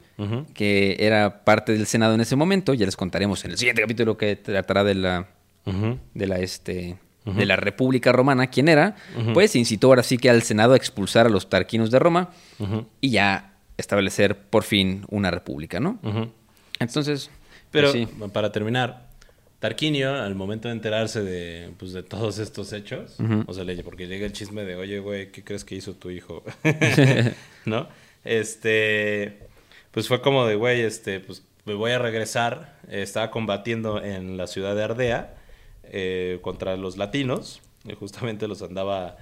que 0.52 0.96
era 1.00 1.42
parte 1.44 1.72
del 1.72 1.86
Senado 1.86 2.14
en 2.14 2.20
ese 2.20 2.36
momento, 2.36 2.72
ya 2.74 2.84
les 2.86 2.94
contaremos 2.94 3.44
en 3.44 3.52
el 3.52 3.58
siguiente 3.58 3.82
capítulo 3.82 4.16
que 4.16 4.36
tratará 4.36 4.84
de 4.84 4.94
la 4.94 5.28
de 6.12 6.26
la 6.26 6.38
este 6.38 6.98
de 7.24 7.46
la 7.46 7.56
República 7.56 8.12
Romana, 8.12 8.48
quién 8.48 8.68
era, 8.68 8.96
pues 9.32 9.56
incitó 9.56 9.88
ahora 9.88 10.02
sí 10.02 10.18
que 10.18 10.30
al 10.30 10.42
Senado 10.42 10.74
a 10.74 10.76
expulsar 10.76 11.26
a 11.26 11.30
los 11.30 11.48
tarquinos 11.48 11.90
de 11.90 11.98
Roma 11.98 12.30
y 13.00 13.10
ya 13.10 13.54
establecer 13.76 14.36
por 14.36 14.62
fin 14.62 15.04
una 15.08 15.30
república, 15.30 15.80
¿no? 15.80 15.98
Entonces, 16.78 17.30
Pero 17.70 17.92
pues 17.92 18.08
sí. 18.08 18.28
para 18.32 18.52
terminar, 18.52 19.08
Tarquinio, 19.58 20.14
al 20.14 20.34
momento 20.34 20.68
de 20.68 20.74
enterarse 20.74 21.22
de, 21.22 21.70
pues, 21.78 21.92
de 21.92 22.02
todos 22.02 22.38
estos 22.38 22.72
hechos, 22.72 23.16
o 23.46 23.54
sea, 23.54 23.64
porque 23.82 24.06
llega 24.06 24.26
el 24.26 24.32
chisme 24.32 24.64
de, 24.64 24.76
oye, 24.76 24.98
güey, 24.98 25.32
¿qué 25.32 25.42
crees 25.42 25.64
que 25.64 25.74
hizo 25.74 25.94
tu 25.94 26.10
hijo? 26.10 26.44
¿No? 27.64 27.88
Este, 28.24 29.48
pues 29.90 30.08
fue 30.08 30.20
como 30.20 30.46
de, 30.46 30.56
güey, 30.56 30.82
este, 30.82 31.20
pues 31.20 31.42
me 31.64 31.74
voy 31.74 31.92
a 31.92 31.98
regresar. 31.98 32.78
Estaba 32.90 33.30
combatiendo 33.30 34.02
en 34.02 34.36
la 34.36 34.46
ciudad 34.46 34.74
de 34.74 34.82
Ardea 34.82 35.34
eh, 35.90 36.38
contra 36.42 36.76
los 36.76 36.96
latinos. 36.96 37.60
y 37.84 37.94
justamente 37.94 38.48
los 38.48 38.62
andaba, 38.62 39.16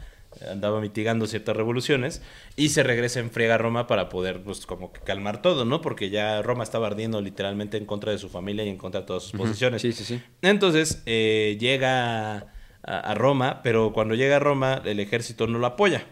andaba 0.51 0.81
mitigando 0.81 1.27
ciertas 1.27 1.57
revoluciones. 1.57 2.23
Y 2.57 2.71
se 2.71 2.83
regresa 2.83 3.21
en 3.21 3.31
friega 3.31 3.57
a 3.57 3.59
Roma 3.59 3.87
para 3.87 4.09
poder, 4.09 4.43
pues, 4.43 4.67
como 4.67 4.93
que 4.93 5.01
calmar 5.01 5.43
todo, 5.43 5.65
¿no? 5.65 5.81
Porque 5.81 6.11
ya 6.11 6.43
Roma 6.43 6.65
estaba 6.65 6.87
ardiendo 6.87 7.21
literalmente 7.21 7.77
en 7.77 7.87
contra 7.87 8.13
de 8.13 8.19
su 8.19 8.29
familia 8.29 8.65
y 8.65 8.69
en 8.69 8.79
contra 8.79 9.01
de 9.01 9.07
todas 9.07 9.25
sus 9.25 9.33
posiciones. 9.33 9.83
Sí, 9.83 9.93
sí, 9.93 10.05
sí. 10.05 10.23
Entonces 10.43 11.03
eh, 11.07 11.57
llega 11.61 12.37
a, 12.37 12.47
a 12.83 13.15
Roma, 13.15 13.61
pero 13.63 13.93
cuando 13.93 14.15
llega 14.15 14.37
a 14.37 14.41
Roma, 14.41 14.83
el 14.85 15.01
ejército 15.01 15.47
no 15.47 15.59
lo 15.59 15.67
apoya, 15.67 16.07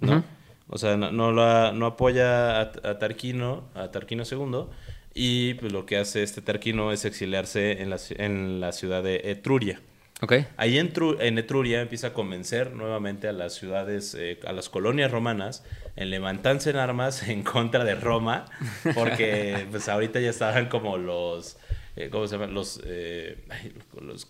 ¿no? 0.00 0.24
O 0.70 0.76
sea, 0.76 0.96
no, 0.96 1.10
no, 1.10 1.72
no 1.72 1.86
apoya 1.86 2.60
a, 2.60 2.60
a 2.60 2.98
Tarquino, 2.98 3.68
a 3.74 3.90
Tarquino 3.90 4.24
II, 4.30 4.66
y 5.14 5.54
pues 5.54 5.72
lo 5.72 5.86
que 5.86 5.96
hace 5.96 6.22
este 6.22 6.42
Tarquino 6.42 6.92
es 6.92 7.04
exiliarse 7.04 7.82
en 7.82 7.90
la, 7.90 7.98
en 8.16 8.60
la 8.60 8.72
ciudad 8.72 9.02
de 9.02 9.22
Etruria. 9.24 9.80
Ok. 10.20 10.32
Ahí 10.56 10.78
en, 10.78 10.92
Tru- 10.92 11.16
en 11.20 11.38
Etruria 11.38 11.80
empieza 11.80 12.08
a 12.08 12.12
convencer 12.12 12.72
nuevamente 12.72 13.28
a 13.28 13.32
las 13.32 13.54
ciudades, 13.54 14.16
eh, 14.18 14.40
a 14.46 14.52
las 14.52 14.68
colonias 14.68 15.10
romanas, 15.12 15.62
en 15.96 16.10
levantarse 16.10 16.70
en 16.70 16.76
armas 16.76 17.22
en 17.28 17.42
contra 17.42 17.84
de 17.84 17.94
Roma, 17.94 18.46
porque 18.94 19.66
pues 19.70 19.88
ahorita 19.88 20.18
ya 20.20 20.30
estaban 20.30 20.68
como 20.68 20.96
los, 20.98 21.56
eh, 21.96 22.08
¿cómo 22.10 22.26
se 22.26 22.34
llaman? 22.34 22.52
Los, 22.54 22.80
eh, 22.84 23.38
los 24.00 24.26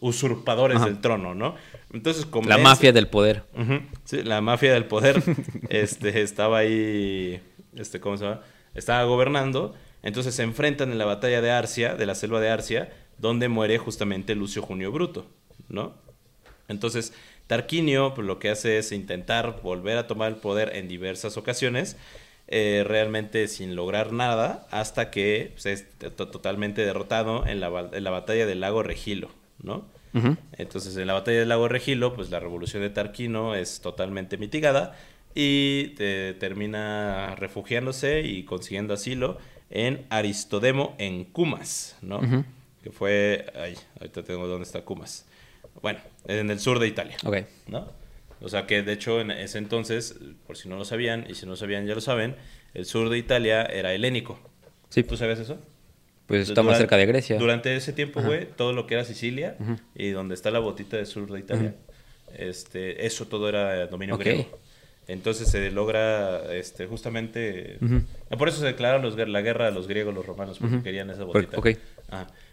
usurpadores 0.00 0.82
del 0.82 1.00
trono, 1.00 1.34
¿no? 1.34 1.54
Entonces 1.92 2.26
La 2.46 2.58
mafia 2.58 2.92
del 2.92 3.08
poder. 3.08 3.42
Sí, 4.04 4.22
la 4.22 4.40
mafia 4.40 4.72
del 4.72 4.84
poder 4.86 5.22
este, 5.68 6.22
estaba 6.22 6.58
ahí, 6.58 7.40
este, 7.74 8.00
¿cómo 8.00 8.16
se 8.16 8.24
llama? 8.24 8.40
Estaba 8.74 9.04
gobernando. 9.04 9.74
Entonces 10.02 10.34
se 10.34 10.44
enfrentan 10.44 10.92
en 10.92 10.98
la 10.98 11.04
batalla 11.04 11.40
de 11.42 11.50
Arcia, 11.50 11.94
de 11.96 12.06
la 12.06 12.14
selva 12.14 12.40
de 12.40 12.48
Arcia, 12.48 12.92
donde 13.18 13.48
muere 13.48 13.78
justamente 13.78 14.34
Lucio 14.34 14.62
Junio 14.62 14.92
Bruto, 14.92 15.26
¿no? 15.68 15.94
Entonces, 16.68 17.12
Tarquinio 17.46 18.14
pues, 18.14 18.26
lo 18.26 18.38
que 18.38 18.50
hace 18.50 18.78
es 18.78 18.92
intentar 18.92 19.60
volver 19.62 19.98
a 19.98 20.06
tomar 20.06 20.28
el 20.32 20.36
poder 20.38 20.74
en 20.76 20.88
diversas 20.88 21.36
ocasiones, 21.36 21.96
eh, 22.48 22.84
realmente 22.86 23.48
sin 23.48 23.74
lograr 23.76 24.12
nada, 24.12 24.66
hasta 24.70 25.10
que 25.10 25.50
pues, 25.54 25.66
es 25.66 25.86
to- 26.16 26.28
totalmente 26.28 26.84
derrotado 26.84 27.46
en 27.46 27.60
la, 27.60 27.68
ba- 27.68 27.90
en 27.92 28.04
la 28.04 28.10
batalla 28.10 28.46
del 28.46 28.60
lago 28.60 28.82
Regilo, 28.82 29.30
¿no? 29.62 29.84
Entonces, 30.56 30.96
en 30.96 31.06
la 31.06 31.12
batalla 31.12 31.40
del 31.40 31.48
lago 31.50 31.68
Regilo, 31.68 32.14
pues 32.14 32.30
la 32.30 32.40
revolución 32.40 32.82
de 32.82 32.90
Tarquino 32.90 33.54
es 33.54 33.80
totalmente 33.80 34.38
mitigada 34.38 34.96
y 35.34 35.94
eh, 35.98 36.34
termina 36.40 37.34
refugiándose 37.36 38.22
y 38.22 38.44
consiguiendo 38.44 38.94
asilo 38.94 39.36
en 39.70 40.06
Aristodemo 40.08 40.94
en 40.98 41.24
Cumas, 41.24 41.96
¿no? 42.00 42.20
Que 42.86 42.92
fue, 42.92 43.44
ay, 43.56 43.74
ahorita 43.98 44.22
tengo 44.22 44.46
dónde 44.46 44.62
está 44.64 44.82
Cumas. 44.82 45.26
Bueno, 45.82 45.98
en 46.28 46.48
el 46.52 46.60
sur 46.60 46.78
de 46.78 46.86
Italia. 46.86 47.16
Ok. 47.24 47.38
¿no? 47.66 47.90
O 48.40 48.48
sea 48.48 48.64
que 48.68 48.84
de 48.84 48.92
hecho 48.92 49.20
en 49.20 49.32
ese 49.32 49.58
entonces, 49.58 50.14
por 50.46 50.56
si 50.56 50.68
no 50.68 50.76
lo 50.76 50.84
sabían, 50.84 51.26
y 51.28 51.34
si 51.34 51.46
no 51.46 51.50
lo 51.50 51.56
sabían 51.56 51.84
ya 51.84 51.96
lo 51.96 52.00
saben, 52.00 52.36
el 52.74 52.86
sur 52.86 53.08
de 53.10 53.18
Italia 53.18 53.64
era 53.64 53.92
helénico. 53.92 54.38
Sí. 54.88 55.02
¿Tú 55.02 55.16
sabes 55.16 55.40
eso? 55.40 55.58
Pues 56.28 56.46
Duran- 56.54 56.76
cerca 56.76 56.96
de 56.96 57.06
Grecia. 57.06 57.38
Durante 57.38 57.74
ese 57.74 57.92
tiempo, 57.92 58.22
güey, 58.22 58.46
todo 58.56 58.72
lo 58.72 58.86
que 58.86 58.94
era 58.94 59.02
Sicilia 59.02 59.56
y 59.96 60.10
donde 60.10 60.36
está 60.36 60.52
la 60.52 60.60
botita 60.60 60.96
del 60.96 61.06
sur 61.06 61.28
de 61.28 61.40
Italia, 61.40 61.74
este, 62.38 63.04
eso 63.04 63.26
todo 63.26 63.48
era 63.48 63.88
dominio 63.88 64.16
griego. 64.16 64.60
Entonces 65.08 65.48
se 65.50 65.72
logra, 65.72 66.52
este, 66.54 66.86
justamente, 66.86 67.78
por 68.38 68.48
eso 68.48 68.60
se 68.60 68.66
declararon 68.66 69.02
los, 69.02 69.16
la 69.16 69.40
guerra 69.40 69.66
a 69.66 69.70
los 69.72 69.88
griegos, 69.88 70.14
los 70.14 70.24
romanos, 70.24 70.58
porque 70.60 70.82
querían 70.82 71.10
esa 71.10 71.24
botita. 71.24 71.56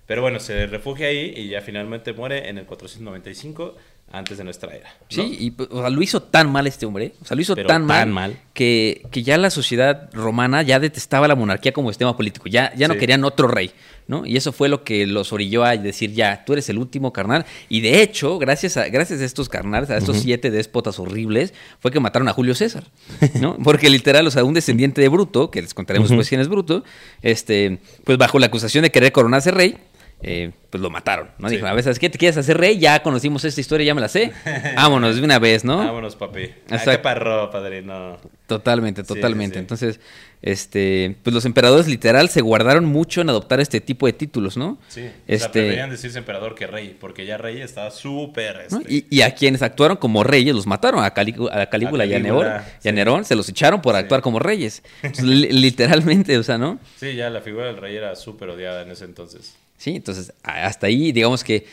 Pero 0.06 0.22
bueno, 0.22 0.40
se 0.40 0.68
refugia 0.68 1.08
ahí 1.08 1.34
y 1.36 1.50
ya 1.50 1.62
finalmente 1.62 2.14
muere 2.14 2.50
en 2.50 2.58
el 2.58 2.66
495 2.66 3.76
antes 4.12 4.38
de 4.38 4.44
nuestra 4.44 4.76
era. 4.76 4.90
¿no? 4.90 5.06
Sí, 5.10 5.38
y 5.40 5.62
o 5.72 5.80
sea, 5.82 5.90
lo 5.90 6.02
hizo 6.04 6.22
tan 6.22 6.52
mal 6.52 6.68
este 6.68 6.86
hombre, 6.86 7.14
o 7.22 7.26
sea, 7.26 7.36
lo 7.36 7.42
hizo 7.42 7.56
tan, 7.56 7.84
mal. 7.86 8.38
Que, 8.54 9.02
que 9.12 9.24
ya 9.24 9.38
la 9.40 9.50
sociedad 9.50 10.10
romana 10.14 10.62
ya 10.62 10.80
detestaba 10.80 11.28
la 11.28 11.34
monarquía 11.36 11.72
como 11.72 11.90
sistema 11.90 12.16
político, 12.16 12.48
ya, 12.48 12.72
ya 12.76 12.88
no 12.88 12.94
Sí. 12.94 13.00
querían 13.00 13.24
otro 13.24 13.48
rey, 13.48 13.72
¿no? 14.08 14.24
Y 14.26 14.38
eso 14.38 14.52
fue 14.52 14.70
lo 14.70 14.84
que 14.84 15.08
los 15.08 15.34
orilló 15.34 15.64
a 15.64 15.76
decir, 15.78 16.12
ya, 16.14 16.44
tú 16.46 16.54
eres 16.54 16.70
el 16.70 16.78
último 16.78 17.12
carnal. 17.12 17.46
Y 17.70 17.82
de 17.82 18.04
hecho, 18.04 18.38
gracias 18.38 18.78
a, 18.78 18.88
gracias 18.90 19.20
a 19.22 19.26
estos 19.26 19.50
carnales, 19.50 19.90
a 19.90 19.98
estos 19.98 20.18
siete 20.20 20.52
déspotas 20.52 21.00
horribles, 21.00 21.56
fue 21.80 21.90
que 21.90 22.00
mataron 22.00 22.28
a 22.28 22.34
Julio 22.34 22.54
César, 22.54 22.84
¿no? 23.42 23.58
Porque 23.64 23.90
literal, 23.90 24.28
o 24.28 24.32
sea, 24.32 24.44
un 24.44 24.54
descendiente 24.54 25.02
de 25.02 25.08
Bruto, 25.08 25.50
que 25.50 25.62
les 25.62 25.74
contaremos 25.74 26.10
después 26.10 26.30
quién 26.30 26.42
es 26.42 26.50
Bruto, 26.50 26.84
este, 27.24 27.80
pues 28.04 28.20
bajo 28.20 28.38
la 28.38 28.46
acusación 28.48 28.84
de 28.84 28.92
querer 28.92 29.12
coronarse 29.12 29.50
rey, 29.50 29.78
eh, 30.24 30.52
pues 30.70 30.82
lo 30.82 30.90
mataron, 30.90 31.30
¿no? 31.38 31.50
Sí. 31.50 31.56
Dijo, 31.56 31.68
a 31.68 31.74
veces, 31.74 32.00
¿qué 32.00 32.10
te 32.10 32.18
quieres 32.18 32.38
hacer 32.38 32.58
rey? 32.58 32.80
Ya 32.80 33.04
conocimos 33.04 33.44
esta 33.46 33.62
historia, 33.62 33.86
ya 33.88 33.94
me 33.96 34.02
la 34.02 34.08
sé. 34.08 34.32
Vámonos 34.76 35.16
de 35.18 35.22
una 35.22 35.38
vez, 35.38 35.64
¿no? 35.64 35.78
Vámonos, 35.78 36.16
papi. 36.16 36.46
Ah, 36.70 36.76
Exacto. 36.76 36.92
qué 36.92 36.98
parro, 37.00 37.50
padrino. 37.52 38.18
Totalmente, 38.48 39.04
totalmente. 39.04 39.54
sí, 39.56 39.58
sí. 39.58 39.60
Entonces, 39.60 40.00
este, 40.42 41.16
pues 41.24 41.34
los 41.34 41.46
emperadores 41.46 41.88
literal 41.88 42.28
se 42.30 42.42
guardaron 42.42 42.86
mucho 42.86 43.22
en 43.22 43.30
adoptar 43.30 43.60
este 43.62 43.80
tipo 43.82 44.06
de 44.08 44.14
títulos, 44.14 44.58
¿no? 44.58 44.78
Sí, 44.90 45.02
o 45.02 45.04
sea, 45.04 45.14
Este, 45.28 45.50
preferían 45.62 45.90
decirse 45.90 46.18
emperador 46.20 46.54
que 46.56 46.68
rey, 46.68 46.98
porque 47.00 47.26
ya 47.26 47.38
rey 47.38 47.62
estaba 47.62 47.92
súper... 47.92 48.68
¿no? 48.72 48.80
este, 48.80 48.94
y, 48.94 49.06
y 49.10 49.22
a 49.22 49.34
quienes 49.36 49.62
actuaron 49.62 49.98
como 49.98 50.24
reyes 50.24 50.54
los 50.54 50.68
mataron, 50.68 51.04
a, 51.04 51.14
Calí- 51.14 51.50
a 51.52 51.66
Calígula 51.68 52.04
A 52.04 52.08
y 52.08 52.14
a 52.14 52.18
Calígula, 52.18 52.46
Nerón, 52.50 52.64
y 52.84 52.90
a. 52.90 52.92
Nerón 52.92 53.26
se 53.26 53.36
los 53.36 53.48
echaron 53.48 53.82
por 53.82 53.96
actuar 53.96 54.22
como 54.22 54.40
reyes. 54.40 54.84
Entonces, 55.02 55.26
literalmente, 55.54 56.38
o 56.38 56.44
sea, 56.44 56.58
¿no? 56.58 56.80
Sí, 56.98 57.16
ya 57.16 57.30
la 57.30 57.42
figura 57.42 57.68
del 57.68 57.78
rey 57.78 57.96
era 57.96 58.16
súper 58.16 58.50
odiada 58.50 58.82
en 58.82 58.92
ese 58.92 59.06
entonces. 59.06 59.56
Sí, 59.84 59.98
entonces 59.98 60.32
hasta 60.44 60.88
ahí, 60.88 61.12
digamos 61.12 61.44
que 61.44 61.68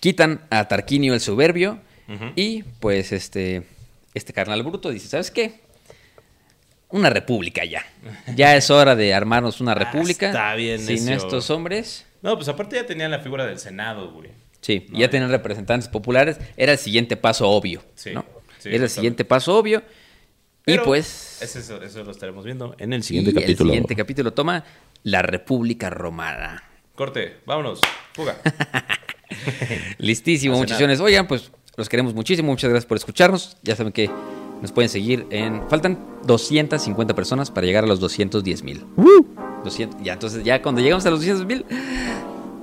quitan 0.00 0.40
a 0.48 0.68
Tarquinio 0.68 1.12
el 1.12 1.20
soberbio 1.20 1.80
y 2.34 2.62
pues 2.62 3.12
este, 3.12 3.64
este 4.14 4.32
carnal 4.32 4.62
bruto 4.62 4.88
dice, 4.88 5.06
¿sabes 5.06 5.30
qué? 5.30 5.60
Una 6.88 7.10
república 7.10 7.62
ya. 7.66 7.84
Ya 8.34 8.56
es 8.56 8.70
hora 8.70 8.96
de 8.96 9.12
armarnos 9.12 9.60
una 9.60 9.74
república. 9.82 10.28
Ah, 10.28 10.30
está 10.30 10.54
bien 10.54 10.80
Sin 10.80 11.10
estos 11.10 11.50
hombres. 11.50 12.06
No, 12.22 12.36
pues 12.36 12.48
aparte 12.48 12.76
ya 12.76 12.86
tenían 12.86 13.10
la 13.10 13.18
figura 13.18 13.44
del 13.44 13.58
Senado, 13.58 14.10
güey. 14.12 14.30
Sí, 14.62 14.86
No, 14.88 14.98
ya 14.98 15.10
tenían 15.10 15.30
representantes 15.30 15.90
populares. 15.90 16.38
Era 16.56 16.72
el 16.72 16.78
siguiente 16.78 17.18
paso 17.18 17.50
obvio. 17.50 17.84
Sí, 17.96 18.12
¿no? 18.14 18.24
sí, 18.60 18.70
Era 18.70 18.84
el 18.84 18.90
siguiente 18.90 19.26
paso 19.26 19.58
obvio. 19.58 19.82
Pero 20.64 20.84
y 20.84 20.86
pues... 20.86 21.42
es 21.42 21.54
Eso, 21.54 21.82
eso 21.82 22.02
lo 22.02 22.12
estaremos 22.12 22.46
viendo 22.46 22.74
en 22.78 22.94
el 22.94 23.00
y 23.00 23.02
siguiente 23.02 23.34
capítulo. 23.34 23.68
El 23.68 23.74
siguiente 23.74 23.94
capítulo 23.94 24.32
toma 24.32 24.64
la 25.02 25.20
República 25.20 25.90
Romana. 25.90 26.70
Corte, 26.94 27.38
vámonos. 27.46 27.80
Fuga. 28.14 28.36
Listísimo, 29.98 30.54
No 30.54 30.62
hace 30.62 30.72
muchachones. 30.72 31.00
Oigan, 31.00 31.26
pues 31.26 31.50
los 31.76 31.88
queremos 31.88 32.14
muchísimo. 32.14 32.50
Muchas 32.50 32.70
gracias 32.70 32.86
por 32.86 32.96
escucharnos. 32.96 33.56
Ya 33.62 33.74
saben 33.76 33.92
que 33.92 34.10
nos 34.60 34.72
pueden 34.72 34.88
seguir 34.88 35.26
en. 35.30 35.62
Faltan 35.68 35.98
250 36.26 37.14
personas 37.14 37.50
para 37.50 37.66
llegar 37.66 37.84
a 37.84 37.86
los 37.86 37.98
210 38.00 38.62
mil. 38.62 38.84
Ya, 40.02 40.12
entonces, 40.14 40.42
ya 40.44 40.60
cuando 40.60 40.80
llegamos 40.80 41.06
a 41.06 41.10
los 41.10 41.20
200 41.20 41.46
mil, 41.46 41.64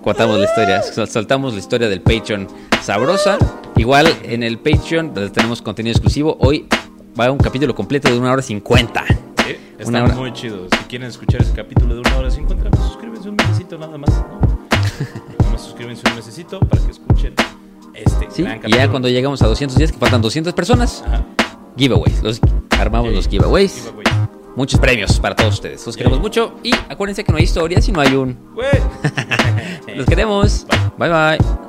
contamos 0.03 0.37
la 0.37 0.45
historia. 0.45 0.81
Soltamos 1.07 1.53
la 1.53 1.59
historia 1.59 1.87
del 1.89 2.01
Patreon 2.01 2.47
sabrosa. 2.81 3.37
Igual 3.77 4.13
en 4.23 4.43
el 4.43 4.59
Patreon 4.59 5.13
donde 5.13 5.29
tenemos 5.31 5.61
contenido 5.61 5.93
exclusivo. 5.93 6.37
Hoy 6.41 6.67
va 7.19 7.31
un 7.31 7.37
capítulo 7.39 7.73
completo 7.73 8.11
de 8.11 8.19
una 8.19 8.31
hora 8.33 8.41
50. 8.41 9.05
Sí, 9.07 9.55
está 9.79 9.89
Una 9.89 10.03
hora. 10.03 10.15
muy 10.15 10.33
chido. 10.33 10.67
Si 10.71 10.77
quieren 10.85 11.07
escuchar 11.07 11.41
ese 11.41 11.53
capítulo 11.53 11.95
de 11.95 12.01
una 12.01 12.17
hora 12.17 12.29
cincuenta, 12.29 12.69
pues 12.69 12.83
suscríbanse 12.83 13.08
un 13.25 13.35
mesecito 13.35 13.77
nada 13.77 13.97
más, 13.97 14.09
¿no? 14.09 14.39
Nada 15.39 15.51
más 15.51 15.61
suscríbanse 15.61 16.03
un 16.09 16.15
mesecito 16.15 16.59
para 16.59 16.81
que 16.83 16.91
escuchen 16.91 17.33
este 17.93 18.27
¿sí? 18.31 18.43
gran 18.43 18.57
Y 18.57 18.59
capítulo. 18.61 18.77
ya 18.83 18.89
cuando 18.91 19.09
llegamos 19.09 19.41
a 19.41 19.47
210, 19.47 19.91
que 19.93 19.97
faltan 19.97 20.21
200 20.21 20.53
personas, 20.53 21.03
Ajá. 21.05 21.23
giveaways. 21.77 22.21
Los, 22.23 22.39
armamos 22.79 23.09
Sí. 23.09 23.15
los 23.15 23.27
giveaways. 23.27 23.75
Giveaway. 23.85 24.05
Muchos 24.55 24.79
premios 24.79 25.19
para 25.19 25.35
todos 25.35 25.53
ustedes. 25.55 25.85
Los 25.85 25.95
queremos 25.95 26.19
mucho. 26.19 26.55
Y 26.63 26.73
acuérdense 26.89 27.23
que 27.23 27.31
no 27.31 27.37
hay 27.37 27.45
historia 27.45 27.81
si 27.81 27.91
no 27.91 28.01
hay 28.01 28.13
un. 28.15 28.37
Los 29.95 30.05
queremos. 30.05 30.65
Bye 30.97 31.09
bye. 31.09 31.68